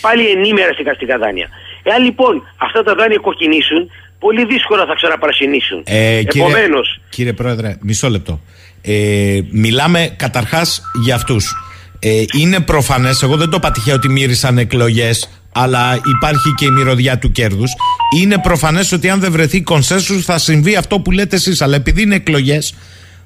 Πάλι 0.00 0.30
ενήμερα 0.30 0.72
στεγαστικά 0.72 1.18
δάνεια. 1.18 1.48
Εάν 1.82 2.02
λοιπόν 2.02 2.34
αυτά 2.56 2.82
τα 2.82 2.94
δάνεια 2.94 3.18
κοκκινήσουν, 3.18 3.90
πολύ 4.18 4.44
δύσκολα 4.44 4.86
θα 4.86 4.94
ξαναπρασινίσουν. 4.94 5.82
Ε, 5.86 6.18
Επομένως... 6.18 6.86
Κύριε, 6.88 7.08
κύριε 7.10 7.32
Πρόεδρε, 7.32 7.76
μισό 7.80 8.08
λεπτό. 8.08 8.40
Ε, 8.82 9.40
μιλάμε 9.50 10.14
καταρχάς 10.16 10.82
για 11.04 11.14
αυτούς. 11.14 11.54
Ε, 12.02 12.22
είναι 12.38 12.60
προφανές, 12.60 13.22
εγώ 13.22 13.36
δεν 13.36 13.50
το 13.50 13.56
είπα 13.56 13.70
τυχαία 13.70 13.94
ότι 13.94 14.08
μύρισαν 14.08 14.58
εκλογές, 14.58 15.28
αλλά 15.52 15.94
υπάρχει 15.94 16.54
και 16.56 16.64
η 16.64 16.70
μυρωδιά 16.70 17.18
του 17.18 17.32
κέρδους. 17.32 17.70
Είναι 18.20 18.38
προφανές 18.38 18.92
ότι 18.92 19.08
αν 19.08 19.20
δεν 19.20 19.32
βρεθεί 19.32 19.62
κονσέσους 19.62 20.24
θα 20.24 20.38
συμβεί 20.38 20.76
αυτό 20.76 21.00
που 21.00 21.10
λέτε 21.10 21.36
εσείς, 21.36 21.60
αλλά 21.60 21.76
επειδή 21.76 22.02
είναι 22.02 22.14
εκλογές, 22.14 22.74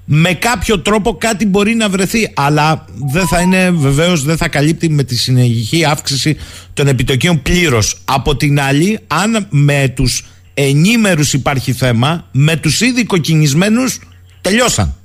με 0.04 0.32
κάποιο 0.32 0.80
τρόπο 0.80 1.16
κάτι 1.16 1.46
μπορεί 1.46 1.74
να 1.74 1.88
βρεθεί. 1.88 2.32
Αλλά 2.34 2.84
δεν 3.12 3.26
θα 3.26 3.40
είναι 3.40 3.70
βεβαίως, 3.70 4.24
δεν 4.24 4.36
θα 4.36 4.48
καλύπτει 4.48 4.88
με 4.88 5.02
τη 5.02 5.16
συνεχή 5.16 5.84
αύξηση 5.84 6.36
των 6.74 6.86
επιτοκίων 6.86 7.42
πλήρως. 7.42 8.00
Από 8.04 8.36
την 8.36 8.60
άλλη, 8.60 8.98
αν 9.06 9.46
με 9.50 9.92
τους 9.96 10.24
ενήμερους 10.54 11.32
υπάρχει 11.32 11.72
θέμα, 11.72 12.28
με 12.32 12.56
τους 12.56 12.80
ήδη 12.80 13.04
κοκκινισμένους 13.04 13.98
τελειώσαν. 14.40 14.96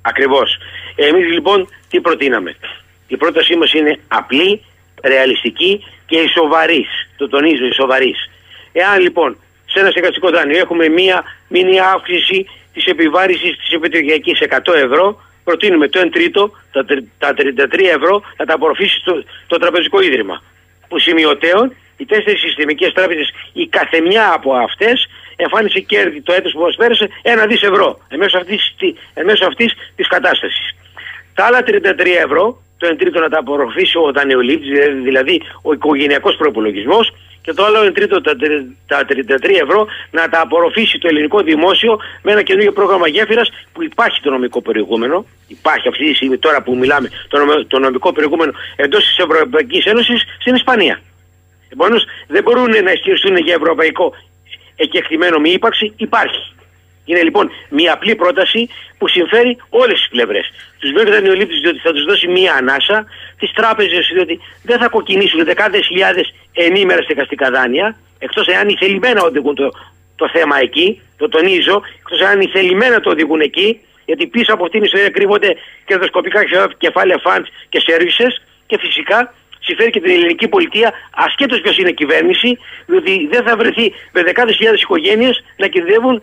Ακριβώς. 0.00 0.56
Εμείς 0.94 1.32
λοιπόν 1.32 1.68
τι 1.88 2.00
προτείναμε; 2.00 2.56
Η 3.10 3.16
πρότασή 3.16 3.56
μας 3.56 3.72
είναι 3.72 3.98
απλή, 4.08 4.64
ρεαλιστική 5.04 5.84
και 6.06 6.18
ισοβαρή. 6.18 6.86
Το 7.16 7.28
τονίζω, 7.28 7.64
ισοβαρή. 7.64 8.14
Εάν 8.72 9.00
λοιπόν 9.00 9.36
σε 9.66 9.80
ένα 9.80 9.90
συγκατοικό 9.90 10.30
δάνειο 10.30 10.58
έχουμε 10.58 10.88
μία 10.88 11.24
μήνυ 11.48 11.80
αύξηση 11.80 12.46
της 12.72 12.84
επιβάρησης 12.84 13.56
της 13.56 13.72
επιτροπιακή 13.72 14.32
100 14.66 14.74
ευρώ, 14.74 15.22
προτείνουμε 15.44 15.88
το 15.88 16.00
1 16.00 16.08
τρίτο, 16.12 16.50
τα 17.18 17.34
33 17.34 17.84
ευρώ, 17.96 18.22
να 18.36 18.44
τα 18.46 18.54
απορροφήσει 18.54 19.02
το, 19.04 19.24
το 19.46 19.56
τραπεζικό 19.58 20.00
ίδρυμα. 20.00 20.42
Που 20.88 20.98
σημειωτέων 20.98 21.74
οι 21.96 22.04
τέσσερις 22.04 22.40
συστημικές 22.40 22.92
τράπεζες, 22.92 23.28
η 23.52 23.66
καθεμιά 23.66 24.32
από 24.32 24.54
αυτές, 24.54 25.08
εμφάνισε 25.36 25.80
κέρδη 25.80 26.22
το 26.22 26.32
έτος 26.32 26.52
που 26.52 26.60
μας 26.60 26.76
πέρασε 26.76 27.08
ένα 27.22 27.46
δις 27.46 27.62
ευρώ 27.62 28.00
εμέσω 29.14 29.46
αυτής 29.46 29.72
της 29.96 30.08
κατάστασης. 30.08 30.74
Τα 31.34 31.44
άλλα 31.44 31.62
33 31.62 32.16
ευρώ, 32.24 32.62
το 32.80 32.88
1 32.92 32.98
τρίτο 32.98 33.20
να 33.20 33.28
τα 33.28 33.38
απορροφήσει 33.38 33.98
ο 33.98 34.12
δανειολήπτη, 34.12 34.68
δηλαδή 35.08 35.42
ο 35.62 35.72
οικογενειακός 35.72 36.36
προπολογισμός, 36.36 37.12
και 37.42 37.52
το 37.52 37.64
άλλο 37.64 37.88
1 37.88 37.94
τρίτο 37.94 38.20
τα 38.86 39.04
33 39.08 39.62
ευρώ 39.62 39.86
να 40.10 40.28
τα 40.28 40.40
απορροφήσει 40.40 40.98
το 40.98 41.08
ελληνικό 41.08 41.40
δημόσιο 41.40 42.00
με 42.22 42.32
ένα 42.32 42.42
καινούργιο 42.42 42.72
πρόγραμμα 42.72 43.08
γέφυρας 43.08 43.50
που 43.72 43.82
υπάρχει 43.82 44.20
το 44.20 44.30
νομικό 44.30 44.62
περιεχόμενο. 44.62 45.26
Υπάρχει 45.48 45.88
αυτή 45.88 46.04
τη 46.08 46.14
στιγμή 46.14 46.38
τώρα 46.38 46.62
που 46.62 46.76
μιλάμε 46.76 47.10
το 47.68 47.78
νομικό 47.78 48.12
περιεχόμενο 48.12 48.52
εντός 48.76 49.04
της 49.04 49.18
Ευρωπαϊκής 49.18 49.84
Ένωσης 49.84 50.22
στην 50.40 50.54
Ισπανία. 50.54 51.00
Επομένως 51.72 52.04
δεν 52.26 52.42
μπορούν 52.42 52.70
να 52.84 52.92
ισχυριστούν 52.92 53.36
για 53.36 53.54
ευρωπαϊκό 53.54 54.14
εκεκτημένο 54.76 55.38
μη 55.38 55.50
ύπαρξη. 55.50 55.92
Υπάρχει. 55.96 56.52
Είναι 57.10 57.22
λοιπόν 57.22 57.50
μια 57.68 57.92
απλή 57.92 58.14
πρόταση 58.14 58.68
που 58.98 59.08
συμφέρει 59.08 59.56
όλες 59.68 59.98
τις 59.98 60.08
πλευρές. 60.08 60.46
Τους 60.78 60.92
μη 60.92 61.10
δανειολήπτε, 61.10 61.54
διότι 61.62 61.78
θα 61.78 61.92
τους 61.92 62.04
δώσει 62.04 62.26
μια 62.28 62.54
ανάσα, 62.54 63.06
τις 63.38 63.52
τράπεζες, 63.52 64.10
διότι 64.12 64.40
δεν 64.62 64.78
θα 64.78 64.88
κοκκινήσουν 64.88 65.44
δεκάδες 65.44 65.86
χιλιάδες 65.86 66.34
ενήμερα 66.52 67.02
στεγαστικά 67.02 67.50
δάνεια, 67.50 67.96
εκτός 68.18 68.46
εάν 68.46 68.68
οι 68.68 68.76
θελημένα 68.76 69.22
οδηγούν 69.22 69.54
το, 69.54 69.70
το 70.16 70.28
θέμα 70.28 70.58
εκεί, 70.58 71.00
το 71.16 71.28
τονίζω, 71.28 71.82
εκτός 71.98 72.20
εάν 72.20 72.40
οι 72.40 72.46
θελημένα 72.46 73.00
το 73.00 73.10
οδηγούν 73.10 73.40
εκεί, 73.40 73.80
γιατί 74.04 74.26
πίσω 74.26 74.52
από 74.54 74.64
αυτήν 74.64 74.80
την 74.80 74.88
ιστορία 74.88 75.10
κρύβονται 75.10 75.56
κερδοσκοπικά 75.84 76.40
κεφάλαια 76.78 77.20
funds 77.24 77.48
και 77.68 77.82
services 77.86 78.32
και 78.66 78.78
φυσικά 78.78 79.34
συμφέρει 79.70 79.90
και 79.94 80.00
την 80.04 80.12
ελληνική 80.16 80.46
πολιτεία, 80.54 80.88
ασχέτω 81.24 81.54
ποιος 81.64 81.76
είναι 81.80 81.92
κυβέρνηση, 82.00 82.50
διότι 82.90 83.12
δεν 83.32 83.42
θα 83.46 83.52
βρεθεί 83.60 83.86
με 84.14 84.20
δεκάδες 84.28 84.54
χιλιάδες 84.56 84.80
οικογένειες 84.86 85.34
να 85.62 85.66
κινδυνεύουν 85.72 86.16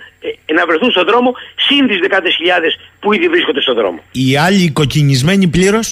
ε, 0.49 0.53
να 0.57 0.63
βρεθούν 0.69 0.89
στον 0.95 1.05
δρόμο, 1.09 1.29
συν 1.65 1.83
τις 1.87 1.99
δεκάδες 2.05 2.33
χιλιάδες 2.37 2.71
που 3.01 3.07
ήδη 3.15 3.27
βρίσκονται 3.33 3.61
στον 3.61 3.75
δρόμο. 3.79 3.99
Οι 4.11 4.37
άλλοι 4.45 4.71
κοκκινισμένοι 4.79 5.47
πλήρως; 5.47 5.87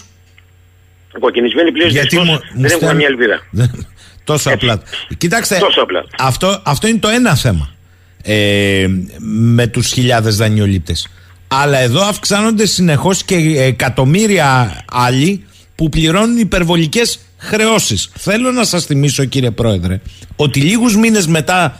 Κοκκινισμένοι 1.20 1.72
πλήρως 1.72 1.92
Γιατί 1.92 2.18
μου, 2.20 2.40
δεν 2.54 2.72
έχουν 2.72 2.88
καμία 2.88 3.08
ελπίδα. 3.08 3.38
Τόσο 4.30 4.50
απλά. 4.50 4.82
Κοιτάξτε, 5.18 5.58
Τόσο 5.58 5.82
απλά. 5.82 6.06
Αυτό, 6.20 6.62
αυτό 6.66 6.88
είναι 6.88 7.00
το 7.00 7.08
ένα 7.08 7.36
θέμα 7.36 7.76
ε, 8.24 8.88
με 9.20 9.68
τους 9.68 9.92
χιλιάδες 9.92 10.36
δανειολήπτες. 10.36 11.10
Αλλά 11.48 11.78
εδώ 11.78 12.02
αυξάνονται 12.02 12.66
συνεχώς 12.66 13.24
και 13.24 13.36
εκατομμύρια 13.58 14.84
άλλοι 14.92 15.46
που 15.76 15.90
πληρώνουν 15.90 16.38
υπερβολικές 16.38 17.20
χρεώσεις. 17.46 18.10
Θέλω 18.18 18.52
να 18.52 18.64
σας 18.64 18.86
θυμίσω 18.86 19.26
κύριε 19.26 19.52
Πρόεδρε 19.52 20.02
ότι 20.36 20.60
λίγους 20.60 20.96
μήνες 20.96 21.28
μετά 21.28 21.80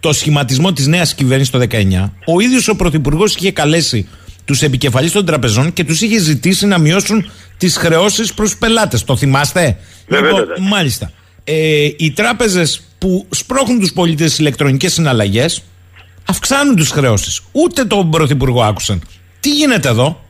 το 0.00 0.12
σχηματισμό 0.12 0.72
της 0.72 0.86
νέας 0.86 1.14
κυβέρνησης 1.14 1.52
το 1.52 1.58
19 1.58 2.12
ο 2.26 2.40
ίδιος 2.40 2.68
ο 2.68 2.76
Πρωθυπουργός 2.76 3.34
είχε 3.34 3.50
καλέσει 3.52 4.08
τους 4.44 4.62
επικεφαλείς 4.62 5.12
των 5.12 5.26
τραπεζών 5.26 5.72
και 5.72 5.84
τους 5.84 6.00
είχε 6.00 6.18
ζητήσει 6.18 6.66
να 6.66 6.78
μειώσουν 6.78 7.30
τις 7.56 7.76
χρεώσεις 7.76 8.34
προς 8.34 8.56
πελάτες. 8.56 9.04
Το 9.04 9.16
θυμάστε; 9.16 9.78
Βέβαια, 10.08 10.32
λοιπόν, 10.32 10.46
μάλιστα. 10.60 11.10
Ε, 11.44 11.88
οι 11.96 12.10
τράπεζες 12.10 12.82
που 12.98 13.26
σπρώχνουν 13.30 13.80
τους 13.80 13.92
πολίτες 13.92 14.26
στις 14.26 14.38
ηλεκτρονικές 14.38 14.92
συναλλαγές 14.92 15.62
αυξάνουν 16.24 16.76
τις 16.76 16.90
χρεώσεις. 16.90 17.40
Ούτε 17.52 17.84
τον 17.84 18.10
Πρωθυπουργό 18.10 18.62
άκουσαν. 18.62 19.02
Τι 19.40 19.50
γίνεται 19.50 19.88
εδώ; 19.88 20.25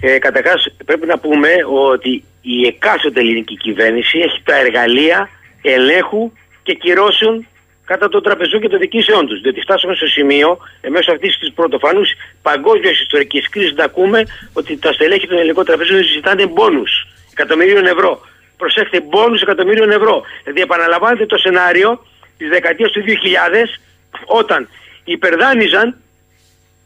Ε, 0.00 0.18
Καταρχάς, 0.18 0.66
πρέπει 0.84 1.06
να 1.06 1.18
πούμε 1.18 1.48
ότι 1.90 2.24
η 2.42 2.66
εκάστοτε 2.66 3.20
ελληνική 3.20 3.56
κυβέρνηση 3.56 4.18
έχει 4.18 4.42
τα 4.44 4.56
εργαλεία 4.56 5.28
ελέγχου 5.62 6.32
και 6.62 6.74
κυρώσεων 6.74 7.46
κατά 7.84 8.08
των 8.08 8.22
τραπεζών 8.22 8.60
και 8.60 8.68
των 8.68 8.78
δικήσεών 8.78 9.26
τους. 9.26 9.40
Διότι 9.40 9.60
φτάσαμε 9.60 9.94
στο 9.94 10.06
σημείο, 10.06 10.58
μέσω 10.88 11.12
αυτής 11.12 11.38
της 11.38 11.52
πρωτοφανούς 11.52 12.10
παγκόσμιας 12.42 13.00
ιστορικής 13.00 13.48
κρίσης, 13.48 13.72
να 13.72 13.84
ακούμε 13.84 14.22
ότι 14.52 14.76
τα 14.78 14.92
στελέχη 14.92 15.26
των 15.26 15.38
ελληνικών 15.38 15.64
τραπεζών 15.64 16.02
ζητάνε 16.02 16.46
μπόνους 16.46 17.06
εκατομμυρίων 17.30 17.86
ευρώ. 17.86 18.20
Προσέχετε, 18.56 19.00
μπόνους 19.00 19.42
εκατομμυρίων 19.42 19.90
ευρώ. 19.90 20.22
Δηλαδή, 20.42 20.60
επαναλαμβάνεται 20.60 21.26
το 21.26 21.38
σενάριο 21.38 22.04
της 22.38 22.48
δεκαετίας 22.48 22.90
του 22.90 23.02
2000, 23.02 23.80
όταν 24.26 24.68
υπερδάνιζαν 25.04 25.96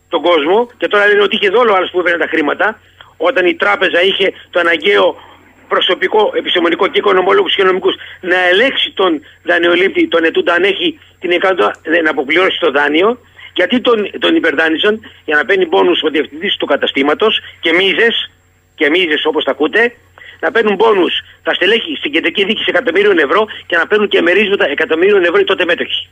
τον 0.09 0.23
κόσμο 0.23 0.71
και 0.79 0.89
τώρα 0.89 1.07
λένε 1.07 1.23
ότι 1.23 1.37
είχε 1.37 1.49
δόλο 1.49 1.75
άλλος 1.75 1.91
που 1.91 2.01
έπαιρνε 2.01 2.19
τα 2.19 2.27
χρήματα 2.27 2.81
όταν 3.17 3.47
η 3.47 3.55
τράπεζα 3.55 4.03
είχε 4.03 4.33
το 4.51 4.61
αναγκαίο 4.61 5.17
προσωπικό, 5.69 6.33
επιστημονικό 6.35 6.87
και 6.87 6.99
οικονομολόγους 6.99 7.55
και 7.55 7.63
νομικούς 7.63 7.95
να 8.21 8.49
ελέγξει 8.49 8.93
τον 8.95 9.21
δανειολήπτη, 9.43 10.09
τον 10.09 10.25
ετούντα, 10.25 10.55
αν 10.55 10.63
έχει 10.63 10.99
την 11.21 11.31
ικανότητα 11.31 11.73
να 12.03 12.11
αποπληρώσει 12.11 12.59
το 12.61 12.71
δάνειο. 12.71 13.19
Γιατί 13.55 13.81
τον, 13.81 14.11
τον 14.19 14.37
υπερδάνησαν 14.37 15.01
για 15.25 15.37
να 15.37 15.45
παίρνει 15.45 15.67
πόνους 15.67 16.03
ο 16.03 16.09
διευθυντής 16.09 16.57
του 16.57 16.67
καταστήματος 16.67 17.41
και 17.61 17.73
μίζες, 17.73 18.31
και 18.75 18.91
μίζες 18.91 19.25
όπως 19.25 19.45
τα 19.45 19.51
ακούτε, 19.51 19.95
να 20.41 20.51
παίρνουν 20.51 20.77
πόνους 20.77 21.13
τα 21.43 21.55
στελέχη 21.55 21.97
στην 21.97 22.13
κεντρική 22.13 22.45
δίκη 22.45 22.65
εκατομμύριων 22.67 23.19
ευρώ 23.19 23.47
και 23.67 23.77
να 23.77 23.87
παίρνουν 23.87 24.09
και 24.09 24.21
μερίσματα 24.23 24.65
εκατομμύριων 24.69 25.25
ευρώ 25.25 25.39
οι 25.41 25.45
τότε 25.45 25.65
μέτοχοι. 25.65 26.09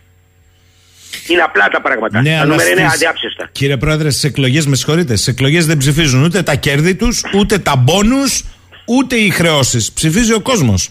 Είναι 1.29 1.43
απλά 1.43 1.69
τα 1.69 1.81
πράγματα. 1.81 2.21
Ναι, 2.23 2.37
τα 2.39 2.45
νούμερα 2.45 2.69
είναι 2.71 2.85
αδιάψεστα. 2.85 3.49
Κύριε 3.53 3.77
Πρόεδρε, 3.77 4.11
στις 4.11 4.25
εκλογές, 4.25 4.67
με 4.67 4.77
συγχωρείτε, 4.77 5.15
στις 5.17 5.29
εκλογές 5.35 5.67
δεν 5.67 5.77
ψηφίζουν 5.77 6.23
ούτε 6.25 6.43
τα 6.43 6.55
κέρδη 6.55 6.95
τους, 6.95 7.23
ούτε 7.35 7.59
τα 7.59 7.77
μπόνους, 7.77 8.45
ούτε 8.87 9.17
οι 9.17 9.31
χρεώσεις. 9.31 9.93
Ψηφίζει 9.93 10.33
ο 10.33 10.41
κόσμος. 10.41 10.91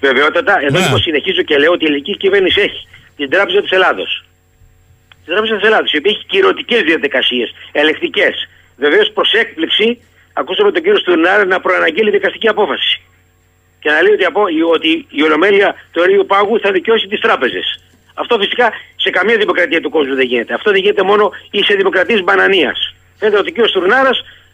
Βεβαιότατα, 0.00 0.54
εδώ 0.66 0.78
Ναι. 0.78 0.84
λοιπόν 0.84 1.00
συνεχίζω 1.00 1.42
και 1.42 1.56
λέω 1.58 1.72
ότι 1.72 1.84
η 1.84 1.86
ελληνική 1.88 2.16
κυβέρνηση 2.16 2.60
έχει 2.60 2.80
την 3.16 3.30
Τράπεζα 3.30 3.60
της 3.60 3.70
Ελλάδος. 3.70 4.24
Την 5.24 5.32
Τράπεζα 5.34 5.54
της 5.58 5.66
Ελλάδος, 5.68 5.92
η 5.92 5.96
οποία 5.98 6.12
έχει 6.14 6.24
κυρωτικές 6.26 6.82
διαδικασίες, 6.82 7.48
ελεκτικές. 7.72 8.34
Βεβαίως 8.76 9.10
προς 9.14 9.32
έκπληξη, 9.32 9.98
ακούσαμε 10.32 10.70
τον 10.72 10.82
κύριο 10.82 10.98
Στουρνάρα 10.98 11.44
να 11.44 11.60
προαναγγείλει 11.60 12.10
δικαστική 12.10 12.48
απόφαση. 12.48 13.00
Και 13.80 13.90
να 13.90 14.02
λέει 14.02 14.12
ότι, 14.12 14.24
απο- 14.24 14.50
ότι 14.76 15.06
η 15.18 15.22
Ολομέλεια 15.22 15.74
του 15.92 16.00
Αερίου 16.00 16.24
Πάγου 16.26 16.60
θα 16.60 16.70
δικαιώσει 16.72 17.06
τις 17.06 17.20
τράπεζες. 17.20 17.66
Αυτό 18.14 18.38
φυσικά 18.38 18.72
σε 18.96 19.10
καμία 19.10 19.36
δημοκρατία 19.36 19.80
του 19.80 19.90
κόσμου 19.90 20.14
δεν 20.14 20.26
γίνεται. 20.26 20.54
Αυτό 20.54 20.70
δεν 20.70 20.80
γίνεται 20.80 21.02
μόνο 21.02 21.32
ή 21.50 21.62
σε 21.62 21.74
δημοκρατίες 21.74 22.22
μπανανίας. 22.22 22.94
Φαίνεται 23.18 23.38
ότι 23.38 23.48
ο 23.48 23.52
κύριος 23.52 23.70
Στουρνάρα 23.70 24.10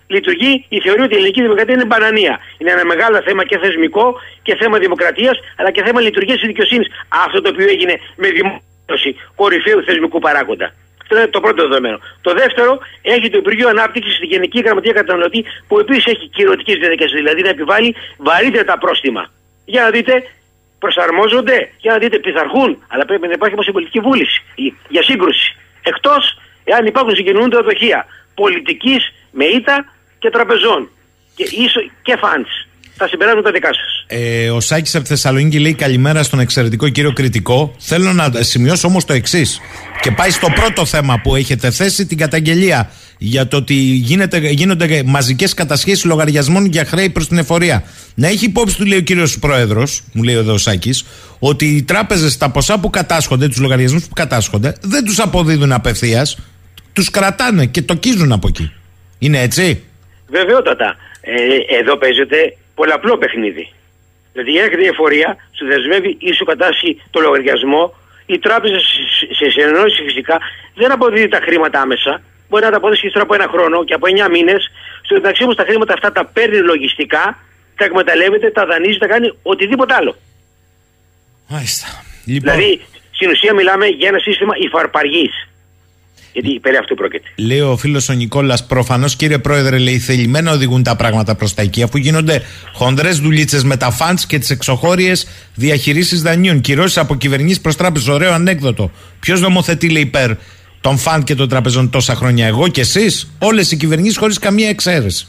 λειτουργεί 0.06 0.64
ή 0.68 0.80
θεωρεί 0.80 1.02
ότι 1.02 1.14
η 1.14 1.16
ελληνική 1.16 1.40
δημοκρατία 1.42 1.74
είναι 1.74 1.84
μπανανία. 1.84 2.40
Είναι 2.58 2.70
ένα 2.70 2.84
μεγάλο 2.84 3.22
θέμα 3.22 3.44
και 3.44 3.58
θεσμικό 3.58 4.20
και 4.42 4.56
θέμα 4.56 4.78
δημοκρατίας, 4.78 5.38
αλλά 5.56 5.70
και 5.70 5.82
θέμα 5.82 6.00
λειτουργίας 6.00 6.38
της 6.38 6.46
δικαιοσύνης. 6.46 6.88
Αυτό 7.08 7.40
το 7.40 7.48
οποίο 7.48 7.68
έγινε 7.68 7.94
με 8.16 8.28
δημόσια 8.28 9.12
κορυφαίου 9.34 9.82
θεσμικού 9.84 10.18
παράγοντα. 10.18 10.72
Αυτό 11.02 11.16
είναι 11.16 11.26
το 11.26 11.40
πρώτο 11.40 11.68
δεδομένο. 11.68 11.98
Το 12.20 12.34
δεύτερο 12.34 12.78
έχει 13.02 13.30
το 13.30 13.38
Υπουργείο 13.38 13.68
Ανάπτυξης 13.68 14.14
στη 14.14 14.26
Γενική 14.26 14.60
Γραμματεία 14.60 14.92
Καταναλωτή, 14.92 15.44
που 15.68 15.78
επίσης 15.78 16.04
έχει 16.06 16.28
κυρωτικέ 16.28 16.76
διαδικασίες, 16.76 17.20
δηλαδή 17.22 17.42
να 17.42 17.48
επιβάλλει 17.48 17.94
βαρύτερα 18.18 18.78
πρόστιμα. 18.78 19.30
Για 19.64 19.82
να 19.82 19.90
δείτε, 19.90 20.12
προσαρμόζονται, 20.84 21.56
για 21.84 21.92
να 21.92 21.98
δείτε, 22.02 22.16
πειθαρχούν, 22.18 22.70
αλλά 22.92 23.04
πρέπει 23.08 23.26
να 23.30 23.32
υπάρχει 23.38 23.54
όμως 23.58 23.66
η 23.66 23.72
πολιτική 23.76 24.00
βούληση 24.06 24.36
η- 24.54 24.74
για 24.94 25.02
σύγκρουση. 25.02 25.46
Εκτός 25.90 26.22
εάν 26.64 26.82
υπάρχουν 26.86 27.14
συγκινούντα 27.14 27.58
δοχεία 27.68 28.06
πολιτικής 28.34 29.02
με 29.38 29.44
ήττα 29.44 29.76
και 30.18 30.30
τραπεζών 30.30 30.80
και, 31.36 31.44
ίσο, 31.64 31.80
και 32.02 32.16
φαντς. 32.22 32.52
Τα 32.96 33.08
συμπεράσματα 33.08 33.50
δικά 33.50 33.70
σας. 33.74 34.04
Ε, 34.06 34.50
ο 34.50 34.60
Σάκης 34.60 34.94
από 34.94 35.02
τη 35.04 35.10
Θεσσαλονίκη 35.10 35.58
λέει 35.58 35.74
καλημέρα 35.74 36.22
στον 36.22 36.40
εξαιρετικό 36.40 36.88
κύριο 36.88 37.12
Κριτικό. 37.12 37.74
Θέλω 37.78 38.12
να 38.12 38.30
σημειώσω 38.42 38.88
όμως 38.88 39.04
το 39.04 39.12
εξής. 39.12 39.60
Και 40.00 40.10
πάει 40.10 40.30
στο 40.30 40.48
πρώτο 40.54 40.84
θέμα 40.84 41.20
που 41.22 41.36
έχετε 41.36 41.70
θέσει, 41.70 42.06
την 42.06 42.18
καταγγελία 42.18 42.90
για 43.22 43.48
το 43.48 43.56
ότι 43.56 43.74
γίνεται, 43.74 44.38
γίνονται 44.38 45.02
μαζικές 45.06 45.54
κατασχέσεις 45.54 46.04
λογαριασμών 46.04 46.64
για 46.64 46.84
χρέη 46.84 47.10
προς 47.10 47.28
την 47.28 47.38
εφορία. 47.38 47.84
Να 48.14 48.28
έχει 48.28 48.44
υπόψη 48.44 48.76
του, 48.76 48.84
λέει 48.86 48.98
ο 48.98 49.00
κύριος 49.00 49.38
Πρόεδρος, 49.38 50.02
μου 50.12 50.22
λέει 50.22 50.34
εδώ 50.34 50.52
ο 50.52 50.58
Σάκη, 50.58 50.94
ότι 51.38 51.64
οι 51.76 51.82
τράπεζες 51.82 52.36
τα 52.36 52.50
ποσά 52.50 52.78
που 52.80 52.90
κατάσχονται, 52.90 53.48
τους 53.48 53.58
λογαριασμούς 53.58 54.02
που 54.08 54.14
κατάσχονται, 54.14 54.76
δεν 54.80 55.04
τους 55.04 55.18
αποδίδουν 55.18 55.72
απευθείας, 55.72 56.38
τους 56.92 57.10
κρατάνε 57.10 57.66
και 57.66 57.82
τοκίζουν 57.82 58.32
από 58.32 58.48
εκεί. 58.48 58.72
Είναι 59.18 59.40
έτσι; 59.40 59.82
Βεβαιότατα. 60.28 60.96
Ε, 61.20 61.78
εδώ 61.80 61.96
παίζεται 61.96 62.56
πολλαπλό 62.74 63.18
παιχνίδι. 63.18 63.72
Δηλαδή 64.32 64.58
έρχεται 64.58 64.82
η 64.84 64.86
εφορία, 64.86 65.36
σου 65.56 65.64
δεσμεύει 65.66 66.16
ή 66.20 66.32
σου 66.32 66.44
κατάσχει 66.44 66.90
το 67.10 67.20
λογαριασμό. 67.20 67.94
Η 68.26 68.38
τράπεζα 68.38 68.78
σε- 68.78 69.34
σε 69.38 69.50
συνεννόηση 69.50 70.02
φυσικά 70.08 70.38
δεν 70.74 70.92
αποδίδει 70.92 71.28
τα 71.28 71.40
χρήματα 71.46 71.80
άμεσα. 71.80 72.22
Μπορεί 72.50 72.64
να 72.64 72.70
τα 72.70 72.76
αποδώσει 72.76 73.06
ύστερα 73.06 73.24
από 73.24 73.34
ένα 73.34 73.48
χρόνο 73.54 73.84
και 73.84 73.94
από 73.94 74.06
9 74.26 74.30
μήνες. 74.36 74.60
Στο 75.04 75.14
μεταξύ 75.14 75.42
όμως 75.42 75.56
τα 75.56 75.64
χρήματα 75.68 75.92
αυτά 75.92 76.12
τα 76.12 76.24
παίρνει 76.24 76.58
λογιστικά, 76.58 77.24
τα 77.76 77.84
εκμεταλλεύεται, 77.84 78.50
τα 78.50 78.66
δανείζει, 78.66 78.98
τα 78.98 79.06
κάνει 79.06 79.26
οτιδήποτε 79.42 79.94
άλλο. 79.94 80.12
Μάλιστα. 81.48 81.86
Λοιπόν, 82.24 82.54
Δηλαδή 82.54 82.80
στην 83.10 83.30
ουσία 83.30 83.54
μιλάμε 83.54 83.86
για 83.86 84.08
ένα 84.08 84.18
σύστημα 84.18 84.54
υφαρπαργής. 84.64 85.34
Γιατί 86.32 86.58
περί 86.60 86.76
αυτού 86.76 86.94
πρόκειται. 86.94 87.28
Λέει 87.36 87.60
ο 87.60 87.76
φίλος 87.76 88.08
ο 88.08 88.12
Νικόλας, 88.12 88.66
προφανώς 88.66 89.16
κύριε 89.16 89.38
Πρόεδρε, 89.38 89.78
λέει 89.78 89.98
θελημένα 89.98 90.52
οδηγούν 90.52 90.82
τα 90.82 90.96
πράγματα 90.96 91.34
προς 91.34 91.54
τα 91.54 91.62
εκεί, 91.62 91.82
αφού 91.82 91.98
γίνονται 91.98 92.42
χοντρέ 92.72 93.10
δουλίτσες 93.10 93.64
με 93.64 93.76
τα 93.76 93.90
φαντς 93.90 94.26
και 94.26 94.38
τις 94.38 94.50
εξωχώριες 94.50 95.26
διαχειρήσει 95.54 96.16
δανείων. 96.16 96.60
Κυρώσεις 96.60 96.98
από 96.98 97.14
κυβερνήσεις 97.14 97.60
προς 97.60 97.76
τράπεζες. 97.76 98.08
Ωραίο 98.08 98.32
ανέκδοτο. 98.32 98.90
Ποιος 99.20 99.40
νομοθετεί, 99.40 99.90
λέει, 99.90 100.02
υπέρ; 100.02 100.30
Των 100.80 100.98
φαντ 100.98 101.22
και 101.24 101.34
των 101.34 101.48
τραπεζών 101.48 101.90
τόσα 101.90 102.14
χρόνια, 102.14 102.46
εγώ 102.46 102.68
και 102.68 102.80
εσείς, 102.80 103.32
όλες 103.38 103.72
οι 103.72 103.76
κυβερνήσεις 103.76 104.16
χωρίς 104.16 104.38
καμία 104.38 104.68
εξαίρεση. 104.68 105.26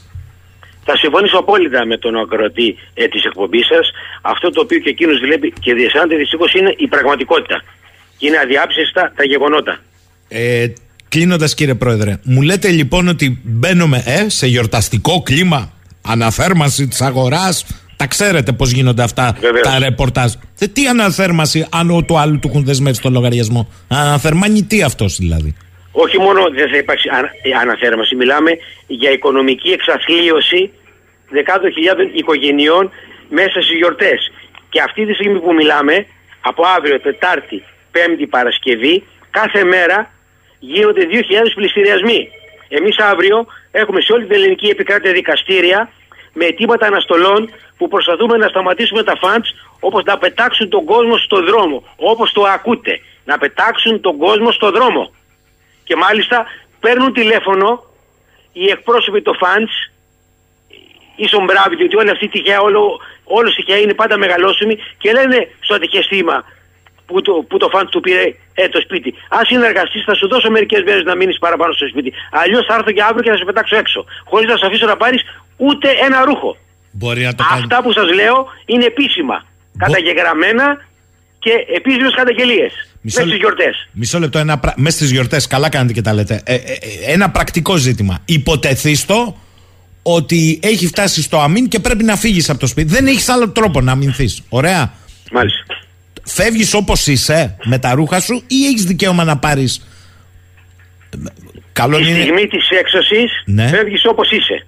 Θα 0.85 0.97
συμφωνήσω 0.97 1.37
απόλυτα 1.37 1.85
με 1.85 1.97
τον 1.97 2.15
ακροατή 2.15 2.77
ε, 2.93 3.07
της 3.07 3.23
εκπομπής 3.23 3.65
σας. 3.65 3.91
Αυτό 4.21 4.49
το 4.49 4.61
οποίο 4.61 4.79
και 4.79 4.89
εκείνος 4.89 5.19
βλέπει 5.19 5.53
και 5.59 5.73
διαισθάνεται 5.73 6.15
δυστυχώς 6.15 6.53
είναι 6.53 6.73
η 6.77 6.87
πραγματικότητα. 6.87 7.63
Και 8.17 8.27
είναι 8.27 8.37
αδιάψεστα 8.37 9.11
τα 9.15 9.23
γεγονότα. 9.23 9.79
Ε, 10.27 10.67
Κλείνοντας, 11.11 11.53
κύριε 11.53 11.73
Πρόεδρε, 11.73 12.17
μου 12.23 12.41
λέτε 12.41 12.69
λοιπόν 12.69 13.07
ότι 13.07 13.41
μπαίνουμε 13.43 14.03
ε, 14.05 14.29
σε 14.29 14.47
γιορταστικό 14.47 15.21
κλίμα, 15.21 15.73
αναθέρμανση 16.01 16.87
της 16.87 17.01
αγοράς. 17.01 17.65
Τα 18.01 18.07
ξέρετε 18.07 18.51
πώς 18.51 18.71
γίνονται 18.71 19.03
αυτά 19.03 19.37
Βεβαίως. 19.39 19.67
τα 19.67 19.79
ρεπορτάζ. 19.79 20.31
Ε, 20.59 20.67
τι 20.67 20.87
αναθέρμανση, 20.87 21.67
αν 21.79 21.89
ο 21.91 22.01
του 22.07 22.17
άλλου 22.17 22.39
του 22.39 22.47
έχουν 22.49 22.63
δεσμεύσει 22.65 23.01
το 23.01 23.09
λογαριασμό. 23.09 23.61
Αναθερμάνει 23.87 24.63
τι 24.63 24.81
αυτός 24.83 25.15
δηλαδή. 25.17 25.55
Όχι 25.91 26.17
μόνο 26.19 26.41
δεν 26.59 26.69
θα 26.71 26.77
υπάρξει 26.77 27.09
ανα- 27.17 27.31
ε, 27.41 27.51
αναθέρμανση, 27.61 28.15
μιλάμε 28.15 28.51
για 28.87 29.11
οικονομική 29.11 29.69
εξαθλίωση 29.69 30.61
δεκάδων 31.29 31.71
χιλιάδων 31.71 32.09
οικογενειών 32.13 32.91
μέσα 33.29 33.57
στις 33.61 33.77
γιορτές. 33.77 34.31
Και 34.69 34.81
αυτή 34.81 35.05
τη 35.07 35.13
στιγμή 35.13 35.39
που 35.39 35.53
μιλάμε, 35.53 36.05
από 36.41 36.61
αύριο, 36.77 36.99
Τετάρτη, 36.99 37.63
Πέμπτη, 37.91 38.25
Παρασκευή, 38.27 39.03
κάθε 39.29 39.63
μέρα 39.63 40.11
γίνονται 40.59 41.03
2.000 41.11 41.53
πληστηριασμοί. 41.55 42.19
Εμείς 42.77 42.95
αύριο 43.11 43.37
έχουμε 43.71 44.01
σε 44.01 44.13
όλη 44.13 44.25
την 44.25 44.35
ελληνική 44.35 44.67
επικράτεια 44.67 45.11
δικαστήρια 45.11 45.89
με 46.33 46.45
αιτήματα 46.45 46.85
αναστολών 46.87 47.49
που 47.77 47.87
προσπαθούμε 47.87 48.37
να 48.37 48.47
σταματήσουμε 48.47 49.03
τα 49.03 49.15
φαντς 49.21 49.53
όπως 49.79 50.03
να 50.03 50.17
πετάξουν 50.17 50.69
τον 50.69 50.85
κόσμο 50.85 51.17
στο 51.17 51.43
δρόμο. 51.43 51.83
Όπως 51.95 52.31
το 52.31 52.43
ακούτε. 52.43 52.99
Να 53.25 53.37
πετάξουν 53.37 54.01
τον 54.01 54.17
κόσμο 54.17 54.51
στο 54.51 54.71
δρόμο. 54.71 55.13
Και 55.83 55.95
μάλιστα 55.95 56.45
παίρνουν 56.79 57.13
τηλέφωνο 57.13 57.83
οι 58.53 58.65
εκπρόσωποι 58.69 59.21
των 59.21 59.37
fans, 59.41 59.91
ίσον 61.15 61.43
μπράβοι, 61.43 61.75
διότι 61.75 61.95
όλη 61.95 62.09
αυτή 62.09 62.25
η 62.25 62.29
τυχαία, 62.29 62.59
όλο, 62.61 62.99
όλο 63.23 63.49
τυχαία 63.49 63.77
είναι 63.77 63.93
πάντα 63.93 64.17
μεγαλόσωμοι 64.17 64.77
και 64.97 65.11
λένε 65.11 65.47
στο 65.59 65.73
ατυχές 65.73 66.07
θύμα 66.07 66.43
που 67.13 67.21
το, 67.27 67.33
που 67.49 67.57
το 67.57 67.67
φαν 67.73 67.85
του 67.89 67.99
πήρε 68.05 68.23
ε, 68.53 68.67
το 68.73 68.79
σπίτι. 68.85 69.09
Αν 69.37 69.43
συνεργαστείς, 69.51 70.03
θα 70.09 70.13
σου 70.19 70.27
δώσω 70.31 70.49
μερικές 70.57 70.81
μέρες 70.87 71.03
να 71.03 71.15
μείνεις 71.15 71.37
παραπάνω 71.45 71.71
στο 71.73 71.87
σπίτι. 71.87 72.09
Αλλιώς 72.41 72.63
θα 72.67 72.73
έρθω 72.77 72.91
και 72.91 73.03
αύριο 73.09 73.23
και 73.23 73.31
θα 73.33 73.37
σε 73.37 73.45
πετάξω 73.49 73.75
έξω. 73.83 74.05
Χωρίς 74.31 74.47
να 74.51 74.57
σε 74.57 74.65
αφήσω 74.65 74.85
να 74.85 74.97
πάρεις 74.97 75.21
ούτε 75.57 75.87
ένα 76.05 76.19
ρούχο. 76.29 76.51
Μπορεί 76.91 77.23
να 77.29 77.35
το 77.35 77.43
κάνεις. 77.49 77.63
Αυτά 77.63 77.77
που 77.83 77.91
σας 77.91 78.07
λέω 78.19 78.37
είναι 78.65 78.85
επίσημα. 78.85 79.37
Καταγεγραμμένα 79.77 80.65
και 81.39 81.51
επίσημες 81.77 82.13
καταγγελίες. 82.15 82.71
Μέσα 83.01 83.21
στις 83.21 83.35
γιορτές. 83.35 83.89
Μισό 83.91 84.19
λεπτό, 84.19 84.39
ένα 84.39 84.59
πρα... 84.59 84.73
μέσα 84.77 84.95
στις 84.97 85.11
γιορτές, 85.11 85.47
καλά 85.47 85.69
κάνετε 85.69 85.93
και 85.93 86.01
τα 86.01 86.13
λέτε. 86.13 86.41
Ε, 86.45 86.53
ε, 86.53 86.57
ε, 86.57 87.11
ένα 87.13 87.29
πρακτικό 87.29 87.75
ζήτημα. 87.75 88.19
Υποτεθίστο 88.25 89.37
ότι 90.03 90.59
έχει 90.63 90.87
φτάσει 90.87 91.21
στο 91.21 91.39
αμήν 91.39 91.67
και 91.67 91.79
πρέπει 91.79 92.03
να 92.03 92.15
φύγεις 92.15 92.49
από 92.49 92.59
το 92.59 92.67
σπίτι. 92.67 92.93
Δεν 92.93 93.07
έχεις 93.07 93.29
άλλο 93.29 93.49
τρόπο 93.49 93.81
να 93.81 93.91
αμυνθείς. 93.91 94.43
Ωραία. 94.49 94.93
Μάλιστα. 95.31 95.63
Φεύγεις 96.25 96.73
όπως 96.73 97.07
είσαι 97.07 97.57
με 97.63 97.79
τα 97.79 97.93
ρούχα 97.93 98.19
σου 98.19 98.43
ή 98.47 98.65
έχεις 98.65 98.83
δικαίωμα 98.83 99.23
να 99.23 99.37
πάρει. 99.37 99.67
Καλό 101.73 101.97
Τη 101.97 102.09
είναι. 102.09 102.21
στιγμή 102.21 102.47
της 102.47 102.69
έξωσης 102.69 103.31
Ναι. 103.45 103.67
φεύγεις 103.67 104.05
όπως 104.05 104.31
είσαι. 104.31 104.65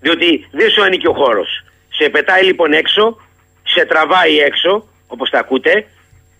Διότι 0.00 0.46
δεν 0.50 0.70
σου 0.70 0.82
ανήκει 0.82 1.06
ο 1.06 1.12
χώρος. 1.12 1.48
Σε 1.88 2.08
πετάει 2.08 2.44
λοιπόν 2.44 2.72
έξω, 2.72 3.16
σε 3.62 3.84
τραβάει 3.86 4.38
έξω, 4.38 4.86
όπως 5.06 5.30
τα 5.30 5.38
ακούτε, 5.38 5.86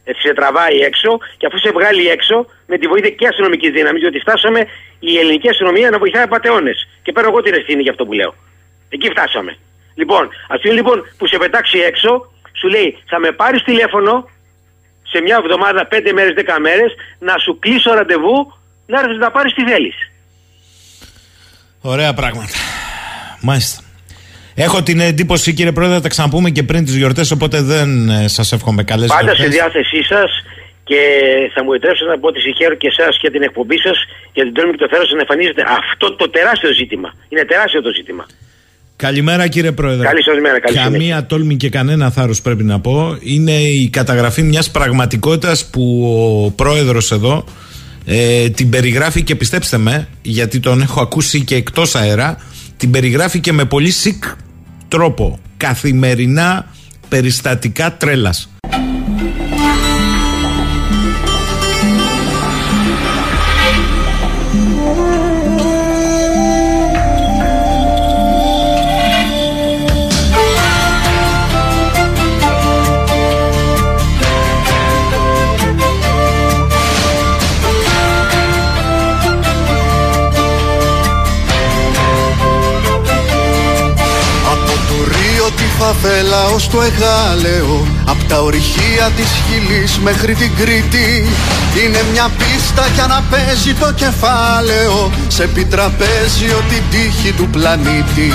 ε, 0.05 0.12
σε 0.23 0.33
τραβάει 0.35 0.79
έξω 0.79 1.18
και 1.37 1.47
αφού 1.47 1.59
σε 1.59 1.70
βγάλει 1.73 2.09
έξω 2.09 2.47
με 2.66 2.79
τη 2.79 2.87
βοήθεια 2.87 3.11
και 3.11 3.27
αστυνομικής 3.27 3.71
δύναμης, 3.71 4.01
διότι 4.01 4.18
φτάσαμε 4.18 4.61
η 4.99 5.18
ελληνική 5.18 5.49
αστυνομία 5.49 5.91
να 5.91 5.99
βοηθάει 5.99 6.22
απαταιώνες. 6.22 6.88
Και 7.03 7.13
παίρνω 7.13 7.29
εγώ 7.30 7.42
την 7.42 7.55
ευθύνη 7.55 7.83
για 7.83 7.91
αυτό 7.91 8.05
που 8.07 8.13
λέω. 8.13 8.34
Εκεί 8.88 9.09
φτάσαμε. 9.11 9.57
Λοιπόν, 9.95 10.29
αυτή 10.49 10.68
λοιπόν 10.72 10.96
που 11.18 11.26
σε 11.26 11.37
πετάξει 11.38 11.79
έξω, 11.79 12.33
σου 12.53 12.68
λέει 12.68 12.99
θα 13.07 13.18
με 13.18 13.33
πάρεις 13.33 13.62
τηλέφωνο 13.62 14.29
σε 15.03 15.20
μια 15.20 15.41
εβδομάδα, 15.42 15.87
πέντε 15.87 16.12
μέρες, 16.12 16.34
δέκα 16.34 16.61
μέρες, 16.61 16.92
να 17.18 17.38
σου 17.38 17.58
κλείσω 17.58 17.95
ραντεβού 17.95 18.53
να 18.87 19.00
έρθεις 19.00 19.18
να 19.18 19.30
πάρεις 19.30 19.53
τι 19.54 19.64
θέλεις. 19.64 19.95
Ωραία 21.80 22.14
πράγματα. 22.14 22.57
Μάλιστα. 23.41 23.83
Έχω 24.54 24.83
την 24.83 25.00
εντύπωση, 25.00 25.54
κύριε 25.54 25.72
Πρόεδρε, 25.72 25.96
θα 25.96 26.03
τα 26.03 26.08
ξαναπούμε 26.08 26.50
και 26.50 26.62
πριν 26.62 26.84
τις 26.84 26.96
γιορτές, 26.96 27.30
οπότε 27.30 27.62
δεν 27.62 28.08
ε, 28.08 28.29
σας 28.29 28.53
εύχομαι 28.53 28.83
καλές 28.84 29.07
γιορτές. 29.07 29.29
Πάντα 29.29 29.42
στη 29.42 29.50
διάθεσή 29.57 30.03
σας 30.03 30.30
και 30.84 31.00
θα 31.54 31.64
μου 31.64 31.72
επιτρέψετε 31.72 32.11
να 32.11 32.18
πω 32.18 32.26
ότι 32.26 32.41
συγχαίρω 32.41 32.74
και 32.74 32.87
εσάς 32.87 33.18
και 33.18 33.30
την 33.30 33.42
εκπομπή 33.42 33.79
σας 33.79 33.99
για 34.33 34.45
την 34.45 34.53
τόλμη 34.53 34.70
και 34.72 34.76
το 34.84 34.88
θέρος 34.88 35.11
να 35.11 35.20
εμφανίζεται 35.20 35.62
αυτό 35.80 36.16
το 36.16 36.30
τεράστιο 36.30 36.72
ζήτημα. 36.72 37.14
Είναι 37.29 37.45
τεράστιο 37.45 37.83
το 37.83 37.92
ζήτημα. 37.92 38.26
Καλημέρα 38.97 39.49
κύριε 39.49 39.73
Πρόεδρε. 39.73 40.07
Καλή 40.07 40.23
σας 40.23 40.35
μέρα, 40.43 40.61
καλή 40.61 40.77
Καμία 40.77 41.01
συνέχεια. 41.01 41.27
τόλμη 41.27 41.57
και 41.57 41.69
κανένα 41.69 42.11
θάρρος 42.11 42.43
πρέπει 42.43 42.64
να 42.64 42.81
πω. 42.81 43.17
Είναι 43.21 43.53
η 43.53 43.89
καταγραφή 43.89 44.43
μιας 44.43 44.71
πραγματικότητας 44.71 45.67
που 45.67 46.05
ο 46.47 46.51
πρόεδρος 46.51 47.13
εδώ 47.13 47.45
ε, 48.05 48.49
την 48.49 48.69
περιγράφει 48.71 49.23
και 49.23 49.35
πιστέψτε 49.37 49.77
με, 49.79 50.09
γιατί 50.23 50.61
τον 50.61 50.81
έχω 50.81 51.01
ακούσει 51.01 51.45
και 51.45 51.55
εκτός 51.55 51.95
αέρα, 51.95 52.37
την 52.77 52.91
περιγράφει 52.91 53.41
και 53.41 53.53
με 53.53 53.64
πολύ 53.64 53.91
σικ 53.91 54.25
τρόπο. 54.89 55.39
Καθημερινά 55.57 56.67
περιστατικά 57.09 57.97
τρέλας. 57.97 58.51
Φαβέλα 85.93 86.45
ως 86.55 86.69
το 86.69 86.83
Εγάλεο 86.83 87.87
Απ' 88.05 88.29
τα 88.29 88.41
ορυχεία 88.41 89.11
της 89.17 89.29
Χιλής 89.47 89.99
μέχρι 89.99 90.35
την 90.35 90.51
Κρήτη. 90.57 91.27
Είναι 91.85 92.01
μια 92.13 92.31
πίστα 92.39 92.87
για 92.95 93.07
να 93.07 93.23
παίζει 93.31 93.75
το 93.75 93.93
κεφάλαιο 93.93 95.11
Σε 95.29 95.43
επιτραπέζιο 95.43 96.63
την 96.69 96.83
τύχη 96.91 97.33
του 97.33 97.49
πλανήτη. 97.49 98.31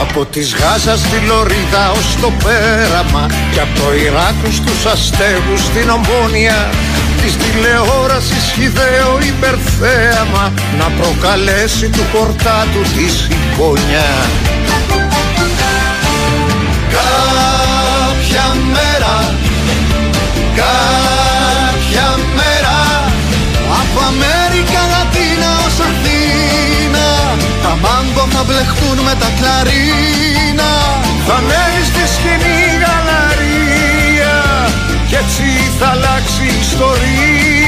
Από 0.00 0.24
της 0.24 0.54
Γάζας 0.54 0.98
στη 0.98 1.26
Λωρίδα 1.26 1.90
ως 1.90 2.16
το 2.20 2.32
πέραμα 2.44 3.26
Και 3.52 3.60
από 3.60 3.80
το 3.80 3.94
Ιράκ 3.94 4.52
στους 4.52 4.86
αστέγους 4.86 5.60
στην 5.64 5.88
Ομόνια. 5.90 6.70
Της 7.22 7.36
τηλεόρασης 7.36 8.52
χιδαίο 8.54 9.18
υπερθέαμα 9.32 10.52
Να 10.78 10.86
προκαλέσει 10.98 11.88
του 11.88 12.04
χορτάτου 12.12 12.82
της 12.96 13.12
συμπόνια 13.12 14.10
Κάποια 16.94 18.46
μέρα 18.74 19.14
Κάποια 20.60 22.08
μέρα 22.38 22.78
Από 23.80 23.98
Αμέρικα 24.08 24.82
Λατίνα 24.92 25.50
ως 25.66 25.76
Αθήνα 25.88 27.08
Τα 27.62 27.72
μάγκο 27.82 28.24
θα 28.34 28.42
μπλεχτούν 28.46 28.98
με 29.06 29.14
τα 29.22 29.30
κλαρίνα. 29.38 30.70
Θα 31.26 31.36
μένει 31.48 31.82
στη 31.90 32.04
σκηνή 32.14 32.60
γαλαρία 32.82 34.36
Κι 35.08 35.14
έτσι 35.14 35.46
θα 35.78 35.88
αλλάξει 35.94 36.42
η 36.42 36.60
ιστορία 36.60 37.61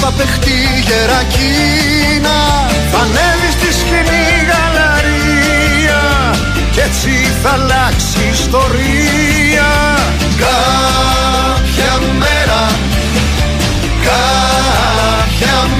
θα 0.00 0.10
παιχτεί 0.16 0.58
γερακίνα. 0.86 2.38
Θα 2.92 2.98
ανέβει 2.98 3.50
στη 3.56 3.72
σκηνή 3.78 4.28
γαλαρία 4.50 6.02
Κι 6.70 6.80
έτσι 6.80 7.12
θα 7.42 7.50
αλλάξει 7.50 8.18
η 8.24 8.28
ιστορία. 8.32 9.70
Κάποια 10.42 11.92
μέρα 12.22 12.62
Κάποια 14.06 15.75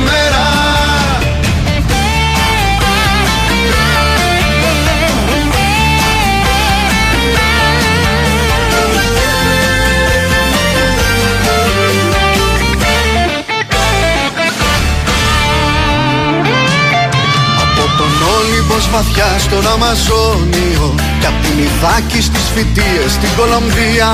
βαθιάς 18.92 19.42
στον 19.42 19.64
Αμαζόνιο. 19.72 20.94
Κι 21.20 21.26
απ' 21.26 21.40
την 21.44 21.56
Ιθάκη 21.68 22.20
στις 22.28 22.46
φοιτίες 22.54 23.10
στην 23.16 23.32
Κολομβία 23.38 24.10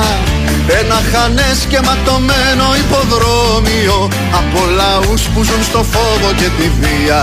Ένα 0.81 0.99
χανές 1.11 1.59
και 1.71 1.81
ματωμένο 1.87 2.67
υποδρόμιο 2.83 3.99
Από 4.41 4.61
λαούς 4.79 5.23
που 5.33 5.41
ζουν 5.49 5.63
στο 5.71 5.83
φόβο 5.93 6.29
και 6.41 6.49
τη 6.59 6.67
βία. 6.81 7.23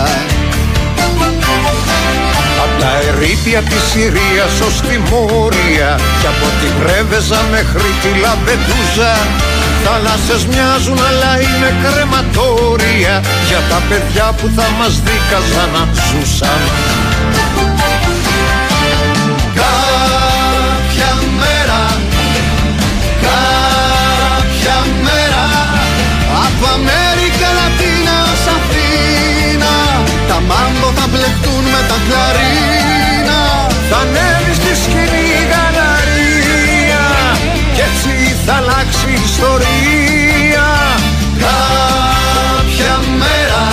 Απ' 2.63 2.80
τα 2.81 2.91
ερήπια 3.07 3.61
της 3.61 3.84
Συρίας 3.91 4.53
ως 4.67 4.76
τη 4.88 4.97
Μόρια 5.09 5.91
Κι 6.19 6.27
από 6.34 6.47
την 6.59 6.71
Πρέβεζα 6.80 7.39
μέχρι 7.51 7.91
τη 8.01 8.09
Λαμπεντούζα 8.23 9.13
Θάλασσες 9.84 10.45
μοιάζουν 10.45 10.99
αλλά 11.09 11.31
είναι 11.43 11.69
κρεματόρια 11.84 13.15
Για 13.47 13.61
τα 13.69 13.80
παιδιά 13.89 14.27
που 14.38 14.47
θα 14.55 14.67
μας 14.77 14.93
δίκαζαν 15.05 15.69
να 15.76 15.84
ζούσαν 16.07 16.61
μπλεχτούν 31.10 31.64
με 31.73 31.81
τα 31.90 31.98
κλαρίνα. 32.06 33.41
Θα 33.90 33.98
ανέβει 34.06 34.53
στη 34.60 34.72
σκηνή 34.84 35.30
γαλαρία 35.52 37.06
Κι 37.76 37.81
έτσι 37.90 38.14
θα 38.45 38.53
αλλάξει 38.61 39.07
η 39.10 39.19
ιστορία. 39.30 40.68
Κάποια 41.44 42.95
μέρα 43.22 43.65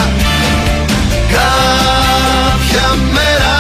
Κάποια 1.37 2.89
μέρα 3.17 3.57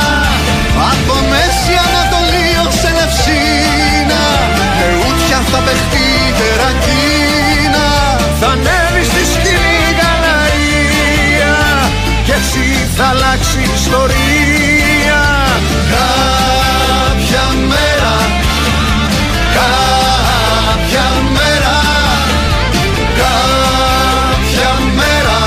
Από 0.90 1.14
Μέση 1.30 1.74
Ανατολή 1.86 2.48
ως 2.66 2.78
Ελευσίνα 2.90 4.24
Με 4.78 4.86
ούτια 5.02 5.40
θα 5.50 5.58
παιχτεί 5.66 6.08
τερακίνα 6.38 6.85
θα 12.96 13.04
αλλάξει 13.06 13.58
η 13.58 13.68
ιστορία. 13.74 15.22
Κάποια 15.92 17.44
μέρα 17.68 18.14
Κάποια 19.56 21.06
μέρα 21.32 21.76
Κάποια 23.16 24.70
μέρα 24.96 25.38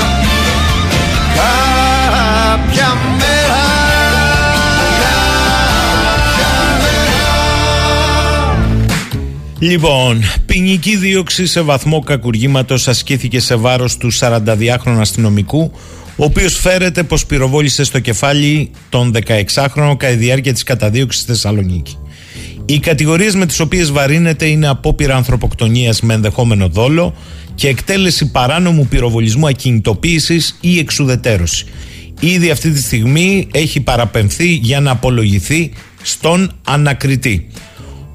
Κάποια 1.34 2.88
μέρα. 3.10 3.60
Λοιπόν, 9.58 10.22
ποινική 10.46 10.96
δίωξη 10.96 11.46
σε 11.46 11.60
βαθμό 11.60 12.00
κακουργήματος 12.00 12.88
ασκήθηκε 12.88 13.40
σε 13.40 13.54
βάρος 13.54 13.96
του 13.96 14.12
42χρονου 14.12 14.98
αστυνομικού, 15.00 15.72
ο 16.20 16.24
οποίος 16.24 16.58
φέρεται 16.58 17.02
πως 17.02 17.26
πυροβόλησε 17.26 17.84
στο 17.84 17.98
κεφάλι 17.98 18.70
τον 18.88 19.14
16χρονο 19.14 19.94
κατά 19.96 20.06
τη 20.06 20.14
διάρκεια 20.14 20.52
της 20.52 20.62
καταδίωξης 20.62 21.22
στη 21.22 21.32
Θεσσαλονίκη. 21.32 21.98
Οι 22.64 22.78
κατηγορίες 22.78 23.34
με 23.34 23.46
τις 23.46 23.60
οποίες 23.60 23.90
βαρύνεται 23.90 24.46
είναι 24.46 24.68
απόπειρα 24.68 25.16
ανθρωποκτονίας 25.16 26.00
με 26.00 26.14
ενδεχόμενο 26.14 26.68
δόλο 26.68 27.14
και 27.54 27.68
εκτέλεση 27.68 28.30
παράνομου 28.30 28.86
πυροβολισμού 28.86 29.46
ακινητοποίησης 29.46 30.58
ή 30.60 30.78
εξουδετέρωση. 30.78 31.66
Ήδη 32.20 32.50
αυτή 32.50 32.70
τη 32.70 32.82
στιγμή 32.82 33.48
έχει 33.52 33.80
παραπεμφθεί 33.80 34.48
για 34.52 34.80
να 34.80 34.90
απολογηθεί 34.90 35.72
στον 36.02 36.52
ανακριτή. 36.64 37.46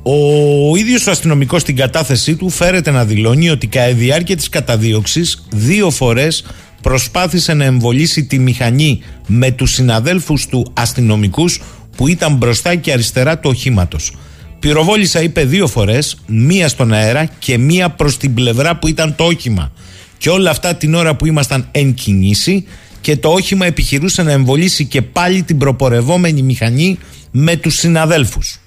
Ο 0.03 0.75
ίδιος 0.75 1.07
ο 1.07 1.11
αστυνομικός 1.11 1.61
στην 1.61 1.75
κατάθεσή 1.75 2.35
του 2.35 2.49
φέρεται 2.49 2.91
να 2.91 3.05
δηλώνει 3.05 3.49
ότι 3.49 3.67
κατά 3.67 3.87
τη 3.87 3.93
διάρκεια 3.93 4.35
της 4.35 4.49
καταδίωξης 4.49 5.45
δύο 5.49 5.89
φορές 5.89 6.43
προσπάθησε 6.85 7.53
να 7.53 7.63
εμβολήσει 7.63 8.23
τη 8.23 8.39
μηχανή 8.39 9.01
με 9.27 9.51
τους 9.51 9.71
συναδέλφους 9.71 10.45
του 10.45 10.71
αστυνομικούς 10.73 11.61
που 11.95 12.07
ήταν 12.07 12.35
μπροστά 12.35 12.75
και 12.75 12.91
αριστερά 12.91 13.39
του 13.39 13.49
οχήματος. 13.49 14.15
Πυροβόλησα 14.59 15.21
είπε 15.21 15.45
δύο 15.45 15.67
φορές, 15.67 16.17
μία 16.25 16.67
στον 16.67 16.93
αέρα 16.93 17.25
και 17.39 17.57
μία 17.57 17.89
προς 17.89 18.17
την 18.17 18.33
πλευρά 18.33 18.75
που 18.75 18.87
ήταν 18.87 19.15
το 19.15 19.23
όχημα. 19.23 19.71
Και 20.17 20.29
όλα 20.29 20.49
αυτά 20.49 20.75
την 20.75 20.93
ώρα 20.95 21.15
που 21.15 21.25
ήμασταν 21.25 21.67
εν 21.71 21.93
κινήσει 21.93 22.65
και 23.01 23.17
το 23.17 23.29
όχημα 23.29 23.65
επιχειρούσε 23.65 24.23
να 24.23 24.31
εμβολήσει 24.31 24.85
και 24.85 25.01
πάλι 25.01 25.43
την 25.43 25.57
προπορευόμενη 25.57 26.41
μηχανή 26.41 26.97
με 27.31 27.55
τους 27.55 27.75
συναδέλφους. 27.75 28.59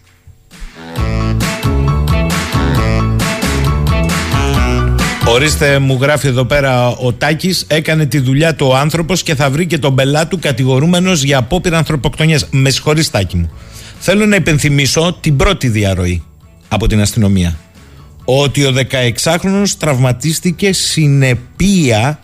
Ορίστε, 5.30 5.78
μου 5.78 5.98
γράφει 6.00 6.26
εδώ 6.26 6.44
πέρα 6.44 6.88
ο 6.88 7.12
Τάκης. 7.12 7.64
Έκανε 7.68 8.06
τη 8.06 8.18
δουλειά 8.18 8.54
του 8.54 8.66
ο 8.66 8.76
άνθρωπος 8.76 9.22
και 9.22 9.34
θα 9.34 9.50
βρει 9.50 9.66
και 9.66 9.78
τον 9.78 9.94
πελά 9.94 10.28
του 10.28 10.38
κατηγορούμενος 10.38 11.22
για 11.22 11.38
απόπειρα 11.38 11.78
ανθρωποκτονίας. 11.78 12.46
Με 12.50 12.70
συγχωρείς, 12.70 13.10
Τάκη 13.10 13.36
μου. 13.36 13.50
Θέλω 13.98 14.26
να 14.26 14.36
υπενθυμίσω 14.36 15.18
την 15.20 15.36
πρώτη 15.36 15.68
διαρροή 15.68 16.22
από 16.68 16.86
την 16.86 17.00
αστυνομία. 17.00 17.58
ότι 18.24 18.64
ο 18.64 18.72
16χρονος 18.72 19.70
τραυματίστηκε 19.78 20.72
συνεπία 20.72 22.20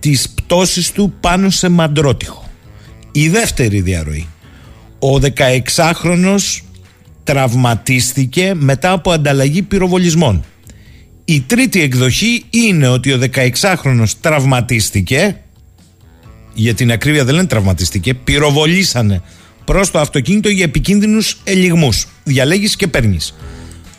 της 0.00 0.28
πτώσης 0.28 0.92
του 0.92 1.14
πάνω 1.20 1.50
σε 1.50 1.68
μαντρότυχο. 1.68 2.48
Η 3.12 3.28
δεύτερη 3.28 3.80
διαρροή. 3.80 4.28
Ο 4.98 5.18
16χρονος 5.18 6.60
τραυματίστηκε 7.24 8.52
μετά 8.54 8.92
από 8.92 9.10
ανταλλαγή 9.10 9.62
πυροβολισμών. 9.62 10.44
Η 11.30 11.40
τρίτη 11.40 11.82
εκδοχή 11.82 12.44
είναι 12.50 12.88
ότι 12.88 13.12
ο 13.12 13.20
16χρονος 13.34 14.10
τραυματίστηκε 14.20 15.40
για 16.54 16.74
την 16.74 16.92
ακρίβεια 16.92 17.24
δεν 17.24 17.34
λένε 17.34 17.46
τραυματίστηκε 17.46 18.14
πυροβολήσανε 18.14 19.22
προς 19.64 19.90
το 19.90 19.98
αυτοκίνητο 19.98 20.48
για 20.48 20.64
επικίνδυνους 20.64 21.40
ελιγμούς. 21.44 22.06
Διαλέγεις 22.24 22.76
και 22.76 22.86
παίρνεις. 22.86 23.34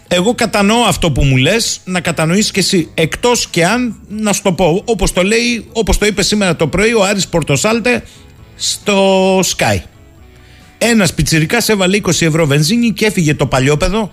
Εγώ 0.07 0.35
κατανοώ 0.35 0.81
αυτό 0.81 1.11
που 1.11 1.23
μου 1.23 1.37
λες 1.37 1.81
να 1.85 1.99
κατανοήσεις 1.99 2.51
και 2.51 2.59
εσύ 2.59 2.89
εκτός 2.93 3.47
και 3.47 3.65
αν 3.65 3.99
να 4.09 4.33
σου 4.33 4.41
το 4.41 4.53
πω 4.53 4.81
όπως 4.85 5.13
το 5.13 5.23
λέει, 5.23 5.65
όπως 5.71 5.97
το 5.97 6.05
είπε 6.05 6.23
σήμερα 6.23 6.55
το 6.55 6.67
πρωί 6.67 6.93
ο 6.93 7.03
Άρης 7.03 7.27
Πορτοσάλτε 7.27 8.03
στο 8.55 9.39
Sky. 9.39 9.77
Ένας 10.77 11.13
πιτσυρικά 11.13 11.63
έβαλε 11.67 11.99
20 12.03 12.09
ευρώ 12.21 12.45
βενζίνη 12.45 12.91
και 12.91 13.05
έφυγε 13.05 13.33
το 13.33 13.45
παλιόπεδο, 13.45 14.11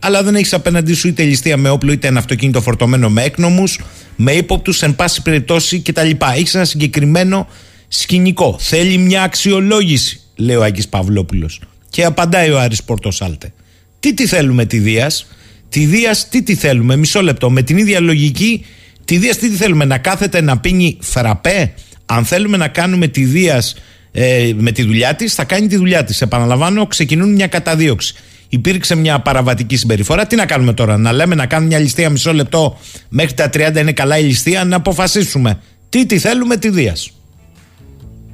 αλλά 0.00 0.22
δεν 0.22 0.34
έχεις 0.34 0.52
απέναντί 0.52 0.94
σου 0.94 1.08
είτε 1.08 1.22
ληστεία 1.22 1.56
με 1.56 1.68
όπλο 1.68 1.92
είτε 1.92 2.08
ένα 2.08 2.18
αυτοκίνητο 2.18 2.60
φορτωμένο 2.60 3.08
με 3.10 3.22
έκνομους, 3.22 3.80
με 4.16 4.32
ύποπτους, 4.32 4.82
εν 4.82 4.94
πάση 4.94 5.22
περιπτώσει 5.22 5.80
κτλ. 5.80 6.10
Έχεις 6.34 6.54
ένα 6.54 6.64
συγκεκριμένο 6.64 7.48
σκηνικό. 7.88 8.56
Θέλει 8.60 8.98
μια 8.98 9.22
αξιολόγηση, 9.22 10.20
λέει 10.36 10.56
ο 10.56 10.62
Άκη 10.62 10.88
Παυλόπουλος. 10.88 11.60
Και 11.90 12.04
απαντάει 12.04 12.50
ο 12.50 12.60
Άρης 12.60 12.82
Πορτοσάλτε. 12.82 13.52
Τι 14.00 14.14
τι 14.14 14.26
θέλουμε 14.26 14.64
τη 14.64 14.78
Δίας, 14.78 15.26
τη 15.68 15.84
Δίας 15.84 16.28
τι 16.28 16.42
τι 16.42 16.54
θέλουμε, 16.54 16.96
μισό 16.96 17.22
λεπτό. 17.22 17.50
Με 17.50 17.62
την 17.62 17.76
ίδια 17.76 18.00
λογική, 18.00 18.64
τη 19.04 19.16
Δίας 19.16 19.36
τι 19.36 19.50
τι 19.50 19.56
θέλουμε, 19.56 19.84
να 19.84 19.98
κάθεται 19.98 20.40
να 20.40 20.58
πίνει 20.58 20.98
φραπέ; 21.00 21.74
Αν 22.06 22.24
θέλουμε 22.24 22.56
να 22.56 22.68
κάνουμε 22.68 23.06
τη 23.06 23.24
Δίας 23.24 23.76
ε, 24.12 24.52
με 24.56 24.72
τη 24.72 24.82
δουλειά 24.82 25.14
της, 25.14 25.34
θα 25.34 25.44
κάνει 25.44 25.66
τη 25.66 25.76
δουλειά 25.76 26.04
της. 26.04 26.20
Επαναλαμβάνω, 26.20 26.86
ξεκινούν 26.86 27.32
μια 27.32 27.46
καταδίωξη. 27.46 28.14
Υπήρξε 28.52 28.94
μια 28.94 29.20
παραβατική 29.20 29.76
συμπεριφορά. 29.76 30.26
Τι 30.26 30.36
να 30.36 30.46
κάνουμε 30.46 30.72
τώρα, 30.72 30.96
να 30.96 31.12
λέμε 31.12 31.34
να 31.34 31.46
κάνουμε 31.46 31.68
μια 31.68 31.78
ληστεία 31.78 32.10
μισό 32.10 32.32
λεπτό 32.32 32.78
μέχρι 33.08 33.34
τα 33.34 33.50
30 33.52 33.76
είναι 33.76 33.92
καλά 33.92 34.18
η 34.18 34.22
ληστεία, 34.22 34.64
να 34.64 34.76
αποφασίσουμε 34.76 35.60
τι 35.88 36.06
τη 36.06 36.18
θέλουμε 36.18 36.56
τη 36.56 36.70
Δίας. 36.70 37.10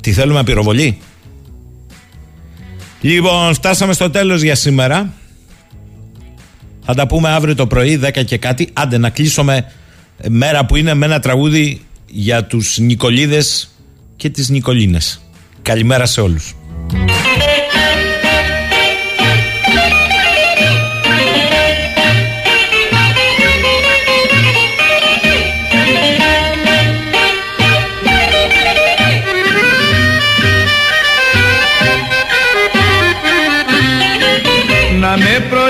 Τι 0.01 0.13
θέλουμε 0.13 0.45
πυροβολή. 0.45 0.99
Λοιπόν, 3.01 3.55
φτάσαμε 3.55 3.93
στο 3.93 4.11
τέλος 4.11 4.43
για 4.43 4.55
σήμερα. 4.55 5.13
Θα 6.85 6.95
τα 6.95 7.07
πούμε 7.07 7.29
αύριο 7.29 7.55
το 7.55 7.67
πρωί, 7.67 7.97
10 7.97 8.25
και 8.25 8.39
κάτι. 8.39 8.69
Άντε 8.73 8.99
να 8.99 9.11
κλείσουμε 9.11 9.73
μέρα 10.29 10.67
που 10.67 10.77
είναι 10.77 10.95
με 10.95 11.07
ένα 11.07 11.21
τραγούδι 11.21 11.81
για 12.07 12.45
τους 12.45 12.79
Νικολίδες 12.79 13.71
και 14.17 14.31
τις 14.31 14.49
Νικολίνες. 14.49 15.21
Καλημέρα 15.63 16.07
σε 16.07 16.21
όλους. 16.21 16.55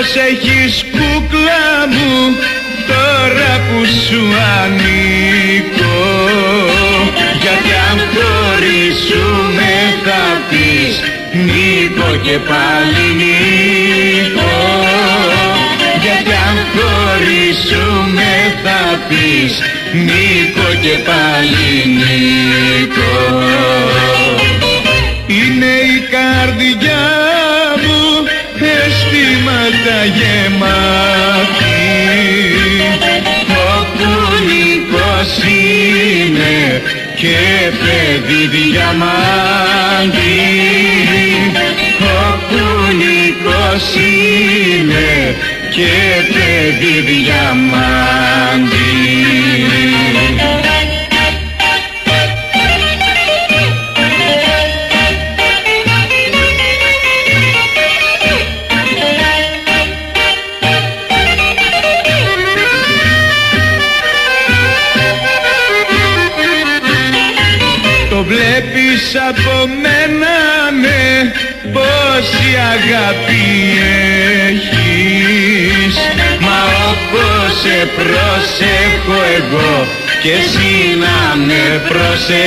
Με 0.07 0.13
προσέχεις 0.13 0.85
κούκλα 0.91 1.87
μου 1.89 2.35
τώρα 2.87 3.53
που 3.67 3.85
σου 3.85 4.21
ανήκω. 4.61 5.99
Γιατί 7.41 7.73
αν 7.89 7.99
χωρίσουμε 8.15 9.71
θα 10.05 10.23
πεις 10.49 10.95
Νίκο 11.45 12.15
και 12.23 12.37
πάλι 12.49 13.05
Νίκο 13.19 14.55
γιατί 16.01 16.31
αν 16.47 16.57
χωρίσουμε 16.73 18.31
θα 18.63 18.99
πεις 19.07 19.61
Νίκο 19.93 20.67
και 20.81 20.97
πάλι 21.09 21.69
Νίκο 21.97 23.15
Είναι 25.27 25.73
η 25.95 25.99
καρδιά 26.11 27.16
και 37.27 37.71
παιδί 37.79 38.47
διαμάντη. 38.47 40.17
Όπου 41.99 42.63
Νίκος 42.97 43.95
είναι 43.95 45.35
και 45.69 45.93
παιδί 46.33 46.99
διαμάντη 47.01 48.26
αγάπη 72.73 73.45
έχεις. 74.47 75.95
Μα 76.45 76.59
όπως 76.89 77.51
σε 77.61 77.77
προσέχω 77.95 79.17
εγώ 79.37 79.73
και 80.21 80.31
εσύ 80.31 80.73
να 81.03 81.19
με 81.47 81.65
προσέχεις. 81.89 82.37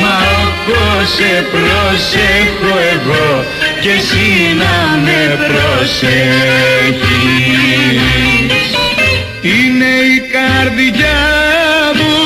Μα 0.00 0.16
όπως 0.44 1.04
σε 1.16 1.32
προσέχω 1.52 2.72
εγώ 2.94 3.28
και 3.80 3.90
εσύ 3.90 4.28
να 4.62 4.76
με 5.04 5.22
προσέχεις. 5.48 6.18
Είναι 9.42 9.92
η 10.16 10.18
καρδιά 10.34 11.20
μου 11.98 12.18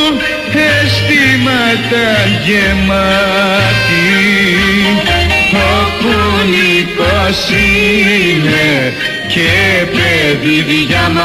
αισθήματα 0.83 2.07
γεμάτη 2.45 3.82
Νίκος 7.33 7.51
είναι 7.51 8.93
και 9.29 9.87
παιδί 9.87 10.63
διαμάντη. 10.63 11.23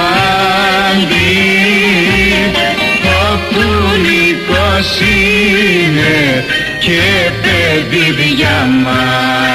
Όπου 3.31 3.61
Νίκος 4.01 4.99
είναι 5.01 6.45
και 6.79 7.31
παιδί 7.41 8.11
διαμάντη 8.11 9.46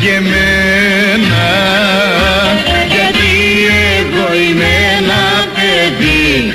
σαν 0.00 0.08
και 0.08 0.14
εμένα 0.14 1.44
γιατί 2.86 3.30
εγώ 3.98 4.26
είμαι 4.34 4.70
ένα 4.98 5.22
παιδί 5.54 6.52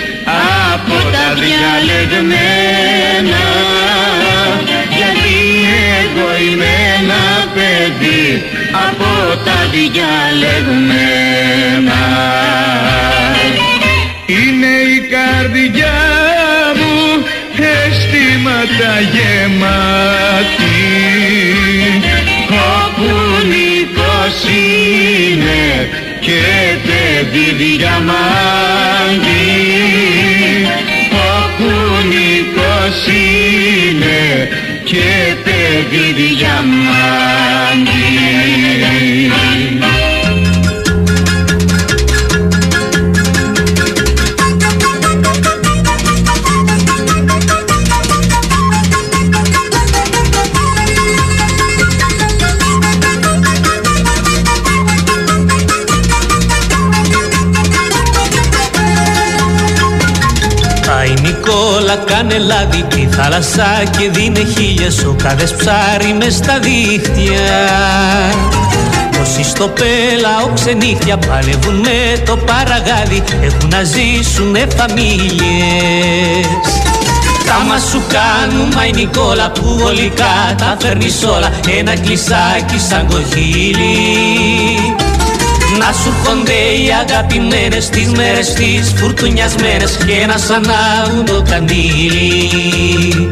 από 0.73 0.95
τα 1.11 1.25
διαλεγμένα. 1.41 2.23
Γιατί 4.97 5.35
εγώ 6.01 6.29
είμαι 6.43 6.73
ένα 6.99 7.25
παιδί 7.53 8.25
από 8.87 9.11
τα 9.45 9.57
διαλεγμένα. 9.71 10.83
Είναι 14.25 14.73
η 14.95 14.99
καρδιά 15.15 15.99
μου 16.75 16.95
αισθήματα 17.57 18.91
γεμάτη 19.13 20.85
και 26.25 26.77
παιδί 26.85 27.47
διαμάντη 27.57 28.05
όπου 29.21 29.34
και 63.97 64.09
δίνε 64.09 64.43
χίλιες 64.57 65.03
οκάδες 65.03 65.53
ψάρι 65.53 66.15
μες 66.19 66.35
στα 66.35 66.59
δίχτυα. 66.59 67.41
Όσοι 69.21 69.43
στο 69.43 69.67
πέλαο 69.67 70.53
ξενύχια 70.53 71.17
παλεύουν 71.17 71.75
με 71.75 72.23
το 72.25 72.37
παραγάδι 72.37 73.23
έχουν 73.41 73.69
να 73.69 73.83
ζήσουνε 73.83 74.67
φαμίλιες 74.77 76.45
τα 77.45 77.63
μας 77.63 77.81
σου 77.89 78.01
κάνουν 78.07 78.67
μα 78.75 78.85
η 78.85 78.91
Νικόλα 78.91 79.51
που 79.51 79.77
βολικά 79.77 80.55
τα 80.57 80.77
φέρνεις 80.79 81.23
όλα 81.23 81.51
ένα 81.79 81.95
κλεισάκι 81.97 82.79
σαν 82.89 83.07
κοχύλι. 83.07 83.95
Να 85.79 85.91
σου 85.91 86.13
έρχονται 86.17 86.53
οι 86.53 86.89
αγαπημένες 87.01 87.89
τις 87.89 88.07
μέρες 88.07 88.53
τις 88.53 88.93
φουρτουνιασμένες 88.95 89.97
και 90.05 90.25
να 90.25 90.37
σαν 90.37 90.65
το 91.25 91.43
καντήλι 91.49 93.31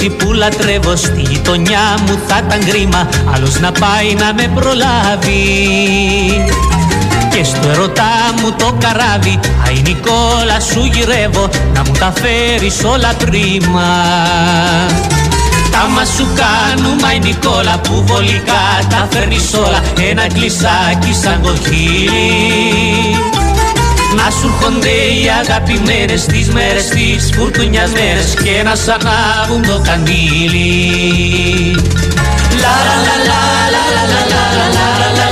λα 0.00 0.06
κορίτσι 0.06 0.24
που 0.24 0.32
λατρεύω 0.32 0.96
στη 0.96 1.20
γειτονιά 1.20 1.98
μου 2.06 2.18
θα 2.26 2.42
ήταν 2.46 2.66
κρίμα 2.68 3.08
άλλος 3.34 3.60
να 3.60 3.72
πάει 3.72 4.14
να 4.18 4.34
με 4.34 4.50
προλάβει. 4.54 5.44
Και 7.30 7.44
στο 7.44 7.68
ερωτά 7.68 8.12
μου 8.42 8.52
το 8.58 8.76
καράβι 8.80 9.40
Αϊ 9.66 9.82
Νικόλα 9.82 10.60
σου 10.60 10.90
γυρεύω 10.92 11.48
να 11.74 11.82
μου 11.82 11.92
τα 11.98 12.12
φέρεις 12.20 12.84
όλα 12.84 13.14
πρίμα 13.14 13.88
τα 15.70 15.88
μας 15.88 16.08
σου 16.08 16.26
κάνουμε 16.34 17.14
η 17.14 17.18
Νικόλα 17.18 17.78
που 17.78 18.04
βολικά 18.06 18.62
τα 18.90 19.08
φέρνεις 19.10 19.54
όλα 19.54 19.82
ένα 20.10 20.26
κλεισάκι 20.26 21.14
σαν 21.22 21.40
κοχύλι 21.42 23.09
να 24.24 24.30
σου 24.30 24.46
έρχονται 24.46 24.88
οι 24.88 25.28
αγαπημένες 25.40 26.24
τις 26.24 26.48
μέρες 26.48 26.88
τις 26.88 27.30
μέρε 27.92 28.24
και 28.42 28.62
να 28.62 28.74
σ' 28.74 28.88
ανάβουν 28.88 29.62
το 29.66 29.80
καντήλι. 29.84 30.70
Λα 32.62 32.76
λα 32.86 32.96
λα 33.06 33.40
λα 33.74 33.84
λα 33.94 34.02
λα 34.12 34.20
λα 34.30 34.66
λα 34.98 35.10
λα 35.18 35.29